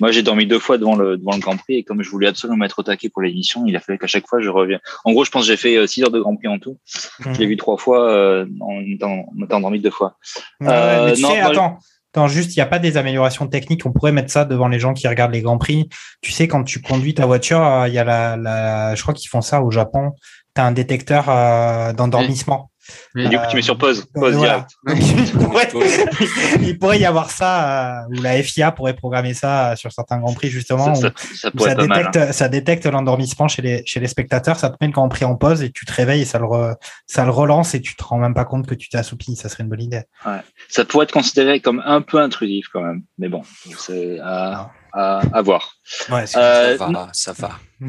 Moi, 0.00 0.10
j'ai 0.10 0.22
dormi 0.22 0.46
deux 0.46 0.58
fois 0.58 0.78
devant 0.78 0.96
le 0.96 1.16
devant 1.16 1.32
le 1.32 1.40
Grand 1.40 1.56
Prix 1.56 1.76
et 1.76 1.84
comme 1.84 2.02
je 2.02 2.10
voulais 2.10 2.28
absolument 2.28 2.58
mettre 2.58 2.78
au 2.78 2.82
taquet 2.82 3.08
pour 3.08 3.22
l'émission, 3.22 3.64
il 3.66 3.76
a 3.76 3.80
fallu 3.80 3.98
qu'à 3.98 4.06
chaque 4.06 4.26
fois 4.26 4.40
je 4.40 4.48
revienne. 4.48 4.80
En 5.04 5.12
gros, 5.12 5.24
je 5.24 5.30
pense 5.30 5.42
que 5.42 5.48
j'ai 5.48 5.56
fait 5.56 5.86
six 5.86 6.02
heures 6.02 6.10
de 6.10 6.20
Grand 6.20 6.36
Prix 6.36 6.48
en 6.48 6.58
tout. 6.58 6.78
Mmh. 7.20 7.34
Je 7.34 7.38
l'ai 7.38 7.46
vu 7.46 7.56
trois 7.56 7.76
fois 7.76 8.10
euh, 8.10 8.46
en 8.60 8.80
étant, 8.80 9.26
en 9.38 9.44
étant 9.44 9.60
dormi 9.60 9.80
deux 9.80 9.90
fois. 9.90 10.16
Euh, 10.62 11.06
mais 11.06 11.12
tu 11.12 11.22
non, 11.22 11.30
sais, 11.30 11.40
moi, 11.40 11.50
attends. 11.50 11.78
Attends, 12.12 12.28
juste, 12.28 12.54
il 12.54 12.60
n'y 12.60 12.62
a 12.62 12.66
pas 12.66 12.78
des 12.78 12.96
améliorations 12.96 13.48
techniques. 13.48 13.84
On 13.86 13.92
pourrait 13.92 14.12
mettre 14.12 14.30
ça 14.30 14.44
devant 14.44 14.68
les 14.68 14.78
gens 14.78 14.94
qui 14.94 15.08
regardent 15.08 15.32
les 15.32 15.42
Grands 15.42 15.58
Prix. 15.58 15.88
Tu 16.22 16.30
sais, 16.30 16.46
quand 16.46 16.62
tu 16.62 16.80
conduis 16.80 17.12
ta 17.12 17.26
voiture, 17.26 17.58
il 17.88 17.92
y 17.92 17.98
a 17.98 18.04
la, 18.04 18.36
la, 18.36 18.94
je 18.94 19.02
crois 19.02 19.14
qu'ils 19.14 19.28
font 19.28 19.40
ça 19.40 19.62
au 19.62 19.72
Japon. 19.72 20.12
Tu 20.54 20.60
as 20.60 20.64
un 20.64 20.70
détecteur 20.70 21.28
euh, 21.28 21.92
d'endormissement. 21.92 22.70
Et 23.16 23.28
du 23.28 23.38
coup, 23.38 23.44
tu 23.50 23.56
mets 23.56 23.62
sur 23.62 23.78
pause, 23.78 24.06
pause 24.12 24.34
voilà. 24.34 24.66
Il 26.60 26.78
pourrait 26.78 26.98
y 26.98 27.04
avoir 27.04 27.30
ça, 27.30 28.04
euh, 28.04 28.08
ou 28.10 28.22
la 28.22 28.42
FIA 28.42 28.72
pourrait 28.72 28.94
programmer 28.94 29.34
ça 29.34 29.76
sur 29.76 29.92
certains 29.92 30.18
Grands 30.18 30.34
Prix, 30.34 30.48
justement. 30.48 30.94
Ça, 30.94 31.10
détecte, 31.50 31.88
mal, 31.88 32.10
hein. 32.14 32.32
ça 32.32 32.48
détecte 32.48 32.86
l'endormissement 32.86 33.48
chez 33.48 33.62
les, 33.62 33.82
chez 33.86 34.00
les 34.00 34.08
spectateurs, 34.08 34.56
ça 34.58 34.70
te 34.70 34.76
met 34.80 34.88
le 34.88 34.92
Grand 34.92 35.08
Prix 35.08 35.24
en 35.24 35.36
pause 35.36 35.62
et 35.62 35.70
tu 35.70 35.86
te 35.86 35.92
réveilles 35.92 36.22
et 36.22 36.26
ça 36.26 36.38
le, 36.38 36.46
re, 36.46 36.74
ça 37.06 37.24
le 37.24 37.30
relance 37.30 37.74
et 37.74 37.80
tu 37.80 37.94
te 37.96 38.04
rends 38.04 38.18
même 38.18 38.34
pas 38.34 38.44
compte 38.44 38.66
que 38.66 38.74
tu 38.74 38.88
t'es 38.88 38.98
assoupi. 38.98 39.36
Ça 39.36 39.48
serait 39.48 39.64
une 39.64 39.70
bonne 39.70 39.82
idée. 39.82 40.02
Ouais. 40.26 40.40
Ça 40.68 40.84
pourrait 40.84 41.04
être 41.04 41.12
considéré 41.12 41.60
comme 41.60 41.82
un 41.84 42.00
peu 42.02 42.18
intrusif 42.18 42.66
quand 42.72 42.82
même, 42.82 43.02
mais 43.18 43.28
bon, 43.28 43.42
c'est 43.78 44.18
à, 44.20 44.70
à, 44.92 45.20
à, 45.32 45.42
voir. 45.42 45.76
Ouais, 46.10 46.24
euh, 46.36 46.78
ça 46.78 46.86
va, 46.86 47.08
ça 47.12 47.32
va. 47.32 47.50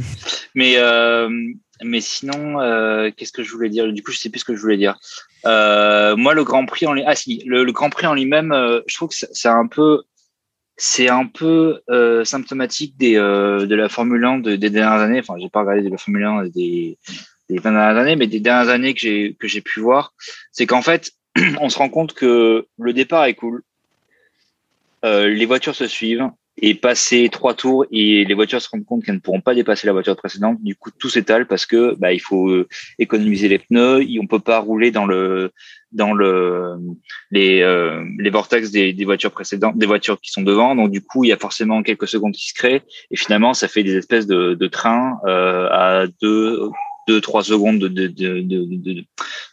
Mais 0.56 0.76
euh, 0.78 1.30
mais 1.84 2.02
sinon, 2.02 2.62
euh, 2.62 3.12
qu'est-ce 3.16 3.32
que 3.32 3.44
je 3.44 3.52
voulais 3.52 3.70
dire? 3.70 3.92
Du 3.92 4.04
coup, 4.04 4.12
je 4.12 4.20
sais 4.20 4.30
plus 4.30 4.40
ce 4.40 4.46
que 4.46 4.56
je 4.56 4.62
voulais 4.62 4.78
dire. 4.78 4.98
Euh, 5.46 6.16
moi, 6.16 6.34
le 6.34 6.44
Grand 6.44 6.66
Prix 6.66 6.88
en 6.88 6.94
lui... 6.94 7.04
ah 7.06 7.16
si, 7.16 7.44
le, 7.46 7.70
Grand 7.72 7.90
Prix 7.90 8.08
en 8.08 8.14
lui-même, 8.14 8.52
euh, 8.52 8.82
je 8.88 8.96
trouve 8.96 9.10
que 9.10 9.16
c'est 9.16 9.48
un 9.48 9.68
peu, 9.68 10.04
c'est 10.78 11.10
un 11.10 11.26
peu 11.26 11.82
euh, 11.90 12.24
symptomatique 12.24 12.98
des 12.98 13.16
de 13.16 13.76
la 13.76 13.90
Formule 13.90 14.24
1 14.24 14.40
de, 14.40 14.56
des 14.56 14.70
dernières 14.70 15.02
années. 15.02 15.20
Enfin, 15.20 15.36
j'ai 15.40 15.50
pas 15.50 15.62
regardé 15.62 15.84
de 15.84 15.90
la 15.90 15.98
Formule 15.98 16.24
1 16.24 16.46
des 16.48 16.98
des 17.48 17.60
dernières 17.60 17.96
années, 17.98 18.16
mais 18.16 18.26
des 18.26 18.40
dernières 18.40 18.70
années 18.70 18.96
que 18.96 19.02
j'ai 19.02 19.36
que 19.40 19.48
j'ai 19.48 19.62
pu 19.62 19.80
voir, 19.80 20.14
c'est 20.52 20.66
qu'en 20.66 20.82
fait, 20.82 21.12
on 21.62 21.70
se 21.70 21.78
rend 21.78 21.90
compte 21.90 22.14
que 22.14 22.66
le 22.80 22.94
départ 22.94 23.26
est 23.26 23.36
cool, 23.36 23.62
les 25.04 25.46
voitures 25.46 25.76
se 25.76 25.86
suivent, 25.86 26.32
et 26.62 26.74
passer 26.74 27.30
trois 27.30 27.54
tours 27.54 27.86
et 27.92 28.26
les 28.26 28.34
voitures 28.34 28.62
se 28.62 28.70
rendent 28.70 28.86
compte 28.86 29.04
qu'elles 29.04 29.16
ne 29.16 29.20
pourront 29.20 29.42
pas 29.42 29.54
dépasser 29.54 29.88
la 29.88 29.94
voiture 29.94 30.16
précédente. 30.16 30.62
Du 30.62 30.76
coup, 30.76 30.90
tout 30.98 31.10
s'étale 31.10 31.48
parce 31.48 31.66
que 31.66 31.96
bah, 31.96 32.14
il 32.14 32.22
faut 32.22 32.66
économiser 32.98 33.48
les 33.48 33.60
pneus. 33.60 34.04
Et 34.04 34.20
on 34.22 34.28
peut 34.28 34.40
pas 34.40 34.60
rouler 34.60 34.92
dans 34.92 35.06
le 35.06 35.52
dans 35.92 36.14
le 36.14 36.76
les 37.32 37.62
euh, 37.62 38.04
les 38.20 38.30
vortex 38.30 38.72
des, 38.72 39.06
voitures 39.06 39.32
précédentes, 39.32 39.78
des 39.78 39.86
voitures 39.86 40.20
qui 40.20 40.32
sont 40.32 40.44
devant. 40.44 40.76
Donc 40.76 40.92
du 40.92 41.02
coup, 41.02 41.24
il 41.24 41.30
y 41.30 41.34
a 41.34 41.38
forcément 41.38 41.82
quelques 41.84 42.08
secondes 42.08 42.34
qui 42.34 42.50
se 42.50 42.54
créent 42.54 42.84
et 43.12 43.16
finalement, 43.16 43.54
ça 43.54 43.68
fait 43.68 43.84
des 43.84 43.96
espèces 43.96 44.28
de, 44.28 44.54
de 44.54 44.68
trains 44.68 45.18
euh, 45.26 45.68
à 45.72 46.06
deux 46.22 46.70
deux 47.08 47.22
trois 47.22 47.44
secondes 47.44 47.80
de 47.80 47.88
de 47.88 48.08
de 48.08 49.06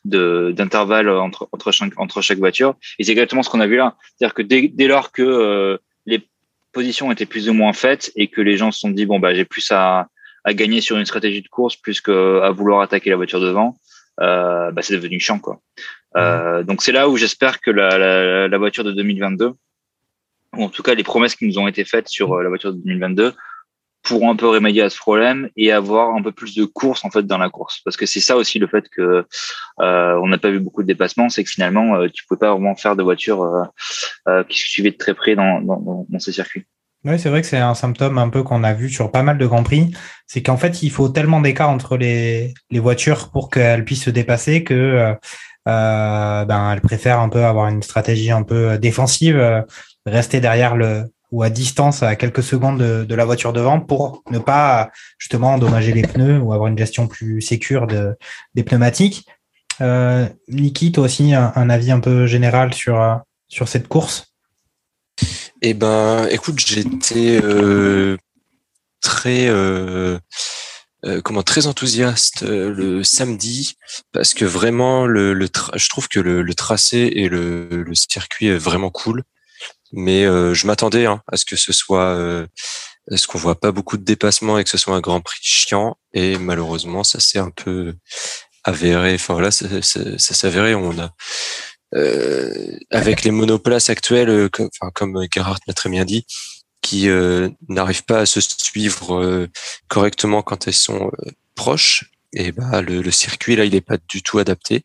de 0.04 0.52
d'intervalle 0.52 1.08
entre 1.08 1.48
entre 1.52 1.70
chaque 1.70 1.98
entre 1.98 2.20
chaque 2.22 2.38
voiture. 2.38 2.74
Et 2.98 3.04
c'est 3.04 3.12
exactement 3.12 3.42
ce 3.42 3.50
qu'on 3.50 3.60
a 3.60 3.66
vu 3.66 3.76
là. 3.76 3.96
C'est-à-dire 4.16 4.34
que 4.34 4.42
dès, 4.42 4.68
dès 4.68 4.86
lors 4.88 5.12
que 5.12 5.22
euh, 5.22 5.78
les 6.06 6.26
positions 6.72 7.12
étaient 7.12 7.26
plus 7.26 7.48
ou 7.48 7.54
moins 7.54 7.72
faites 7.72 8.12
et 8.16 8.28
que 8.28 8.40
les 8.40 8.56
gens 8.56 8.72
se 8.72 8.80
sont 8.80 8.90
dit 8.90 9.06
bon 9.06 9.20
bah 9.20 9.34
j'ai 9.34 9.44
plus 9.44 9.70
à, 9.70 10.08
à 10.44 10.54
gagner 10.54 10.80
sur 10.80 10.96
une 10.96 11.04
stratégie 11.04 11.42
de 11.42 11.48
course 11.48 11.76
plus 11.76 12.00
qu'à 12.00 12.50
vouloir 12.50 12.80
attaquer 12.80 13.10
la 13.10 13.16
voiture 13.16 13.40
devant, 13.40 13.76
euh, 14.20 14.70
bah 14.70 14.82
c'est 14.82 14.94
devenu 14.94 15.20
chiant 15.20 15.38
quoi. 15.38 15.60
Euh, 16.16 16.62
donc 16.62 16.82
c'est 16.82 16.92
là 16.92 17.08
où 17.08 17.16
j'espère 17.16 17.60
que 17.60 17.70
la, 17.70 17.96
la, 17.98 18.48
la, 18.48 18.58
voiture 18.58 18.84
de 18.84 18.92
2022, 18.92 19.52
ou 20.56 20.64
en 20.64 20.68
tout 20.68 20.82
cas 20.82 20.94
les 20.94 21.04
promesses 21.04 21.34
qui 21.34 21.46
nous 21.46 21.58
ont 21.58 21.68
été 21.68 21.84
faites 21.84 22.08
sur 22.08 22.36
la 22.42 22.48
voiture 22.48 22.72
de 22.72 22.78
2022, 22.78 23.32
pourront 24.02 24.30
un 24.30 24.36
peu 24.36 24.48
remédier 24.48 24.82
à 24.82 24.90
ce 24.90 24.98
problème 24.98 25.48
et 25.56 25.70
avoir 25.70 26.14
un 26.14 26.22
peu 26.22 26.32
plus 26.32 26.54
de 26.54 26.64
course 26.64 27.04
en 27.04 27.10
fait 27.10 27.22
dans 27.22 27.38
la 27.38 27.50
course 27.50 27.80
parce 27.84 27.96
que 27.96 28.06
c'est 28.06 28.20
ça 28.20 28.36
aussi 28.36 28.58
le 28.58 28.66
fait 28.66 28.88
que 28.88 29.24
euh, 29.80 30.20
on 30.22 30.28
n'a 30.28 30.38
pas 30.38 30.50
vu 30.50 30.60
beaucoup 30.60 30.82
de 30.82 30.88
dépassements 30.88 31.28
c'est 31.28 31.44
que 31.44 31.50
finalement 31.50 31.96
euh, 31.96 32.08
tu 32.12 32.24
peux 32.28 32.36
pas 32.36 32.52
vraiment 32.52 32.74
faire 32.74 32.96
de 32.96 33.02
voitures 33.02 33.42
euh, 33.42 33.64
euh, 34.28 34.44
qui 34.48 34.58
suivaient 34.58 34.90
de 34.90 34.96
très 34.96 35.14
près 35.14 35.34
dans, 35.36 35.60
dans, 35.60 36.18
ces 36.18 36.32
circuits 36.32 36.64
oui, 37.04 37.18
c'est 37.18 37.30
vrai 37.30 37.40
que 37.40 37.48
c'est 37.48 37.58
un 37.58 37.74
symptôme 37.74 38.16
un 38.16 38.28
peu 38.28 38.44
qu'on 38.44 38.62
a 38.62 38.72
vu 38.74 38.88
sur 38.88 39.10
pas 39.10 39.24
mal 39.24 39.36
de 39.36 39.44
grands 39.44 39.64
prix. 39.64 39.90
C'est 40.28 40.40
qu'en 40.40 40.56
fait, 40.56 40.84
il 40.84 40.90
faut 40.92 41.08
tellement 41.08 41.40
d'écart 41.40 41.68
entre 41.68 41.96
les, 41.96 42.54
les 42.70 42.78
voitures 42.78 43.32
pour 43.32 43.50
qu'elles 43.50 43.84
puissent 43.84 44.04
se 44.04 44.10
dépasser 44.10 44.62
que 44.62 45.12
euh, 45.66 46.44
ben, 46.44 46.72
elles 46.72 46.80
préfèrent 46.80 47.18
un 47.18 47.28
peu 47.28 47.44
avoir 47.44 47.66
une 47.66 47.82
stratégie 47.82 48.30
un 48.30 48.44
peu 48.44 48.78
défensive, 48.78 49.64
rester 50.06 50.38
derrière 50.38 50.76
le, 50.76 51.06
ou 51.32 51.42
à 51.42 51.50
distance 51.50 52.02
à 52.02 52.14
quelques 52.14 52.42
secondes 52.42 52.78
de, 52.78 53.14
la 53.14 53.24
voiture 53.24 53.52
devant 53.52 53.80
pour 53.80 54.22
ne 54.30 54.38
pas 54.38 54.90
justement 55.18 55.54
endommager 55.54 55.92
les 55.92 56.02
pneus 56.02 56.38
ou 56.38 56.52
avoir 56.52 56.68
une 56.68 56.78
gestion 56.78 57.08
plus 57.08 57.40
sécure 57.40 57.86
de, 57.86 58.14
des 58.54 58.62
pneumatiques. 58.62 59.26
Euh, 59.80 60.28
Niki, 60.48 60.92
toi 60.92 61.04
aussi 61.04 61.32
un, 61.32 61.70
avis 61.70 61.90
un 61.90 62.00
peu 62.00 62.26
général 62.26 62.74
sur, 62.74 63.20
sur 63.48 63.66
cette 63.66 63.88
course? 63.88 64.34
Eh 65.62 65.74
ben, 65.74 66.26
écoute, 66.30 66.58
j'étais 66.58 67.40
euh, 67.42 68.18
très 69.00 69.48
euh, 69.48 70.18
comment 71.24 71.42
très 71.42 71.66
enthousiaste 71.66 72.42
le 72.42 73.02
samedi 73.02 73.74
parce 74.12 74.34
que 74.34 74.44
vraiment 74.44 75.06
le, 75.06 75.48
je 75.74 75.88
trouve 75.88 76.08
que 76.08 76.20
le, 76.20 76.54
tracé 76.54 77.10
et 77.14 77.28
le, 77.28 77.84
circuit 77.94 78.48
est 78.48 78.58
vraiment 78.58 78.90
cool 78.90 79.22
mais 79.92 80.24
euh, 80.24 80.54
je 80.54 80.66
m'attendais 80.66 81.06
hein, 81.06 81.22
à 81.30 81.36
ce 81.36 81.44
que 81.44 81.56
ce 81.56 81.72
soit 81.72 82.16
euh, 82.16 82.46
à 83.10 83.16
ce 83.16 83.26
qu'on 83.26 83.38
voit 83.38 83.58
pas 83.58 83.72
beaucoup 83.72 83.96
de 83.96 84.04
dépassements 84.04 84.58
et 84.58 84.64
que 84.64 84.70
ce 84.70 84.78
soit 84.78 84.94
un 84.94 85.00
Grand 85.00 85.20
Prix 85.20 85.40
chiant 85.42 85.96
et 86.14 86.38
malheureusement 86.38 87.04
ça 87.04 87.20
s'est 87.20 87.38
un 87.38 87.50
peu 87.50 87.94
avéré 88.64 89.14
enfin 89.14 89.34
voilà 89.34 89.50
ça, 89.50 89.66
s'est 89.82 90.46
avéré 90.46 90.74
on 90.74 90.98
a 90.98 91.12
avec 92.90 93.22
les 93.22 93.30
monoplaces 93.30 93.90
actuelles, 93.90 94.48
comme, 94.48 94.70
enfin, 94.80 94.90
comme 94.94 95.26
Gerhardt 95.30 95.60
l'a 95.66 95.74
très 95.74 95.90
bien 95.90 96.06
dit, 96.06 96.24
qui 96.80 97.06
n'arrivent 97.68 98.04
pas 98.04 98.20
à 98.20 98.26
se 98.26 98.40
suivre 98.40 99.46
correctement 99.88 100.40
quand 100.40 100.66
elles 100.66 100.72
sont 100.72 101.10
proches, 101.54 102.10
et 102.32 102.50
bah 102.50 102.80
le, 102.80 103.02
le, 103.02 103.10
circuit 103.10 103.56
là, 103.56 103.66
il 103.66 103.72
n'est 103.72 103.82
pas 103.82 103.98
du 104.08 104.22
tout 104.22 104.38
adapté. 104.38 104.84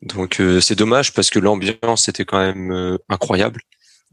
Donc 0.00 0.40
c'est 0.60 0.76
dommage 0.76 1.12
parce 1.12 1.28
que 1.28 1.40
l'ambiance 1.40 2.08
était 2.08 2.24
quand 2.24 2.38
même 2.38 2.98
incroyable. 3.08 3.60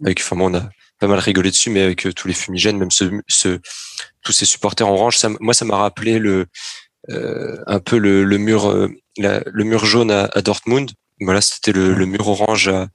Avec, 0.04 0.20
enfin, 0.20 0.38
on 0.40 0.54
a 0.54 0.70
pas 1.00 1.08
mal 1.08 1.20
rigolé 1.20 1.52
dessus, 1.52 1.70
mais 1.70 1.82
avec 1.82 2.08
tous 2.16 2.28
les 2.28 2.34
fumigènes, 2.34 2.78
même 2.78 2.92
ce, 2.92 3.06
ce, 3.28 3.60
tous 4.24 4.32
ces 4.32 4.46
supporters 4.46 4.90
orange, 4.90 5.18
ça, 5.18 5.30
moi 5.40 5.54
ça 5.54 5.66
m'a 5.66 5.78
rappelé 5.78 6.20
le 6.20 6.48
euh, 7.10 7.58
un 7.68 7.80
peu 7.80 7.98
le, 7.98 8.24
le 8.24 8.38
mur 8.38 8.70
euh, 8.70 8.90
le 9.18 9.64
mur 9.64 9.86
jaune 9.86 10.12
à, 10.12 10.30
à 10.34 10.42
Dortmund. 10.42 10.92
Voilà, 11.22 11.40
c'était 11.40 11.72
le, 11.72 11.94
le, 11.94 12.06
mur 12.06 12.28
orange 12.28 12.68
à, 12.68 12.88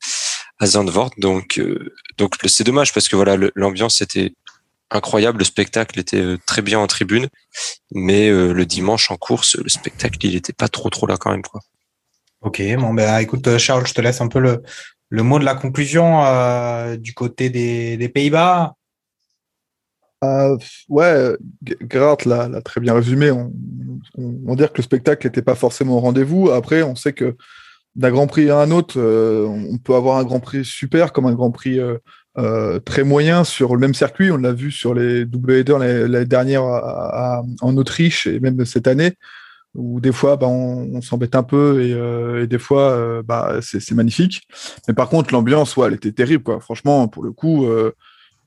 à 0.59 0.67
Zandvoort. 0.67 1.11
Donc 1.19 1.59
euh, 1.59 1.95
donc 2.19 2.35
c'est 2.47 2.65
dommage 2.65 2.93
parce 2.93 3.09
que 3.09 3.17
voilà 3.17 3.37
l'ambiance 3.55 4.01
était 4.03 4.33
incroyable, 4.91 5.39
le 5.39 5.45
spectacle 5.45 5.99
était 5.99 6.21
euh, 6.21 6.39
très 6.47 6.63
bien 6.63 6.79
en 6.79 6.87
tribune, 6.87 7.29
mais 7.93 8.29
le 8.31 8.67
dimanche 8.67 9.11
en 9.11 9.17
course, 9.17 9.57
le 9.57 9.69
spectacle 9.69 10.19
il 10.23 10.35
était 10.35 10.53
pas 10.53 10.69
trop 10.69 10.91
trop 10.91 11.07
là 11.07 11.17
quand 11.17 11.31
même 11.31 11.43
quoi. 11.43 11.61
Ok, 12.43 12.63
bon 12.79 12.95
ben 12.95 13.19
écoute 13.19 13.59
Charles, 13.59 13.87
je 13.87 13.95
te 13.95 14.01
laisse 14.01 14.21
un 14.21 14.29
peu 14.29 14.41
le, 14.41 14.63
le 15.11 15.23
mot 15.23 15.39
de 15.39 15.45
la 15.45 15.55
conclusion 15.55 16.25
euh, 16.25 16.97
du 16.97 17.13
côté 17.13 17.51
des, 17.51 18.09
Pays-Bas? 18.09 18.75
Euh, 20.23 20.57
ouais, 20.89 21.37
l'a 22.27 22.63
très 22.63 22.81
bien 22.81 22.95
résumé. 22.95 23.31
On, 23.31 24.55
dire 24.55 24.73
que 24.73 24.79
le 24.79 24.83
spectacle 24.83 25.27
n'était 25.27 25.43
pas 25.43 25.55
forcément 25.55 25.97
au 25.97 26.01
rendez-vous. 26.01 26.51
Après, 26.51 26.83
on 26.83 26.95
sait 26.95 27.13
que 27.13 27.37
d'un 27.97 28.11
Grand 28.11 28.29
Prix 28.29 28.51
à 28.51 28.59
un 28.59 28.71
autre, 28.71 28.99
euh, 28.99 29.47
on 29.47 29.79
peut 29.79 29.95
avoir 29.95 30.19
un 30.19 30.25
Grand 30.25 30.41
Prix 30.41 30.65
super 30.65 31.13
comme 31.13 31.27
un 31.27 31.35
Grand 31.35 31.51
Prix 31.51 31.81
euh, 32.39 32.79
très 32.81 33.03
moyen 33.03 33.43
sur 33.43 33.75
le 33.75 33.81
même 33.81 33.95
circuit. 33.95 34.31
On 34.31 34.37
l'a 34.37 34.53
vu 34.53 34.71
sur 34.71 34.95
les 34.95 35.25
double 35.25 35.65
l'année 35.65 36.25
dernière 36.25 36.63
en 36.63 37.77
Autriche 37.77 38.29
et 38.29 38.39
même 38.39 38.65
cette 38.65 38.87
année 38.87 39.17
où 39.75 40.01
des 40.01 40.12
fois 40.12 40.37
bah, 40.37 40.49
on, 40.49 40.95
on 40.95 41.01
s'embête 41.01 41.35
un 41.35 41.43
peu 41.43 41.83
et, 41.83 41.93
euh, 41.93 42.43
et 42.43 42.47
des 42.47 42.59
fois 42.59 42.91
euh, 42.91 43.23
bah, 43.23 43.61
c'est 43.62 43.93
magnifique. 43.93 44.43
Mais 44.89 44.95
par 44.95 45.09
contre, 45.09 45.33
l'ambiance, 45.33 45.77
ouais, 45.77 45.89
elle 45.89 45.95
était 45.95 46.12
terrible. 46.12 46.43
Quoi. 46.43 46.61
Franchement, 46.61 47.09
pour 47.09 47.23
le 47.23 47.33
coup, 47.33 47.66
euh, 47.66 47.93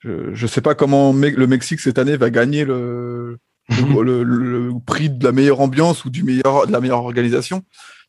je 0.03 0.41
ne 0.41 0.47
sais 0.47 0.61
pas 0.61 0.76
comment 0.76 1.13
le 1.13 1.47
Mexique 1.47 1.80
cette 1.80 1.97
année 1.97 2.17
va 2.17 2.30
gagner 2.30 2.65
le, 2.65 3.38
le, 3.69 4.03
le, 4.03 4.24
le, 4.24 4.71
prix 4.86 5.09
de 5.09 5.24
la 5.24 5.32
meilleure 5.32 5.61
ambiance 5.61 6.05
ou 6.05 6.09
du 6.09 6.24
meilleur, 6.24 6.67
de 6.67 6.71
la 6.71 6.82
meilleure 6.82 7.03
organisation. 7.03 7.63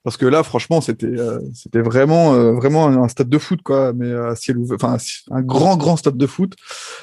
Parce 0.04 0.18
que 0.18 0.26
là, 0.26 0.42
franchement, 0.42 0.82
c'était 0.82 1.06
euh, 1.06 1.40
c'était 1.54 1.80
vraiment 1.80 2.34
euh, 2.34 2.52
vraiment 2.52 2.88
un 2.88 3.08
stade 3.08 3.30
de 3.30 3.38
foot, 3.38 3.62
quoi, 3.62 3.94
mais 3.94 4.12
à 4.12 4.36
ciel 4.36 4.58
ouvert, 4.58 4.76
enfin 4.80 4.98
un 5.30 5.40
grand 5.40 5.78
grand 5.78 5.96
stade 5.96 6.18
de 6.18 6.26
foot. 6.26 6.54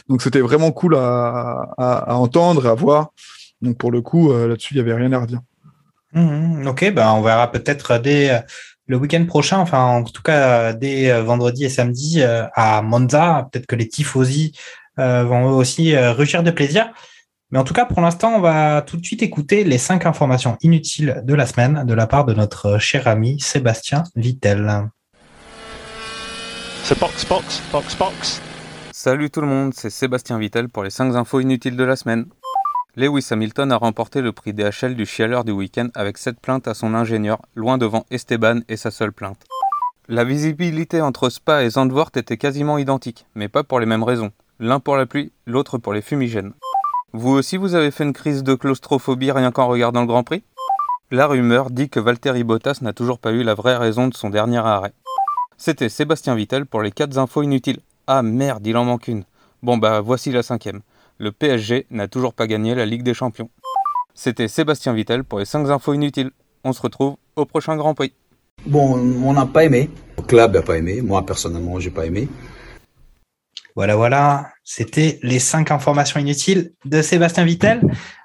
Donc 0.08 0.22
c'était 0.22 0.40
vraiment 0.40 0.72
cool 0.72 0.96
à, 0.96 1.74
à, 1.80 2.12
à 2.12 2.14
entendre, 2.14 2.68
à 2.68 2.76
voir. 2.76 3.12
Donc 3.64 3.78
pour 3.80 3.92
le 3.92 4.02
coup, 4.02 4.32
euh, 4.32 4.48
là-dessus, 4.48 4.76
il 4.76 4.78
y 4.78 4.82
avait 4.82 4.94
rien 4.94 5.12
à 5.14 5.20
redire. 5.20 5.40
Mmh, 6.14 6.68
ok, 6.68 6.92
ben 6.94 7.12
on 7.12 7.22
verra 7.22 7.52
peut-être 7.52 7.98
dès 7.98 8.44
le 8.88 8.98
week-end 8.98 9.26
prochain, 9.26 9.60
enfin 9.60 9.84
en 9.84 10.04
tout 10.04 10.22
cas 10.22 10.74
dès 10.74 11.22
vendredi 11.22 11.66
et 11.66 11.70
samedi 11.70 12.22
à 12.24 12.82
Monza. 12.82 13.48
Peut-être 13.52 13.66
que 13.66 13.76
les 13.76 13.88
tifosi 13.88 14.54
vont 14.98 15.50
eux 15.50 15.56
aussi 15.56 15.96
rugir 15.96 16.44
de 16.44 16.52
plaisir. 16.52 16.92
Mais 17.52 17.60
en 17.60 17.66
tout 17.66 17.74
cas, 17.74 17.86
pour 17.86 18.00
l'instant, 18.00 18.34
on 18.36 18.40
va 18.40 18.82
tout 18.82 18.96
de 18.96 19.06
suite 19.06 19.24
écouter 19.24 19.66
les 19.66 19.78
cinq 19.78 20.06
informations 20.06 20.58
inutiles 20.62 21.22
de 21.26 21.34
la 21.34 21.46
semaine 21.46 21.84
de 21.86 21.94
la 21.94 22.08
part 22.08 22.24
de 22.24 22.34
notre 22.34 22.78
cher 22.78 23.10
ami 23.10 23.42
Sébastien 23.42 24.04
Vittel. 24.16 24.90
C'est 26.84 26.98
box, 26.98 27.26
box, 27.26 27.62
box, 27.72 27.96
box. 27.98 28.42
Salut 28.92 29.30
tout 29.30 29.42
le 29.42 29.48
monde, 29.48 29.74
c'est 29.76 29.90
Sébastien 29.90 30.38
Vittel 30.38 30.70
pour 30.70 30.84
les 30.84 30.90
cinq 30.90 31.16
infos 31.16 31.40
inutiles 31.40 31.76
de 31.76 31.84
la 31.84 31.96
semaine. 31.96 32.26
Lewis 32.98 33.28
Hamilton 33.32 33.72
a 33.72 33.78
remporté 33.78 34.20
le 34.20 34.34
prix 34.34 34.52
DHL 34.52 34.96
du 34.96 35.06
chialeur 35.06 35.46
du 35.46 35.54
week-end 35.54 35.88
avec 35.96 36.18
7 36.18 36.42
plaintes 36.42 36.68
à 36.68 36.74
son 36.74 36.94
ingénieur, 36.94 37.40
loin 37.56 37.78
devant 37.78 38.06
Esteban 38.12 38.60
et 38.68 38.76
sa 38.76 38.92
seule 38.92 39.14
plainte. 39.14 39.46
La 40.10 40.26
visibilité 40.26 41.00
entre 41.00 41.30
Spa 41.30 41.64
et 41.64 41.70
Zandvoort 41.70 42.12
était 42.16 42.36
quasiment 42.36 42.78
identique, 42.78 43.26
mais 43.34 43.48
pas 43.48 43.64
pour 43.64 43.80
les 43.80 43.86
mêmes 43.86 44.04
raisons. 44.04 44.34
L'un 44.60 44.82
pour 44.82 44.98
la 44.98 45.06
pluie, 45.06 45.32
l'autre 45.46 45.78
pour 45.78 45.94
les 45.94 46.02
fumigènes. 46.02 46.52
Vous 47.14 47.30
aussi 47.30 47.56
vous 47.56 47.76
avez 47.76 47.92
fait 47.92 48.04
une 48.04 48.12
crise 48.12 48.44
de 48.44 48.56
claustrophobie 48.56 49.32
rien 49.32 49.52
qu'en 49.52 49.68
regardant 49.68 50.02
le 50.02 50.08
Grand 50.08 50.24
Prix? 50.24 50.44
La 51.12 51.28
rumeur 51.28 51.70
dit 51.70 51.88
que 51.88 52.02
Valtteri 52.02 52.44
Bottas 52.44 52.80
n'a 52.82 52.92
toujours 52.92 53.20
pas 53.20 53.32
eu 53.32 53.44
la 53.44 53.54
vraie 53.54 53.78
raison 53.78 54.10
de 54.10 54.14
son 54.14 54.30
dernier 54.30 54.58
arrêt. 54.58 54.94
C'était 55.56 55.88
Sébastien 55.88 56.36
Vittel 56.36 56.66
pour 56.66 56.82
les 56.82 56.92
4 56.92 57.18
infos 57.18 57.42
inutiles. 57.42 57.80
Ah 58.08 58.22
merde, 58.22 58.68
il 58.68 58.76
en 58.76 58.84
manque 58.84 59.08
une. 59.08 59.24
Bon 59.64 59.78
bah 59.78 60.02
voici 60.02 60.32
la 60.32 60.44
cinquième 60.44 60.82
le 61.22 61.32
PSG 61.32 61.86
n'a 61.92 62.08
toujours 62.08 62.34
pas 62.34 62.48
gagné 62.48 62.74
la 62.74 62.88
Ligue 62.88 63.04
des 63.04 63.14
Champions. 63.14 63.52
C'était 64.16 64.48
Sébastien 64.48 64.92
Vittel 64.94 65.24
pour 65.24 65.38
les 65.38 65.46
5 65.46 65.70
infos 65.70 65.94
inutiles. 65.94 66.32
On 66.64 66.74
se 66.74 66.82
retrouve 66.82 67.18
au 67.36 67.46
prochain 67.46 67.78
Grand 67.78 67.94
Prix. 67.94 68.14
Bon, 68.66 68.98
on 69.24 69.34
n'a 69.34 69.46
pas 69.46 69.64
aimé. 69.64 69.92
Le 70.18 70.24
club 70.24 70.56
n'a 70.56 70.64
pas 70.64 70.78
aimé. 70.80 71.02
Moi, 71.02 71.24
personnellement, 71.24 71.80
j'ai 71.80 71.92
pas 71.92 72.08
aimé. 72.08 72.28
Voilà, 73.76 73.96
voilà. 73.96 74.48
C'était 74.64 75.20
les 75.22 75.38
5 75.38 75.70
informations 75.70 76.20
inutiles 76.20 76.74
de 76.86 77.04
Sébastien 77.04 77.46
Vittel. 77.46 77.82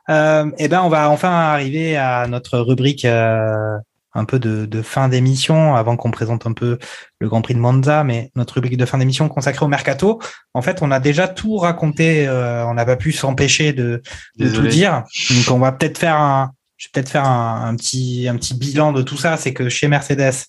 Euh, 0.09 0.51
et 0.57 0.68
ben, 0.68 0.80
on 0.82 0.88
va 0.88 1.11
enfin 1.11 1.30
arriver 1.30 1.99
à 1.99 2.26
notre 2.26 2.59
rubrique 2.59 3.05
euh, 3.05 3.76
un 4.17 4.25
peu 4.25 4.39
de, 4.39 4.67
de 4.67 4.83
fin 4.83 5.09
d'émission 5.09 5.77
avant 5.77 5.97
qu'on 5.97 6.11
présente 6.11 6.47
un 6.47 6.53
peu 6.53 6.79
le 7.21 7.29
Grand 7.29 7.43
Prix 7.43 7.55
de 7.55 7.61
Monza, 7.61 8.05
mais 8.05 8.31
notre 8.35 8.55
rubrique 8.55 8.77
de 8.77 8.87
fin 8.87 8.99
d'émission 8.99 9.29
consacrée 9.29 9.64
au 9.64 9.69
mercato. 9.69 10.21
En 10.55 10.62
fait, 10.62 10.83
on 10.83 10.91
a 10.91 11.01
déjà 11.01 11.29
tout 11.29 11.57
raconté. 11.57 12.27
Euh, 12.27 12.67
on 12.67 12.75
n'a 12.75 12.85
pas 12.85 12.97
pu 12.97 13.12
s'empêcher 13.12 13.73
de, 13.73 14.03
de 14.39 14.49
tout 14.49 14.67
dire. 14.67 15.05
Donc, 15.31 15.55
on 15.55 15.59
va 15.59 15.73
peut-être 15.73 15.99
faire 15.99 16.17
un, 16.17 16.53
je 16.77 16.87
vais 16.87 16.91
peut-être 16.93 17.11
faire 17.11 17.25
un, 17.25 17.69
un, 17.69 17.77
petit, 17.77 18.26
un 18.29 18.37
petit 18.37 18.55
bilan 18.55 18.93
de 18.93 19.03
tout 19.03 19.17
ça. 19.17 19.37
C'est 19.37 19.53
que 19.53 19.68
chez 19.68 19.88
Mercedes, 19.88 20.47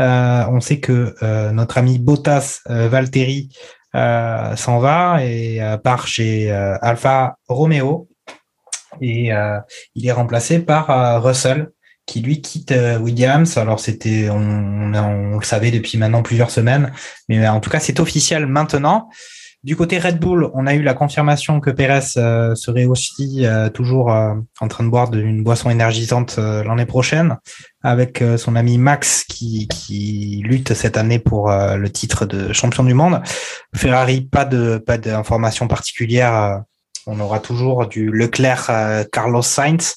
euh, 0.00 0.44
on 0.50 0.60
sait 0.60 0.78
que 0.80 1.14
euh, 1.22 1.52
notre 1.52 1.78
ami 1.78 1.98
Bottas 1.98 2.60
euh, 2.68 2.88
Valtteri 2.88 3.48
euh, 3.94 4.54
s'en 4.56 4.78
va 4.78 5.24
et 5.24 5.58
part 5.82 6.06
chez 6.06 6.50
Alfa 6.50 7.36
Romeo 7.48 8.08
et 9.00 9.30
il 9.94 10.06
est 10.06 10.12
remplacé 10.12 10.58
par 10.58 11.22
Russell 11.22 11.70
qui 12.06 12.20
lui 12.20 12.40
quitte 12.40 12.72
euh, 12.72 12.98
Williams. 12.98 13.58
Alors 13.58 13.80
c'était, 13.80 14.28
on, 14.30 14.36
on, 14.36 14.94
on, 14.94 15.38
le 15.38 15.44
savait 15.44 15.70
depuis 15.70 15.98
maintenant 15.98 16.22
plusieurs 16.22 16.50
semaines, 16.50 16.92
mais 17.28 17.46
en 17.48 17.60
tout 17.60 17.70
cas 17.70 17.80
c'est 17.80 18.00
officiel 18.00 18.46
maintenant. 18.46 19.08
Du 19.66 19.74
côté 19.74 19.98
Red 19.98 20.20
Bull, 20.20 20.48
on 20.54 20.64
a 20.68 20.74
eu 20.74 20.82
la 20.82 20.94
confirmation 20.94 21.58
que 21.58 21.70
Perez 21.70 22.16
euh, 22.18 22.54
serait 22.54 22.84
aussi 22.84 23.44
euh, 23.44 23.68
toujours 23.68 24.12
euh, 24.12 24.34
en 24.60 24.68
train 24.68 24.84
de 24.84 24.88
boire 24.90 25.12
une 25.12 25.42
boisson 25.42 25.70
énergisante 25.70 26.36
euh, 26.38 26.62
l'année 26.62 26.86
prochaine, 26.86 27.36
avec 27.82 28.22
euh, 28.22 28.36
son 28.36 28.54
ami 28.54 28.78
Max 28.78 29.24
qui, 29.24 29.66
qui 29.66 30.40
lutte 30.44 30.72
cette 30.72 30.96
année 30.96 31.18
pour 31.18 31.50
le 31.50 31.88
titre 31.90 32.26
de 32.26 32.52
champion 32.52 32.84
du 32.84 32.94
monde. 32.94 33.20
Ferrari, 33.74 34.20
pas 34.20 34.44
de 34.44 34.78
pas 34.78 34.98
d'informations 34.98 35.66
particulières. 35.66 36.62
on 37.08 37.18
aura 37.18 37.40
toujours 37.40 37.88
du 37.88 38.12
Leclerc 38.12 38.70
Carlos 39.10 39.42
Sainz 39.42 39.96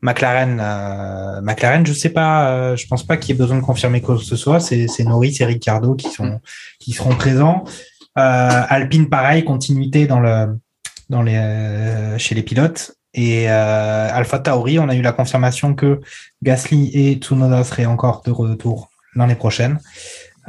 McLaren, 0.00 0.60
euh, 0.60 1.40
McLaren, 1.40 1.84
je 1.84 1.92
sais 1.92 2.10
pas, 2.10 2.50
euh, 2.50 2.76
je 2.76 2.86
pense 2.86 3.04
pas 3.04 3.16
qu'il 3.16 3.34
y 3.34 3.36
ait 3.36 3.38
besoin 3.38 3.56
de 3.56 3.62
confirmer 3.62 4.00
quoi 4.00 4.16
que 4.16 4.22
ce 4.22 4.36
soit. 4.36 4.60
C'est, 4.60 4.86
c'est 4.86 5.04
Norris 5.04 5.36
et 5.40 5.44
Ricardo 5.44 5.94
qui 5.94 6.08
sont 6.10 6.40
qui 6.78 6.92
seront 6.92 7.14
présents. 7.14 7.64
Euh, 8.18 8.62
Alpine, 8.68 9.08
pareil, 9.08 9.44
continuité 9.44 10.06
dans 10.06 10.20
le 10.20 10.58
dans 11.08 11.22
les 11.22 11.36
euh, 11.36 12.18
chez 12.18 12.34
les 12.34 12.42
pilotes. 12.42 12.92
Et 13.14 13.50
euh, 13.50 14.08
Alpha 14.12 14.38
Tauri, 14.38 14.78
on 14.78 14.88
a 14.88 14.94
eu 14.94 15.02
la 15.02 15.12
confirmation 15.12 15.74
que 15.74 16.00
Gasly 16.42 16.90
et 16.94 17.14
Tsunoda 17.14 17.64
seraient 17.64 17.86
encore 17.86 18.22
de 18.24 18.30
retour 18.30 18.90
l'année 19.14 19.34
prochaine. 19.34 19.78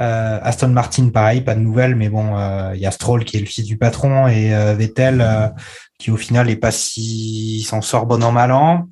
Aston 0.02 0.70
Martin, 0.70 1.10
pareil, 1.10 1.42
pas 1.42 1.56
de 1.56 1.60
nouvelles, 1.60 1.94
mais 1.94 2.08
bon, 2.08 2.34
il 2.74 2.80
y 2.80 2.86
a 2.86 2.92
Stroll 2.92 3.26
qui 3.26 3.36
est 3.36 3.42
le 3.42 3.46
fils 3.46 3.66
du 3.66 3.78
patron 3.78 4.30
et 4.30 4.52
Vettel 4.76 5.52
qui 5.98 6.10
au 6.10 6.16
final 6.16 6.50
est 6.50 6.56
pas 6.56 6.72
si 6.72 7.64
s'en 7.64 7.82
sort 7.82 8.06
bon 8.06 8.24
an 8.24 8.32
mal 8.32 8.54
an. 8.54 8.88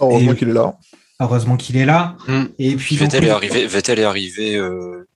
Heureusement 0.00 0.34
qu'il 0.34 0.48
est 0.48 0.52
là. 0.52 0.78
Heureusement 1.20 1.56
qu'il 1.56 1.76
est 1.76 1.84
là. 1.86 2.16
Mm. 2.26 2.44
Et 2.58 2.76
puis 2.76 2.96
Vettel 2.96 3.20
donc, 3.20 3.28
est 3.28 3.32
arrivé. 3.32 3.66
Vettel 3.66 3.98
est 3.98 4.04
arrivé 4.04 4.56
euh, 4.56 5.08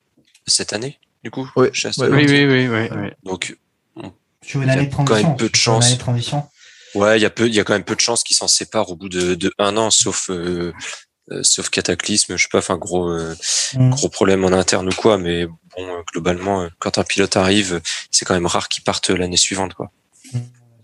cette 0.47 0.73
année, 0.73 0.99
du 1.25 1.31
coup. 1.31 1.51
Oui, 1.57 1.69
Oui, 1.75 2.09
oui, 2.09 2.45
oui, 2.47 2.69
oui, 2.69 2.89
oui. 2.93 3.09
Donc 3.25 3.57
sur 4.43 4.63
une 4.63 4.71
année 4.71 4.87
de 4.87 4.91
transition. 4.91 5.23
Quand 5.23 5.29
même 5.29 5.37
peu 5.37 5.49
de 5.49 5.57
sur 5.57 5.73
une 5.73 5.77
année 5.77 5.87
chance. 5.87 5.99
de 5.99 6.01
transition. 6.01 6.45
Ouais, 6.95 7.19
il 7.19 7.23
y 7.23 7.27
a 7.27 7.31
peu, 7.31 7.47
il 7.47 7.55
y 7.55 7.61
a 7.61 7.65
quand 7.65 7.75
même 7.75 7.85
peu 7.85 7.95
de 7.95 8.01
chances 8.01 8.25
qu'ils 8.25 8.37
s'en 8.37 8.49
séparent 8.49 8.91
au 8.91 8.97
bout 8.97 9.11
de, 9.11 9.35
de 9.35 9.53
un 9.59 9.77
an, 9.77 9.91
sauf 9.91 10.31
euh, 10.31 10.73
euh, 11.31 11.43
sauf 11.43 11.69
cataclysme, 11.69 12.37
je 12.37 12.43
sais 12.43 12.49
pas, 12.51 12.59
enfin 12.59 12.77
gros 12.79 13.11
euh, 13.11 13.35
Mm. 13.75 13.91
gros 13.91 14.09
problème 14.09 14.45
en 14.45 14.53
interne 14.53 14.89
ou 14.89 14.93
quoi, 14.97 15.19
mais 15.19 15.47
bon, 15.47 16.03
globalement, 16.13 16.67
quand 16.79 16.97
un 16.97 17.05
pilote 17.05 17.37
arrive, 17.37 17.81
c'est 18.11 18.25
quand 18.25 18.35
même 18.35 18.47
rare 18.47 18.69
qu'il 18.69 18.83
parte 18.83 19.11
l'année 19.11 19.37
suivante, 19.37 19.75
quoi. 19.75 19.91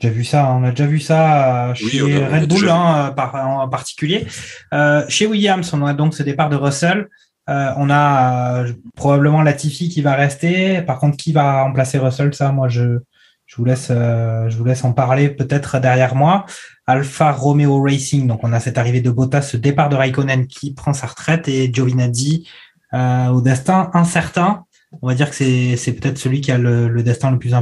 J'ai 0.00 0.10
vu 0.10 0.24
ça, 0.24 0.50
on 0.52 0.64
a 0.64 0.70
déjà 0.70 0.86
vu 0.86 1.00
ça 1.00 1.70
euh, 1.70 1.74
chez 1.74 2.00
a- 2.00 2.28
Red 2.28 2.48
Bull 2.48 2.60
déjà 2.60 2.76
hein, 2.76 3.10
par, 3.12 3.34
en 3.36 3.68
particulier. 3.68 4.26
Euh, 4.72 5.04
chez 5.08 5.26
Williams, 5.26 5.72
on 5.72 5.84
a 5.86 5.94
donc 5.94 6.14
ce 6.14 6.22
départ 6.22 6.50
de 6.50 6.56
Russell. 6.56 7.08
Euh, 7.48 7.70
on 7.76 7.90
a 7.90 8.64
euh, 8.64 8.72
probablement 8.96 9.42
Latifi 9.42 9.88
qui 9.88 10.02
va 10.02 10.14
rester. 10.14 10.82
Par 10.82 10.98
contre, 10.98 11.16
qui 11.16 11.32
va 11.32 11.62
remplacer 11.62 11.98
Russell? 11.98 12.34
Ça, 12.34 12.52
moi, 12.52 12.68
je, 12.68 12.98
je 13.46 13.56
vous 13.56 13.64
laisse, 13.64 13.88
euh, 13.90 14.48
je 14.48 14.56
vous 14.56 14.64
laisse 14.64 14.84
en 14.84 14.92
parler 14.92 15.28
peut-être 15.28 15.78
derrière 15.78 16.14
moi. 16.14 16.44
Alpha 16.86 17.32
Romeo 17.32 17.82
Racing. 17.82 18.26
Donc, 18.26 18.40
on 18.44 18.52
a 18.52 18.60
cette 18.60 18.78
arrivée 18.78 19.00
de 19.00 19.10
Bottas, 19.10 19.42
ce 19.42 19.56
départ 19.56 19.88
de 19.88 19.96
Raikkonen 19.96 20.46
qui 20.46 20.74
prend 20.74 20.92
sa 20.92 21.06
retraite 21.06 21.48
et 21.48 21.70
Giovinazzi 21.72 22.48
euh, 22.94 23.28
au 23.28 23.40
destin 23.40 23.90
incertain. 23.94 24.64
On 25.02 25.08
va 25.08 25.14
dire 25.14 25.28
que 25.30 25.36
c'est, 25.36 25.92
peut-être 25.92 26.18
celui 26.18 26.40
qui 26.40 26.52
a 26.52 26.58
le, 26.58 26.88
le 26.88 27.02
destin 27.02 27.30
le 27.30 27.38
plus 27.38 27.52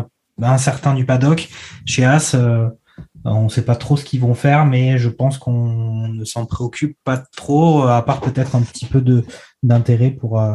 in- 0.40 0.44
incertain 0.52 0.94
du 0.94 1.04
paddock. 1.06 1.48
Chez 1.86 2.04
As, 2.04 2.34
euh, 2.34 2.68
on 3.24 3.44
ne 3.44 3.48
sait 3.48 3.64
pas 3.64 3.76
trop 3.76 3.96
ce 3.96 4.04
qu'ils 4.04 4.20
vont 4.20 4.34
faire, 4.34 4.66
mais 4.66 4.98
je 4.98 5.08
pense 5.08 5.38
qu'on 5.38 6.08
ne 6.08 6.24
s'en 6.24 6.46
préoccupe 6.46 6.96
pas 7.04 7.18
trop, 7.36 7.82
à 7.84 8.02
part 8.04 8.20
peut-être 8.20 8.54
un 8.56 8.62
petit 8.62 8.86
peu 8.86 9.00
de, 9.00 9.24
d'intérêt 9.62 10.10
pour, 10.10 10.40
euh, 10.40 10.54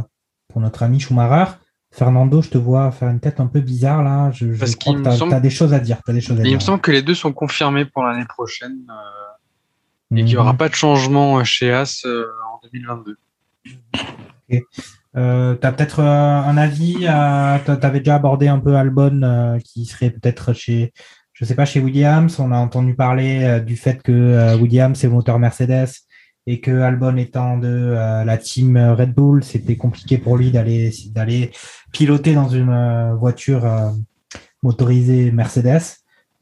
pour 0.50 0.62
notre 0.62 0.84
ami 0.84 1.00
Schumacher. 1.00 1.52
Fernando, 1.92 2.42
je 2.42 2.50
te 2.50 2.58
vois 2.58 2.92
faire 2.92 3.10
une 3.10 3.20
tête 3.22 3.40
un 3.40 3.48
peu 3.48 3.60
bizarre 3.62 4.04
là. 4.04 4.30
Je, 4.32 4.52
je 4.54 4.60
Parce 4.60 4.76
crois 4.76 4.94
que 4.96 5.10
tu 5.10 5.18
semble- 5.18 5.34
as, 5.34 5.40
des 5.40 5.50
choses 5.50 5.74
à 5.74 5.80
dire. 5.80 6.00
T'as 6.06 6.14
des 6.14 6.22
choses 6.22 6.38
à 6.40 6.42
Et 6.42 6.46
il 6.46 6.50
dire. 6.50 6.58
me 6.58 6.64
semble 6.64 6.82
que 6.82 6.92
les 6.92 7.02
deux 7.02 7.16
sont 7.16 7.32
confirmés 7.34 7.86
pour 7.86 8.04
l'année 8.04 8.26
prochaine 8.26 8.78
euh, 8.90 10.16
et 10.16 10.16
qu'il 10.18 10.26
n'y 10.26 10.34
Mhm. 10.34 10.40
aura 10.42 10.54
pas 10.54 10.68
de 10.70 10.76
changement 10.76 11.44
chez 11.46 11.72
As 11.72 12.06
euh, 12.06 12.26
en 12.54 12.60
2022. 12.68 13.18
Euh, 15.18 15.56
tu 15.60 15.66
as 15.66 15.72
peut-être 15.72 16.00
euh, 16.00 16.06
un 16.06 16.58
avis 16.58 16.96
Tu 17.00 17.06
avais 17.08 18.00
déjà 18.00 18.16
abordé 18.16 18.48
un 18.48 18.60
peu 18.60 18.76
Albon 18.76 19.22
euh, 19.24 19.58
qui 19.60 19.86
serait 19.86 20.12
peut-être 20.12 20.54
chez, 20.54 20.94
je 21.34 21.44
sais 21.46 21.56
pas, 21.56 21.66
chez 21.66 21.80
Williams. 21.80 22.40
On 22.40 22.52
a 22.52 22.58
entendu 22.58 22.96
parler 22.96 23.44
euh, 23.44 23.60
du 23.60 23.76
fait 23.76 24.02
que 24.04 24.12
euh, 24.12 24.58
Williams 24.58 25.04
est 25.04 25.08
moteur 25.08 25.40
Mercedes 25.40 25.88
et 26.46 26.62
que 26.62 26.82
Albon 26.82 27.18
étant 27.18 27.58
de 27.58 27.68
euh, 27.68 28.24
la 28.24 28.38
team 28.38 28.78
Red 28.78 29.14
Bull, 29.14 29.44
c'était 29.44 29.76
compliqué 29.76 30.18
pour 30.18 30.38
lui 30.38 30.52
d'aller 30.52 30.94
d'aller 31.12 31.52
piloter 31.92 32.34
dans 32.36 32.48
une 32.50 32.70
euh, 32.70 33.14
voiture 33.16 33.66
euh, 33.66 33.90
motorisée 34.64 35.32
Mercedes. 35.32 35.82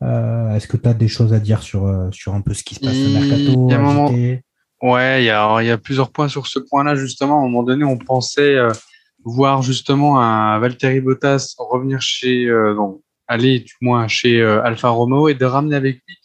Euh, 0.04 0.54
Est-ce 0.56 0.68
que 0.68 0.78
tu 0.78 0.88
as 0.90 0.94
des 0.94 1.08
choses 1.08 1.34
à 1.34 1.40
dire 1.40 1.62
sur, 1.64 1.88
euh, 1.88 2.10
sur 2.12 2.34
un 2.36 2.42
peu 2.42 2.54
ce 2.54 2.64
qui 2.64 2.76
se 2.76 2.82
passe 2.82 2.96
au 2.96 3.10
mercato 3.10 3.68
Il 3.68 3.72
y 3.72 3.74
a 3.74 3.80
un 3.80 3.82
moment- 3.82 4.08
agité 4.08 4.42
Ouais, 4.86 5.24
il 5.24 5.26
y 5.26 5.32
a, 5.32 5.78
plusieurs 5.80 6.12
points 6.12 6.28
sur 6.28 6.46
ce 6.46 6.60
point-là, 6.60 6.94
justement. 6.94 7.38
À 7.38 7.40
un 7.40 7.46
moment 7.46 7.64
donné, 7.64 7.84
on 7.84 7.98
pensait 7.98 8.54
euh, 8.54 8.70
voir 9.24 9.64
justement 9.64 10.22
un 10.22 10.60
Valtteri 10.60 11.02
Bottas 11.02 11.56
revenir 11.58 12.02
chez, 12.02 12.46
euh, 12.46 12.76
aller 13.28 13.62
du 13.62 13.74
moins 13.82 14.08
chez 14.08 14.40
euh, 14.40 14.62
Alfa 14.62 14.90
Romeo 14.90 15.28
et 15.28 15.34
de 15.34 15.44
ramener 15.44 15.76
avec 15.76 15.96
lui 16.08 16.18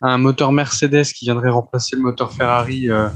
un 0.00 0.18
moteur 0.18 0.50
Mercedes 0.50 1.04
qui 1.04 1.26
viendrait 1.26 1.50
remplacer 1.50 1.94
le 1.94 2.02
moteur 2.02 2.32
Ferrari, 2.32 2.90
euh, 2.90 3.08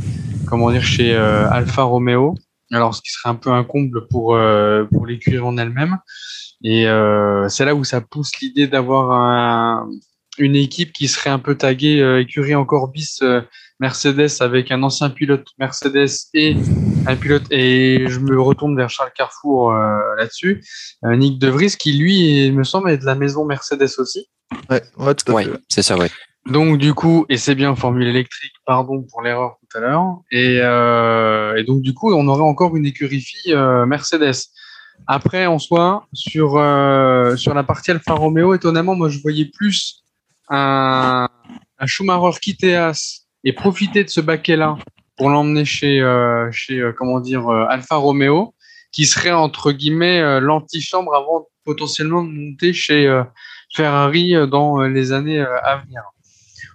comment 0.47 0.71
dire, 0.71 0.85
chez 0.85 1.17
Alfa 1.17 1.83
Romeo. 1.83 2.37
Alors, 2.71 2.95
ce 2.95 3.03
qui 3.03 3.11
serait 3.11 3.31
un 3.31 3.35
peu 3.35 3.51
un 3.51 3.65
comble 3.65 4.07
pour, 4.07 4.39
pour 4.93 5.07
l'écurie 5.07 5.41
en 5.41 5.59
elle-même. 5.59 5.99
Et 6.63 6.87
c'est 7.49 7.65
là 7.65 7.75
où 7.75 7.83
ça 7.83 8.01
pousse 8.01 8.31
l'idée 8.41 8.69
d'avoir 8.69 9.11
un, 9.11 9.89
une 10.39 10.55
équipe 10.55 10.93
qui 10.93 11.09
serait 11.09 11.31
un 11.31 11.41
peu 11.41 11.57
taguée 11.57 12.21
écurie 12.21 12.55
encore 12.55 12.89
bis 12.89 13.21
Mercedes 13.83 14.31
avec 14.41 14.71
un 14.71 14.83
ancien 14.85 15.11
pilote 15.11 15.47
Mercedes 15.59 16.09
et 16.35 16.57
un 17.07 17.17
pilote 17.17 17.43
et 17.51 18.07
je 18.09 18.19
me 18.21 18.41
retourne 18.41 18.77
vers 18.77 18.89
Charles 18.89 19.11
Carrefour 19.15 19.73
euh, 19.73 19.97
là-dessus. 20.17 20.63
Euh, 21.05 21.17
Nick 21.17 21.39
De 21.41 21.49
Vries 21.49 21.75
qui 21.79 21.93
lui 21.93 22.47
il 22.47 22.55
me 22.55 22.63
semble 22.65 22.91
est 22.91 22.99
de 22.99 23.05
la 23.05 23.17
maison 23.17 23.45
Mercedes 23.45 23.91
aussi. 23.99 24.27
Ouais, 24.71 24.83
ouais, 24.99 25.15
tout 25.15 25.31
à 25.33 25.35
Ouais, 25.35 25.45
fait. 25.45 25.61
c'est 25.69 25.83
ça, 25.83 25.97
ouais. 25.99 26.11
Donc 26.47 26.79
du 26.79 26.93
coup, 26.95 27.25
et 27.29 27.37
c'est 27.37 27.55
bien 27.55 27.75
formule 27.77 28.07
électrique, 28.07 28.53
pardon 28.67 29.03
pour 29.11 29.23
l'erreur 29.23 29.57
tout 29.61 29.79
à 29.79 29.81
l'heure. 29.81 30.17
Et, 30.31 30.59
euh, 30.61 31.57
et 31.57 31.65
donc 31.65 31.83
du 31.83 31.93
coup, 31.95 32.13
on 32.13 32.27
aurait 32.29 32.43
encore 32.43 32.77
une 32.77 32.87
écurie 32.87 33.21
fille 33.21 33.53
euh, 33.53 33.85
Mercedes. 33.87 34.35
Après, 35.07 35.47
en 35.47 35.59
soi, 35.59 36.07
sur 36.13 36.57
euh, 36.57 37.35
sur 37.37 37.55
la 37.55 37.65
partie 37.65 37.91
Alfa 37.91 38.15
Romeo, 38.15 38.55
étonnamment, 38.55 38.95
moi 38.95 39.09
je 39.09 39.19
voyais 39.21 39.47
plus 39.47 40.05
un, 40.49 41.29
un 41.79 41.87
Schumacher 41.87 42.39
quitter 42.41 42.77
As 42.77 43.22
et 43.45 43.53
profiter 43.53 44.05
de 44.05 44.09
ce 44.11 44.21
baquet-là 44.21 44.77
pour 45.17 45.31
l'emmener 45.31 45.65
chez 45.65 46.01
euh, 46.01 46.49
chez 46.53 46.79
euh, 46.81 46.93
comment 46.97 47.21
dire 47.21 47.49
euh, 47.49 47.67
Alfa 47.69 47.97
Romeo, 47.97 48.55
qui 48.93 49.05
serait 49.07 49.33
entre 49.33 49.73
guillemets 49.73 50.21
euh, 50.21 50.41
l'antichambre 50.41 51.15
avant 51.15 51.49
potentiellement 51.65 52.23
de 52.25 52.31
monter 52.31 52.73
chez 52.73 53.07
euh, 53.07 53.23
Ferrari 53.75 54.35
euh, 54.35 54.47
dans 54.47 54.81
les 54.83 55.13
années 55.13 55.41
à 55.41 55.77
venir. 55.85 56.03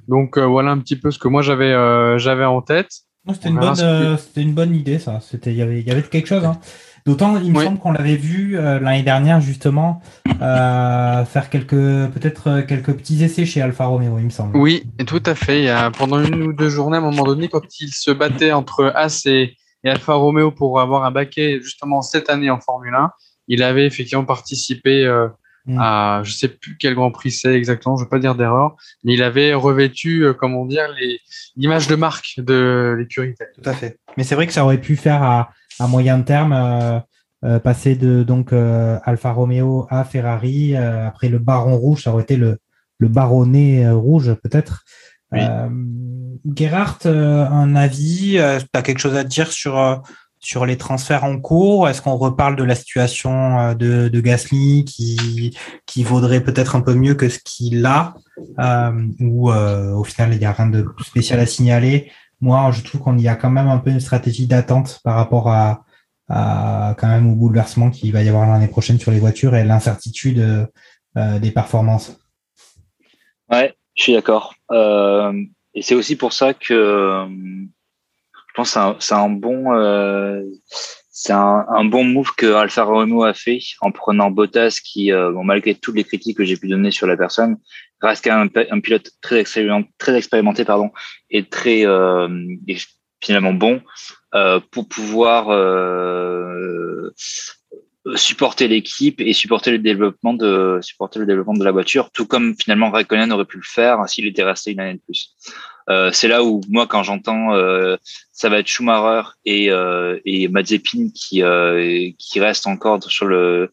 Donc 0.07 0.37
euh, 0.37 0.45
voilà 0.45 0.71
un 0.71 0.79
petit 0.79 0.95
peu 0.95 1.11
ce 1.11 1.19
que 1.19 1.27
moi 1.27 1.41
j'avais 1.41 1.71
euh, 1.73 2.17
j'avais 2.17 2.45
en 2.45 2.61
tête. 2.61 2.89
C'était 3.33 3.49
une, 3.49 3.59
bonne, 3.59 3.75
que- 3.75 3.81
euh, 3.81 4.15
c'était 4.17 4.41
une 4.41 4.53
bonne 4.53 4.73
idée, 4.73 4.99
ça. 4.99 5.19
C'était, 5.19 5.51
il 5.51 5.57
y 5.57 5.61
avait, 5.61 5.81
il 5.81 5.85
y 5.87 5.91
avait 5.91 6.01
quelque 6.01 6.27
chose. 6.27 6.45
Hein. 6.45 6.57
D'autant, 7.07 7.37
il 7.37 7.53
me 7.53 7.57
Oui. 7.59 7.63
semble 7.63 7.79
qu'on 7.79 7.93
l'avait 7.93 8.17
vu 8.17 8.57
euh, 8.57 8.79
l'année 8.81 9.01
dernière, 9.01 9.39
justement, 9.39 10.01
euh, 10.41 11.23
faire 11.25 11.49
quelques, 11.49 11.71
peut-être 11.71 12.47
euh, 12.47 12.61
quelques 12.63 12.93
petits 12.93 13.23
essais 13.23 13.45
chez 13.45 13.61
Alfa 13.61 13.85
Romeo, 13.85 14.19
il 14.19 14.25
me 14.25 14.29
semble. 14.29 14.57
Oui, 14.57 14.83
et 14.99 15.05
tout 15.05 15.23
à 15.25 15.33
fait. 15.33 15.59
Il 15.59 15.63
y 15.63 15.69
a, 15.69 15.89
pendant 15.89 16.21
une 16.21 16.43
ou 16.43 16.51
deux 16.51 16.67
journées, 16.67 16.97
à 16.97 16.99
un 16.99 17.03
moment 17.03 17.23
donné, 17.23 17.47
quand 17.47 17.63
il 17.79 17.93
se 17.93 18.11
battait 18.11 18.51
entre 18.51 18.91
As 18.93 19.25
et, 19.25 19.55
et 19.85 19.89
Alfa 19.89 20.15
Romeo 20.15 20.51
pour 20.51 20.81
avoir 20.81 21.05
un 21.05 21.11
baquet 21.11 21.61
justement 21.63 22.01
cette 22.01 22.29
année 22.29 22.49
en 22.49 22.59
Formule 22.59 22.93
1, 22.93 23.11
il 23.47 23.63
avait 23.63 23.85
effectivement 23.85 24.25
participé 24.25 25.05
euh, 25.05 25.29
Mm. 25.67 25.79
à, 25.81 26.21
je 26.23 26.31
sais 26.31 26.47
plus 26.47 26.77
quel 26.77 26.95
Grand 26.95 27.11
Prix 27.11 27.31
c'est 27.31 27.53
exactement, 27.53 27.97
je 27.97 28.03
veux 28.03 28.09
pas 28.09 28.19
dire 28.19 28.35
d'erreur, 28.35 28.77
mais 29.03 29.13
il 29.13 29.21
avait 29.21 29.53
revêtu, 29.53 30.23
euh, 30.25 30.33
comment 30.33 30.65
dire, 30.65 30.87
les 30.97 31.19
l'image 31.57 31.87
de 31.87 31.95
marque 31.95 32.35
de 32.37 32.95
l'écurie. 32.97 33.35
Tout 33.61 33.69
à 33.69 33.73
fait. 33.73 33.99
Mais 34.15 34.23
c'est 34.23 34.35
vrai 34.35 34.47
que 34.47 34.53
ça 34.53 34.63
aurait 34.63 34.79
pu 34.79 34.95
faire 34.95 35.21
à, 35.21 35.49
à 35.79 35.87
moyen 35.87 36.21
terme 36.21 36.53
euh, 36.53 36.99
euh, 37.45 37.59
passer 37.59 37.95
de 37.95 38.23
donc 38.23 38.51
euh, 38.51 38.97
Alfa 39.03 39.31
Romeo 39.31 39.87
à 39.89 40.03
Ferrari. 40.03 40.75
euh, 40.75 41.07
après 41.07 41.29
le 41.29 41.39
baron 41.39 41.77
rouge, 41.77 42.03
ça 42.03 42.11
aurait 42.11 42.23
été 42.23 42.35
le, 42.35 42.57
le 42.97 43.07
baronnet 43.07 43.89
rouge 43.89 44.33
peut-être. 44.43 44.83
Oui. 45.31 45.39
Euh, 45.41 45.69
Gerhard, 46.55 46.99
euh, 47.05 47.45
un 47.45 47.75
avis 47.75 48.39
Tu 48.59 48.67
as 48.73 48.81
quelque 48.81 48.99
chose 48.99 49.15
à 49.15 49.23
dire 49.23 49.51
sur, 49.51 49.77
euh, 49.77 49.95
sur 50.39 50.65
les 50.65 50.77
transferts 50.77 51.25
en 51.25 51.39
cours? 51.39 51.89
Est-ce 51.89 52.01
qu'on 52.01 52.15
reparle 52.15 52.55
de 52.55 52.63
la 52.63 52.75
situation 52.75 53.59
euh, 53.59 53.73
de, 53.73 54.07
de 54.07 54.21
Gasly 54.21 54.85
qui, 54.85 55.57
qui 55.85 56.03
vaudrait 56.03 56.41
peut-être 56.41 56.75
un 56.75 56.81
peu 56.81 56.93
mieux 56.93 57.15
que 57.15 57.29
ce 57.29 57.39
qu'il 57.43 57.85
a 57.85 58.13
euh, 58.59 59.07
Ou 59.19 59.51
euh, 59.51 59.93
au 59.93 60.03
final, 60.03 60.33
il 60.33 60.39
n'y 60.39 60.45
a 60.45 60.53
rien 60.53 60.67
de 60.67 60.85
spécial 61.05 61.39
à 61.39 61.45
signaler? 61.45 62.11
Moi, 62.39 62.71
je 62.71 62.83
trouve 62.83 63.01
qu'on 63.01 63.17
y 63.17 63.27
a 63.27 63.35
quand 63.35 63.49
même 63.49 63.67
un 63.67 63.79
peu 63.79 63.89
une 63.89 63.99
stratégie 63.99 64.47
d'attente 64.47 64.99
par 65.03 65.15
rapport 65.15 65.49
à, 65.49 65.85
à 66.29 66.95
quand 66.97 67.07
même 67.07 67.31
au 67.31 67.35
bouleversement 67.35 67.89
qu'il 67.89 68.11
va 68.13 68.21
y 68.21 68.29
avoir 68.29 68.47
l'année 68.47 68.67
prochaine 68.67 68.99
sur 68.99 69.11
les 69.11 69.19
voitures 69.19 69.55
et 69.55 69.63
l'incertitude 69.63 70.67
euh, 71.17 71.39
des 71.39 71.51
performances. 71.51 72.19
Ouais, 73.49 73.75
je 73.95 74.03
suis 74.03 74.13
d'accord. 74.13 74.53
Euh, 74.71 75.33
et 75.73 75.81
c'est 75.81 75.95
aussi 75.95 76.15
pour 76.15 76.33
ça 76.33 76.53
que 76.53 76.73
euh, 76.73 77.27
je 77.27 78.53
pense 78.55 78.73
que 78.73 78.79
c'est 78.99 79.13
un, 79.13 79.29
bon, 79.29 79.73
euh, 79.73 80.43
c'est 81.09 81.33
un 81.33 81.85
bon 81.85 82.03
move 82.03 82.31
que 82.35 82.53
Alfa 82.53 82.83
Romeo 82.83 83.23
a 83.23 83.33
fait 83.33 83.59
en 83.81 83.91
prenant 83.91 84.31
Bottas, 84.31 84.79
qui, 84.83 85.11
euh, 85.11 85.31
bon, 85.31 85.43
malgré 85.43 85.75
toutes 85.75 85.95
les 85.95 86.03
critiques 86.03 86.37
que 86.37 86.43
j'ai 86.43 86.57
pu 86.57 86.67
donner 86.67 86.91
sur 86.91 87.07
la 87.07 87.17
personne, 87.17 87.57
reste 88.01 88.23
quand 88.23 88.37
même 88.37 88.67
un, 88.71 88.79
pilote 88.79 89.09
très 89.21 89.39
expérimenté, 89.39 90.65
pardon, 90.65 90.91
et 91.29 91.43
très 91.45 91.85
euh, 91.85 92.27
et 92.67 92.77
finalement 93.21 93.53
bon 93.53 93.81
euh, 94.35 94.59
pour 94.71 94.87
pouvoir 94.87 95.49
euh, 95.49 97.09
supporter 98.15 98.67
l'équipe 98.67 99.19
et 99.19 99.33
supporter 99.33 99.71
le 99.71 99.79
développement 99.79 100.33
de 100.33 100.79
supporter 100.81 101.19
le 101.19 101.25
développement 101.25 101.55
de 101.55 101.63
la 101.63 101.71
voiture, 101.71 102.11
tout 102.11 102.27
comme 102.27 102.55
finalement 102.59 102.91
Raikkonen 102.91 103.31
aurait 103.31 103.45
pu 103.45 103.57
le 103.57 103.63
faire 103.65 104.07
s'il 104.07 104.27
était 104.27 104.43
resté 104.43 104.71
une 104.71 104.79
année 104.79 104.95
de 104.95 105.01
plus. 105.05 105.35
Euh, 105.89 106.11
c'est 106.11 106.27
là 106.27 106.43
où 106.43 106.61
moi 106.69 106.85
quand 106.85 107.03
j'entends 107.03 107.55
euh, 107.55 107.95
ça 108.33 108.49
va 108.49 108.59
être 108.59 108.67
Schumacher 108.67 109.29
et 109.45 109.71
euh, 109.71 110.19
et 110.25 110.49
Mazepin 110.49 111.09
qui 111.15 111.41
qui 112.17 112.39
restent 112.39 112.67
encore 112.67 113.01
sur 113.03 113.25
le 113.25 113.71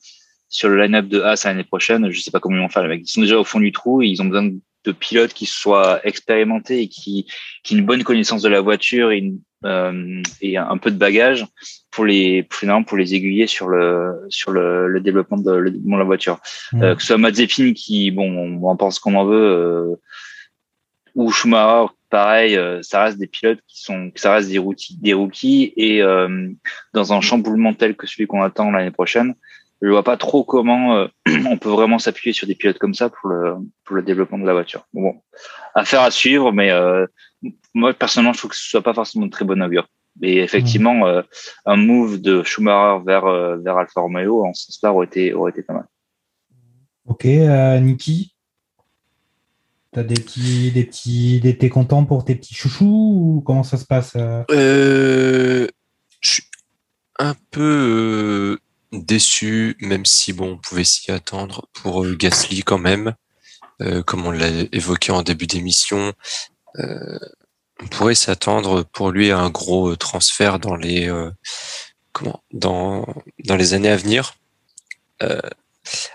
sur 0.48 0.68
le 0.68 0.80
line-up 0.80 1.06
de 1.06 1.20
Haas 1.20 1.42
l'année 1.44 1.64
prochaine, 1.64 2.10
je 2.10 2.20
sais 2.20 2.30
pas 2.30 2.40
comment 2.40 2.56
ils 2.56 2.62
vont 2.62 2.68
faire 2.68 2.82
les 2.82 2.88
mecs. 2.88 3.02
Ils 3.08 3.10
sont 3.10 3.20
déjà 3.20 3.38
au 3.38 3.44
fond 3.44 3.60
du 3.60 3.72
trou 3.72 4.02
et 4.02 4.06
ils 4.06 4.22
ont 4.22 4.26
besoin 4.26 4.50
de 4.84 4.92
pilotes 4.92 5.32
qui 5.32 5.46
soient 5.46 6.00
expérimentés 6.06 6.82
et 6.82 6.88
qui 6.88 7.26
qui 7.62 7.74
aient 7.74 7.78
une 7.78 7.86
bonne 7.86 8.04
connaissance 8.04 8.42
de 8.42 8.48
la 8.48 8.60
voiture 8.60 9.10
et 9.10 9.18
une, 9.18 9.40
euh, 9.64 10.22
et 10.42 10.56
un 10.58 10.76
peu 10.76 10.90
de 10.90 10.98
bagage 10.98 11.46
pour 11.90 12.04
les 12.04 12.46
finalement 12.52 12.84
pour 12.84 12.98
les 12.98 13.14
aiguiller 13.14 13.46
sur 13.46 13.68
le 13.68 14.26
sur 14.28 14.50
le, 14.50 14.88
le 14.88 15.00
développement 15.00 15.38
de, 15.38 15.52
le 15.52 15.70
de 15.70 15.96
la 15.96 16.04
voiture. 16.04 16.38
Mmh. 16.72 16.82
Euh, 16.82 16.94
que 16.94 17.00
ce 17.00 17.08
soit 17.08 17.18
Mazepin 17.18 17.72
qui 17.72 18.10
bon 18.10 18.60
on 18.62 18.68
en 18.68 18.76
pense 18.76 18.98
qu'on 18.98 19.14
en 19.14 19.24
veut 19.24 19.36
euh, 19.36 19.96
ou 21.14 21.30
Schumacher 21.30 21.92
pareil 22.10 22.56
euh, 22.56 22.80
ça 22.82 23.04
reste 23.04 23.18
des 23.18 23.26
pilotes 23.26 23.60
qui 23.66 23.80
sont 23.80 24.10
ça 24.16 24.34
reste 24.34 24.50
des 24.50 24.58
rookies 24.58 24.98
des 24.98 25.14
rookies 25.14 25.72
et 25.76 26.02
euh, 26.02 26.50
dans 26.92 27.12
un 27.12 27.20
chamboulement 27.20 27.72
tel 27.72 27.96
que 27.96 28.06
celui 28.06 28.26
qu'on 28.26 28.42
attend 28.42 28.70
l'année 28.70 28.90
prochaine 28.90 29.34
je 29.84 29.90
vois 29.90 30.02
pas 30.02 30.16
trop 30.16 30.44
comment 30.44 30.96
euh, 30.96 31.06
on 31.46 31.58
peut 31.58 31.68
vraiment 31.68 31.98
s'appuyer 31.98 32.32
sur 32.32 32.46
des 32.46 32.54
pilotes 32.54 32.78
comme 32.78 32.94
ça 32.94 33.10
pour 33.10 33.28
le 33.28 33.56
pour 33.84 33.96
le 33.96 34.02
développement 34.02 34.38
de 34.38 34.46
la 34.46 34.54
voiture. 34.54 34.86
Bon, 34.94 35.22
affaire 35.74 36.00
à 36.00 36.10
suivre, 36.10 36.52
mais 36.52 36.70
euh, 36.70 37.06
moi 37.74 37.92
personnellement, 37.92 38.32
je 38.32 38.38
trouve 38.38 38.50
que 38.50 38.56
ce 38.56 38.68
soit 38.68 38.82
pas 38.82 38.94
forcément 38.94 39.26
de 39.26 39.30
très 39.30 39.44
bon 39.44 39.62
augure. 39.62 39.86
Et 40.22 40.38
effectivement, 40.38 41.06
euh, 41.06 41.22
un 41.66 41.76
move 41.76 42.20
de 42.20 42.42
Schumacher 42.44 43.02
vers, 43.04 43.24
euh, 43.26 43.56
vers 43.58 43.76
Alfa 43.76 44.00
Romeo 44.00 44.46
en 44.46 44.54
ce 44.54 44.66
sens-là 44.66 44.92
aurait 44.92 45.06
été, 45.06 45.34
aurait 45.34 45.50
été 45.50 45.62
pas 45.62 45.74
mal. 45.74 45.86
Ok, 47.06 47.26
euh, 47.26 47.80
Niki 47.80 48.34
T'as 49.90 50.02
des 50.02 50.14
petits, 50.14 50.72
des 50.72 50.84
petits, 50.84 51.40
des, 51.40 51.56
t'es 51.56 51.68
content 51.68 52.04
pour 52.04 52.24
tes 52.24 52.34
petits 52.34 52.54
chouchous 52.54 52.84
ou 52.86 53.42
comment 53.44 53.62
ça 53.62 53.76
se 53.76 53.84
passe 53.84 54.16
euh 54.16 55.68
je 56.20 56.30
suis 56.32 56.42
un 57.18 57.34
peu 57.50 57.60
euh, 57.60 58.58
déçu, 58.94 59.76
même 59.80 60.04
si 60.06 60.32
bon, 60.32 60.52
on 60.52 60.58
pouvait 60.58 60.84
s'y 60.84 61.10
attendre 61.10 61.68
pour 61.74 62.04
euh, 62.04 62.14
Gasly 62.16 62.62
quand 62.62 62.78
même, 62.78 63.14
Euh, 63.82 64.04
comme 64.04 64.24
on 64.26 64.30
l'a 64.30 64.48
évoqué 64.72 65.10
en 65.12 65.22
début 65.22 65.48
d'émission. 65.48 66.12
euh, 66.78 67.18
on 67.82 67.88
pourrait 67.88 68.14
s'attendre 68.14 68.84
pour 68.84 69.10
lui 69.10 69.32
à 69.32 69.38
un 69.38 69.50
gros 69.50 69.96
transfert 69.96 70.58
dans 70.60 70.76
les 70.76 71.10
comment 72.12 72.40
dans 72.52 73.04
dans 73.44 73.56
les 73.56 73.74
années 73.74 73.90
à 73.90 73.96
venir. 73.96 74.34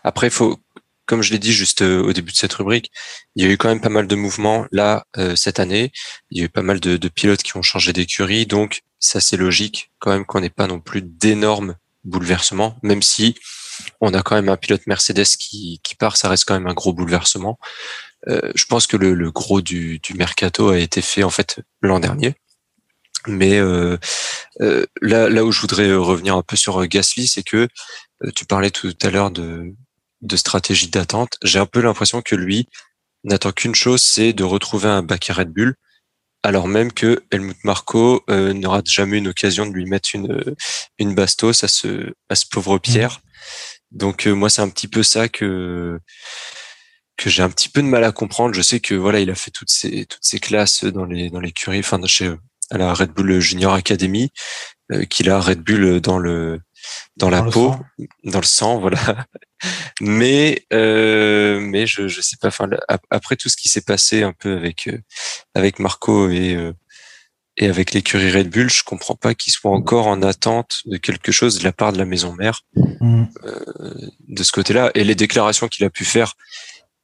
Après, 0.03 0.30
faut, 0.30 0.57
comme 1.06 1.22
je 1.22 1.31
l'ai 1.34 1.39
dit 1.39 1.51
juste 1.53 1.81
au 1.81 2.14
début 2.14 2.31
de 2.31 2.38
cette 2.38 2.53
rubrique, 2.53 2.91
il 3.35 3.43
y 3.43 3.47
a 3.47 3.51
eu 3.51 3.57
quand 3.57 3.69
même 3.69 3.81
pas 3.81 3.89
mal 3.89 4.07
de 4.07 4.15
mouvements 4.15 4.65
là 4.72 5.06
cette 5.35 5.60
année. 5.60 5.91
Il 6.31 6.38
y 6.39 6.41
a 6.41 6.45
eu 6.45 6.49
pas 6.49 6.61
mal 6.64 6.80
de, 6.80 6.97
de 6.97 7.10
pilotes 7.10 7.43
qui 7.43 7.57
ont 7.57 7.61
changé 7.61 7.91
d'écurie, 7.93 8.45
donc 8.45 8.81
ça 8.99 9.19
c'est 9.19 9.38
logique 9.38 9.91
quand 9.99 10.11
même 10.11 10.26
qu'on 10.26 10.39
n'ait 10.41 10.49
pas 10.49 10.68
non 10.68 10.80
plus 10.80 11.01
d'énormes 11.01 11.76
bouleversements, 12.03 12.77
même 12.84 13.01
si 13.01 13.35
on 14.01 14.13
a 14.13 14.21
quand 14.21 14.35
même 14.35 14.49
un 14.49 14.57
pilote 14.57 14.88
Mercedes 14.88 15.38
qui, 15.38 15.80
qui 15.84 15.95
part, 15.95 16.17
ça 16.17 16.30
reste 16.30 16.45
quand 16.45 16.53
même 16.53 16.67
un 16.67 16.73
gros 16.73 16.93
bouleversement. 16.93 17.57
Euh, 18.27 18.51
je 18.55 18.65
pense 18.65 18.88
que 18.88 18.97
le, 18.97 19.13
le 19.13 19.31
gros 19.31 19.61
du, 19.61 19.99
du 19.99 20.13
mercato 20.13 20.69
a 20.69 20.77
été 20.77 21.01
fait 21.01 21.23
en 21.23 21.30
fait 21.30 21.59
l'an 21.81 21.99
dernier. 21.99 22.35
Mais 23.27 23.59
euh, 23.59 23.97
euh, 24.61 24.85
là, 25.01 25.30
là 25.30 25.43
où 25.43 25.51
je 25.51 25.61
voudrais 25.61 25.93
revenir 25.93 26.35
un 26.35 26.41
peu 26.41 26.55
sur 26.55 26.85
Gasly, 26.88 27.27
c'est 27.27 27.43
que 27.43 27.67
tu 28.35 28.45
parlais 28.45 28.71
tout 28.71 28.93
à 29.01 29.09
l'heure 29.09 29.31
de, 29.31 29.73
de 30.21 30.35
stratégie 30.35 30.89
d'attente. 30.89 31.38
J'ai 31.43 31.59
un 31.59 31.65
peu 31.65 31.81
l'impression 31.81 32.21
que 32.21 32.35
lui 32.35 32.67
n'attend 33.23 33.51
qu'une 33.51 33.76
chose, 33.76 34.01
c'est 34.01 34.34
de 34.34 34.43
retrouver 34.43 34.89
un 34.89 35.03
baquet 35.03 35.34
Red 35.34 35.51
Bull, 35.51 35.76
alors 36.44 36.68
même 36.68 36.91
que 36.91 37.24
Helmut 37.32 37.57
Marko 37.64 38.24
euh, 38.30 38.53
n'aura 38.53 38.82
jamais 38.86 39.18
une 39.18 39.28
occasion 39.28 39.66
de 39.66 39.74
lui 39.74 39.86
mettre 39.86 40.10
une, 40.14 40.32
euh, 40.32 40.56
une 40.98 41.14
bastos 41.14 41.64
à 41.64 41.68
ce, 41.68 42.14
à 42.30 42.36
ce 42.36 42.45
pauvre 42.49 42.78
Pierre. 42.78 43.22
Donc 43.91 44.28
euh, 44.28 44.34
moi, 44.34 44.49
c'est 44.49 44.61
un 44.61 44.70
petit 44.70 44.88
peu 44.88 45.03
ça 45.03 45.28
que 45.28 45.99
que 47.18 47.30
j'ai 47.30 47.44
un 47.44 47.49
petit 47.49 47.68
peu 47.68 47.82
de 47.82 47.88
mal 47.88 48.06
à 48.06 48.14
comprendre. 48.14 48.53
Je 48.56 48.61
sais 48.61 48.80
que 48.80 48.95
voilà, 48.95 49.20
il 49.20 49.30
a 49.30 49.36
fait 49.36 49.52
toutes 49.52 49.70
ces 49.70 50.06
toutes 50.06 50.24
ces 50.24 50.40
classes 50.40 50.86
dans 50.86 51.06
les 51.06 51.30
dans 51.30 51.41
l'écurie, 51.41 51.80
enfin 51.80 51.99
chez 52.06 52.34
à 52.72 52.78
la 52.78 52.94
Red 52.94 53.11
Bull 53.11 53.40
Junior 53.40 53.74
Academy, 53.74 54.32
euh, 54.91 55.03
qu'il 55.06 55.30
a 55.30 55.40
Red 55.40 55.60
Bull 55.61 55.99
dans 56.02 56.20
le 56.20 56.61
dans 57.18 57.30
la 57.30 57.41
Dans 57.41 57.49
peau, 57.52 57.72
sang. 57.72 57.86
dans 58.24 58.40
le 58.40 58.45
sang, 58.45 58.80
voilà. 58.80 59.26
Mais 60.02 60.65
euh, 60.73 61.60
mais 61.60 61.88
je 61.88 62.07
je 62.07 62.22
sais 62.22 62.38
pas. 62.40 62.49
Enfin 62.49 62.69
après 63.10 63.36
tout 63.36 63.49
ce 63.49 63.57
qui 63.57 63.69
s'est 63.69 63.81
passé 63.81 64.23
un 64.23 64.34
peu 64.34 64.56
avec 64.56 64.88
euh, 64.88 64.98
avec 65.56 65.80
Marco 65.80 66.30
et 66.30 66.56
euh, 66.56 66.73
et 67.57 67.68
avec 67.68 67.94
l'écurie 67.94 68.31
Red 68.31 68.49
Bull, 68.49 68.69
je 68.69 68.84
comprends 68.84 69.15
pas 69.15 69.34
qu'il 69.36 69.52
soit 69.52 69.72
encore 69.72 70.07
en 70.07 70.22
attente 70.22 70.80
de 70.86 70.95
quelque 70.95 71.34
chose 71.34 71.60
de 71.60 71.64
la 71.65 71.73
part 71.73 71.91
de 71.91 71.98
la 71.98 72.06
maison 72.06 72.34
mère 72.34 72.61
Mm. 73.02 73.26
de 74.27 74.44
ce 74.44 74.52
côté-là. 74.52 74.91
Et 74.95 75.03
les 75.03 75.15
déclarations 75.15 75.68
qu'il 75.68 75.86
a 75.86 75.90
pu 75.90 76.06
faire 76.06 76.34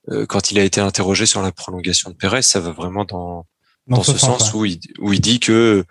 euh, 0.10 0.26
quand 0.26 0.52
il 0.52 0.60
a 0.60 0.64
été 0.64 0.82
interrogé 0.82 1.26
sur 1.26 1.42
la 1.42 1.52
prolongation 1.52 2.10
de 2.10 2.16
Pérez, 2.16 2.42
ça 2.42 2.60
va 2.60 2.72
vraiment 2.72 3.06
dans, 3.06 3.46
dans, 3.88 4.04
ce, 4.04 4.18
sens, 4.18 4.54
ouais. 4.54 4.60
où, 4.60 4.66
il, 4.66 4.80
où 5.00 5.14
il 5.14 5.22
dit 5.22 5.40
que 5.40 5.86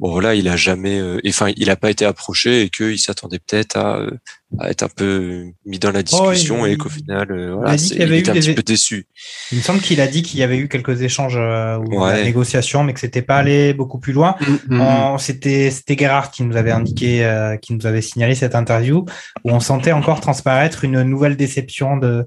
bon 0.00 0.10
voilà, 0.10 0.34
il 0.34 0.48
a 0.48 0.56
jamais, 0.56 0.98
euh, 1.00 1.20
enfin, 1.28 1.52
il 1.56 1.70
a 1.70 1.76
pas 1.76 1.90
été 1.90 2.04
approché 2.04 2.62
et 2.62 2.68
qu'il 2.70 2.98
s'attendait 2.98 3.38
peut-être 3.38 3.76
à, 3.76 3.98
euh, 3.98 4.10
à 4.60 4.70
être 4.70 4.82
un 4.84 4.88
peu 4.88 5.46
mis 5.66 5.78
dans 5.78 5.90
la 5.90 6.02
discussion 6.02 6.58
Oh, 6.62 6.66
il- 6.66 6.72
et 6.72 6.76
qu'au 6.76 6.88
final, 6.88 7.30
euh, 7.32 7.52
a 7.52 7.54
voilà, 7.56 7.76
dit 7.76 7.82
c'est- 7.84 7.90
qu'il 7.94 8.00
y 8.00 8.04
avait 8.04 8.16
il 8.16 8.20
était 8.20 8.28
eu 8.28 8.30
un 8.30 8.34
des- 8.34 8.40
petit 8.40 8.54
peu 8.54 8.62
déçu. 8.62 9.06
Il 9.52 9.58
me 9.58 9.62
semble 9.62 9.80
qu'il 9.80 10.00
a 10.00 10.06
dit 10.06 10.22
qu'il 10.22 10.38
y 10.40 10.42
avait 10.42 10.58
eu 10.58 10.68
quelques 10.68 11.02
échanges 11.02 11.36
euh, 11.36 11.76
ou 11.78 12.00
Ouais. 12.02 12.12
la 12.18 12.22
négociation, 12.24 12.84
mais 12.84 12.92
que 12.92 13.00
c'était 13.00 13.22
pas 13.22 13.36
allé 13.38 13.72
beaucoup 13.74 13.98
plus 13.98 14.12
loin. 14.12 14.36
Mm, 14.68 14.80
On- 14.80 15.18
C'était 15.18 15.70
c'était 15.70 15.96
Gerhard 15.96 16.30
qui 16.30 16.42
nous 16.42 16.56
avait 16.56 16.70
indiqué, 16.72 17.24
euh, 17.24 17.56
qui 17.56 17.72
nous 17.74 17.86
avait 17.86 18.02
signalé 18.02 18.34
cette 18.34 18.54
interview 18.54 19.04
où 19.44 19.50
on 19.50 19.60
sentait 19.60 19.92
encore 19.92 20.20
transparaître 20.20 20.84
une 20.84 21.02
nouvelle 21.02 21.36
déception 21.36 21.96
de 21.96 22.26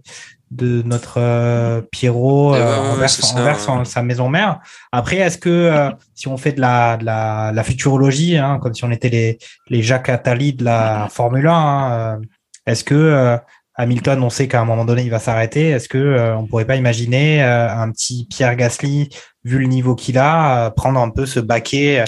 de 0.51 0.81
notre 0.83 1.15
euh, 1.19 1.81
Pierrot 1.91 2.55
Eh 2.55 2.59
euh, 2.59 2.81
ouais, 2.81 2.87
envers, 2.89 3.09
c'est 3.09 3.21
ça, 3.25 3.35
envers 3.39 3.55
ouais. 3.57 3.61
son- 3.61 3.83
sa 3.85 4.01
maison 4.01 4.29
mère. 4.29 4.59
Après, 4.91 5.17
est-ce 5.17 5.37
que 5.37 5.49
euh, 5.49 5.89
si 6.15 6.27
on 6.27 6.37
fait 6.37 6.53
de 6.53 6.61
la 6.61 6.97
de 6.97 7.05
la, 7.05 7.51
la 7.53 7.63
futurologie, 7.63 8.37
hein, 8.37 8.59
comme 8.61 8.73
si 8.73 8.83
on 8.85 8.91
était 8.91 9.09
les 9.09 9.37
les 9.69 9.81
Jacques 9.83 10.09
Attali 10.09 10.53
de 10.53 10.63
la 10.63 11.07
Formule 11.11 11.47
1, 11.47 11.51
hein, 11.53 11.91
euh, 11.91 12.25
est-ce 12.65 12.83
que 12.83 12.95
euh, 12.95 13.37
Hamilton, 13.79 14.23
on 14.23 14.29
sait 14.31 14.47
qu'à 14.47 14.59
un 14.61 14.65
moment 14.65 14.85
donné, 14.85 15.03
il 15.03 15.11
va 15.11 15.19
s'arrêter. 15.19 15.69
Est-ce 15.69 15.87
que 15.87 15.97
euh, 15.99 16.35
on 16.35 16.47
pourrait 16.47 16.65
pas 16.65 16.77
imaginer 16.77 17.43
euh, 17.43 17.69
un 17.69 17.91
petit 17.91 18.25
Pierre 18.29 18.55
Gasly, 18.55 19.09
vu 19.43 19.59
le 19.59 19.67
niveau 19.67 19.93
qu'il 19.95 20.17
a, 20.17 20.65
euh, 20.65 20.69
prendre 20.71 20.99
un 20.99 21.09
peu 21.11 21.25
ce 21.27 21.39
baquet 21.39 22.03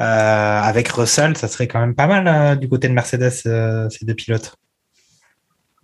euh, 0.00 0.60
avec 0.60 0.88
Russell 0.88 1.36
Ça 1.36 1.46
serait 1.46 1.68
quand 1.68 1.78
même 1.78 1.94
pas 1.94 2.06
mal 2.08 2.26
euh, 2.26 2.56
du 2.56 2.68
côté 2.68 2.88
de 2.88 2.94
Mercedes, 2.94 3.30
euh, 3.46 3.88
ces 3.90 4.04
deux 4.04 4.14
pilotes. 4.14 4.56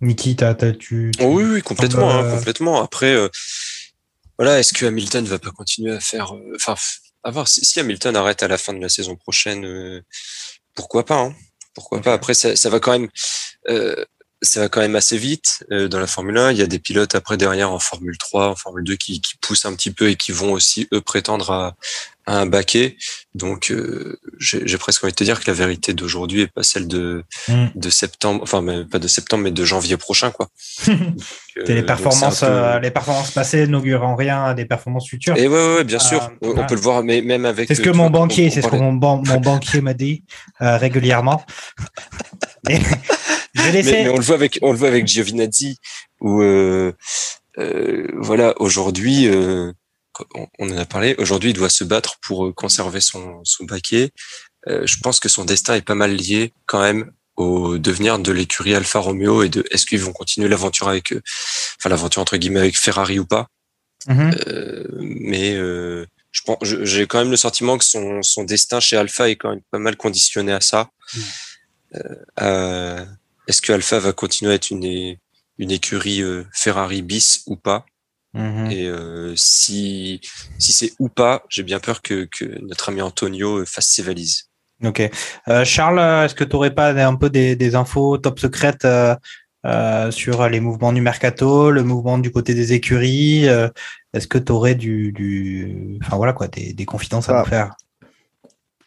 Niki, 0.01 0.35
t'as- 0.35 0.55
t'as- 0.55 0.71
tu, 0.73 1.11
tu- 1.17 1.23
oui, 1.23 1.43
oui, 1.43 1.61
complètement, 1.61 2.09
hein, 2.19 2.23
complètement. 2.37 2.81
Après, 2.81 3.13
euh, 3.13 3.29
voilà, 4.37 4.59
est-ce 4.59 4.73
que 4.73 4.85
Hamilton 4.85 5.25
va 5.25 5.39
pas 5.39 5.51
continuer 5.51 5.91
à 5.93 5.99
faire, 5.99 6.33
euh, 6.35 6.53
enfin, 6.55 6.75
à 7.23 7.31
voir 7.31 7.47
si, 7.47 7.63
si 7.63 7.79
Hamilton 7.79 8.15
arrête 8.15 8.41
à 8.43 8.47
la 8.47 8.57
fin 8.57 8.73
de 8.73 8.79
la 8.79 8.89
saison 8.89 9.15
prochaine, 9.15 9.63
euh, 9.65 10.01
pourquoi 10.73 11.05
pas, 11.05 11.19
hein, 11.19 11.35
pourquoi 11.75 12.01
pas. 12.01 12.13
Après, 12.13 12.33
ça, 12.33 12.55
ça 12.55 12.69
va 12.69 12.79
quand 12.79 12.91
même, 12.91 13.09
euh, 13.69 14.03
ça 14.41 14.59
va 14.61 14.69
quand 14.69 14.81
même 14.81 14.95
assez 14.95 15.17
vite 15.17 15.63
euh, 15.71 15.87
dans 15.87 15.99
la 15.99 16.07
Formule 16.07 16.37
1. 16.37 16.51
Il 16.51 16.57
y 16.57 16.61
a 16.63 16.67
des 16.67 16.79
pilotes 16.79 17.13
après 17.15 17.37
derrière 17.37 17.71
en 17.71 17.79
Formule 17.79 18.17
3, 18.17 18.47
en 18.49 18.55
Formule 18.55 18.83
2 18.83 18.95
qui, 18.95 19.21
qui 19.21 19.37
poussent 19.37 19.65
un 19.65 19.73
petit 19.75 19.91
peu 19.91 20.09
et 20.09 20.15
qui 20.15 20.31
vont 20.31 20.51
aussi 20.53 20.87
eux 20.93 21.01
prétendre 21.01 21.51
à, 21.51 21.75
à 22.25 22.37
un 22.39 22.45
baquet. 22.47 22.97
Donc, 23.35 23.71
euh, 23.71 24.19
j'ai 24.39 24.77
presque 24.77 25.03
envie 25.03 25.11
de 25.13 25.15
te 25.15 25.23
dire 25.23 25.39
que 25.39 25.49
la 25.49 25.53
vérité 25.55 25.93
d'aujourd'hui 25.93 26.41
est 26.41 26.47
pas 26.47 26.63
celle 26.63 26.87
de 26.87 27.23
Mm. 27.47 27.67
de 27.75 27.89
septembre, 27.89 28.41
enfin 28.43 28.61
mais 28.61 28.83
pas 28.85 28.99
de 28.99 29.07
septembre, 29.07 29.43
mais 29.43 29.51
de 29.51 29.63
janvier 29.63 29.97
prochain, 29.97 30.31
quoi. 30.31 30.49
C'est 30.85 30.91
les 30.93 31.71
Euh, 31.71 31.75
donc 31.77 31.85
performances, 31.85 32.39
peu- 32.41 32.79
les 32.81 32.91
performances 32.91 33.31
passées 33.31 33.67
n'augurent 33.67 34.03
en 34.03 34.15
rien 34.15 34.43
à 34.45 34.53
des 34.53 34.65
performances 34.65 35.07
futures. 35.09 35.35
Et 35.37 35.47
ouais, 35.47 35.53
ouais, 35.55 35.75
ouais, 35.77 35.83
bien 35.83 35.99
sûr. 35.99 36.31
On, 36.41 36.49
ouais. 36.51 36.65
peut 36.67 36.75
le 36.75 36.81
voir, 36.81 37.03
mais 37.03 37.21
même 37.21 37.45
avec. 37.45 37.67
C'est 37.67 37.75
ce 37.75 37.81
que 37.81 37.89
mon 37.89 38.09
banquier, 38.09 38.49
c'est 38.49 38.61
ce 38.61 38.67
que 38.67 38.75
mon, 38.75 38.93
ban- 38.93 39.21
mon 39.25 39.39
banquier 39.39 39.81
m'a 39.81 39.93
dit 39.93 40.23
régulièrement. 40.59 41.43
Et 42.69 42.79
je 43.61 43.89
mais, 43.89 44.09
on 44.09 44.17
le 44.17 44.23
voit 44.23 44.35
avec, 44.35 44.59
on 44.61 44.71
le 44.71 44.77
voit 44.77 44.87
avec 44.87 45.07
Giovinazzi, 45.07 45.77
où 46.19 46.41
euh, 46.41 46.91
euh, 47.57 48.07
voilà, 48.15 48.53
aujourd'hui, 48.61 49.27
euh, 49.27 49.71
on, 50.35 50.47
on 50.59 50.71
en 50.71 50.77
a 50.77 50.85
parlé. 50.85 51.15
Aujourd'hui, 51.17 51.51
il 51.51 51.55
doit 51.55 51.69
se 51.69 51.83
battre 51.83 52.17
pour 52.21 52.45
euh, 52.47 52.53
conserver 52.53 53.01
son 53.01 53.41
son 53.43 53.65
baquet. 53.65 54.11
Euh, 54.67 54.85
je 54.85 54.97
pense 54.99 55.19
que 55.19 55.29
son 55.29 55.45
destin 55.45 55.75
est 55.75 55.81
pas 55.81 55.95
mal 55.95 56.15
lié 56.15 56.53
quand 56.65 56.81
même 56.81 57.11
au 57.35 57.77
devenir 57.77 58.19
de 58.19 58.31
l'écurie 58.31 58.75
Alfa 58.75 58.99
Romeo 58.99 59.41
et 59.43 59.49
de 59.49 59.65
est-ce 59.71 59.85
qu'ils 59.85 60.01
vont 60.01 60.13
continuer 60.13 60.47
l'aventure 60.47 60.87
avec, 60.89 61.13
euh, 61.13 61.21
enfin 61.79 61.89
l'aventure 61.89 62.21
entre 62.21 62.37
guillemets 62.37 62.59
avec 62.59 62.77
Ferrari 62.77 63.19
ou 63.19 63.25
pas. 63.25 63.47
Mhm. 64.07 64.31
Euh, 64.47 64.83
mais 64.99 65.53
euh, 65.55 66.05
je 66.31 66.41
pense, 66.41 66.57
j'ai 66.63 67.07
quand 67.07 67.19
même 67.19 67.31
le 67.31 67.37
sentiment 67.37 67.77
que 67.77 67.85
son, 67.85 68.21
son 68.21 68.43
destin 68.43 68.79
chez 68.79 68.97
Alpha 68.97 69.29
est 69.29 69.35
quand 69.35 69.49
même 69.49 69.61
pas 69.71 69.79
mal 69.79 69.95
conditionné 69.97 70.51
à 70.51 70.61
ça. 70.61 70.89
Euh, 71.95 72.15
à- 72.37 73.05
Est-ce 73.47 73.61
que 73.61 73.73
Alpha 73.73 73.99
va 73.99 74.13
continuer 74.13 74.51
à 74.51 74.55
être 74.55 74.69
une, 74.69 75.17
une 75.57 75.71
écurie 75.71 76.21
euh, 76.21 76.43
Ferrari 76.53 77.01
bis 77.01 77.43
ou 77.47 77.55
pas? 77.55 77.85
Mhm. 78.33 78.71
Et 78.71 78.87
euh, 78.87 79.33
si 79.35 80.21
si 80.57 80.71
c'est 80.71 80.93
ou 80.99 81.09
pas, 81.09 81.43
j'ai 81.49 81.63
bien 81.63 81.79
peur 81.79 82.01
que, 82.01 82.27
que 82.31 82.45
notre 82.61 82.89
ami 82.89 83.01
Antonio 83.01 83.57
euh, 83.59 83.65
fasse 83.65 83.87
ses 83.87 84.03
valises. 84.03 84.45
Ok. 84.83 85.01
Euh, 85.47 85.65
Charles, 85.65 85.99
est-ce 86.25 86.33
que 86.33 86.43
tu 86.43 86.53
n'aurais 86.53 86.73
pas 86.73 86.91
un 87.05 87.15
peu 87.15 87.29
des, 87.29 87.55
des 87.55 87.75
infos 87.75 88.17
top 88.17 88.39
secrètes 88.39 88.85
euh, 88.85 89.15
euh, 89.65 90.09
sur 90.11 90.47
les 90.49 90.59
mouvements 90.59 90.93
du 90.93 91.01
mercato, 91.01 91.69
le 91.71 91.83
mouvement 91.83 92.17
du 92.17 92.31
côté 92.31 92.53
des 92.55 92.73
écuries 92.73 93.47
euh, 93.47 93.67
Est-ce 94.13 94.27
que 94.27 94.39
tu 94.39 94.51
aurais 94.51 94.73
du, 94.75 95.11
du, 95.11 95.99
enfin 96.03 96.15
voilà 96.17 96.33
quoi, 96.33 96.47
des, 96.47 96.73
des 96.73 96.85
confidences 96.85 97.29
à 97.29 97.37
Ah. 97.37 97.39
nous 97.43 97.49
faire? 97.49 97.75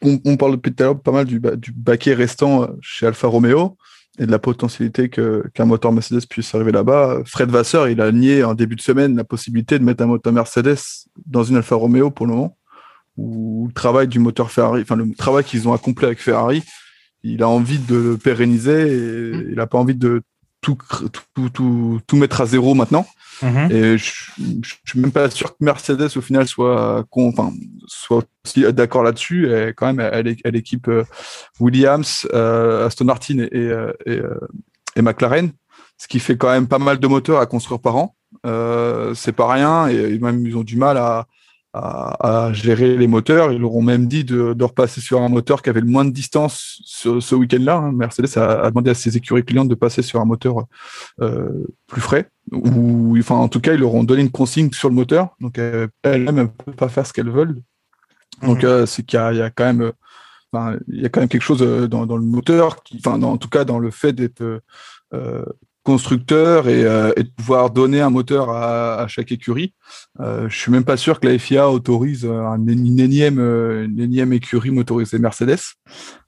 On, 0.03 0.21
on 0.25 0.37
parle 0.37 0.53
depuis 0.53 0.75
tout 0.75 0.83
à 0.83 0.87
l'heure 0.87 1.01
pas 1.01 1.13
mal 1.13 1.27
du, 1.27 1.41
du 1.59 1.71
baquet 1.73 2.15
restant 2.15 2.69
chez 2.81 3.07
Alfa 3.07 3.29
Romeo 3.29 3.77
et 4.19 4.27
de 4.27 4.31
la 4.31 4.39
potentialité 4.39 5.09
que- 5.09 5.45
qu'un 5.55 5.65
moteur 5.65 5.93
Mercedes 5.93 6.27
puisse 6.29 6.55
arriver 6.55 6.73
là-bas. 6.73 7.23
Fred 7.27 7.51
Vasseur, 7.51 7.89
il 7.89 8.01
a 8.01 8.13
nié 8.13 8.45
en 8.45 8.55
début 8.55 8.77
de 8.77 8.81
semaine 8.81 9.17
la 9.17 9.25
possibilité 9.25 9.79
de 9.79 9.85
mettre 9.85 10.03
un 10.03 10.07
moteur 10.07 10.33
Mercedes 10.33 10.79
dans 11.27 11.43
une 11.43 11.57
Alfa 11.57 11.75
Romeo 11.75 12.11
pour 12.11 12.27
le 12.27 12.33
moment, 12.33 12.57
où 13.17 13.67
le 13.69 13.73
travail 13.73 14.07
du 14.09 14.19
moteur 14.19 14.51
Ferrari, 14.51 14.83
enfin 14.83 14.97
le 14.97 15.13
travail 15.15 15.45
qu'ils 15.45 15.69
ont 15.69 15.73
accompli 15.73 16.07
avec 16.07 16.21
Ferrari, 16.21 16.63
il 17.23 17.43
a 17.43 17.49
envie 17.49 17.79
de 17.79 17.97
le 17.97 18.17
pérenniser 18.17 18.93
et 18.93 19.31
il 19.51 19.55
n'a 19.57 19.67
pas 19.67 19.79
envie 19.79 19.95
de 19.97 20.23
tout, 20.61 20.79
tout, 21.35 21.51
tout, 21.51 22.01
tout 22.07 22.17
mettre 22.17 22.41
à 22.41 22.47
zéro 22.47 22.75
maintenant. 22.75 23.07
Mhm. 23.43 23.71
Et 23.71 23.99
je, 23.99 24.13
je, 24.63 24.75
suis 24.87 25.01
même 25.01 25.13
pas 25.13 25.31
sûr 25.31 25.51
que 25.51 25.65
Mercedes 25.65 26.17
au 26.17 26.21
final 26.21 26.47
soit, 26.47 27.05
d'accord 28.73 29.03
là-dessus. 29.03 29.53
Et 29.53 29.73
quand 29.75 29.93
même, 29.93 30.01
elle, 30.01 30.57
équipe 30.57 30.91
Williams, 31.61 32.27
Aston 32.33 33.05
Martin 33.05 33.47
et, 33.51 33.71
et, 34.97 35.03
McLaren, 35.03 35.53
ce 35.99 36.09
qui 36.09 36.21
fait 36.21 36.37
quand 36.37 36.51
même 36.51 36.69
pas 36.69 36.79
mal 36.79 36.99
de 36.99 37.07
moteurs 37.07 37.41
à 37.41 37.47
construire 37.47 37.81
par 37.81 37.97
an. 37.97 38.15
c'est 39.15 39.33
pas 39.33 39.53
rien 39.53 39.89
et 39.89 40.19
même 40.19 40.47
ils 40.47 40.57
ont 40.57 40.65
du 40.65 40.77
mal 40.77 40.97
à, 40.97 41.27
gérer 42.53 42.97
les 42.97 43.07
moteurs. 43.07 43.53
Ils 43.53 43.61
leur 43.61 43.75
ont 43.75 43.83
même 43.83 44.07
dit 44.07 44.25
de, 44.25 44.53
de, 44.55 44.65
repasser 44.65 45.01
sur 45.01 45.21
un 45.21 45.29
moteur 45.29 45.63
qui 45.63 45.71
avait 45.71 45.81
le 45.81 45.87
moins 45.87 46.05
de 46.05 46.11
distance 46.11 46.81
ce, 46.85 47.35
week-end-là. 47.35 47.77
Hein. 47.77 47.93
Mercedes 47.93 48.37
a, 48.37 48.71
demandé 48.71 48.91
à 48.91 48.95
ses 48.95 49.17
écuries 49.17 49.45
clientes 49.45 49.69
de 49.69 49.75
passer 49.75 50.03
sur 50.03 50.21
un 50.21 50.25
moteur 50.25 50.67
euh, 51.21 51.67
plus 51.87 52.01
frais. 52.01 52.31
Ou, 52.55 53.17
enfin, 53.19 53.37
en 53.37 53.49
tout 53.49 53.61
cas, 53.61 53.75
ils 53.75 53.81
leur 53.81 53.95
ont 53.95 54.05
donné 54.05 54.23
une 54.23 54.31
consigne 54.31 54.71
sur 54.73 54.89
le 54.89 54.95
moteur. 54.95 55.37
Donc, 55.41 55.59
euh, 55.59 55.89
elles-mêmes 56.03 56.37
ne 56.37 56.45
peuvent 56.45 56.75
pas 56.75 56.89
faire 56.89 57.07
ce 57.07 57.13
qu'elles 57.13 57.31
veulent. 57.31 57.61
Donc, 58.43 58.63
mmh. 58.63 58.67
euh, 58.67 58.87
c'est 58.87 59.03
qu'il 59.05 59.19
y, 59.19 59.37
y, 59.37 59.43
a 59.43 59.51
quand 59.51 59.65
même, 59.65 59.93
enfin, 60.53 60.77
il 60.89 61.03
y 61.03 61.07
a 61.07 61.09
quand 61.09 61.21
même 61.21 61.29
quelque 61.29 61.43
chose 61.43 61.63
euh, 61.63 61.87
dans, 61.89 62.07
dans 62.07 62.17
le 62.17 62.25
moteur, 62.25 62.83
qui, 62.83 63.01
enfin, 63.05 63.19
dans, 63.19 63.33
en 63.33 63.39
tout 63.39 63.49
cas, 63.49 63.65
dans 63.65 63.79
le 63.79 63.91
fait 63.91 64.13
d'être 64.13 64.63
euh, 65.13 65.45
constructeur 65.85 66.69
et, 66.69 66.85
euh, 66.85 67.13
et, 67.17 67.23
de 67.23 67.29
pouvoir 67.29 67.71
donner 67.71 68.01
un 68.01 68.11
moteur 68.11 68.51
à, 68.51 69.03
à 69.03 69.07
chaque 69.07 69.31
écurie. 69.31 69.75
Euh, 70.19 70.49
je 70.49 70.59
suis 70.59 70.73
même 70.73 70.85
pas 70.85 70.97
sûr 70.97 71.21
que 71.21 71.29
la 71.29 71.39
FIA 71.39 71.71
autorise 71.71 72.25
un, 72.25 72.57
une, 72.67 72.99
énième, 72.99 73.39
une 73.39 74.01
énième 74.01 74.33
écurie 74.33 74.71
motorisée 74.71 75.19
Mercedes. 75.19 75.61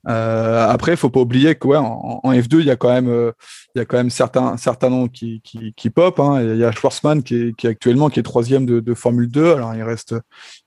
Euh, 0.08 0.68
après, 0.68 0.92
il 0.92 0.96
faut 0.96 1.10
pas 1.10 1.20
oublier 1.20 1.54
que 1.56 1.66
ouais, 1.66 1.76
en, 1.76 2.20
en, 2.22 2.32
F2, 2.32 2.60
il 2.60 2.66
y 2.66 2.70
a 2.70 2.76
quand 2.76 2.92
même, 2.92 3.08
euh, 3.08 3.32
il 3.74 3.78
y 3.78 3.82
a 3.82 3.84
quand 3.84 3.96
même 3.96 4.10
certains, 4.10 4.56
certains 4.56 4.90
noms 4.90 5.08
qui, 5.08 5.40
qui, 5.42 5.72
qui 5.74 5.90
pop. 5.90 6.20
Hein. 6.20 6.42
Il 6.42 6.58
y 6.58 6.64
a 6.64 6.70
Schwarzman 6.70 7.22
qui 7.22 7.34
est, 7.36 7.56
qui 7.56 7.66
est 7.66 7.70
actuellement 7.70 8.08
qui 8.08 8.20
est 8.20 8.22
troisième 8.22 8.66
de, 8.66 8.80
de, 8.80 8.94
Formule 8.94 9.28
2. 9.28 9.54
Alors 9.54 9.74
il 9.74 9.82
reste, 9.82 10.14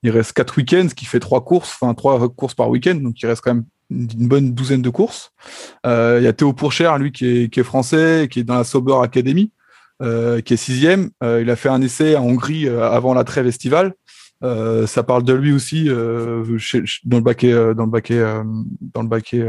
il 0.02 0.10
reste 0.10 0.32
quatre 0.32 0.56
week-ends, 0.58 0.88
ce 0.90 0.94
qui 0.94 1.06
fait 1.06 1.20
trois 1.20 1.44
courses, 1.44 1.76
enfin 1.80 1.94
trois 1.94 2.28
courses 2.28 2.54
par 2.54 2.68
week-end, 2.68 2.96
donc 2.96 3.20
il 3.22 3.26
reste 3.26 3.42
quand 3.42 3.54
même 3.54 3.64
une 3.90 4.28
bonne 4.28 4.54
douzaine 4.54 4.82
de 4.82 4.90
courses. 4.90 5.32
Euh, 5.86 6.18
il 6.20 6.24
y 6.24 6.28
a 6.28 6.32
Théo 6.32 6.52
Pourchère, 6.52 6.98
lui, 6.98 7.12
qui 7.12 7.26
est, 7.26 7.52
qui 7.52 7.60
est, 7.60 7.64
français, 7.64 8.28
qui 8.30 8.40
est 8.40 8.44
dans 8.44 8.56
la 8.56 8.64
Sauber 8.64 8.96
Academy, 9.02 9.52
euh, 10.02 10.40
qui 10.40 10.54
est 10.54 10.56
sixième. 10.56 11.10
Euh, 11.22 11.42
il 11.42 11.50
a 11.50 11.56
fait 11.56 11.68
un 11.68 11.82
essai 11.82 12.16
en 12.16 12.24
Hongrie 12.24 12.66
euh, 12.66 12.88
avant 12.88 13.14
la 13.14 13.24
trêve 13.24 13.46
estivale. 13.46 13.92
Euh, 14.42 14.86
ça 14.86 15.02
parle 15.02 15.22
de 15.24 15.34
lui 15.34 15.52
aussi 15.52 15.90
chez, 16.56 16.82
dans 17.04 17.18
le 17.18 17.22
baquet, 17.22 17.52
dans 17.74 17.84
le 17.84 17.90
baquet, 17.90 18.24
dans 18.94 19.02
le 19.02 19.08
baquet 19.08 19.46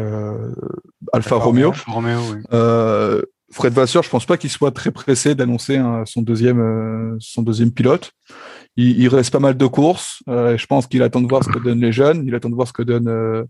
Alfa 1.14 1.36
Romeo. 1.36 1.70
Alfa 1.70 1.92
Romeo 1.92 2.20
oui. 2.34 3.22
Fred 3.54 3.74
Vasseur, 3.74 4.02
je 4.02 4.10
pense 4.10 4.26
pas 4.26 4.38
qu'il 4.38 4.50
soit 4.50 4.72
très 4.72 4.92
pressé 4.92 5.36
d'annoncer 5.36 5.76
hein, 5.76 6.04
son 6.06 6.22
deuxième, 6.22 7.18
son 7.20 7.42
deuxième 7.42 7.72
pilote. 7.72 8.12
Il, 8.78 8.98
il, 8.98 9.10
reste 9.10 9.32
pas 9.32 9.40
mal 9.40 9.58
de 9.58 9.66
courses. 9.66 10.24
je 10.28 10.66
pense 10.68 10.88
qu'il 10.88 11.04
attend 11.04 11.20
de 11.20 11.28
voir 11.28 11.44
ce 11.44 11.50
que 11.50 11.60
donnent 11.60 11.82
les 11.82 11.92
jeunes. 11.92 12.24
Il 12.26 12.34
attend 12.36 12.50
de 12.50 12.56
voir 12.56 12.68
ce 12.68 12.74
que 12.74 12.84
donne 12.84 13.46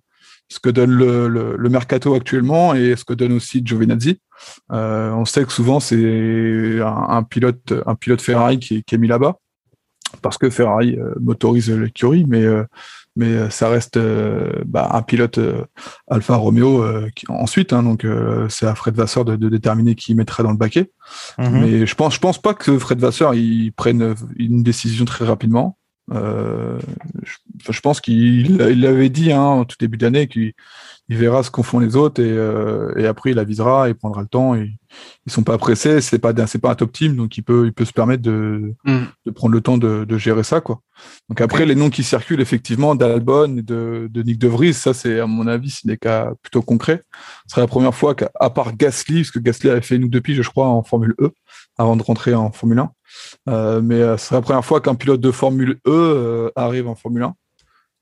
ce 0.51 0.59
que 0.59 0.69
donne 0.69 0.91
le, 0.91 1.29
le, 1.29 1.55
le, 1.57 1.69
mercato 1.69 2.13
actuellement 2.13 2.75
et 2.75 2.97
ce 2.97 3.05
que 3.05 3.13
donne 3.13 3.31
aussi 3.31 3.61
Giovinazzi. 3.65 4.19
Euh, 4.73 5.11
on 5.11 5.23
sait 5.23 5.45
que 5.45 5.53
souvent 5.53 5.79
c'est 5.79 6.81
un, 6.81 7.05
un, 7.17 7.23
pilote, 7.23 7.73
un 7.85 7.95
pilote 7.95 8.21
Ferrari 8.21 8.59
qui, 8.59 8.83
qui 8.83 8.95
est 8.95 8.97
mis 8.97 9.07
là-bas 9.07 9.37
parce 10.21 10.37
que 10.37 10.49
Ferrari 10.49 10.99
euh, 10.99 11.13
motorise 11.21 11.69
l'écurie, 11.71 12.25
mais 12.27 12.43
euh, 12.43 12.65
mais 13.15 13.49
ça 13.49 13.69
reste 13.69 13.95
euh, 13.95 14.51
bah, 14.65 14.89
un 14.91 15.01
pilote 15.01 15.37
euh, 15.37 15.63
Alfa 16.09 16.35
Romeo 16.35 16.83
qui, 17.15 17.25
ensuite. 17.29 17.71
Hein, 17.71 17.83
donc 17.83 18.05
c'est 18.49 18.67
à 18.67 18.75
Fred 18.75 18.95
Vasseur 18.95 19.23
de, 19.23 19.37
de, 19.37 19.47
déterminer 19.47 19.95
qui 19.95 20.15
mettrait 20.15 20.43
dans 20.43 20.51
le 20.51 20.57
baquet. 20.57 20.91
Mm 21.37 21.43
-hmm. 21.43 21.59
Mais 21.61 21.85
je 21.85 21.95
pense 21.95 22.15
je 22.15 22.19
pense 22.19 22.41
pas 22.41 22.53
que 22.53 22.77
Fred 22.77 22.99
Vasseur 22.99 23.33
il 23.33 23.71
prenne 23.71 24.15
une 24.35 24.63
décision 24.63 25.05
très 25.05 25.25
rapidement. 25.25 25.77
Euh, 26.13 26.77
je, 27.23 27.37
je, 27.69 27.79
pense 27.81 28.01
qu'il 28.01 28.57
l'avait 28.57 29.09
dit 29.09 29.31
hein, 29.31 29.41
en 29.41 29.65
tout 29.65 29.75
début 29.79 29.97
d'année 29.97 30.27
qu'il 30.27 30.53
verra 31.09 31.43
ce 31.43 31.51
qu'en 31.51 31.63
font 31.63 31.79
les 31.79 31.95
autres 31.95 32.21
et, 32.21 32.29
euh, 32.29 32.93
et, 32.97 33.05
après 33.05 33.31
il 33.31 33.39
avisera 33.39 33.89
et 33.89 33.93
prendra 33.93 34.21
le 34.21 34.27
temps. 34.27 34.55
Et, 34.55 34.71
ils 35.25 35.31
sont 35.31 35.43
pas 35.43 35.57
pressés, 35.57 36.01
c'est 36.01 36.19
pas 36.19 36.33
c'est 36.47 36.59
pas 36.59 36.71
un 36.71 36.75
top 36.75 36.91
team 36.91 37.15
donc 37.15 37.37
il 37.37 37.43
peut 37.43 37.65
il 37.65 37.71
peut 37.71 37.85
se 37.85 37.93
permettre 37.93 38.21
de, 38.23 38.73
mm. 38.83 39.03
de 39.25 39.31
prendre 39.31 39.53
le 39.53 39.61
temps 39.61 39.77
de, 39.77 40.03
de, 40.03 40.17
gérer 40.17 40.43
ça 40.43 40.59
quoi. 40.59 40.81
Donc 41.29 41.39
après 41.39 41.65
les 41.65 41.75
noms 41.75 41.89
qui 41.89 42.03
circulent 42.03 42.41
effectivement 42.41 42.93
d'Albon 42.93 43.57
et 43.57 43.61
de, 43.61 44.09
de 44.11 44.21
Nick 44.23 44.37
De 44.37 44.49
Vries, 44.49 44.73
ça 44.73 44.93
c'est 44.93 45.19
à 45.19 45.27
mon 45.27 45.47
avis 45.47 45.69
c'est 45.69 45.87
des 45.87 45.97
cas 45.97 46.33
plutôt 46.41 46.61
concrets. 46.61 47.01
Ce 47.47 47.51
serait 47.51 47.61
la 47.61 47.67
première 47.67 47.95
fois 47.95 48.15
qu'à 48.15 48.49
part 48.49 48.75
Gasly, 48.75 49.21
parce 49.21 49.31
que 49.31 49.39
Gasly 49.39 49.69
avait 49.69 49.81
fait 49.81 49.95
une 49.95 50.03
ou 50.03 50.09
deux 50.09 50.21
piges 50.21 50.41
je 50.41 50.49
crois 50.49 50.67
en 50.67 50.83
Formule 50.83 51.15
E 51.21 51.31
avant 51.77 51.95
de 51.95 52.03
rentrer 52.03 52.33
en 52.33 52.51
Formule 52.51 52.79
1. 52.79 52.91
Euh, 53.49 53.81
mais 53.81 53.95
euh, 53.95 54.17
ce 54.17 54.27
serait 54.27 54.37
la 54.37 54.41
première 54.41 54.65
fois 54.65 54.81
qu'un 54.81 54.95
pilote 54.95 55.21
de 55.21 55.31
Formule 55.31 55.79
E 55.87 55.89
euh, 55.89 56.51
arrive 56.55 56.87
en 56.87 56.95
Formule 56.95 57.23
1. 57.23 57.33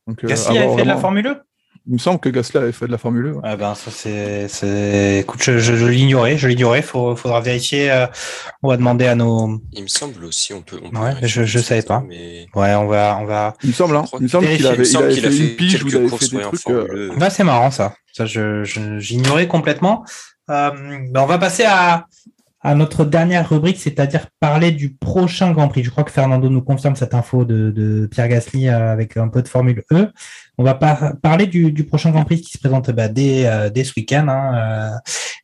Donc, 0.10 0.26
Gasly 0.26 0.58
avait 0.58 0.60
fait 0.60 0.74
vraiment... 0.74 0.84
de 0.84 0.90
la 0.90 0.98
Formule 0.98 1.28
E 1.28 1.44
il 1.88 1.94
me 1.94 1.98
semble 1.98 2.20
que 2.20 2.30
Gasly 2.30 2.58
avait 2.58 2.72
fait 2.72 2.86
de 2.86 2.92
la 2.92 3.00
Formule 3.00 3.34
1. 3.38 3.42
Ah 3.44 3.56
ben, 3.56 3.74
ça, 3.74 3.90
c'est, 3.90 5.20
écoute, 5.20 5.42
je, 5.42 5.58
je, 5.58 5.76
je 5.76 5.86
l'ignorais, 5.88 6.38
je 6.38 6.48
l'ignorais. 6.48 6.84
Faut, 6.84 7.16
faudra 7.16 7.42
vérifier. 7.42 7.92
Euh, 7.92 8.06
on 8.62 8.70
va 8.70 8.78
demander 8.78 9.08
à 9.08 9.16
nos. 9.16 9.60
Il 9.74 9.84
me 9.84 9.88
semble 9.88 10.24
aussi, 10.26 10.54
on 10.54 10.62
peut. 10.62 10.80
On 10.84 11.02
ouais, 11.02 11.16
je, 11.24 11.46
je 11.46 11.60
savais 11.60 11.82
pas. 11.82 12.04
Mais... 12.08 12.46
Ouais, 12.54 12.76
on 12.76 12.86
va, 12.86 13.18
on 13.20 13.26
va. 13.26 13.56
Il 13.64 13.70
me 13.70 13.74
semble, 13.74 13.96
hein. 13.96 14.06
Il 14.14 14.24
me 14.24 14.28
semble 14.28 14.48
qu'il 14.48 14.68
avait, 14.68 14.84
il 14.84 14.98
avait, 14.98 15.16
il 15.16 15.22
fait, 15.22 15.32
fait 15.32 15.38
une 15.38 15.56
pige, 15.56 15.84
vous 15.84 15.96
avez 15.96 16.10
fait 16.10 16.36
des 16.36 16.42
trucs. 16.42 16.70
Euh... 16.70 17.12
Bah, 17.18 17.32
c'est 17.32 17.44
marrant, 17.44 17.72
ça. 17.72 17.96
Ça, 18.14 18.28
je, 18.28 18.64
je, 18.64 19.00
j'ignorais 19.00 19.48
complètement. 19.48 20.06
Euh, 20.52 20.70
ben, 21.10 21.22
on 21.22 21.26
va 21.26 21.40
passer 21.40 21.64
à, 21.66 22.06
à 22.62 22.76
notre 22.76 23.06
dernière 23.06 23.50
rubrique, 23.50 23.78
c'est-à-dire 23.78 24.28
parler 24.40 24.72
du 24.72 24.94
prochain 24.94 25.52
Grand 25.52 25.70
Prix. 25.70 25.84
Je 25.84 25.90
crois 25.92 26.04
que 26.04 26.12
Fernando 26.12 26.50
nous 26.50 26.62
confirme 26.62 26.96
cette 26.96 27.14
info 27.14 27.46
de, 27.46 27.72
de 27.72 28.08
Pierre 28.08 28.28
Gasly 28.28 28.68
euh, 28.68 28.92
avec 28.92 29.16
un 29.18 29.30
peu 29.30 29.42
de 29.42 29.48
Formule 29.48 29.84
E. 29.92 30.12
On 30.58 30.64
va 30.64 30.74
par 30.74 31.18
parler 31.22 31.48
du, 31.48 31.72
du, 31.72 31.86
prochain 31.86 32.12
Grand 32.12 32.26
Prix 32.26 32.42
qui 32.42 32.52
se 32.52 32.58
présente 32.58 32.92
bah, 32.92 33.08
dès, 33.08 33.48
euh, 33.48 33.70
dès 33.70 33.86
ce 33.86 33.94
week-end. 33.96 34.28
Hein. 34.28 35.00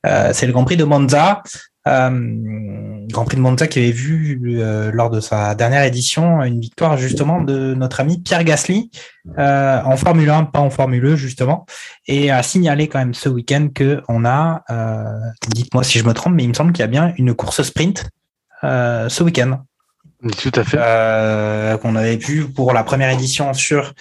Euh, 0.06 0.32
c'est 0.34 0.46
le 0.46 0.52
Grand 0.52 0.66
Prix 0.66 0.78
de 0.78 0.84
Monza. 0.84 1.42
Euh, 1.88 2.95
Grand 3.10 3.26
Prix 3.26 3.38
de 3.38 3.42
Monza 3.42 3.68
qui 3.68 3.80
avait 3.80 3.92
vu 3.92 4.40
euh, 4.60 4.92
lors 4.92 5.10
de 5.10 5.20
sa 5.20 5.56
dernière 5.56 5.84
édition 5.84 6.44
une 6.44 6.60
victoire 6.60 6.98
justement 6.98 7.42
de 7.42 7.74
notre 7.74 8.00
ami 8.00 8.20
Pierre 8.20 8.44
Gasly 8.44 8.92
euh, 9.38 9.82
en 9.84 9.98
Formule 9.98 10.30
1, 10.30 10.46
pas 10.46 10.60
en 10.60 10.70
Formule 10.70 11.06
E 11.06 11.16
justement, 11.16 11.66
et 12.08 12.32
a 12.32 12.44
signalé 12.44 12.88
quand 12.88 13.00
même 13.00 13.14
ce 13.14 13.30
week-end 13.30 13.70
que 13.74 14.02
on 14.08 14.26
a, 14.26 14.64
dites-moi 15.50 15.84
si 15.84 16.00
je 16.00 16.06
me 16.06 16.14
trompe, 16.14 16.34
mais 16.36 16.44
il 16.44 16.50
me 16.50 16.54
semble 16.54 16.72
qu'il 16.72 16.82
y 16.82 16.84
a 16.84 16.88
bien 16.88 17.14
une 17.18 17.34
course 17.34 17.62
sprint 17.64 18.10
ce 18.62 19.24
week-end. 19.24 19.60
Tout 20.38 20.52
à 20.56 20.64
fait. 20.64 21.82
qu'on 21.82 21.96
avait 21.96 22.18
vu 22.18 22.46
pour 22.46 22.74
la 22.74 22.84
première 22.84 23.10
édition 23.10 23.54
sur 23.54 23.94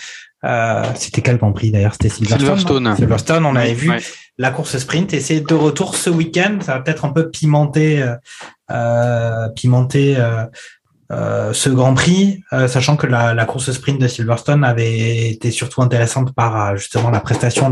euh, 0.45 0.85
c'était 0.95 1.23
quel 1.23 1.39
Grand 1.39 1.53
Prix 1.53 1.71
d'ailleurs? 1.71 1.93
C'était 1.93 2.09
Silverstone. 2.09 2.59
Silverstone. 2.59 2.97
Silverstone. 2.97 3.47
On 3.47 3.57
avait 3.57 3.75
vu 3.75 3.91
ouais. 3.91 3.99
la 4.39 4.51
course 4.51 4.77
sprint 4.79 5.15
et 5.15 5.21
c'est 5.21 5.41
de 5.41 5.55
retour 5.55 5.97
ce 5.97 6.11
week-end. 6.11 6.59
Ça 6.61 6.75
va 6.75 6.81
peut-être 6.81 7.05
un 7.05 7.11
peu 7.11 7.31
pimenter, 7.31 8.05
euh, 8.71 9.49
pimenter 9.57 10.17
euh, 10.19 10.45
euh, 11.13 11.53
ce 11.53 11.69
Grand 11.69 11.95
Prix, 11.95 12.43
euh, 12.53 12.67
sachant 12.67 12.97
que 12.97 13.07
la, 13.07 13.35
la, 13.35 13.45
course 13.45 13.71
sprint 13.71 14.01
de 14.01 14.09
Silverstone 14.09 14.65
avait 14.65 15.31
été 15.31 15.51
surtout 15.51 15.83
intéressante 15.83 16.35
par 16.35 16.77
justement 16.77 17.11
la 17.11 17.21
prestation 17.21 17.71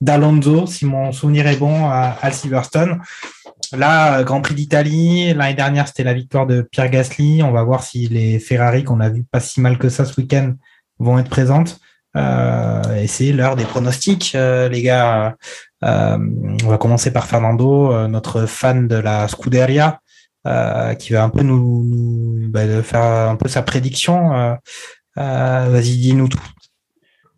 d'Alonso, 0.00 0.66
si 0.66 0.84
mon 0.84 1.10
souvenir 1.10 1.46
est 1.46 1.56
bon, 1.56 1.86
à, 1.86 2.16
à 2.20 2.30
Silverstone. 2.30 3.00
Là, 3.72 4.22
Grand 4.22 4.42
Prix 4.42 4.54
d'Italie, 4.54 5.34
l'année 5.34 5.54
dernière, 5.54 5.88
c'était 5.88 6.04
la 6.04 6.14
victoire 6.14 6.46
de 6.46 6.60
Pierre 6.60 6.90
Gasly. 6.90 7.42
On 7.42 7.50
va 7.50 7.62
voir 7.62 7.82
si 7.82 8.08
les 8.08 8.38
Ferrari, 8.38 8.84
qu'on 8.84 9.00
a 9.00 9.08
vu 9.08 9.24
pas 9.24 9.40
si 9.40 9.60
mal 9.60 9.78
que 9.78 9.88
ça 9.88 10.04
ce 10.04 10.20
week-end, 10.20 10.54
vont 10.98 11.18
être 11.18 11.30
présentes. 11.30 11.80
Euh, 12.16 12.96
et 12.96 13.06
c'est 13.06 13.32
l'heure 13.32 13.56
des 13.56 13.64
pronostics, 13.64 14.34
euh, 14.34 14.68
les 14.68 14.82
gars. 14.82 15.36
Euh, 15.84 16.18
on 16.64 16.68
va 16.68 16.78
commencer 16.78 17.12
par 17.12 17.26
Fernando, 17.26 18.08
notre 18.08 18.46
fan 18.46 18.88
de 18.88 18.96
la 18.96 19.28
Scuderia, 19.28 20.00
qui 20.98 21.12
va 21.12 21.24
un 21.24 21.28
peu 21.28 21.42
nous, 21.42 22.48
bah, 22.48 22.82
faire 22.82 23.02
un 23.02 23.36
peu 23.36 23.48
sa 23.48 23.62
prédiction. 23.62 24.58
Vas-y, 25.16 25.96
dis-nous 25.98 26.28
tout. 26.28 26.42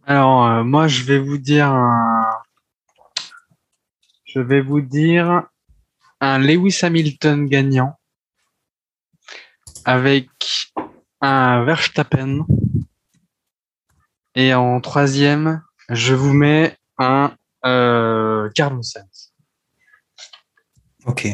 Alors, 0.07 0.65
moi, 0.65 0.89
je 0.89 1.03
vais 1.03 1.19
vous 1.19 1.39
dire 1.39 1.75
je 4.25 4.41
vais 4.41 4.61
vous 4.61 4.83
dire 4.83 5.45
un 6.21 6.39
Lewis 6.39 6.81
Hamilton 6.83 7.47
gagnant 7.47 7.95
avec 9.85 10.29
un 11.21 11.65
Verstappen 11.65 12.45
et 14.39 14.55
en 14.55 14.81
troisième, 14.81 15.63
je 15.89 16.15
vous 16.15 16.33
mets 16.33 16.77
un 16.97 17.33
euh, 17.67 18.49
Carlos 18.55 18.85
Sainz. 18.85 19.33
Ok. 21.07 21.27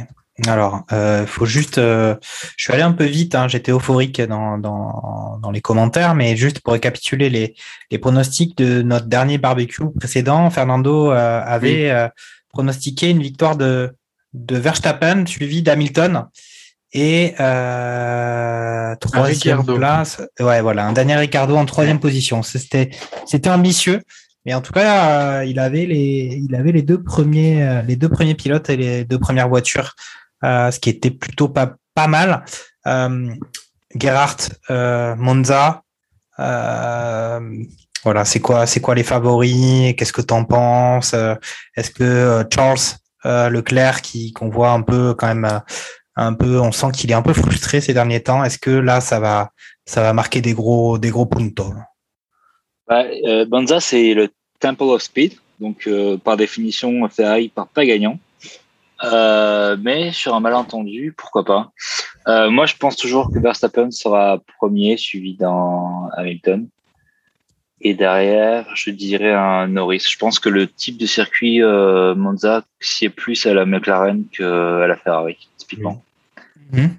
Alors, 0.47 0.85
il 0.91 0.95
euh, 0.95 1.27
faut 1.27 1.45
juste. 1.45 1.77
Euh, 1.77 2.17
je 2.57 2.65
suis 2.65 2.73
allé 2.73 2.83
un 2.83 2.93
peu 2.93 3.05
vite. 3.05 3.35
Hein, 3.35 3.47
J'étais 3.47 3.73
euphorique 3.73 4.23
dans, 4.23 4.57
dans, 4.57 5.39
dans, 5.39 5.51
les 5.51 5.61
commentaires, 5.61 6.15
mais 6.15 6.35
juste 6.35 6.61
pour 6.61 6.73
récapituler 6.73 7.29
les, 7.29 7.55
les 7.91 7.99
pronostics 7.99 8.57
de 8.57 8.81
notre 8.81 9.07
dernier 9.07 9.37
barbecue 9.37 9.85
précédent, 9.99 10.49
Fernando 10.49 11.13
euh, 11.13 11.43
avait 11.45 11.93
oui. 11.93 12.09
pronostiqué 12.49 13.11
une 13.11 13.21
victoire 13.21 13.57
de, 13.57 13.95
de 14.33 14.57
Verstappen 14.57 15.27
suivi 15.27 15.63
d'Hamilton 15.63 16.25
Et 16.97 17.35
euh, 17.41 18.95
troisième 19.01 19.65
place, 19.65 20.23
ouais, 20.39 20.63
voilà, 20.63 20.87
un 20.87 20.93
Daniel 20.93 21.19
Ricciardo 21.19 21.57
en 21.57 21.65
troisième 21.65 21.99
position. 21.99 22.45
C'était, 22.45 22.91
c'était 23.27 23.51
ambitieux, 23.51 24.01
mais 24.47 24.55
en 24.55 24.61
tout 24.61 24.73
cas, 24.73 25.41
euh, 25.41 25.45
il 25.45 25.59
avait 25.59 25.87
les, 25.87 26.41
il 26.41 26.55
avait 26.55 26.71
les 26.71 26.83
deux 26.83 27.03
premiers, 27.03 27.65
euh, 27.65 27.83
les 27.83 27.97
deux 27.97 28.09
premiers 28.09 28.37
pilotes 28.37 28.71
et 28.71 28.77
les 28.77 29.05
deux 29.05 29.19
premières 29.19 29.49
voitures, 29.49 29.97
euh, 30.45 30.71
ce 30.71 30.79
qui 30.79 30.89
était 30.89 31.11
plutôt 31.11 31.49
pas, 31.49 31.75
pas 31.97 32.07
mal. 32.07 32.45
Gerhardt, 33.97 34.51
Monza, 35.19 35.83
euh, 36.39 37.41
voilà, 38.05 38.25
c'est 38.25 38.41
quoi, 38.41 38.67
c'est 38.67 38.81
quoi 38.81 38.95
les 38.95 39.03
favoris? 39.03 39.97
Qu'est-ce 39.97 40.13
que 40.13 40.21
t'en 40.21 40.45
penses? 40.45 41.13
Est-ce 41.77 41.91
que 41.91 42.45
Charles 42.55 43.51
Leclerc, 43.51 44.01
qui 44.03 44.33
qu'on 44.33 44.49
voit 44.49 44.71
un 44.71 44.83
peu 44.83 45.15
quand 45.15 45.27
même, 45.27 45.61
on 46.17 46.73
sent 46.73 46.93
qu'il 46.95 47.11
est 47.11 47.15
un 47.15 47.23
peu 47.23 47.33
frustré 47.33 47.81
ces 47.81 47.95
derniers 47.95 48.23
temps. 48.23 48.45
Est-ce 48.45 48.59
que 48.59 48.71
là, 48.71 49.01
ça 49.01 49.21
va, 49.21 49.51
ça 49.85 50.03
va 50.03 50.13
marquer 50.13 50.41
des 50.41 50.53
gros, 50.53 50.99
des 50.99 51.11
gros 51.11 51.27
puntos? 51.27 51.75
Bah, 52.87 53.05
euh, 53.27 53.47
c'est 53.81 54.15
le 54.15 54.29
Temple 54.61 54.83
of 54.85 55.03
Speed. 55.03 55.35
Donc, 55.61 55.87
euh, 55.87 56.17
par 56.17 56.37
définition, 56.37 57.09
Ferrari 57.09 57.49
part 57.49 57.69
pas 57.69 57.85
gagnant. 57.85 58.19
Euh, 59.03 59.77
mais 59.81 60.13
sur 60.13 60.35
un 60.35 60.41
malentendu, 60.41 61.15
pourquoi 61.17 61.45
pas. 61.45 61.73
Moi, 62.27 62.65
je 62.67 62.75
pense 62.77 62.97
toujours 62.97 63.31
que 63.31 63.39
Verstappen 63.39 63.91
sera 63.91 64.41
premier, 64.59 64.97
suivi 64.97 65.35
dans 65.37 66.09
Hamilton. 66.17 66.69
Et 67.83 67.93
derrière, 67.93 68.67
je 68.75 68.91
dirais 68.91 69.35
un 69.35 69.69
Norris. 69.69 70.07
Je 70.11 70.17
pense 70.17 70.39
que 70.39 70.49
le 70.49 70.67
type 70.67 70.97
de 70.97 71.05
circuit 71.05 71.61
Monza 71.61 72.65
est 73.03 73.11
plus 73.11 73.45
à 73.45 73.53
la 73.53 73.67
McLaren 73.67 74.25
qu'à 74.33 74.87
la 74.87 74.97
Ferrari, 74.97 75.37
typiquement. 75.69 76.03
Mhm. 76.73 76.97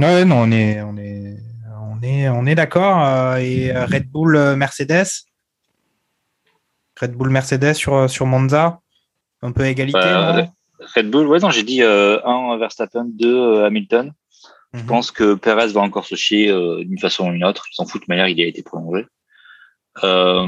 Ouais, 0.00 0.24
non, 0.24 0.42
on 0.42 0.50
est, 0.52 0.80
on 0.82 0.96
est, 0.96 1.36
on 1.80 2.02
est, 2.02 2.28
on 2.28 2.46
est 2.46 2.54
d'accord. 2.54 3.04
euh, 3.04 3.36
et 3.36 3.70
euh, 3.74 3.84
Red 3.86 4.08
Bull, 4.10 4.36
euh, 4.36 4.56
Mercedes, 4.56 5.06
Red 7.00 7.12
Bull, 7.12 7.30
Mercedes 7.30 7.74
sur 7.74 8.08
sur 8.10 8.26
Monza, 8.26 8.80
un 9.42 9.52
peu 9.52 9.64
égalité. 9.66 9.98
Euh, 10.02 10.32
non 10.42 10.52
Red 10.94 11.10
Bull, 11.10 11.26
ouais, 11.26 11.38
non, 11.40 11.50
j'ai 11.50 11.62
dit 11.64 11.82
euh, 11.82 12.20
un 12.24 12.56
Verstappen, 12.58 13.06
deux 13.06 13.36
euh, 13.36 13.66
Hamilton. 13.66 14.12
Je 14.74 14.80
Mhm. 14.80 14.86
pense 14.86 15.10
que 15.10 15.34
Perez 15.34 15.68
va 15.68 15.80
encore 15.80 16.04
se 16.04 16.14
chier 16.14 16.50
euh, 16.50 16.84
d'une 16.84 16.98
façon 16.98 17.28
ou 17.28 17.32
d'une 17.32 17.44
autre. 17.44 17.64
Ils 17.72 17.74
s'en 17.74 17.86
foutent, 17.86 18.02
de 18.02 18.06
manière, 18.12 18.28
il 18.28 18.38
a 18.40 18.46
été 18.46 18.62
prolongé. 18.62 19.06
Euh, 20.04 20.46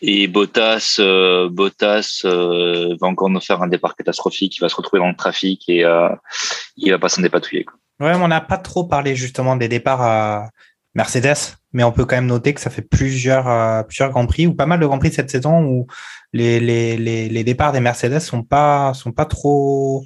et 0.00 0.28
Bottas, 0.28 0.96
euh, 0.98 1.48
Bottas 1.48 2.22
euh, 2.24 2.96
va 3.00 3.06
encore 3.06 3.30
nous 3.30 3.40
faire 3.40 3.62
un 3.62 3.68
départ 3.68 3.96
catastrophique. 3.96 4.56
Il 4.56 4.60
va 4.60 4.68
se 4.68 4.76
retrouver 4.76 5.00
dans 5.00 5.08
le 5.08 5.16
trafic 5.16 5.68
et 5.68 5.84
il 6.76 6.90
va 6.90 6.98
pas 6.98 7.08
s'en 7.08 7.22
dépatouiller. 7.22 7.64
Quoi. 7.64 7.78
Ouais, 8.00 8.14
on 8.14 8.28
n'a 8.28 8.40
pas 8.40 8.58
trop 8.58 8.84
parlé 8.84 9.16
justement 9.16 9.56
des 9.56 9.68
départs 9.68 10.02
à 10.02 10.50
Mercedes, 10.94 11.56
mais 11.72 11.84
on 11.84 11.92
peut 11.92 12.04
quand 12.04 12.16
même 12.16 12.26
noter 12.26 12.54
que 12.54 12.60
ça 12.60 12.70
fait 12.70 12.82
plusieurs, 12.82 13.86
plusieurs 13.86 14.10
grands 14.10 14.26
prix 14.26 14.46
ou 14.46 14.54
pas 14.54 14.66
mal 14.66 14.80
de 14.80 14.86
grands 14.86 14.98
prix 14.98 15.12
cette 15.12 15.30
saison 15.30 15.64
où 15.64 15.86
les, 16.32 16.60
les, 16.60 16.96
les, 16.96 17.28
les 17.28 17.44
départs 17.44 17.72
des 17.72 17.80
Mercedes 17.80 18.20
sont 18.20 18.42
pas, 18.42 18.94
sont 18.94 19.12
pas 19.12 19.24
trop, 19.24 20.04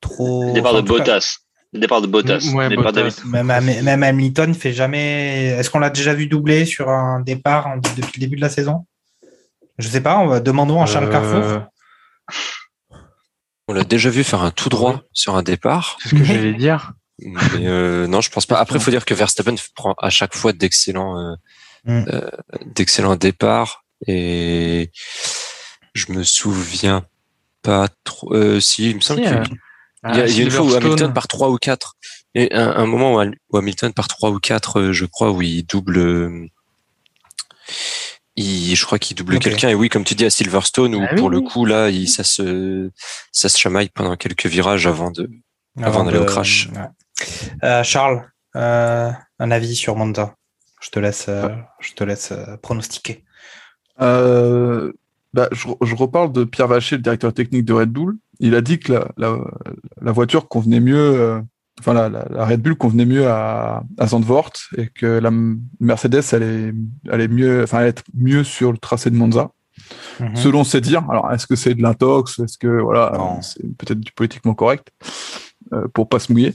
trop. 0.00 0.44
Le 0.44 0.52
départ 0.52 0.74
enfin, 0.74 0.82
de 0.82 0.88
cas, 0.88 0.98
Bottas. 0.98 1.38
Le 1.72 1.78
départ 1.80 2.00
de 2.02 2.06
Bottas. 2.08 2.50
Ouais, 2.52 2.68
Le 2.68 2.76
départ 2.76 2.92
de- 2.92 3.02
Bottas. 3.02 3.22
Même, 3.26 3.82
même 3.84 4.02
Hamilton 4.02 4.54
fait 4.54 4.72
jamais. 4.72 5.46
Est-ce 5.58 5.70
qu'on 5.70 5.78
l'a 5.78 5.90
déjà 5.90 6.14
vu 6.14 6.26
doubler 6.26 6.64
sur 6.64 6.88
un 6.88 7.20
départ 7.20 7.66
en- 7.68 7.76
depuis 7.76 8.12
le 8.16 8.20
début 8.20 8.36
de 8.36 8.40
la 8.40 8.48
saison? 8.48 8.86
Je 9.78 9.88
sais 9.88 10.00
pas. 10.00 10.18
On 10.18 10.26
va 10.26 10.40
demandons 10.40 10.82
à 10.82 10.86
Charles 10.86 11.06
Euh, 11.06 11.10
Carrefour. 11.12 11.62
On 13.68 13.72
l'a 13.72 13.84
déjà 13.84 14.10
vu 14.10 14.24
faire 14.24 14.42
un 14.42 14.50
tout 14.50 14.68
droit 14.68 15.02
sur 15.12 15.36
un 15.36 15.42
départ. 15.42 15.96
C'est 16.02 16.08
ce 16.10 16.14
que 16.16 16.24
j'allais 16.24 16.54
dire. 16.54 16.92
Mais 17.20 17.66
euh, 17.66 18.06
non, 18.08 18.20
je 18.20 18.30
pense 18.30 18.46
pas. 18.46 18.58
Après, 18.58 18.76
il 18.78 18.82
faut 18.82 18.90
dire 18.90 19.04
que 19.04 19.14
Verstappen 19.14 19.54
prend 19.74 19.94
à 19.98 20.10
chaque 20.10 20.34
fois 20.34 20.52
d'excellents, 20.52 21.18
euh, 21.18 21.34
Mm. 21.84 22.04
euh, 22.12 22.30
d'excellents 22.74 23.16
départs. 23.16 23.84
Et 24.06 24.90
je 25.94 26.12
me 26.12 26.24
souviens 26.24 27.04
pas 27.62 27.88
trop. 28.04 28.34
Euh, 28.34 28.58
si, 28.60 28.90
il 28.90 28.96
me 28.96 29.00
semble 29.00 29.20
Si, 29.22 29.26
qu'il 29.28 29.56
euh, 30.06 30.10
il 30.12 30.18
y 30.18 30.20
a, 30.22 30.26
il 30.26 30.36
y 30.38 30.40
a 30.40 30.44
une 30.44 30.50
fois 30.50 30.64
où. 30.64 30.74
Hamilton 30.74 31.12
par 31.12 31.28
3 31.28 31.50
ou 31.50 31.56
4. 31.56 31.96
Et 32.34 32.54
un, 32.54 32.70
un 32.70 32.86
moment 32.86 33.22
où, 33.50 33.56
Hamilton 33.56 33.92
par 33.92 34.08
3 34.08 34.30
ou 34.30 34.38
4, 34.38 34.92
je 34.92 35.04
crois, 35.06 35.30
où 35.32 35.42
il 35.42 35.64
double. 35.66 35.98
euh, 35.98 36.46
Il, 38.36 38.74
je 38.74 38.84
crois 38.86 38.98
qu'il 38.98 39.16
double 39.16 39.36
Ok. 39.36 39.42
quelqu'un. 39.42 39.68
Et 39.68 39.74
oui, 39.74 39.88
comme 39.88 40.04
tu 40.04 40.14
dis 40.14 40.24
à 40.24 40.30
Silverstone, 40.30 40.94
où 40.94 41.04
Ah 41.08 41.14
pour 41.16 41.28
oui, 41.28 41.34
le 41.34 41.40
coup, 41.40 41.64
là, 41.66 41.90
il, 41.90 42.08
ça 42.08 42.24
se, 42.24 42.90
ça 43.32 43.48
se 43.48 43.58
chamaille 43.58 43.88
pendant 43.90 44.16
quelques 44.16 44.46
virages 44.46 44.86
avant 44.86 45.10
de, 45.10 45.28
avant 45.82 46.04
d'aller 46.04 46.18
au 46.18 46.24
crash. 46.24 46.68
ouais. 46.74 46.88
Euh, 47.64 47.82
Charles, 47.82 48.24
euh, 48.56 49.10
un 49.38 49.50
avis 49.50 49.76
sur 49.76 49.96
Monza. 49.96 50.34
Je 50.80 50.88
te 50.88 50.98
laisse, 50.98 51.26
euh, 51.28 51.48
je 51.80 51.92
te 51.92 52.04
laisse 52.04 52.32
euh, 52.32 52.56
pronostiquer. 52.56 53.24
Euh, 54.00 54.92
bah, 55.32 55.48
je, 55.52 55.68
je 55.82 55.94
reparle 55.94 56.32
de 56.32 56.44
Pierre 56.44 56.68
Vacher, 56.68 56.96
le 56.96 57.02
directeur 57.02 57.32
technique 57.32 57.64
de 57.64 57.72
Red 57.72 57.90
Bull. 57.90 58.16
Il 58.40 58.54
a 58.54 58.60
dit 58.60 58.78
que 58.78 58.92
la, 58.92 59.08
la, 59.16 59.38
la 60.00 60.12
voiture 60.12 60.48
convenait 60.48 60.80
mieux, 60.80 60.96
euh, 61.20 61.40
enfin 61.78 61.92
la, 61.92 62.08
la, 62.08 62.44
Red 62.46 62.62
Bull 62.62 62.74
convenait 62.76 63.04
mieux 63.04 63.28
à, 63.28 63.82
à 63.98 64.06
Zandvoort 64.06 64.52
et 64.76 64.88
que 64.88 65.06
la 65.06 65.30
Mercedes 65.78 66.22
allait, 66.32 66.72
allait 67.10 67.28
mieux, 67.28 67.62
enfin 67.64 67.78
allait 67.78 67.88
être 67.90 68.02
mieux 68.14 68.44
sur 68.44 68.72
le 68.72 68.78
tracé 68.78 69.10
de 69.10 69.16
Monza, 69.16 69.50
Mhm. 70.20 70.36
selon 70.36 70.62
ses 70.64 70.80
dires. 70.82 71.04
Alors 71.10 71.32
est-ce 71.32 71.46
que 71.46 71.56
c'est 71.56 71.74
de 71.74 71.80
l'intox, 71.82 72.38
est-ce 72.40 72.58
que 72.58 72.80
voilà, 72.82 73.38
c'est 73.40 73.62
peut-être 73.78 74.00
du 74.00 74.12
politiquement 74.12 74.52
correct 74.54 74.88
euh, 75.72 75.88
pour 75.94 76.08
pas 76.08 76.18
se 76.18 76.30
mouiller? 76.32 76.54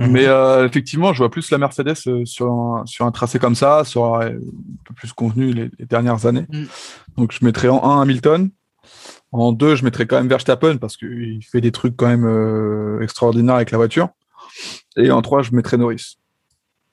Mais 0.10 0.26
euh, 0.26 0.66
effectivement, 0.66 1.12
je 1.12 1.18
vois 1.18 1.30
plus 1.30 1.50
la 1.50 1.58
Mercedes 1.58 1.94
euh, 2.06 2.24
sur 2.24 2.50
un, 2.52 2.86
sur 2.86 3.06
un 3.06 3.10
tracé 3.12 3.38
comme 3.38 3.54
ça, 3.54 3.82
aurait 3.96 4.32
un 4.32 4.38
peu 4.84 4.94
plus 4.94 5.12
convenu 5.12 5.52
les, 5.52 5.70
les 5.78 5.86
dernières 5.86 6.26
années. 6.26 6.46
Mm. 6.50 6.64
Donc 7.16 7.32
je 7.32 7.44
mettrais 7.44 7.68
en 7.68 7.82
1 7.84 8.02
Hamilton. 8.02 8.50
En 9.32 9.52
2, 9.52 9.74
je 9.74 9.84
mettrais 9.84 10.06
quand 10.06 10.16
même 10.16 10.28
Verstappen 10.28 10.76
parce 10.76 10.96
qu'il 10.96 11.42
fait 11.44 11.60
des 11.60 11.72
trucs 11.72 11.96
quand 11.96 12.06
même 12.06 12.24
euh, 12.26 13.00
extraordinaires 13.02 13.56
avec 13.56 13.72
la 13.72 13.78
voiture. 13.78 14.10
Et 14.96 15.10
en 15.10 15.22
3, 15.22 15.42
je 15.42 15.52
mettrais 15.52 15.76
Norris. 15.76 16.18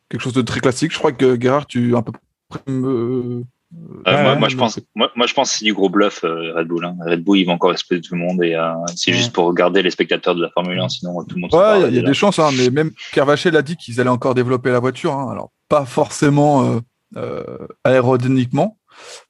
Quelque 0.10 0.22
chose 0.22 0.34
de 0.34 0.41
très 0.41 0.60
classique. 0.60 0.91
Je 0.91 0.98
crois 0.98 1.11
que 1.11 1.40
Gerhard, 1.40 1.68
tu 1.68 1.95
un 1.95 2.02
peu 2.02 2.11
près 2.49 2.61
me- 2.68 3.44
Euh, 3.73 4.02
Ouais, 4.06 4.22
moi, 4.23 4.34
ouais, 4.34 4.39
moi, 4.39 4.49
je 4.49 4.57
pense, 4.57 4.80
moi, 4.95 5.11
moi, 5.15 5.27
je 5.27 5.34
pense 5.34 5.52
que 5.52 5.57
c'est 5.60 5.65
du 5.65 5.73
gros 5.73 5.89
bluff, 5.89 6.23
euh, 6.23 6.53
Red 6.56 6.68
Bull. 6.68 6.84
hein. 6.85 6.95
Red 7.06 7.23
Bull, 7.23 7.38
ils 7.38 7.45
vont 7.45 7.53
encore 7.53 7.72
exploser 7.72 8.02
tout 8.02 8.15
le 8.15 8.22
monde 8.22 8.43
et 8.43 8.56
euh, 8.56 8.72
c'est 8.95 9.11
Ouais. 9.11 9.18
juste 9.18 9.31
pour 9.34 9.45
regarder 9.45 9.81
les 9.81 9.91
spectateurs 9.91 10.35
de 10.35 10.41
la 10.41 10.49
Formule 10.49 10.80
1, 10.80 10.89
sinon 10.89 11.23
tout 11.23 11.35
le 11.35 11.41
monde 11.41 11.52
se 11.52 11.56
Ouais, 11.57 11.89
il 11.89 11.95
y 11.95 11.98
a- 11.99 12.02
y, 12.02 12.03
des 12.03 12.14
chances, 12.14 12.39
hein, 12.39 12.49
mais 12.57 12.69
même 12.69 12.91
Pierre 13.11 13.26
Vachel 13.26 13.56
a 13.56 13.61
dit 13.61 13.76
qu'ils 13.77 14.02
allaient 14.02 14.10
encore 14.10 14.34
développer 14.35 14.72
la 14.72 14.80
voiture. 14.80 15.14
hein. 15.14 15.31
Alors, 15.31 15.52
pas 15.69 15.85
forcément 15.85 16.64
euh, 16.65 16.80
euh, 17.15 17.43
aérodynamiquement, 17.84 18.77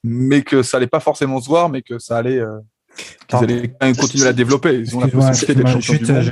mais 0.04 0.42
que 0.42 0.64
ça 0.64 0.78
allait 0.78 0.88
pas 0.88 1.00
forcément 1.00 1.40
se 1.42 1.48
voir, 1.48 1.70
mais 1.70 1.82
que 1.82 2.00
ça 2.00 2.18
allait. 2.18 2.40
euh, 2.40 2.58
allaient 3.32 3.74
continuer 3.98 4.24
à 4.24 4.28
la 4.28 4.34
développer. 4.34 4.74
Ils 4.76 4.96
ont 4.96 5.02
la 5.02 5.08
possibilité 5.08 5.54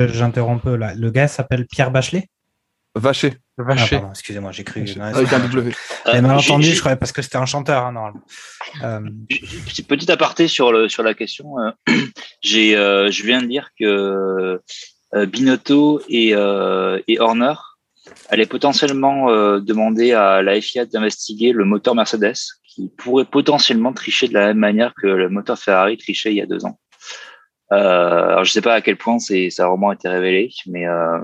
j'interromps 0.09 0.61
peu 0.61 0.75
là. 0.75 0.93
Le 0.95 1.11
gars 1.11 1.27
s'appelle 1.27 1.65
Pierre 1.67 1.91
Bachelet? 1.91 2.27
Vacher, 2.95 3.33
Ah, 3.59 3.63
Vaché. 3.63 3.95
pardon, 3.97 4.09
excusez-moi, 4.11 4.51
j'ai 4.51 4.63
cru. 4.63 4.83
Avec 4.99 5.31
un 5.31 5.39
W. 5.39 5.71
Euh, 6.07 6.21
mal 6.21 6.37
entendu, 6.37 6.65
je 6.73 6.79
croyais 6.79 6.97
parce 6.97 7.11
que 7.11 7.21
c'était 7.21 7.37
un 7.37 7.45
chanteur, 7.45 7.85
hein, 7.85 7.91
normalement. 7.91 8.21
Euh, 8.83 8.99
Petit, 9.87 10.11
aparté 10.11 10.47
sur 10.47 10.71
le 10.71 10.89
sur 10.89 11.03
la 11.03 11.13
question. 11.13 11.59
euh, 11.59 11.71
j'ai 12.41 12.75
euh, 12.75 13.11
je 13.11 13.23
viens 13.23 13.41
de 13.41 13.47
dire 13.47 13.69
que 13.79 14.59
euh, 15.15 15.25
Binotto 15.27 16.01
et 16.09 16.33
euh, 16.35 16.99
et 17.07 17.19
Horner 17.19 17.53
allaient 18.29 18.47
potentiellement 18.47 19.29
euh, 19.29 19.59
demander 19.59 20.13
à 20.13 20.41
la 20.41 20.59
FIA 20.59 20.85
d'investiguer 20.85 21.51
le 21.51 21.65
moteur 21.65 21.93
Mercedes 21.95 22.33
qui 22.65 22.91
pourrait 22.97 23.25
potentiellement 23.25 23.93
tricher 23.93 24.27
de 24.27 24.33
la 24.33 24.47
même 24.47 24.57
manière 24.57 24.93
que 24.99 25.07
le 25.07 25.29
moteur 25.29 25.57
Ferrari 25.59 25.97
trichait 25.97 26.31
il 26.31 26.37
y 26.37 26.41
a 26.41 26.45
deux 26.47 26.65
ans. 26.65 26.79
Euh, 27.71 27.75
alors 28.29 28.45
je 28.45 28.51
sais 28.51 28.61
pas 28.61 28.73
à 28.73 28.81
quel 28.81 28.97
point 28.97 29.19
c'est 29.19 29.51
ça 29.51 29.65
a 29.65 29.67
vraiment 29.69 29.91
été 29.91 30.09
révélé, 30.09 30.49
mais 30.65 30.87
euh, 30.87 31.19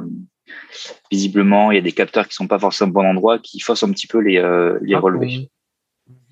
visiblement 1.11 1.71
il 1.71 1.75
y 1.75 1.77
a 1.77 1.81
des 1.81 1.91
capteurs 1.91 2.27
qui 2.27 2.35
sont 2.35 2.47
pas 2.47 2.59
forcément 2.59 2.89
au 2.91 2.93
bon 2.93 3.05
endroit 3.05 3.39
qui 3.39 3.59
forcent 3.59 3.83
un 3.83 3.91
petit 3.91 4.07
peu 4.07 4.19
les 4.19 4.37
euh, 4.37 4.77
les 4.81 4.95
Ah, 4.95 4.99
relevés. 4.99 5.49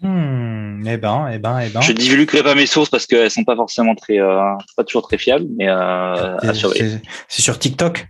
hmm, 0.02 0.84
eh 0.88 0.98
ben, 0.98 1.30
eh 1.34 1.40
ben, 1.40 1.60
eh 1.62 1.70
ben. 1.70 1.82
Je 1.82 1.92
divulguerai 1.94 2.44
pas 2.44 2.56
mes 2.56 2.66
sources 2.66 2.90
parce 2.90 3.06
qu'elles 3.06 3.32
sont 3.32 3.44
pas 3.44 3.56
forcément 3.56 3.96
très, 3.96 4.20
euh, 4.20 4.42
pas 4.76 4.84
toujours 4.84 5.08
très 5.08 5.18
fiables, 5.18 5.46
mais 5.58 5.68
euh, 5.70 6.38
à 6.38 6.40
C'est- 6.42 6.54
surveiller. 6.54 6.90
c'est- 6.90 7.02
C'est 7.28 7.42
sur 7.42 7.58
TikTok 7.60 8.08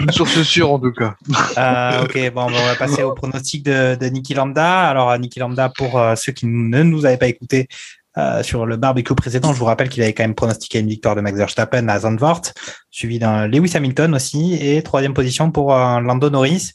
Une 0.00 0.10
source 0.12 0.42
sûre 0.42 0.70
en 0.72 0.78
tout 0.78 0.92
cas. 0.92 1.14
Euh, 1.58 2.02
ok, 2.04 2.32
bon, 2.34 2.46
ben, 2.46 2.56
on 2.56 2.66
va 2.66 2.74
passer 2.76 3.02
au 3.02 3.12
pronostic 3.12 3.62
de, 3.64 3.94
de 3.96 4.06
Niki 4.06 4.34
Lambda. 4.34 4.88
Alors, 4.88 5.10
euh, 5.10 5.18
Niki 5.18 5.38
Lambda, 5.38 5.68
pour 5.70 5.98
euh, 5.98 6.14
ceux 6.16 6.32
qui 6.32 6.46
ne 6.46 6.82
nous 6.82 7.06
avaient 7.06 7.16
pas 7.16 7.28
écouté 7.28 7.68
euh, 8.18 8.42
sur 8.42 8.66
le 8.66 8.76
barbecue 8.76 9.14
précédent, 9.14 9.52
je 9.52 9.58
vous 9.58 9.64
rappelle 9.64 9.88
qu'il 9.88 10.02
avait 10.02 10.14
quand 10.14 10.24
même 10.24 10.34
pronostiqué 10.34 10.78
une 10.78 10.88
victoire 10.88 11.14
de 11.14 11.20
Max 11.20 11.36
Verstappen 11.36 11.88
à 11.88 12.00
Zandvoort, 12.00 12.42
suivi 12.90 13.18
d'un 13.18 13.46
Lewis 13.46 13.72
Hamilton 13.74 14.14
aussi, 14.14 14.54
et 14.54 14.82
troisième 14.82 15.14
position 15.14 15.50
pour 15.50 15.74
euh, 15.74 16.00
Lando 16.00 16.30
Norris. 16.30 16.72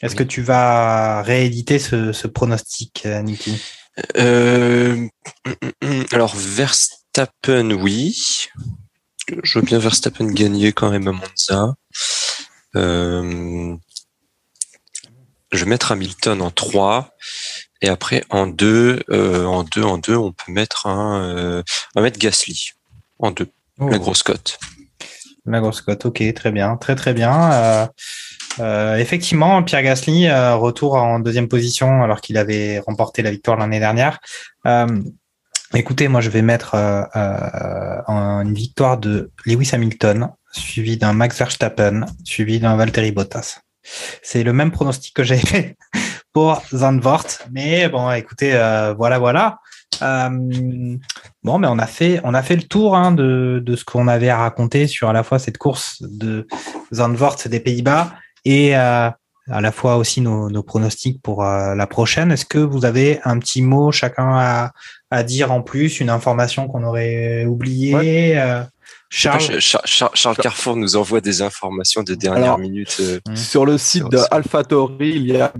Est-ce 0.00 0.14
que 0.14 0.22
tu 0.22 0.42
vas 0.42 1.22
rééditer 1.22 1.78
ce, 1.78 2.12
ce 2.12 2.28
pronostic, 2.28 3.02
euh, 3.04 3.20
Niki? 3.20 3.60
Euh, 4.16 5.08
alors 6.12 6.36
Verstappen, 6.36 7.72
oui. 7.72 8.48
je 9.42 9.58
veux 9.58 9.64
bien 9.64 9.80
Verstappen 9.80 10.26
gagner 10.26 10.72
quand 10.72 10.90
même 10.90 11.08
à 11.08 11.12
Monza. 11.12 11.74
Euh, 12.76 13.74
je 15.52 15.64
vais 15.64 15.70
mettre 15.70 15.92
Hamilton 15.92 16.42
en 16.42 16.50
3. 16.50 17.14
Et 17.80 17.88
après, 17.88 18.24
en 18.30 18.46
2, 18.46 19.04
euh, 19.10 19.44
en 19.44 19.62
2, 19.62 19.82
en 19.82 19.98
2, 19.98 20.16
on 20.16 20.32
peut 20.32 20.52
mettre 20.52 20.86
un, 20.86 21.22
euh, 21.22 21.62
on 21.94 22.00
va 22.00 22.04
mettre 22.04 22.18
Gasly 22.18 22.72
en 23.18 23.30
2. 23.30 23.48
Oh. 23.78 23.88
La 23.88 23.98
grosse 23.98 24.22
cote. 24.22 24.58
La 25.46 25.60
grosse 25.60 25.80
cote, 25.80 26.04
ok, 26.04 26.22
très 26.34 26.50
bien, 26.50 26.76
très 26.76 26.96
très 26.96 27.14
bien. 27.14 27.88
Euh, 28.58 28.96
effectivement, 28.96 29.62
Pierre 29.62 29.82
Gasly, 29.82 30.30
retour 30.30 30.94
en 30.94 31.20
deuxième 31.20 31.48
position 31.48 32.02
alors 32.02 32.20
qu'il 32.20 32.36
avait 32.36 32.80
remporté 32.80 33.22
la 33.22 33.30
victoire 33.30 33.56
l'année 33.56 33.78
dernière. 33.78 34.18
Écoutez, 35.74 36.08
moi 36.08 36.20
je 36.20 36.28
vais 36.28 36.42
mettre 36.42 36.74
une 36.74 38.52
victoire 38.52 38.98
de 38.98 39.30
Lewis 39.46 39.70
Hamilton, 39.72 40.28
suivi 40.52 40.98
d'un 40.98 41.12
Max 41.12 41.38
Verstappen, 41.38 42.04
suivi 42.24 42.58
d'un 42.58 42.76
Valtteri 42.76 43.12
Bottas. 43.12 43.60
C'est 44.22 44.42
le 44.42 44.52
même 44.52 44.70
pronostic 44.70 45.14
que 45.14 45.22
j'avais 45.22 45.40
fait 45.40 45.76
pour 46.38 46.62
Zandvoort, 46.72 47.26
mais 47.50 47.88
bon, 47.88 48.12
écoutez, 48.12 48.52
euh, 48.54 48.94
voilà, 48.96 49.18
voilà. 49.18 49.58
Euh, 50.02 50.28
bon, 51.42 51.58
mais 51.58 51.66
on 51.68 51.78
a 51.80 51.86
fait, 51.86 52.20
on 52.22 52.32
a 52.32 52.42
fait 52.42 52.54
le 52.54 52.62
tour 52.62 52.94
hein, 52.96 53.10
de, 53.10 53.60
de 53.64 53.74
ce 53.74 53.84
qu'on 53.84 54.06
avait 54.06 54.28
à 54.28 54.36
raconter 54.38 54.86
sur 54.86 55.08
à 55.08 55.12
la 55.12 55.24
fois 55.24 55.40
cette 55.40 55.58
course 55.58 55.96
de 56.00 56.46
Zandvoort 56.94 57.36
des 57.46 57.58
Pays-Bas 57.58 58.12
et 58.44 58.76
euh, 58.76 59.10
à 59.50 59.60
la 59.60 59.72
fois 59.72 59.96
aussi 59.96 60.20
nos, 60.20 60.48
nos 60.48 60.62
pronostics 60.62 61.20
pour 61.22 61.42
euh, 61.44 61.74
la 61.74 61.86
prochaine. 61.88 62.30
Est-ce 62.30 62.44
que 62.44 62.58
vous 62.58 62.84
avez 62.84 63.18
un 63.24 63.38
petit 63.40 63.62
mot 63.62 63.90
chacun 63.90 64.30
à, 64.36 64.70
à 65.10 65.22
dire 65.24 65.50
en 65.50 65.62
plus, 65.62 65.98
une 65.98 66.10
information 66.10 66.68
qu'on 66.68 66.84
aurait 66.84 67.46
oubliée 67.46 68.38
euh, 68.38 68.62
Charles, 69.10 69.40
Char- 69.58 69.86
Char- 69.86 70.10
Charles 70.14 70.36
Carrefour 70.36 70.76
nous 70.76 70.94
envoie 70.94 71.22
des 71.22 71.40
informations 71.40 72.02
de 72.02 72.14
dernière 72.14 72.44
Alors, 72.44 72.58
minute. 72.58 72.94
euh, 73.00 73.18
Sur 73.34 73.64
le 73.64 73.78
site 73.78 74.04
de 74.10 74.18
AlphaTauri, 74.30 75.08
il 75.16 75.26
y 75.26 75.40
a 75.40 75.50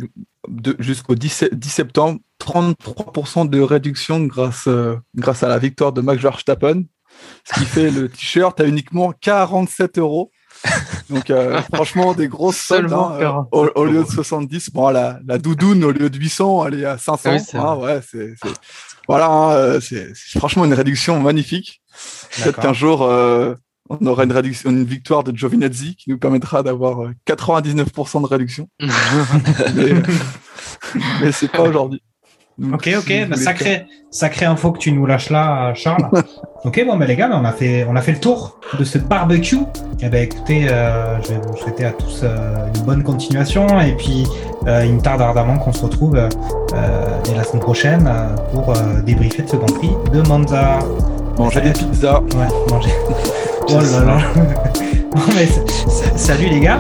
jusqu'au 0.79 1.15
10, 1.15 1.47
10 1.53 1.69
septembre 1.69 2.21
33% 2.41 3.49
de 3.49 3.61
réduction 3.61 4.21
grâce, 4.25 4.69
euh, 4.69 4.97
grâce 5.15 5.43
à 5.43 5.49
la 5.49 5.59
victoire 5.59 5.93
de 5.93 6.01
Max 6.01 6.23
Verstappen. 6.23 6.85
Ce 7.45 7.59
qui 7.59 7.65
fait 7.65 7.91
le 7.91 8.09
t-shirt 8.09 8.61
à 8.61 8.65
uniquement 8.65 9.13
47 9.21 9.99
euros. 9.99 10.31
Donc, 11.11 11.31
euh, 11.31 11.61
franchement, 11.75 12.15
des 12.15 12.29
grosses 12.29 12.59
soldes. 12.59 12.93
Hein, 12.93 13.17
47 13.19 13.49
au, 13.53 13.71
au 13.75 13.85
lieu 13.85 13.93
de 13.95 13.99
euros. 13.99 14.11
70. 14.11 14.71
Bon, 14.71 14.91
la, 14.91 15.19
la 15.27 15.39
doudoune, 15.39 15.85
au 15.85 15.91
lieu 15.91 16.11
de 16.11 16.19
800, 16.19 16.67
elle 16.67 16.81
est 16.81 16.85
à 16.85 16.99
500. 16.99 17.31
Oui, 17.31 17.41
c'est 17.41 17.59
Ah, 17.59 17.77
ouais, 17.77 18.01
c'est, 18.09 18.35
voilà, 19.09 19.27
hein, 19.27 19.53
euh, 19.53 19.81
c'est, 19.81 20.15
franchement 20.39 20.67
une 20.67 20.75
réduction 20.75 21.19
magnifique. 21.19 21.81
Peut-être 22.37 22.61
qu'un 22.61 22.75
jour, 22.75 23.03
euh, 23.03 23.55
on 23.89 24.07
aura 24.07 24.25
une 24.25 24.33
réduction, 24.33 24.71
une 24.71 24.85
victoire 24.85 25.25
de 25.25 25.37
Giovinazzi 25.37 25.97
qui 25.97 26.11
nous 26.11 26.19
permettra 26.19 26.63
d'avoir 26.63 27.05
euh, 27.05 27.11
99% 27.27 28.23
de 28.23 28.27
réduction. 28.27 28.69
mais, 28.81 29.93
mais 31.23 31.33
c'est 31.33 31.51
pas 31.51 31.63
aujourd'hui. 31.63 32.03
Ok, 32.73 32.85
si 32.85 32.97
ok, 32.97 33.29
bah, 33.29 33.37
sacré, 33.37 33.87
sacré 34.11 34.45
info 34.45 34.73
que 34.73 34.79
tu 34.79 34.91
nous 34.91 35.07
lâches 35.07 35.31
là, 35.31 35.73
Charles. 35.75 36.09
ok, 36.65 36.85
bon, 36.85 36.97
bah, 36.97 37.07
les 37.07 37.15
gars, 37.15 37.29
bah, 37.29 37.39
on 37.41 37.45
a 37.45 37.53
fait, 37.53 37.87
on 37.89 37.95
a 37.95 38.01
fait 38.01 38.13
le 38.13 38.19
tour 38.19 38.59
de 38.77 38.83
ce 38.83 38.99
barbecue. 38.99 39.59
Et 40.01 40.09
ben, 40.09 40.25
écoutez, 40.25 40.67
euh, 40.69 41.23
je 41.23 41.29
vais 41.29 41.39
vous 41.39 41.57
souhaiter 41.57 41.85
à 41.85 41.93
tous 41.93 42.23
euh, 42.25 42.67
une 42.75 42.83
bonne 42.83 43.05
continuation 43.05 43.81
et 43.81 43.93
puis 43.93 44.27
euh, 44.67 44.85
il 44.85 44.95
me 44.95 45.01
tarde 45.01 45.23
ardemment 45.23 45.59
qu'on 45.59 45.73
se 45.73 45.85
retrouve 45.85 46.17
euh, 46.17 46.29
euh, 46.75 47.21
dès 47.25 47.35
la 47.35 47.45
semaine 47.45 47.63
prochaine 47.63 48.09
euh, 48.09 48.35
pour 48.53 48.71
euh, 48.71 49.03
débriefer 49.03 49.43
de 49.43 49.49
ce 49.49 49.57
Grand 49.57 49.73
Prix 49.73 49.91
de 50.13 50.21
Monza. 50.29 50.81
Manger 51.39 51.61
des 51.61 51.73
pizzas. 51.73 52.21
Ouais, 52.21 52.49
manger. 52.71 52.91
oh 53.69 53.81
là 53.81 54.05
là. 54.05 54.19
non, 55.15 55.23
mais 55.35 55.49
salut 56.17 56.49
les 56.49 56.61
gars 56.61 56.79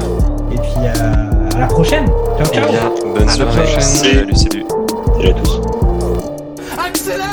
et 0.52 0.56
puis 0.56 0.70
euh, 0.78 1.56
à 1.56 1.60
la 1.60 1.66
prochaine. 1.66 2.06
Ciao, 2.06 2.46
Eh 2.52 2.56
ciao. 2.56 2.68
bien, 2.70 2.90
bonne 3.14 3.22
À 3.22 3.26
la 3.26 3.32
soirée. 3.32 3.62
prochaine. 3.62 3.80
Salut, 3.80 4.34
salut. 4.34 4.64
Salut 5.16 5.28
à 5.28 5.32
tous. 5.34 5.60
Accélère 6.86 7.26